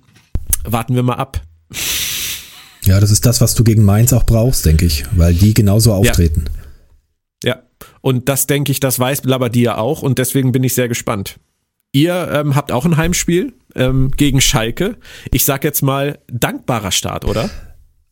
warten 0.65 0.95
wir 0.95 1.03
mal 1.03 1.17
ab. 1.17 1.43
Ja, 2.85 3.01
das 3.01 3.11
ist 3.11 3.27
das, 3.27 3.41
was 3.41 3.55
du 3.55 3.65
gegen 3.65 3.83
Mainz 3.83 4.13
auch 4.13 4.25
brauchst, 4.25 4.65
denke 4.65 4.87
ich, 4.87 5.05
weil 5.17 5.35
die 5.35 5.53
genauso 5.53 5.93
auftreten. 5.93 6.45
Ja. 6.47 6.64
Und 8.05 8.29
das 8.29 8.47
denke 8.47 8.71
ich, 8.71 8.81
das 8.81 8.99
weiß 8.99 9.25
Labadia 9.25 9.79
auch 9.79 10.03
und 10.03 10.19
deswegen 10.19 10.53
bin 10.53 10.63
ich 10.63 10.75
sehr 10.75 10.89
gespannt. 10.89 11.41
Ihr 11.93 12.29
ähm, 12.33 12.55
habt 12.55 12.71
auch 12.71 12.85
ein 12.85 12.99
Heimspiel 12.99 13.55
ähm, 13.75 14.11
gegen 14.15 14.43
Schalke. 14.43 14.99
Ich 15.33 15.47
sag 15.47 15.65
jetzt 15.65 15.81
mal 15.81 16.19
dankbarer 16.31 16.93
Start, 16.93 17.25
oder? 17.25 17.49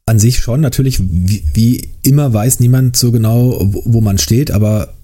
An 0.07 0.19
sich 0.19 0.39
schon, 0.39 0.63
natürlich, 0.63 0.99
wie, 0.99 1.45
wie 1.53 1.91
immer 2.03 2.33
weiß 2.33 2.61
niemand 2.61 2.97
so 2.97 3.13
genau, 3.13 3.59
wo, 3.61 3.83
wo 3.85 4.01
man 4.01 4.17
steht, 4.17 4.51
aber 4.51 4.95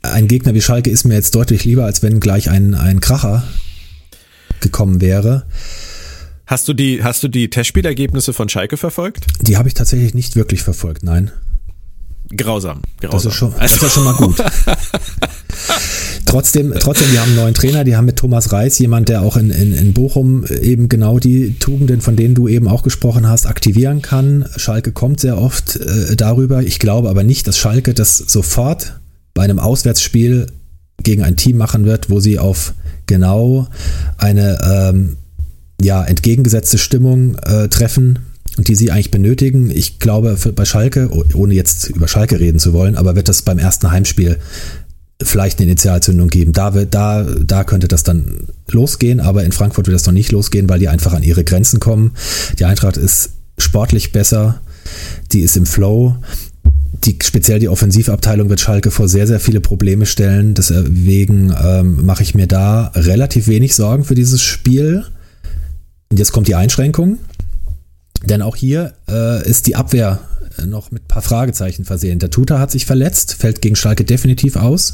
ein 0.00 0.28
Gegner 0.28 0.54
wie 0.54 0.62
Schalke 0.62 0.88
ist 0.88 1.04
mir 1.04 1.16
jetzt 1.16 1.34
deutlich 1.34 1.66
lieber, 1.66 1.84
als 1.84 2.02
wenn 2.02 2.20
gleich 2.20 2.48
ein, 2.48 2.74
ein 2.74 3.00
Kracher 3.00 3.44
gekommen 4.60 5.02
wäre. 5.02 5.44
Hast 6.46 6.68
du 6.68 6.72
die, 6.72 7.04
hast 7.04 7.22
du 7.22 7.28
die 7.28 7.50
Testspielergebnisse 7.50 8.32
von 8.32 8.48
Schalke 8.48 8.78
verfolgt? 8.78 9.26
Die 9.42 9.58
habe 9.58 9.68
ich 9.68 9.74
tatsächlich 9.74 10.14
nicht 10.14 10.36
wirklich 10.36 10.62
verfolgt, 10.62 11.02
nein. 11.02 11.32
Grausam, 12.36 12.80
grausam. 13.00 13.10
Das 13.10 13.24
ist 13.26 13.34
schon, 13.34 13.54
das 13.58 13.72
ist 13.72 13.82
ja 13.82 13.88
schon 13.88 14.04
mal 14.04 14.14
gut. 14.14 14.36
trotzdem, 16.26 16.72
trotzdem, 16.80 17.10
die 17.12 17.18
haben 17.18 17.28
einen 17.28 17.36
neuen 17.36 17.54
Trainer, 17.54 17.84
die 17.84 17.96
haben 17.96 18.06
mit 18.06 18.16
Thomas 18.16 18.50
Reis 18.50 18.78
jemand, 18.78 19.08
der 19.08 19.22
auch 19.22 19.36
in, 19.36 19.50
in, 19.50 19.74
in 19.74 19.92
Bochum 19.92 20.44
eben 20.46 20.88
genau 20.88 21.18
die 21.18 21.58
Tugenden, 21.58 22.00
von 22.00 22.16
denen 22.16 22.34
du 22.34 22.48
eben 22.48 22.66
auch 22.66 22.82
gesprochen 22.82 23.28
hast, 23.28 23.46
aktivieren 23.46 24.00
kann. 24.02 24.46
Schalke 24.56 24.92
kommt 24.92 25.20
sehr 25.20 25.38
oft 25.38 25.76
äh, 25.76 26.16
darüber. 26.16 26.62
Ich 26.62 26.78
glaube 26.78 27.10
aber 27.10 27.22
nicht, 27.22 27.46
dass 27.46 27.58
Schalke 27.58 27.94
das 27.94 28.16
sofort 28.16 29.00
bei 29.34 29.42
einem 29.42 29.58
Auswärtsspiel 29.58 30.46
gegen 31.02 31.22
ein 31.22 31.36
Team 31.36 31.56
machen 31.58 31.84
wird, 31.84 32.08
wo 32.08 32.20
sie 32.20 32.38
auf 32.38 32.74
genau 33.06 33.68
eine 34.16 34.58
ähm, 34.64 35.16
ja, 35.80 36.02
entgegengesetzte 36.02 36.78
Stimmung 36.78 37.36
äh, 37.44 37.68
treffen 37.68 38.20
die 38.58 38.74
sie 38.74 38.90
eigentlich 38.90 39.10
benötigen. 39.10 39.70
Ich 39.70 39.98
glaube, 39.98 40.36
bei 40.54 40.64
Schalke, 40.64 41.10
ohne 41.34 41.54
jetzt 41.54 41.88
über 41.90 42.08
Schalke 42.08 42.40
reden 42.40 42.58
zu 42.58 42.72
wollen, 42.72 42.96
aber 42.96 43.16
wird 43.16 43.28
das 43.28 43.42
beim 43.42 43.58
ersten 43.58 43.90
Heimspiel 43.90 44.38
vielleicht 45.22 45.58
eine 45.58 45.68
Initialzündung 45.68 46.28
geben. 46.28 46.52
Da, 46.52 46.70
da, 46.70 47.22
da 47.22 47.64
könnte 47.64 47.88
das 47.88 48.02
dann 48.02 48.48
losgehen, 48.68 49.20
aber 49.20 49.44
in 49.44 49.52
Frankfurt 49.52 49.86
wird 49.86 49.94
das 49.94 50.06
noch 50.06 50.12
nicht 50.12 50.32
losgehen, 50.32 50.68
weil 50.68 50.78
die 50.78 50.88
einfach 50.88 51.12
an 51.12 51.22
ihre 51.22 51.44
Grenzen 51.44 51.80
kommen. 51.80 52.12
Die 52.58 52.64
Eintracht 52.64 52.96
ist 52.96 53.30
sportlich 53.58 54.12
besser, 54.12 54.60
die 55.32 55.40
ist 55.40 55.56
im 55.56 55.66
Flow 55.66 56.16
die, 57.04 57.18
speziell 57.22 57.58
die 57.58 57.68
Offensivabteilung 57.68 58.48
wird 58.48 58.60
Schalke 58.60 58.90
vor 58.90 59.08
sehr, 59.08 59.26
sehr 59.26 59.40
viele 59.40 59.60
Probleme 59.60 60.06
stellen. 60.06 60.54
Deswegen 60.54 61.54
ähm, 61.62 62.04
mache 62.04 62.22
ich 62.22 62.34
mir 62.34 62.46
da 62.46 62.92
relativ 62.94 63.48
wenig 63.48 63.74
Sorgen 63.74 64.04
für 64.04 64.14
dieses 64.14 64.42
Spiel. 64.42 65.04
Und 66.10 66.18
jetzt 66.18 66.32
kommt 66.32 66.48
die 66.48 66.54
Einschränkung. 66.54 67.18
Denn 68.26 68.42
auch 68.42 68.56
hier 68.56 68.94
äh, 69.08 69.48
ist 69.48 69.66
die 69.66 69.76
Abwehr 69.76 70.20
noch 70.66 70.90
mit 70.90 71.04
ein 71.04 71.08
paar 71.08 71.22
Fragezeichen 71.22 71.84
versehen. 71.84 72.18
Der 72.18 72.30
Tuta 72.30 72.58
hat 72.58 72.70
sich 72.70 72.86
verletzt, 72.86 73.34
fällt 73.34 73.60
gegen 73.60 73.76
Schalke 73.76 74.04
definitiv 74.04 74.56
aus. 74.56 74.92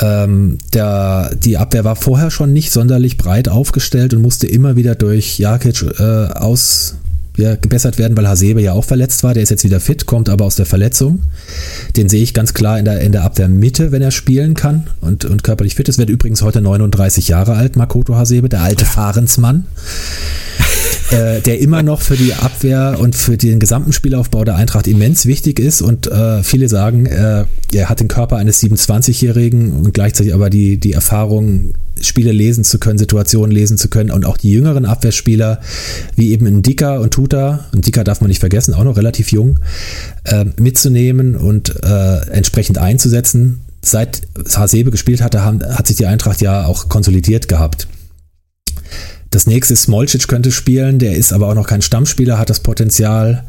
Ähm, 0.00 0.58
der, 0.72 1.34
die 1.34 1.56
Abwehr 1.56 1.84
war 1.84 1.96
vorher 1.96 2.30
schon 2.30 2.52
nicht 2.52 2.72
sonderlich 2.72 3.16
breit 3.16 3.48
aufgestellt 3.48 4.14
und 4.14 4.22
musste 4.22 4.46
immer 4.46 4.76
wieder 4.76 4.94
durch 4.94 5.38
Jakic 5.38 5.82
äh, 5.98 6.02
aus, 6.02 6.96
ja, 7.36 7.54
gebessert 7.54 7.98
werden, 7.98 8.16
weil 8.16 8.28
Hasebe 8.28 8.60
ja 8.60 8.72
auch 8.72 8.84
verletzt 8.84 9.22
war. 9.22 9.34
Der 9.34 9.42
ist 9.42 9.50
jetzt 9.50 9.64
wieder 9.64 9.80
fit, 9.80 10.06
kommt 10.06 10.28
aber 10.28 10.44
aus 10.44 10.56
der 10.56 10.66
Verletzung. 10.66 11.22
Den 11.96 12.08
sehe 12.08 12.22
ich 12.22 12.34
ganz 12.34 12.54
klar 12.54 12.78
in 12.78 12.84
der, 12.84 13.00
in 13.00 13.12
der 13.12 13.24
Abwehrmitte, 13.24 13.92
wenn 13.92 14.02
er 14.02 14.10
spielen 14.10 14.54
kann 14.54 14.88
und, 15.00 15.24
und 15.24 15.44
körperlich 15.44 15.74
fit 15.74 15.88
ist. 15.88 15.98
Wird 15.98 16.10
übrigens 16.10 16.42
heute 16.42 16.60
39 16.60 17.28
Jahre 17.28 17.54
alt, 17.54 17.76
Makoto 17.76 18.16
Hasebe, 18.16 18.48
der 18.48 18.62
alte 18.62 18.84
Fahrensmann 18.84 19.66
äh, 21.10 21.40
der 21.40 21.60
immer 21.60 21.82
noch 21.82 22.02
für 22.02 22.16
die 22.16 22.34
Abwehr 22.34 22.96
und 22.98 23.14
für 23.14 23.36
den 23.36 23.58
gesamten 23.58 23.92
Spielaufbau 23.92 24.44
der 24.44 24.56
Eintracht 24.56 24.86
immens 24.86 25.26
wichtig 25.26 25.58
ist. 25.58 25.82
Und 25.82 26.06
äh, 26.06 26.42
viele 26.42 26.68
sagen, 26.68 27.06
äh, 27.06 27.44
er 27.72 27.88
hat 27.88 28.00
den 28.00 28.08
Körper 28.08 28.36
eines 28.36 28.62
27-Jährigen 28.62 29.72
und 29.72 29.94
gleichzeitig 29.94 30.34
aber 30.34 30.50
die, 30.50 30.78
die 30.78 30.92
Erfahrung, 30.92 31.74
Spiele 32.00 32.32
lesen 32.32 32.64
zu 32.64 32.78
können, 32.78 32.98
Situationen 32.98 33.50
lesen 33.50 33.76
zu 33.76 33.88
können 33.88 34.10
und 34.10 34.24
auch 34.24 34.36
die 34.36 34.50
jüngeren 34.50 34.86
Abwehrspieler, 34.86 35.60
wie 36.16 36.32
eben 36.32 36.46
in 36.46 36.62
Dika 36.62 36.98
und 36.98 37.12
Tuta, 37.12 37.66
und 37.72 37.86
Dika 37.86 38.04
darf 38.04 38.20
man 38.20 38.28
nicht 38.28 38.40
vergessen, 38.40 38.72
auch 38.72 38.84
noch 38.84 38.96
relativ 38.96 39.32
jung, 39.32 39.58
äh, 40.24 40.46
mitzunehmen 40.58 41.36
und 41.36 41.74
äh, 41.82 42.30
entsprechend 42.30 42.78
einzusetzen. 42.78 43.60
Seit 43.82 44.22
Hasebe 44.54 44.90
gespielt 44.90 45.22
hatte, 45.22 45.42
haben, 45.42 45.62
hat 45.62 45.86
sich 45.86 45.96
die 45.96 46.06
Eintracht 46.06 46.40
ja 46.40 46.66
auch 46.66 46.88
konsolidiert 46.88 47.48
gehabt. 47.48 47.86
Das 49.30 49.46
nächste 49.46 49.74
ist 49.74 49.82
Smolcic 49.82 50.26
könnte 50.26 50.50
spielen, 50.50 50.98
der 50.98 51.14
ist 51.14 51.32
aber 51.32 51.46
auch 51.46 51.54
noch 51.54 51.68
kein 51.68 51.82
Stammspieler, 51.82 52.36
hat 52.36 52.50
das 52.50 52.60
Potenzial. 52.60 53.44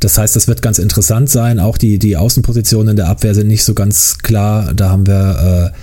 Das 0.00 0.16
heißt, 0.16 0.34
das 0.34 0.48
wird 0.48 0.62
ganz 0.62 0.78
interessant 0.78 1.28
sein. 1.28 1.60
Auch 1.60 1.76
die, 1.76 1.98
die 1.98 2.16
Außenpositionen 2.16 2.92
in 2.92 2.96
der 2.96 3.08
Abwehr 3.08 3.34
sind 3.34 3.46
nicht 3.46 3.62
so 3.62 3.74
ganz 3.74 4.18
klar. 4.18 4.72
Da 4.72 4.88
haben 4.88 5.06
wir 5.06 5.74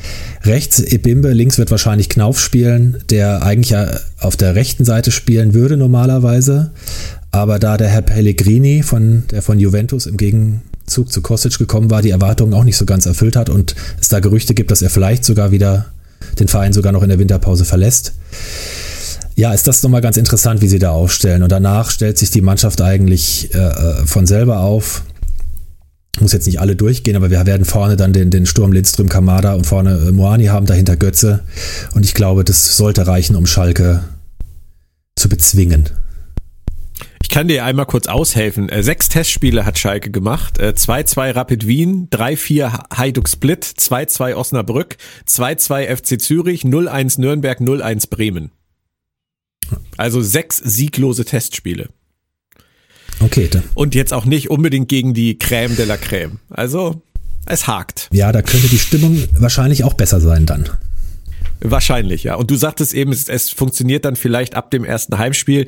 äh, 0.43 0.47
rechts 0.47 0.79
Ebimbe, 0.79 1.31
links 1.31 1.59
wird 1.59 1.69
wahrscheinlich 1.69 2.09
Knauf 2.09 2.39
spielen, 2.39 3.03
der 3.11 3.43
eigentlich 3.43 3.69
ja 3.69 3.87
auf 4.19 4.35
der 4.35 4.55
rechten 4.55 4.83
Seite 4.83 5.11
spielen 5.11 5.53
würde 5.53 5.77
normalerweise. 5.77 6.71
Aber 7.29 7.59
da 7.59 7.77
der 7.77 7.89
Herr 7.89 8.01
Pellegrini, 8.01 8.81
von, 8.81 9.25
der 9.29 9.43
von 9.43 9.59
Juventus 9.59 10.07
im 10.07 10.17
Gegenzug 10.17 11.11
zu 11.11 11.21
Kostic 11.21 11.59
gekommen 11.59 11.91
war, 11.91 12.01
die 12.01 12.09
Erwartungen 12.09 12.55
auch 12.55 12.63
nicht 12.63 12.77
so 12.77 12.85
ganz 12.85 13.05
erfüllt 13.05 13.35
hat 13.35 13.51
und 13.51 13.75
es 14.01 14.09
da 14.09 14.21
Gerüchte 14.21 14.55
gibt, 14.55 14.71
dass 14.71 14.81
er 14.81 14.89
vielleicht 14.89 15.23
sogar 15.23 15.51
wieder 15.51 15.85
den 16.39 16.47
Verein 16.47 16.73
sogar 16.73 16.91
noch 16.91 17.03
in 17.03 17.09
der 17.09 17.19
Winterpause 17.19 17.65
verlässt 17.65 18.13
ja, 19.36 19.53
ist 19.53 19.67
das 19.67 19.83
nochmal 19.83 20.01
ganz 20.01 20.17
interessant, 20.17 20.61
wie 20.61 20.67
sie 20.67 20.79
da 20.79 20.91
aufstellen. 20.91 21.43
Und 21.43 21.51
danach 21.51 21.91
stellt 21.91 22.17
sich 22.17 22.31
die 22.31 22.41
Mannschaft 22.41 22.81
eigentlich 22.81 23.53
äh, 23.53 23.57
äh, 23.57 24.05
von 24.05 24.25
selber 24.25 24.61
auf. 24.61 25.03
Muss 26.21 26.31
jetzt 26.31 26.45
nicht 26.45 26.61
alle 26.61 26.77
durchgehen, 26.77 27.17
aber 27.17 27.29
wir 27.29 27.45
werden 27.45 27.65
vorne 27.65 27.97
dann 27.97 28.13
den, 28.13 28.31
den 28.31 28.45
Sturm 28.45 28.71
Lindström, 28.71 29.09
Kamada 29.09 29.53
und 29.53 29.65
vorne 29.65 29.97
äh, 30.07 30.11
Moani 30.13 30.45
haben, 30.45 30.65
dahinter 30.65 30.95
Götze. 30.95 31.43
Und 31.93 32.05
ich 32.05 32.13
glaube, 32.13 32.45
das 32.45 32.77
sollte 32.77 33.07
reichen, 33.07 33.36
um 33.36 33.45
Schalke 33.45 34.05
zu 35.17 35.27
bezwingen. 35.27 35.89
Ich 37.21 37.27
kann 37.27 37.49
dir 37.49 37.65
einmal 37.65 37.88
kurz 37.88 38.07
aushelfen. 38.07 38.69
Äh, 38.69 38.83
sechs 38.83 39.09
Testspiele 39.09 39.65
hat 39.65 39.77
Schalke 39.77 40.11
gemacht. 40.11 40.61
2-2 40.61 41.25
äh, 41.25 41.29
Rapid 41.31 41.67
Wien, 41.67 42.07
3-4 42.09 42.95
Hajduk 42.95 43.27
Split, 43.27 43.65
2-2 43.65 44.36
Osnabrück, 44.36 44.95
2-2 45.27 45.93
FC 45.93 46.21
Zürich, 46.21 46.61
0-1 46.63 47.19
Nürnberg, 47.19 47.59
0-1 47.59 48.09
Bremen. 48.09 48.51
Also 49.97 50.22
sechs 50.22 50.57
sieglose 50.57 51.26
Testspiele. 51.26 51.89
Okay. 53.20 53.47
Dann. 53.49 53.63
Und 53.74 53.95
jetzt 53.95 54.13
auch 54.13 54.26
nicht 54.26 54.49
unbedingt 54.49 54.89
gegen 54.89 55.13
die 55.13 55.36
Crème 55.36 55.76
de 55.76 55.86
la 55.86 55.95
Crème. 55.95 56.38
Also 56.49 57.01
es 57.45 57.68
hakt. 57.68 58.09
Ja, 58.11 58.32
da 58.32 58.41
könnte 58.41 58.68
die 58.68 58.80
Stimmung 58.80 59.24
wahrscheinlich 59.38 59.84
auch 59.84 59.93
besser 59.93 60.20
sein 60.20 60.45
dann. 60.45 60.70
Wahrscheinlich, 61.61 62.24
ja. 62.24 62.36
Und 62.36 62.51
du 62.51 62.55
sagtest 62.55 62.93
eben, 62.93 63.11
es, 63.11 63.30
es, 63.30 63.49
funktioniert 63.49 64.05
dann 64.05 64.16
vielleicht 64.16 64.55
ab 64.55 64.72
dem 64.72 64.84
ersten 64.84 65.18
Heimspiel. 65.18 65.68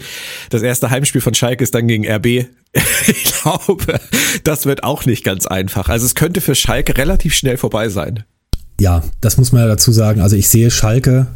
Das 0.49 0.61
erste 0.61 0.89
Heimspiel 0.89 1.21
von 1.21 1.33
Schalke 1.33 1.63
ist 1.63 1.73
dann 1.73 1.87
gegen 1.87 2.05
RB. 2.07 2.25
ich 3.07 3.23
glaube, 3.23 3.99
das 4.43 4.65
wird 4.65 4.83
auch 4.83 5.05
nicht 5.05 5.23
ganz 5.23 5.45
einfach. 5.45 5.87
Also 5.87 6.05
es 6.05 6.13
könnte 6.13 6.41
für 6.41 6.55
Schalke 6.55 6.97
relativ 6.97 7.33
schnell 7.33 7.57
vorbei 7.57 7.89
sein. 7.89 8.23
Ja, 8.79 9.03
das 9.21 9.37
muss 9.37 9.51
man 9.51 9.61
ja 9.61 9.67
dazu 9.67 9.91
sagen. 9.91 10.21
Also 10.21 10.35
ich 10.35 10.49
sehe 10.49 10.69
Schalke 10.69 11.27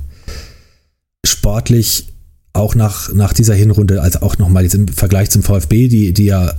sportlich 1.25 2.07
auch 2.53 2.75
nach, 2.75 3.13
nach 3.13 3.33
dieser 3.33 3.53
Hinrunde, 3.53 4.01
als 4.01 4.21
auch 4.21 4.37
nochmal 4.37 4.65
im 4.65 4.87
Vergleich 4.87 5.29
zum 5.29 5.43
VfB, 5.43 5.87
die, 5.87 6.13
die 6.13 6.25
ja 6.25 6.53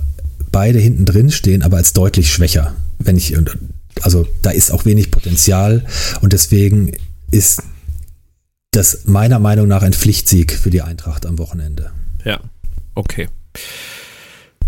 beide 0.51 0.79
hinten 0.79 1.05
drin 1.05 1.31
stehen, 1.31 1.63
aber 1.63 1.77
als 1.77 1.93
deutlich 1.93 2.31
schwächer. 2.31 2.75
Wenn 2.99 3.17
ich, 3.17 3.35
also 4.01 4.25
da 4.41 4.51
ist 4.51 4.71
auch 4.71 4.85
wenig 4.85 5.11
Potenzial 5.11 5.85
und 6.21 6.33
deswegen 6.33 6.91
ist 7.31 7.63
das 8.71 9.05
meiner 9.05 9.39
Meinung 9.39 9.67
nach 9.67 9.83
ein 9.83 9.93
Pflichtsieg 9.93 10.53
für 10.53 10.69
die 10.69 10.81
Eintracht 10.81 11.25
am 11.25 11.37
Wochenende. 11.37 11.91
Ja, 12.23 12.39
okay. 12.95 13.27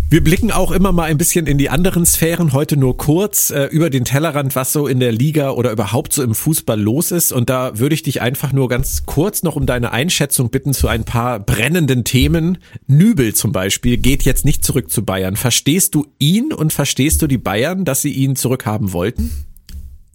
Wir 0.08 0.22
blicken 0.22 0.52
auch 0.52 0.70
immer 0.70 0.92
mal 0.92 1.10
ein 1.10 1.18
bisschen 1.18 1.48
in 1.48 1.58
die 1.58 1.68
anderen 1.68 2.06
Sphären, 2.06 2.52
heute 2.52 2.76
nur 2.76 2.96
kurz 2.96 3.50
äh, 3.50 3.64
über 3.64 3.90
den 3.90 4.04
Tellerrand, 4.04 4.54
was 4.54 4.72
so 4.72 4.86
in 4.86 5.00
der 5.00 5.10
Liga 5.10 5.50
oder 5.50 5.72
überhaupt 5.72 6.12
so 6.12 6.22
im 6.22 6.32
Fußball 6.32 6.80
los 6.80 7.10
ist. 7.10 7.32
Und 7.32 7.50
da 7.50 7.80
würde 7.80 7.96
ich 7.96 8.04
dich 8.04 8.22
einfach 8.22 8.52
nur 8.52 8.68
ganz 8.68 9.04
kurz 9.04 9.42
noch 9.42 9.56
um 9.56 9.66
deine 9.66 9.90
Einschätzung 9.90 10.50
bitten 10.50 10.74
zu 10.74 10.86
ein 10.86 11.02
paar 11.02 11.40
brennenden 11.40 12.04
Themen. 12.04 12.58
Nübel 12.86 13.34
zum 13.34 13.50
Beispiel 13.50 13.96
geht 13.96 14.22
jetzt 14.22 14.44
nicht 14.44 14.64
zurück 14.64 14.92
zu 14.92 15.04
Bayern. 15.04 15.34
Verstehst 15.34 15.96
du 15.96 16.06
ihn 16.20 16.52
und 16.52 16.72
verstehst 16.72 17.20
du 17.20 17.26
die 17.26 17.38
Bayern, 17.38 17.84
dass 17.84 18.02
sie 18.02 18.12
ihn 18.12 18.36
zurückhaben 18.36 18.92
wollten? 18.92 19.32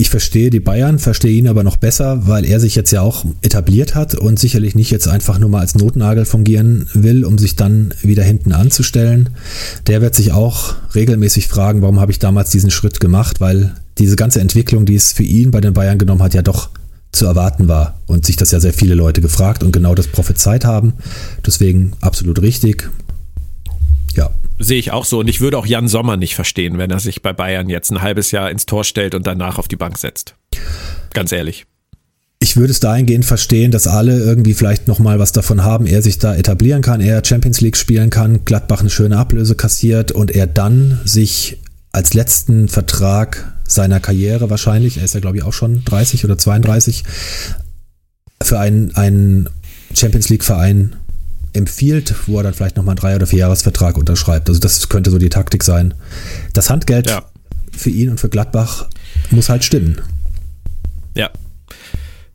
Ich 0.01 0.09
verstehe 0.09 0.49
die 0.49 0.59
Bayern, 0.59 0.97
verstehe 0.97 1.37
ihn 1.37 1.47
aber 1.47 1.63
noch 1.63 1.77
besser, 1.77 2.27
weil 2.27 2.43
er 2.43 2.59
sich 2.59 2.73
jetzt 2.73 2.89
ja 2.89 3.01
auch 3.01 3.23
etabliert 3.43 3.93
hat 3.93 4.15
und 4.15 4.39
sicherlich 4.39 4.73
nicht 4.73 4.89
jetzt 4.89 5.07
einfach 5.07 5.37
nur 5.37 5.47
mal 5.47 5.59
als 5.59 5.75
Notnagel 5.75 6.25
fungieren 6.25 6.87
will, 6.95 7.23
um 7.23 7.37
sich 7.37 7.55
dann 7.55 7.93
wieder 8.01 8.23
hinten 8.23 8.51
anzustellen. 8.51 9.29
Der 9.85 10.01
wird 10.01 10.15
sich 10.15 10.31
auch 10.31 10.73
regelmäßig 10.95 11.47
fragen, 11.47 11.83
warum 11.83 11.99
habe 11.99 12.11
ich 12.11 12.17
damals 12.17 12.49
diesen 12.49 12.71
Schritt 12.71 12.99
gemacht, 12.99 13.41
weil 13.41 13.75
diese 13.99 14.15
ganze 14.15 14.41
Entwicklung, 14.41 14.87
die 14.87 14.95
es 14.95 15.13
für 15.13 15.21
ihn 15.21 15.51
bei 15.51 15.61
den 15.61 15.75
Bayern 15.75 15.99
genommen 15.99 16.23
hat, 16.23 16.33
ja 16.33 16.41
doch 16.41 16.71
zu 17.11 17.27
erwarten 17.27 17.67
war 17.67 17.99
und 18.07 18.25
sich 18.25 18.37
das 18.37 18.49
ja 18.49 18.59
sehr 18.59 18.73
viele 18.73 18.95
Leute 18.95 19.21
gefragt 19.21 19.61
und 19.61 19.71
genau 19.71 19.93
das 19.93 20.07
prophezeit 20.07 20.65
haben. 20.65 20.93
Deswegen 21.45 21.91
absolut 22.01 22.41
richtig. 22.41 22.89
Ja. 24.16 24.32
Sehe 24.59 24.80
ich 24.80 24.91
auch 24.91 25.05
so. 25.05 25.20
Und 25.20 25.28
ich 25.28 25.41
würde 25.41 25.57
auch 25.57 25.66
Jan 25.66 25.88
Sommer 25.88 26.18
nicht 26.18 26.36
verstehen, 26.36 26.78
wenn 26.78 26.91
er 26.91 26.99
sich 26.99 27.22
bei 27.22 27.34
Bayern 27.34 27.70
jetzt 27.70 27.91
ein 27.91 28.01
halbes 28.01 28.32
Jahr 28.32 28.51
ins 28.51 28.66
Tor 28.66 28.84
stellt 28.84 29.16
und 29.16 29.26
danach 29.28 29.57
auf 29.57 29.68
die 29.68 29.76
Bank 29.76 29.97
setzt. 29.97 30.36
Ganz 31.14 31.32
ehrlich. 31.32 31.66
Ich 32.43 32.57
würde 32.57 32.72
es 32.72 32.80
dahingehend 32.80 33.24
verstehen, 33.24 33.70
dass 33.70 33.86
alle 33.86 34.18
irgendwie 34.18 34.55
vielleicht 34.55 34.88
nochmal 34.88 35.20
was 35.20 35.32
davon 35.32 35.64
haben, 35.64 35.86
er 35.86 36.01
sich 36.01 36.18
da 36.18 36.36
etablieren 36.36 36.82
kann, 36.82 36.99
er 36.99 37.24
Champions 37.24 37.62
League 37.62 37.78
spielen 37.78 38.09
kann, 38.09 38.45
Gladbach 38.45 38.80
eine 38.80 38.89
schöne 38.89 39.18
Ablöse 39.18 39.53
kassiert 39.53 40.12
und 40.12 40.32
er 40.32 40.47
dann 40.47 40.99
sich 41.05 41.59
als 41.91 42.16
letzten 42.16 42.68
Vertrag 42.68 43.53
seiner 43.68 43.99
Karriere 43.99 44.49
wahrscheinlich, 44.49 44.97
er 44.97 45.03
ist 45.03 45.14
ja 45.14 45.20
glaube 45.20 45.38
ich 45.38 45.43
auch 45.43 45.53
schon 45.53 45.84
30 45.86 46.26
oder 46.26 46.36
32, 46.36 47.03
für 48.41 48.59
einen, 48.59 48.95
einen 48.95 49.47
Champions 49.93 50.30
League 50.30 50.43
Verein 50.43 50.95
empfiehlt, 51.53 52.15
wo 52.27 52.37
er 52.37 52.43
dann 52.43 52.53
vielleicht 52.53 52.77
nochmal 52.77 52.93
einen 52.93 52.99
Drei- 52.99 53.15
oder 53.15 53.27
Vierjahresvertrag 53.27 53.97
unterschreibt. 53.97 54.49
Also 54.49 54.59
das 54.59 54.89
könnte 54.89 55.11
so 55.11 55.17
die 55.17 55.29
Taktik 55.29 55.63
sein. 55.63 55.93
Das 56.53 56.69
Handgeld 56.69 57.09
ja. 57.09 57.25
für 57.71 57.89
ihn 57.89 58.09
und 58.09 58.19
für 58.19 58.29
Gladbach 58.29 58.87
muss 59.29 59.49
halt 59.49 59.63
stimmen. 59.63 60.01
Ja. 61.15 61.29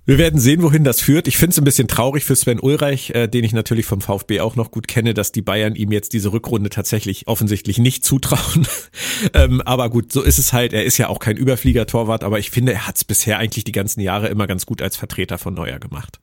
Wir 0.09 0.19
werden 0.19 0.39
sehen, 0.39 0.63
wohin 0.63 0.85
das 0.85 1.01
führt. 1.01 1.27
Ich 1.27 1.37
finde 1.37 1.51
es 1.51 1.59
ein 1.59 1.65
bisschen 1.65 1.89
traurig 1.89 2.25
für 2.25 2.37
Sven 2.37 2.61
Ulreich, 2.61 3.11
äh, 3.11 3.27
den 3.27 3.43
ich 3.43 3.53
natürlich 3.53 3.87
vom 3.87 4.01
VfB 4.01 4.41
auch 4.41 4.55
noch 4.55 4.71
gut 4.71 4.87
kenne, 4.87 5.15
dass 5.15 5.33
die 5.33 5.43
Bayern 5.43 5.75
ihm 5.75 5.91
jetzt 5.91 6.13
diese 6.13 6.33
Rückrunde 6.33 6.71
tatsächlich 6.71 7.27
offensichtlich 7.27 7.79
nicht 7.79 8.05
zutrauen. 8.05 8.69
ähm, 9.35 9.61
aber 9.63 9.91
gut, 9.91 10.13
so 10.13 10.23
ist 10.23 10.39
es 10.39 10.53
halt. 10.53 10.73
Er 10.73 10.85
ist 10.85 10.97
ja 10.99 11.09
auch 11.09 11.19
kein 11.19 11.37
Überflieger-Torwart, 11.37 12.23
aber 12.23 12.39
ich 12.39 12.51
finde, 12.51 12.73
er 12.73 12.87
hat 12.87 12.97
es 12.97 13.05
bisher 13.05 13.39
eigentlich 13.39 13.65
die 13.65 13.73
ganzen 13.73 14.01
Jahre 14.01 14.29
immer 14.29 14.47
ganz 14.47 14.65
gut 14.65 14.81
als 14.81 14.97
Vertreter 14.97 15.39
von 15.39 15.55
Neuer 15.55 15.81
gemacht. 15.81 16.21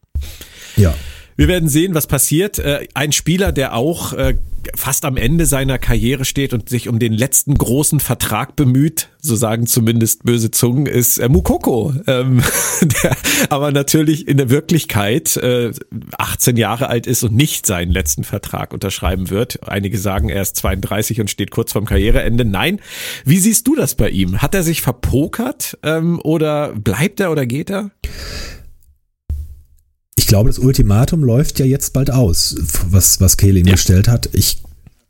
Ja. 0.78 0.96
Wir 1.36 1.48
werden 1.48 1.70
sehen, 1.70 1.96
was 1.96 2.08
passiert. 2.08 2.60
Äh, 2.60 2.88
ein 2.94 3.12
Spieler, 3.12 3.52
der 3.52 3.76
auch 3.76 4.14
äh, 4.14 4.36
fast 4.76 5.04
am 5.04 5.18
Ende 5.18 5.46
seiner 5.46 5.78
Karriere 5.78 6.26
steht 6.26 6.54
und 6.54 6.70
sich 6.70 6.88
um 6.88 7.00
den 7.00 7.12
letzten 7.12 7.56
großen 7.56 8.00
Vertrag 8.00 8.56
bemüht, 8.56 9.10
so 9.20 9.36
sagen 9.36 9.68
zumindest 9.68 10.24
böse 10.24 10.52
Zungen, 10.52 10.86
ist 10.86 11.18
äh, 11.18 11.28
Mukoko, 11.28 11.94
ähm, 12.08 12.42
der 12.82 13.18
aber 13.50 13.72
natürlich 13.72 14.28
in 14.28 14.38
der 14.38 14.50
Wirklichkeit 14.50 15.40
18 16.18 16.58
Jahre 16.58 16.88
alt 16.88 17.08
ist 17.08 17.24
und 17.24 17.36
nicht 17.36 17.66
seinen 17.66 17.92
letzten 17.92 18.24
Vertrag 18.24 18.74
unterschreiben 18.74 19.30
wird. 19.30 19.68
Einige 19.68 19.98
sagen, 19.98 20.30
er 20.30 20.42
ist 20.42 20.56
32 20.58 21.20
und 21.22 21.30
steht 21.30 21.52
kurz 21.52 21.74
vorm 21.74 21.86
Karriereende. 21.86 22.46
Nein. 22.46 22.80
Wie 23.26 23.40
siehst 23.40 23.68
du 23.68 23.76
das 23.76 23.96
bei 23.96 24.10
ihm? 24.10 24.42
Hat 24.42 24.56
er 24.56 24.64
sich 24.64 24.82
verpokert 24.82 25.78
ähm, 25.84 26.20
oder 26.24 26.74
bleibt 26.74 27.20
er 27.20 27.32
oder 27.32 27.46
geht 27.46 27.70
er? 27.70 27.92
Ich 30.16 30.28
glaube, 30.28 30.50
das 30.50 30.60
Ultimatum 30.60 31.24
läuft 31.24 31.60
ja 31.60 31.66
jetzt 31.66 31.94
bald 31.94 32.12
aus, 32.12 32.56
was, 32.90 33.20
was 33.20 33.38
Kehle 33.38 33.60
ihm 33.60 33.68
ja. 33.68 33.74
gestellt 33.74 34.08
hat. 34.08 34.30
Ich 34.34 34.62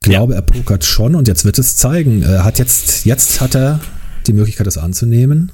glaube, 0.02 0.34
ja. 0.34 0.40
er 0.40 0.44
pokert 0.44 0.86
schon 0.86 1.16
und 1.16 1.28
jetzt 1.28 1.46
wird 1.46 1.60
es 1.60 1.76
zeigen. 1.76 2.24
Er 2.24 2.44
hat 2.44 2.60
jetzt, 2.60 3.06
jetzt 3.06 3.42
hat 3.42 3.56
er 3.56 3.80
die 4.28 4.34
Möglichkeit, 4.34 4.68
das 4.68 4.78
anzunehmen. 4.78 5.52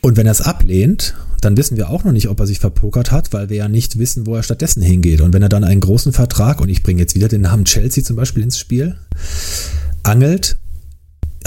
Und 0.00 0.16
wenn 0.16 0.26
er 0.26 0.32
es 0.32 0.42
ablehnt, 0.42 1.14
dann 1.40 1.56
wissen 1.56 1.76
wir 1.76 1.90
auch 1.90 2.04
noch 2.04 2.12
nicht, 2.12 2.28
ob 2.28 2.40
er 2.40 2.46
sich 2.46 2.58
verpokert 2.58 3.10
hat, 3.10 3.32
weil 3.32 3.48
wir 3.48 3.56
ja 3.56 3.68
nicht 3.68 3.98
wissen, 3.98 4.26
wo 4.26 4.34
er 4.34 4.42
stattdessen 4.42 4.82
hingeht. 4.82 5.20
Und 5.20 5.32
wenn 5.32 5.42
er 5.42 5.48
dann 5.48 5.64
einen 5.64 5.80
großen 5.80 6.12
Vertrag, 6.12 6.60
und 6.60 6.68
ich 6.68 6.82
bringe 6.82 7.00
jetzt 7.00 7.14
wieder 7.14 7.28
den 7.28 7.42
Namen 7.42 7.64
Chelsea 7.64 8.04
zum 8.04 8.16
Beispiel 8.16 8.42
ins 8.42 8.58
Spiel, 8.58 8.96
angelt, 10.02 10.56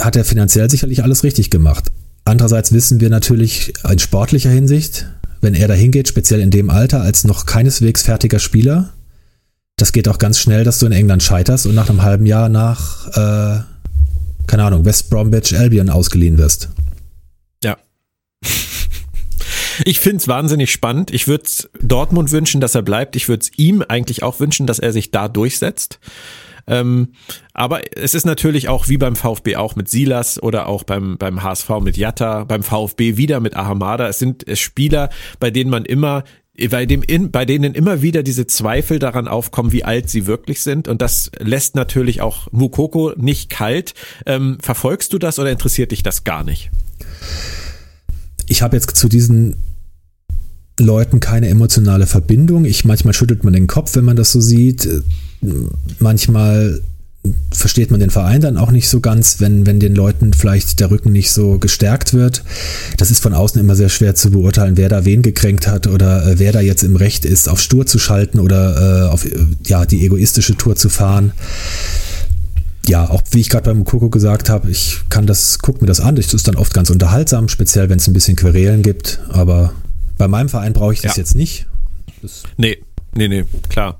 hat 0.00 0.16
er 0.16 0.24
finanziell 0.24 0.70
sicherlich 0.70 1.02
alles 1.02 1.24
richtig 1.24 1.50
gemacht. 1.50 1.90
Andererseits 2.24 2.72
wissen 2.72 3.00
wir 3.00 3.10
natürlich 3.10 3.72
in 3.88 3.98
sportlicher 3.98 4.50
Hinsicht, 4.50 5.06
wenn 5.40 5.54
er 5.54 5.68
da 5.68 5.74
hingeht, 5.74 6.08
speziell 6.08 6.40
in 6.40 6.50
dem 6.50 6.70
Alter, 6.70 7.00
als 7.00 7.24
noch 7.24 7.46
keineswegs 7.46 8.02
fertiger 8.02 8.38
Spieler, 8.38 8.92
das 9.76 9.92
geht 9.92 10.08
auch 10.08 10.18
ganz 10.18 10.38
schnell, 10.38 10.64
dass 10.64 10.80
du 10.80 10.86
in 10.86 10.92
England 10.92 11.22
scheiterst 11.22 11.66
und 11.66 11.74
nach 11.74 11.88
einem 11.88 12.02
halben 12.02 12.26
Jahr 12.26 12.48
nach, 12.48 13.06
äh, 13.08 13.62
keine 14.46 14.64
Ahnung, 14.64 14.84
West 14.84 15.08
Bromwich 15.08 15.56
Albion 15.56 15.88
ausgeliehen 15.88 16.38
wirst. 16.38 16.68
Ja. 17.62 17.76
Ich 19.84 20.00
finde 20.00 20.16
es 20.16 20.26
wahnsinnig 20.26 20.72
spannend. 20.72 21.12
Ich 21.12 21.28
würde 21.28 21.48
Dortmund 21.80 22.32
wünschen, 22.32 22.60
dass 22.60 22.74
er 22.74 22.82
bleibt. 22.82 23.14
Ich 23.14 23.28
würde 23.28 23.42
es 23.44 23.58
ihm 23.58 23.80
eigentlich 23.86 24.24
auch 24.24 24.40
wünschen, 24.40 24.66
dass 24.66 24.80
er 24.80 24.92
sich 24.92 25.12
da 25.12 25.28
durchsetzt. 25.28 26.00
Ähm, 26.68 27.08
aber 27.52 27.80
es 27.96 28.14
ist 28.14 28.26
natürlich 28.26 28.68
auch 28.68 28.88
wie 28.88 28.98
beim 28.98 29.16
VfB 29.16 29.56
auch 29.56 29.74
mit 29.74 29.88
Silas 29.88 30.40
oder 30.42 30.66
auch 30.66 30.84
beim, 30.84 31.18
beim 31.18 31.42
HSV 31.42 31.70
mit 31.82 31.96
Jatta, 31.96 32.44
beim 32.44 32.62
VfB 32.62 33.16
wieder 33.16 33.40
mit 33.40 33.56
Ahamada. 33.56 34.08
Es 34.08 34.18
sind 34.18 34.44
Spieler, 34.54 35.10
bei 35.40 35.50
denen 35.50 35.70
man 35.70 35.84
immer 35.84 36.24
bei, 36.66 36.86
dem 36.86 37.02
in, 37.02 37.30
bei 37.30 37.44
denen 37.44 37.74
immer 37.74 38.02
wieder 38.02 38.24
diese 38.24 38.48
Zweifel 38.48 38.98
daran 38.98 39.28
aufkommen, 39.28 39.70
wie 39.70 39.84
alt 39.84 40.10
sie 40.10 40.26
wirklich 40.26 40.60
sind. 40.60 40.88
Und 40.88 41.00
das 41.00 41.30
lässt 41.38 41.76
natürlich 41.76 42.20
auch 42.20 42.50
Mukoko 42.50 43.12
nicht 43.16 43.48
kalt. 43.48 43.94
Ähm, 44.26 44.58
verfolgst 44.60 45.12
du 45.12 45.18
das 45.18 45.38
oder 45.38 45.52
interessiert 45.52 45.92
dich 45.92 46.02
das 46.02 46.24
gar 46.24 46.42
nicht? 46.42 46.70
Ich 48.48 48.62
habe 48.62 48.76
jetzt 48.76 48.96
zu 48.96 49.08
diesen 49.08 49.56
Leuten 50.80 51.20
keine 51.20 51.48
emotionale 51.48 52.06
Verbindung. 52.06 52.64
Ich 52.64 52.84
manchmal 52.84 53.14
schüttelt 53.14 53.44
man 53.44 53.52
den 53.52 53.68
Kopf, 53.68 53.94
wenn 53.94 54.04
man 54.04 54.16
das 54.16 54.32
so 54.32 54.40
sieht. 54.40 54.88
Manchmal 55.98 56.80
versteht 57.50 57.90
man 57.90 58.00
den 58.00 58.10
Verein 58.10 58.40
dann 58.40 58.56
auch 58.56 58.70
nicht 58.70 58.88
so 58.88 59.00
ganz, 59.00 59.40
wenn, 59.40 59.66
wenn 59.66 59.80
den 59.80 59.94
Leuten 59.94 60.32
vielleicht 60.32 60.80
der 60.80 60.90
Rücken 60.90 61.12
nicht 61.12 61.30
so 61.30 61.58
gestärkt 61.58 62.14
wird. 62.14 62.44
Das 62.96 63.10
ist 63.10 63.22
von 63.22 63.34
außen 63.34 63.60
immer 63.60 63.74
sehr 63.74 63.88
schwer 63.88 64.14
zu 64.14 64.30
beurteilen, 64.30 64.76
wer 64.76 64.88
da 64.88 65.04
wen 65.04 65.22
gekränkt 65.22 65.66
hat 65.66 65.86
oder 65.86 66.26
äh, 66.26 66.38
wer 66.38 66.52
da 66.52 66.60
jetzt 66.60 66.82
im 66.82 66.96
Recht 66.96 67.24
ist, 67.24 67.48
auf 67.48 67.60
Stur 67.60 67.86
zu 67.86 67.98
schalten 67.98 68.38
oder 68.38 69.06
äh, 69.06 69.08
auf 69.08 69.24
äh, 69.24 69.46
ja, 69.66 69.84
die 69.84 70.04
egoistische 70.04 70.56
Tour 70.56 70.76
zu 70.76 70.88
fahren. 70.88 71.32
Ja, 72.86 73.10
auch 73.10 73.22
wie 73.32 73.40
ich 73.40 73.50
gerade 73.50 73.64
beim 73.64 73.84
Koko 73.84 74.08
gesagt 74.08 74.48
habe, 74.48 74.70
ich 74.70 75.00
kann 75.10 75.26
das, 75.26 75.58
guck 75.58 75.82
mir 75.82 75.88
das 75.88 76.00
an, 76.00 76.16
das 76.16 76.32
ist 76.32 76.48
dann 76.48 76.56
oft 76.56 76.72
ganz 76.72 76.88
unterhaltsam, 76.88 77.48
speziell 77.48 77.90
wenn 77.90 77.98
es 77.98 78.06
ein 78.06 78.14
bisschen 78.14 78.36
Querelen 78.36 78.82
gibt, 78.82 79.20
aber 79.28 79.72
bei 80.16 80.28
meinem 80.28 80.48
Verein 80.48 80.72
brauche 80.72 80.94
ich 80.94 81.02
das 81.02 81.16
ja. 81.16 81.22
jetzt 81.22 81.34
nicht. 81.34 81.66
Das 82.22 82.44
nee, 82.56 82.78
nee, 83.14 83.28
nee, 83.28 83.44
klar. 83.68 83.98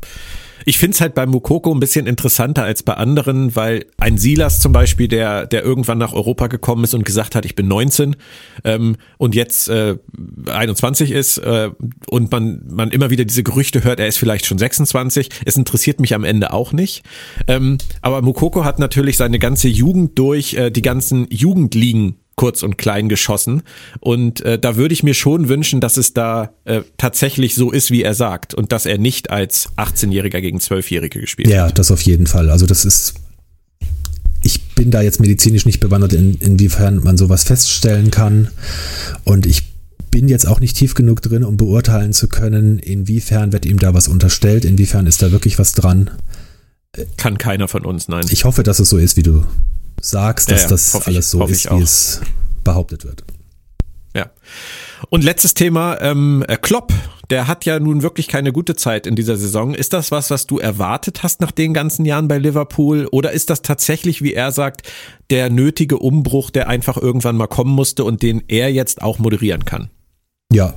Ich 0.69 0.77
finde 0.77 0.97
es 0.97 1.01
halt 1.01 1.15
bei 1.15 1.25
Mukoko 1.25 1.73
ein 1.73 1.81
bisschen 1.81 2.07
interessanter 2.07 2.63
als 2.63 2.83
bei 2.83 2.93
anderen, 2.93 3.57
weil 3.57 3.87
ein 3.97 4.19
Silas 4.19 4.61
zum 4.61 4.71
Beispiel, 4.71 5.09
der, 5.09 5.47
der 5.47 5.65
irgendwann 5.65 5.97
nach 5.97 6.13
Europa 6.13 6.49
gekommen 6.49 6.85
ist 6.85 6.93
und 6.93 7.07
gesagt 7.07 7.35
hat, 7.35 7.47
ich 7.47 7.55
bin 7.55 7.69
19 7.69 8.17
ähm, 8.65 8.97
und 9.17 9.35
jetzt 9.35 9.71
äh, 9.71 9.97
21 10.45 11.11
ist 11.11 11.39
äh, 11.39 11.71
und 12.11 12.31
man, 12.31 12.67
man 12.69 12.91
immer 12.91 13.09
wieder 13.09 13.25
diese 13.25 13.43
Gerüchte 13.43 13.83
hört, 13.83 13.99
er 13.99 14.09
ist 14.09 14.19
vielleicht 14.19 14.45
schon 14.45 14.59
26. 14.59 15.31
Es 15.47 15.57
interessiert 15.57 16.01
mich 16.01 16.15
am 16.15 16.23
Ende 16.23 16.53
auch 16.53 16.75
nicht. 16.75 17.03
Ähm, 17.47 17.79
aber 18.03 18.21
Mukoko 18.21 18.63
hat 18.63 18.79
natürlich 18.79 19.17
seine 19.17 19.39
ganze 19.39 19.69
Jugend 19.69 20.19
durch 20.19 20.53
äh, 20.53 20.71
die 20.71 20.83
ganzen 20.83 21.29
Jugendligen 21.31 22.17
kurz 22.39 22.63
und 22.63 22.79
klein 22.79 23.11
geschossen. 23.11 23.63
Und 24.01 24.41
äh, 24.41 24.59
da 24.59 24.77
würde 24.77 24.95
ich 24.95 25.03
mir 25.03 25.13
schon 25.13 25.51
wünschen, 25.51 25.81
dass 25.81 25.99
es 25.99 26.15
da 26.15 26.53
äh, 26.65 26.81
tatsächlich 26.97 27.55
so 27.55 27.71
ist, 27.71 27.91
wie 27.91 28.03
er 28.03 28.15
sagt. 28.15 28.55
Und 28.55 28.73
dass 28.73 28.87
er 28.87 28.97
nicht 28.97 29.29
als 29.29 29.69
18-Jähriger 29.77 30.41
gegen 30.41 30.59
12-Jährige 30.59 31.21
gespielt 31.21 31.51
ja, 31.51 31.65
hat. 31.65 31.71
Ja, 31.71 31.75
das 31.75 31.91
auf 31.91 32.01
jeden 32.01 32.27
Fall. 32.27 32.49
Also 32.49 32.65
das 32.65 32.87
ist. 32.87 33.15
Ich 34.43 34.63
bin 34.77 34.93
da 34.93 35.03
jetzt 35.03 35.21
medizinisch 35.21 35.67
nicht 35.67 35.81
bewandert, 35.81 36.13
in, 36.13 36.37
inwiefern 36.37 37.03
man 37.03 37.19
sowas 37.19 37.43
feststellen 37.43 38.13
kann. 38.13 38.49
Und 39.25 39.45
ich 39.45 39.65
bin 40.11 40.29
jetzt 40.29 40.47
auch 40.47 40.61
nicht 40.61 40.77
tief 40.77 40.95
genug 40.95 41.21
drin, 41.21 41.45
um 41.45 41.57
beurteilen 41.57 42.13
zu 42.13 42.29
können, 42.29 42.79
inwiefern 42.79 43.53
wird 43.53 43.67
ihm 43.67 43.79
da 43.79 43.95
was 43.95 44.09
unterstellt, 44.09 44.65
inwiefern 44.65 45.07
ist 45.07 45.21
da 45.23 45.33
wirklich 45.33 45.59
was 45.59 45.73
dran. 45.73 46.13
Kann 47.17 47.37
keiner 47.37 47.69
von 47.69 47.85
uns, 47.85 48.09
nein. 48.09 48.25
Ich 48.31 48.45
hoffe, 48.45 48.63
dass 48.63 48.79
es 48.79 48.89
so 48.89 48.97
ist, 48.97 49.17
wie 49.17 49.23
du 49.23 49.45
sagst, 50.01 50.51
dass 50.51 50.63
ja, 50.63 50.65
ja. 50.65 50.71
das 50.71 51.07
alles 51.07 51.31
so 51.31 51.45
ist, 51.47 51.71
wie 51.71 51.83
es 51.83 52.21
behauptet 52.65 53.05
wird. 53.05 53.25
Ja. 54.15 54.31
Und 55.11 55.23
letztes 55.23 55.55
Thema, 55.55 56.01
ähm, 56.01 56.45
äh, 56.49 56.57
Klopp, 56.57 56.93
der 57.31 57.47
hat 57.47 57.65
ja 57.65 57.79
nun 57.79 58.03
wirklich 58.03 58.27
keine 58.27 58.53
gute 58.53 58.75
Zeit 58.75 59.07
in 59.07 59.17
dieser 59.17 59.37
Saison. 59.37 59.75
Ist 59.75 59.93
das 59.93 60.11
was, 60.11 60.31
was 60.31 60.47
du 60.47 60.59
erwartet 60.59 61.23
hast 61.23 61.41
nach 61.41 61.53
den 61.53 61.75
ganzen 61.75 62.05
Jahren 62.05 62.27
bei 62.27 62.39
Liverpool? 62.39 63.07
Oder 63.13 63.33
ist 63.33 63.51
das 63.51 63.63
tatsächlich, 63.63 64.23
wie 64.23 64.33
er 64.33 64.51
sagt, 64.51 64.83
der 65.31 65.51
nötige 65.51 65.99
Umbruch, 65.99 66.51
der 66.51 66.69
einfach 66.69 66.97
irgendwann 66.97 67.37
mal 67.37 67.47
kommen 67.47 67.73
musste 67.73 68.05
und 68.05 68.23
den 68.23 68.43
er 68.49 68.73
jetzt 68.73 69.03
auch 69.03 69.19
moderieren 69.19 69.65
kann? 69.65 69.91
Ja, 70.53 70.75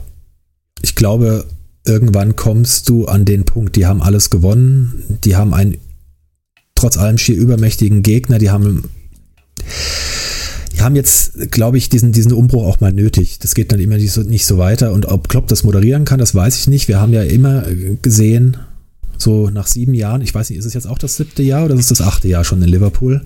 ich 0.82 0.96
glaube, 0.96 1.46
irgendwann 1.86 2.36
kommst 2.36 2.90
du 2.90 3.06
an 3.06 3.26
den 3.26 3.46
Punkt, 3.46 3.76
die 3.76 3.86
haben 3.86 4.02
alles 4.02 4.30
gewonnen, 4.30 5.20
die 5.24 5.36
haben 5.36 5.54
einen 5.54 5.78
trotz 6.76 6.98
allem 6.98 7.18
schier 7.18 7.38
übermächtigen 7.38 8.04
Gegner, 8.04 8.40
die 8.40 8.50
haben 8.50 8.90
die 10.74 10.82
haben 10.82 10.96
jetzt, 10.96 11.52
glaube 11.52 11.78
ich, 11.78 11.90
diesen, 11.90 12.12
diesen 12.12 12.34
Umbruch 12.34 12.66
auch 12.66 12.80
mal 12.80 12.94
nötig. 12.94 13.40
Das 13.40 13.54
geht 13.54 13.72
dann 13.72 13.80
immer 13.80 13.98
nicht 13.98 14.12
so, 14.12 14.22
nicht 14.22 14.46
so 14.46 14.58
weiter. 14.58 14.94
Und 14.94 15.06
ob 15.06 15.28
Klopp 15.28 15.48
das 15.48 15.64
moderieren 15.64 16.06
kann, 16.06 16.20
das 16.20 16.34
weiß 16.34 16.58
ich 16.58 16.68
nicht. 16.68 16.88
Wir 16.88 17.00
haben 17.00 17.14
ja 17.14 17.24
immer 17.24 17.66
gesehen, 18.02 18.58
so 19.18 19.50
nach 19.50 19.68
sieben 19.68 19.94
Jahren, 19.94 20.22
ich 20.22 20.34
weiß 20.34 20.50
nicht, 20.50 20.60
ist 20.60 20.66
es 20.66 20.74
jetzt 20.74 20.88
auch 20.88 20.98
das 20.98 21.18
siebte 21.18 21.44
Jahr 21.44 21.66
oder 21.66 21.76
ist 21.76 21.92
es 21.92 21.98
das 21.98 22.02
achte 22.02 22.28
Jahr 22.28 22.44
schon 22.44 22.62
in 22.62 22.70
Liverpool? 22.70 23.22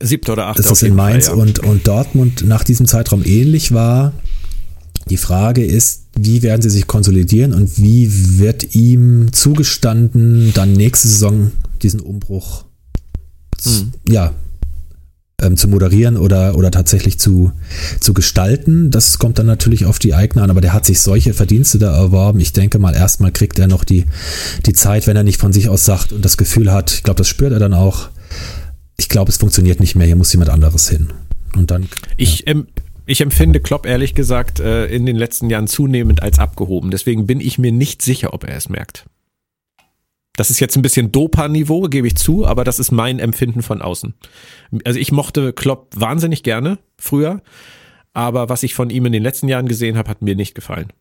Siebte 0.00 0.32
oder 0.32 0.48
achte. 0.48 0.62
Dass 0.62 0.68
das 0.68 0.82
in 0.82 0.94
Mainz 0.94 1.28
Fall, 1.28 1.36
ja. 1.36 1.42
und, 1.42 1.58
und 1.60 1.86
Dortmund 1.86 2.44
nach 2.46 2.64
diesem 2.64 2.86
Zeitraum 2.86 3.24
ähnlich 3.24 3.72
war. 3.72 4.12
Die 5.10 5.16
Frage 5.16 5.64
ist, 5.64 6.02
wie 6.16 6.42
werden 6.42 6.62
sie 6.62 6.70
sich 6.70 6.86
konsolidieren 6.86 7.54
und 7.54 7.78
wie 7.78 8.38
wird 8.38 8.74
ihm 8.74 9.32
zugestanden, 9.32 10.52
dann 10.54 10.72
nächste 10.72 11.08
Saison 11.08 11.50
diesen 11.82 12.00
Umbruch 12.00 12.64
hm. 13.64 13.92
ja, 14.08 14.32
ähm, 15.40 15.56
zu 15.56 15.68
moderieren 15.68 16.16
oder, 16.16 16.56
oder 16.56 16.70
tatsächlich 16.70 17.18
zu, 17.18 17.52
zu 18.00 18.14
gestalten. 18.14 18.90
Das 18.90 19.18
kommt 19.18 19.38
dann 19.38 19.46
natürlich 19.46 19.86
auf 19.86 19.98
die 19.98 20.14
Eigner 20.14 20.42
an, 20.42 20.50
aber 20.50 20.60
der 20.60 20.72
hat 20.72 20.86
sich 20.86 21.00
solche 21.00 21.34
Verdienste 21.34 21.78
da 21.78 21.96
erworben. 21.96 22.40
Ich 22.40 22.52
denke 22.52 22.78
mal, 22.78 22.94
erstmal 22.94 23.32
kriegt 23.32 23.58
er 23.58 23.66
noch 23.66 23.84
die, 23.84 24.06
die 24.66 24.72
Zeit, 24.72 25.06
wenn 25.06 25.16
er 25.16 25.24
nicht 25.24 25.40
von 25.40 25.52
sich 25.52 25.68
aus 25.68 25.84
sagt 25.84 26.12
und 26.12 26.24
das 26.24 26.36
Gefühl 26.36 26.72
hat, 26.72 26.92
ich 26.92 27.02
glaube, 27.02 27.18
das 27.18 27.28
spürt 27.28 27.52
er 27.52 27.58
dann 27.58 27.74
auch. 27.74 28.08
Ich 28.96 29.08
glaube, 29.08 29.30
es 29.30 29.38
funktioniert 29.38 29.80
nicht 29.80 29.96
mehr, 29.96 30.06
hier 30.06 30.16
muss 30.16 30.32
jemand 30.32 30.50
anderes 30.50 30.88
hin. 30.88 31.08
Und 31.56 31.70
dann. 31.70 31.88
Ich, 32.16 32.40
ja. 32.40 32.52
ähm, 32.52 32.66
ich 33.06 33.20
empfinde 33.20 33.60
Klopp 33.60 33.86
ehrlich 33.86 34.14
gesagt 34.14 34.60
äh, 34.60 34.86
in 34.86 35.06
den 35.06 35.16
letzten 35.16 35.50
Jahren 35.50 35.66
zunehmend 35.66 36.22
als 36.22 36.38
abgehoben. 36.38 36.90
Deswegen 36.90 37.26
bin 37.26 37.40
ich 37.40 37.58
mir 37.58 37.72
nicht 37.72 38.00
sicher, 38.02 38.32
ob 38.32 38.44
er 38.44 38.56
es 38.56 38.68
merkt. 38.68 39.06
Das 40.36 40.50
ist 40.50 40.60
jetzt 40.60 40.76
ein 40.76 40.82
bisschen 40.82 41.12
Dopa-Niveau, 41.12 41.82
gebe 41.82 42.06
ich 42.06 42.16
zu, 42.16 42.46
aber 42.46 42.64
das 42.64 42.78
ist 42.78 42.90
mein 42.90 43.18
Empfinden 43.18 43.62
von 43.62 43.82
außen. 43.82 44.14
Also 44.84 44.98
ich 44.98 45.12
mochte 45.12 45.52
Klopp 45.52 45.88
wahnsinnig 45.94 46.42
gerne 46.42 46.78
früher, 46.96 47.42
aber 48.14 48.48
was 48.48 48.62
ich 48.62 48.74
von 48.74 48.90
ihm 48.90 49.06
in 49.06 49.12
den 49.12 49.22
letzten 49.22 49.48
Jahren 49.48 49.68
gesehen 49.68 49.96
habe, 49.98 50.08
hat 50.08 50.22
mir 50.22 50.34
nicht 50.34 50.54
gefallen. 50.54 50.92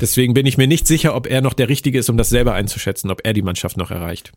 Deswegen 0.00 0.34
bin 0.34 0.46
ich 0.46 0.58
mir 0.58 0.66
nicht 0.66 0.88
sicher, 0.88 1.14
ob 1.14 1.28
er 1.28 1.42
noch 1.42 1.54
der 1.54 1.68
Richtige 1.68 2.00
ist, 2.00 2.10
um 2.10 2.16
das 2.16 2.28
selber 2.28 2.54
einzuschätzen, 2.54 3.08
ob 3.08 3.20
er 3.22 3.34
die 3.34 3.42
Mannschaft 3.42 3.76
noch 3.76 3.92
erreicht. 3.92 4.32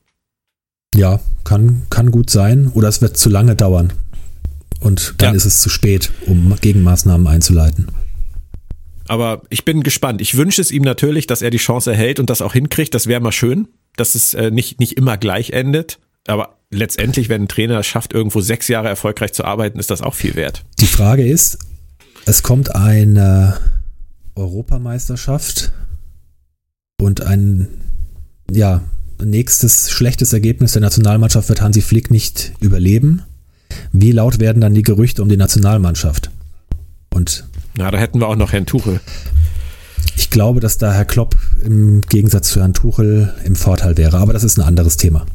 Ja, 0.95 1.19
kann, 1.43 1.81
kann 1.89 2.11
gut 2.11 2.29
sein. 2.29 2.67
Oder 2.67 2.87
es 2.87 3.01
wird 3.01 3.17
zu 3.17 3.29
lange 3.29 3.55
dauern. 3.55 3.91
Und 4.79 5.15
dann 5.17 5.31
ja. 5.31 5.35
ist 5.35 5.45
es 5.45 5.61
zu 5.61 5.69
spät, 5.69 6.11
um 6.27 6.55
Gegenmaßnahmen 6.61 7.25
einzuleiten. 7.25 7.87
Aber 9.07 9.43
ich 9.49 9.65
bin 9.65 9.83
gespannt. 9.83 10.21
Ich 10.21 10.35
wünsche 10.35 10.61
es 10.61 10.71
ihm 10.71 10.83
natürlich, 10.83 11.27
dass 11.27 11.41
er 11.41 11.51
die 11.51 11.57
Chance 11.57 11.91
erhält 11.91 12.19
und 12.19 12.29
das 12.29 12.41
auch 12.41 12.53
hinkriegt. 12.53 12.93
Das 12.93 13.07
wäre 13.07 13.21
mal 13.21 13.31
schön, 13.31 13.67
dass 13.97 14.15
es 14.15 14.33
äh, 14.33 14.51
nicht, 14.51 14.79
nicht 14.79 14.93
immer 14.93 15.17
gleich 15.17 15.51
endet. 15.51 15.99
Aber 16.27 16.57
letztendlich, 16.71 17.29
wenn 17.29 17.43
ein 17.43 17.47
Trainer 17.47 17.79
es 17.79 17.87
schafft, 17.87 18.13
irgendwo 18.13 18.41
sechs 18.41 18.67
Jahre 18.67 18.87
erfolgreich 18.87 19.33
zu 19.33 19.45
arbeiten, 19.45 19.79
ist 19.79 19.91
das 19.91 20.01
auch 20.01 20.15
viel 20.15 20.35
wert. 20.35 20.63
Die 20.79 20.87
Frage 20.87 21.27
ist, 21.27 21.59
es 22.25 22.41
kommt 22.41 22.73
eine 22.73 23.57
Europameisterschaft 24.35 25.71
und 26.99 27.21
ein, 27.21 27.67
ja, 28.51 28.83
nächstes 29.23 29.91
schlechtes 29.91 30.33
Ergebnis 30.33 30.73
der 30.73 30.81
Nationalmannschaft 30.81 31.47
wird 31.49 31.61
Hansi 31.61 31.81
Flick 31.81 32.11
nicht 32.11 32.53
überleben. 32.59 33.21
Wie 33.91 34.11
laut 34.11 34.39
werden 34.39 34.61
dann 34.61 34.73
die 34.73 34.81
Gerüchte 34.81 35.21
um 35.21 35.29
die 35.29 35.37
Nationalmannschaft? 35.37 36.31
Und 37.13 37.45
na, 37.77 37.91
da 37.91 37.97
hätten 37.97 38.19
wir 38.19 38.27
auch 38.27 38.35
noch 38.35 38.51
Herrn 38.53 38.65
Tuchel. 38.65 38.99
Ich 40.17 40.29
glaube, 40.29 40.59
dass 40.59 40.77
da 40.77 40.93
Herr 40.93 41.05
Klopp 41.05 41.35
im 41.63 42.01
Gegensatz 42.01 42.49
zu 42.49 42.61
Herrn 42.61 42.73
Tuchel 42.73 43.33
im 43.43 43.55
Vorteil 43.55 43.97
wäre, 43.97 44.17
aber 44.17 44.33
das 44.33 44.43
ist 44.43 44.57
ein 44.57 44.63
anderes 44.63 44.97
Thema. 44.97 45.25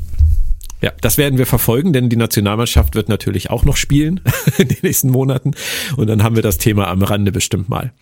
Ja, 0.80 0.92
das 1.02 1.18
werden 1.18 1.38
wir 1.38 1.46
verfolgen, 1.46 1.92
denn 1.92 2.08
die 2.08 2.16
Nationalmannschaft 2.16 2.94
wird 2.94 3.10
natürlich 3.10 3.50
auch 3.50 3.64
noch 3.64 3.76
spielen 3.76 4.20
in 4.58 4.68
den 4.68 4.78
nächsten 4.82 5.10
Monaten 5.10 5.52
und 5.96 6.06
dann 6.06 6.22
haben 6.22 6.36
wir 6.36 6.42
das 6.42 6.56
Thema 6.56 6.88
am 6.88 7.02
Rande 7.02 7.32
bestimmt 7.32 7.68
mal. 7.68 7.92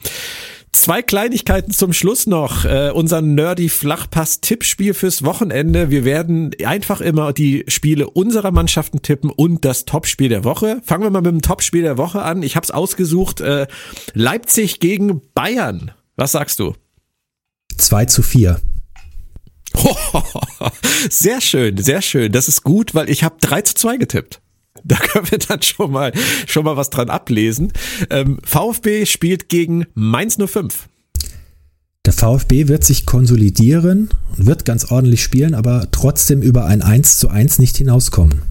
Zwei 0.73 1.03
Kleinigkeiten 1.03 1.73
zum 1.73 1.93
Schluss 1.93 2.27
noch. 2.27 2.65
Äh, 2.65 2.91
unser 2.91 3.23
Nerdy 3.23 3.69
Flachpass-Tippspiel 3.69 4.95
fürs 4.95 5.25
Wochenende. 5.25 5.91
Wir 5.91 6.05
werden 6.05 6.51
einfach 6.65 7.01
immer 7.01 7.33
die 7.33 7.65
Spiele 7.69 8.09
unserer 8.11 8.51
Mannschaften 8.51 9.03
tippen 9.03 9.31
und 9.31 9.65
das 9.65 9.87
Topspiel 9.87 10.29
der 10.29 10.45
Woche. 10.45 10.81
Fangen 10.85 11.05
wir 11.05 11.11
mal 11.11 11.23
mit 11.23 11.33
dem 11.33 11.43
Topspiel 11.43 11.83
der 11.83 11.97
Woche 11.97 12.23
an. 12.23 12.43
Ich 12.43 12.57
habe 12.57 12.65
es 12.65 12.71
ausgesucht. 12.71 13.41
Äh, 13.41 13.67
Leipzig 14.13 14.81
gegen 14.81 15.23
Bayern. 15.35 15.93
Was 16.17 16.33
sagst 16.33 16.59
du? 16.59 16.75
2 17.77 18.05
zu 18.07 18.23
4. 18.23 18.61
sehr 21.11 21.41
schön, 21.41 21.77
sehr 21.79 22.03
schön. 22.03 22.33
Das 22.33 22.49
ist 22.49 22.63
gut, 22.63 22.95
weil 22.95 23.09
ich 23.09 23.25
habe 23.25 23.37
3 23.41 23.63
zu 23.63 23.75
2 23.75 23.97
getippt. 23.97 24.41
Da 24.85 24.97
können 24.97 25.31
wir 25.31 25.39
dann 25.39 25.63
schon 25.63 25.91
mal, 25.91 26.13
schon 26.47 26.65
mal 26.65 26.77
was 26.77 26.91
dran 26.91 27.11
ablesen. 27.11 27.73
Ähm, 28.11 28.39
VfB 28.45 29.07
spielt 29.07 29.49
gegen 29.49 29.87
Mainz 29.95 30.37
05. 30.37 30.89
Der 32.07 32.13
VfB 32.13 32.69
wird 32.69 32.85
sich 32.85 33.05
konsolidieren 33.05 34.09
und 34.37 34.47
wird 34.47 34.65
ganz 34.65 34.91
ordentlich 34.91 35.23
spielen, 35.23 35.55
aber 35.55 35.89
trotzdem 35.91 36.41
über 36.41 36.65
ein 36.65 36.81
1 36.81 37.19
zu 37.19 37.29
1 37.29 37.59
nicht 37.59 37.77
hinauskommen. 37.77 38.43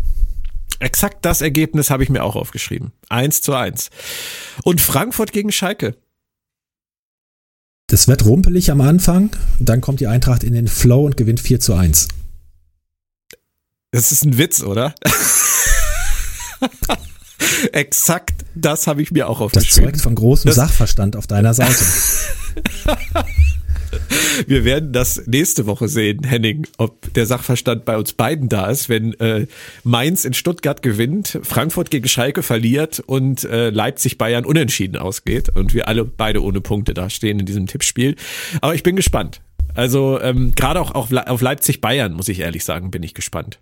Exakt 0.79 1.25
das 1.25 1.41
Ergebnis 1.41 1.89
habe 1.89 2.03
ich 2.03 2.09
mir 2.09 2.23
auch 2.23 2.35
aufgeschrieben. 2.35 2.91
1 3.09 3.41
zu 3.41 3.55
1. 3.55 3.89
Und 4.63 4.79
Frankfurt 4.79 5.31
gegen 5.31 5.51
Schalke. 5.51 5.95
Das 7.87 8.07
wird 8.07 8.25
rumpelig 8.25 8.69
am 8.69 8.81
Anfang, 8.81 9.31
dann 9.59 9.81
kommt 9.81 10.01
die 10.01 10.07
Eintracht 10.07 10.43
in 10.43 10.53
den 10.53 10.67
Flow 10.67 11.05
und 11.05 11.15
gewinnt 11.17 11.39
4 11.39 11.59
zu 11.59 11.73
1. 11.73 12.09
Das 13.91 14.11
ist 14.11 14.25
ein 14.25 14.37
Witz, 14.37 14.61
oder? 14.61 14.93
Exakt 17.71 18.37
das 18.61 18.87
habe 18.87 19.01
ich 19.01 19.11
mir 19.11 19.29
auch 19.29 19.39
aufgeschrieben. 19.39 19.91
Das 19.91 19.93
zeugt 19.93 20.01
von 20.01 20.15
großem 20.15 20.49
das 20.49 20.55
Sachverstand 20.55 21.15
auf 21.15 21.27
deiner 21.27 21.53
Seite. 21.53 21.75
Wir 24.47 24.65
werden 24.65 24.91
das 24.93 25.25
nächste 25.25 25.65
Woche 25.65 25.87
sehen, 25.87 26.23
Henning, 26.23 26.67
ob 26.77 27.13
der 27.13 27.25
Sachverstand 27.25 27.85
bei 27.85 27.97
uns 27.97 28.13
beiden 28.13 28.49
da 28.49 28.69
ist, 28.69 28.89
wenn 28.89 29.13
äh, 29.19 29.47
Mainz 29.83 30.25
in 30.25 30.33
Stuttgart 30.33 30.81
gewinnt, 30.81 31.39
Frankfurt 31.41 31.89
gegen 31.89 32.07
Schalke 32.07 32.43
verliert 32.43 32.99
und 32.99 33.45
äh, 33.45 33.69
Leipzig 33.69 34.17
Bayern 34.17 34.45
unentschieden 34.45 34.97
ausgeht 34.97 35.49
und 35.55 35.73
wir 35.73 35.87
alle 35.87 36.03
beide 36.05 36.43
ohne 36.43 36.61
Punkte 36.61 36.93
dastehen 36.93 37.39
in 37.39 37.45
diesem 37.45 37.67
Tippspiel. 37.67 38.15
Aber 38.61 38.75
ich 38.75 38.83
bin 38.83 38.95
gespannt. 38.95 39.41
Also 39.73 40.19
ähm, 40.21 40.53
gerade 40.55 40.81
auch 40.81 40.91
auf, 40.91 41.11
auf 41.11 41.41
Leipzig 41.41 41.81
Bayern, 41.81 42.13
muss 42.13 42.27
ich 42.27 42.39
ehrlich 42.41 42.65
sagen, 42.65 42.91
bin 42.91 43.03
ich 43.03 43.13
gespannt. 43.13 43.59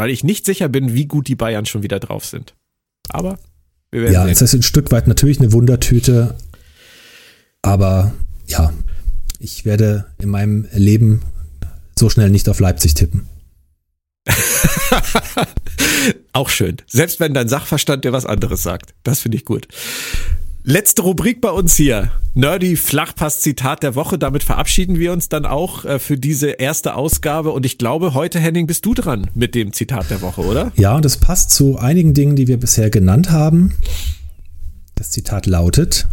Weil 0.00 0.08
ich 0.08 0.24
nicht 0.24 0.46
sicher 0.46 0.70
bin, 0.70 0.94
wie 0.94 1.04
gut 1.04 1.28
die 1.28 1.34
Bayern 1.34 1.66
schon 1.66 1.82
wieder 1.82 2.00
drauf 2.00 2.24
sind. 2.24 2.54
Aber 3.10 3.38
wir 3.90 4.00
werden 4.00 4.14
ja, 4.14 4.22
sehen. 4.22 4.32
es 4.32 4.40
ist 4.40 4.54
ein 4.54 4.62
Stück 4.62 4.90
weit 4.92 5.06
natürlich 5.06 5.40
eine 5.40 5.52
Wundertüte, 5.52 6.38
aber 7.60 8.14
ja, 8.46 8.72
ich 9.38 9.66
werde 9.66 10.06
in 10.16 10.30
meinem 10.30 10.66
Leben 10.72 11.20
so 11.98 12.08
schnell 12.08 12.30
nicht 12.30 12.48
auf 12.48 12.60
Leipzig 12.60 12.94
tippen. 12.94 13.26
Auch 16.32 16.48
schön. 16.48 16.78
Selbst 16.86 17.20
wenn 17.20 17.34
dein 17.34 17.50
Sachverstand 17.50 18.02
dir 18.06 18.14
was 18.14 18.24
anderes 18.24 18.62
sagt. 18.62 18.94
Das 19.02 19.20
finde 19.20 19.36
ich 19.36 19.44
gut. 19.44 19.68
Letzte 20.62 21.02
Rubrik 21.02 21.40
bei 21.40 21.50
uns 21.50 21.74
hier. 21.74 22.10
Nerdy 22.34 22.76
Flachpass 22.76 23.40
Zitat 23.40 23.82
der 23.82 23.94
Woche. 23.94 24.18
Damit 24.18 24.42
verabschieden 24.42 24.98
wir 24.98 25.10
uns 25.12 25.30
dann 25.30 25.46
auch 25.46 25.86
äh, 25.86 25.98
für 25.98 26.18
diese 26.18 26.50
erste 26.50 26.96
Ausgabe. 26.96 27.52
Und 27.52 27.64
ich 27.64 27.78
glaube, 27.78 28.12
heute, 28.12 28.38
Henning, 28.38 28.66
bist 28.66 28.84
du 28.84 28.92
dran 28.92 29.30
mit 29.34 29.54
dem 29.54 29.72
Zitat 29.72 30.10
der 30.10 30.20
Woche, 30.20 30.42
oder? 30.42 30.70
Ja, 30.76 30.94
und 30.94 31.04
das 31.04 31.16
passt 31.16 31.50
zu 31.50 31.78
einigen 31.78 32.12
Dingen, 32.12 32.36
die 32.36 32.46
wir 32.46 32.60
bisher 32.60 32.90
genannt 32.90 33.30
haben. 33.30 33.72
Das 34.96 35.10
Zitat 35.10 35.46
lautet, 35.46 36.08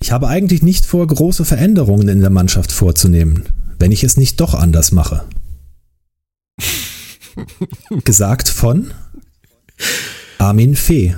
ich 0.00 0.10
habe 0.10 0.26
eigentlich 0.26 0.62
nicht 0.62 0.84
vor, 0.84 1.06
große 1.06 1.44
Veränderungen 1.44 2.08
in 2.08 2.20
der 2.20 2.30
Mannschaft 2.30 2.72
vorzunehmen, 2.72 3.44
wenn 3.78 3.92
ich 3.92 4.02
es 4.02 4.16
nicht 4.16 4.40
doch 4.40 4.54
anders 4.54 4.90
mache. 4.90 5.24
Gesagt 8.04 8.48
von 8.48 8.92
Armin 10.38 10.74
Fee. 10.74 11.14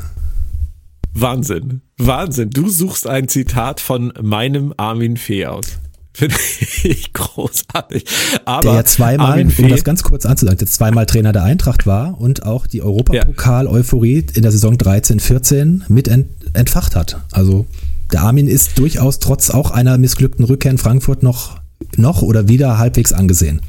Wahnsinn, 1.15 1.83
Wahnsinn. 1.99 2.51
Du 2.51 2.69
suchst 2.69 3.07
ein 3.07 3.29
Zitat 3.29 3.81
von 3.81 4.13
meinem 4.21 4.73
Armin 4.77 5.17
Fee 5.17 5.47
aus. 5.47 5.79
Finde 6.15 6.37
ich 6.83 7.13
großartig. 7.13 8.05
Aber 8.45 8.63
der 8.63 8.75
ja 8.75 8.85
zweimal, 8.85 9.47
um 9.59 9.69
das 9.69 9.85
ganz 9.85 10.03
kurz 10.03 10.27
anzusagen, 10.27 10.59
der 10.59 10.67
zweimal 10.67 11.07
Trainer 11.07 11.33
der 11.33 11.45
Eintracht 11.45 11.87
war 11.87 12.21
und 12.21 12.45
auch 12.45 12.67
die 12.67 12.83
Europapokal-Euphorie 12.83 14.27
in 14.35 14.43
der 14.43 14.53
Saison 14.53 14.77
13-14 14.77 15.83
mit 15.89 16.09
entfacht 16.53 16.97
hat. 16.97 17.23
Also 17.31 17.67
der 18.13 18.23
Armin 18.23 18.47
ist 18.47 18.79
durchaus 18.79 19.21
trotz 19.21 19.51
auch 19.51 19.71
einer 19.71 19.97
missglückten 19.97 20.45
Rückkehr 20.45 20.71
in 20.71 20.79
Frankfurt 20.79 21.23
noch, 21.23 21.61
noch 21.97 22.21
oder 22.21 22.49
wieder 22.49 22.79
halbwegs 22.79 23.13
angesehen. 23.13 23.63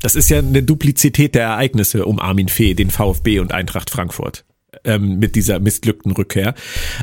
Das 0.00 0.16
ist 0.16 0.30
ja 0.30 0.38
eine 0.38 0.62
Duplizität 0.62 1.34
der 1.34 1.42
Ereignisse 1.42 2.06
um 2.06 2.20
Armin 2.20 2.48
Fee, 2.48 2.72
den 2.72 2.88
VfB 2.88 3.38
und 3.38 3.52
Eintracht 3.52 3.90
Frankfurt 3.90 4.44
ähm, 4.84 5.18
mit 5.18 5.36
dieser 5.36 5.60
missglückten 5.60 6.12
Rückkehr. 6.12 6.54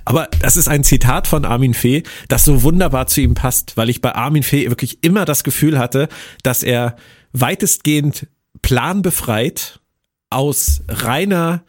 Aber 0.06 0.28
das 0.40 0.58
ist 0.58 0.68
ein 0.68 0.84
Zitat 0.84 1.28
von 1.28 1.45
Armin 1.45 1.74
Fee, 1.74 2.04
das 2.28 2.45
so 2.45 2.64
wunderbar 2.64 3.08
zu 3.08 3.22
ihm 3.22 3.34
passt, 3.34 3.78
weil 3.78 3.90
ich 3.90 4.02
bei 4.02 4.16
Armin 4.16 4.44
Fee 4.44 4.70
wirklich 4.70 5.04
immer 5.04 5.26
das 5.26 5.44
Gefühl 5.44 5.78
hatte, 5.78 6.08
dass 6.44 6.64
er 6.64 6.95
weitestgehend 7.34 8.28
planbefreit 8.62 9.80
aus 10.30 10.84
reiner 10.88 11.64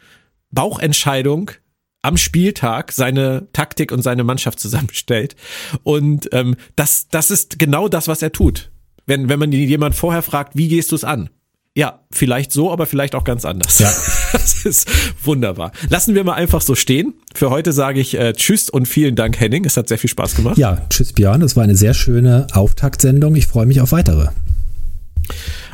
Bauchentscheidung 0.51 1.51
am 2.01 2.17
Spieltag 2.17 2.91
seine 2.91 3.47
Taktik 3.53 3.91
und 3.91 4.01
seine 4.01 4.23
Mannschaft 4.23 4.59
zusammenstellt. 4.59 5.35
Und 5.83 6.29
ähm, 6.31 6.55
das, 6.75 7.07
das 7.09 7.29
ist 7.31 7.59
genau 7.59 7.87
das, 7.87 8.07
was 8.07 8.21
er 8.21 8.31
tut. 8.31 8.71
Wenn, 9.05 9.27
wenn 9.27 9.39
man 9.39 9.51
jemand 9.51 9.95
vorher 9.95 10.21
fragt, 10.21 10.55
wie 10.55 10.67
gehst 10.67 10.91
du 10.91 10.95
es 10.95 11.03
an? 11.03 11.29
Ja, 11.75 12.01
vielleicht 12.11 12.51
so, 12.51 12.71
aber 12.71 12.85
vielleicht 12.87 13.15
auch 13.15 13.23
ganz 13.23 13.45
anders. 13.45 13.79
Ja. 13.79 13.91
Das 14.31 14.63
ist 14.63 14.87
wunderbar. 15.23 15.71
Lassen 15.89 16.13
wir 16.13 16.23
mal 16.23 16.33
einfach 16.33 16.61
so 16.61 16.75
stehen. 16.75 17.13
Für 17.33 17.49
heute 17.49 17.71
sage 17.71 17.99
ich 17.99 18.15
äh, 18.15 18.33
Tschüss 18.33 18.69
und 18.69 18.87
vielen 18.87 19.15
Dank, 19.15 19.39
Henning. 19.39 19.65
Es 19.65 19.75
hat 19.75 19.87
sehr 19.87 19.97
viel 19.97 20.09
Spaß 20.09 20.35
gemacht. 20.35 20.57
Ja, 20.57 20.85
Tschüss, 20.89 21.13
Björn. 21.13 21.41
Es 21.41 21.55
war 21.55 21.63
eine 21.63 21.75
sehr 21.75 21.95
schöne 21.95 22.45
Auftaktsendung. 22.53 23.35
Ich 23.35 23.47
freue 23.47 23.65
mich 23.65 23.81
auf 23.81 23.91
weitere. 23.91 24.27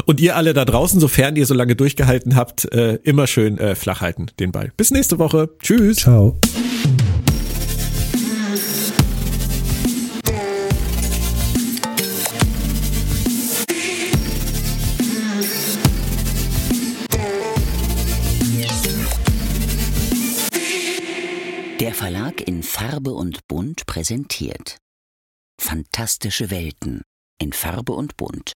Und 0.05 0.19
ihr 0.21 0.35
alle 0.35 0.53
da 0.53 0.65
draußen, 0.65 0.99
sofern 0.99 1.35
ihr 1.35 1.45
so 1.45 1.53
lange 1.53 1.75
durchgehalten 1.75 2.35
habt, 2.35 2.71
äh, 2.73 2.95
immer 3.03 3.27
schön 3.27 3.57
äh, 3.57 3.75
flach 3.75 4.01
halten 4.01 4.27
den 4.39 4.51
Ball. 4.51 4.71
Bis 4.77 4.91
nächste 4.91 5.19
Woche. 5.19 5.49
Tschüss. 5.59 5.97
Ciao. 5.97 6.39
Verlag 21.95 22.45
in 22.45 22.61
Farbe 22.61 23.13
und 23.13 23.47
Bunt 23.47 23.85
präsentiert. 23.85 24.79
Fantastische 25.57 26.51
Welten 26.51 27.03
in 27.39 27.53
Farbe 27.53 27.93
und 27.93 28.17
Bunt 28.17 28.51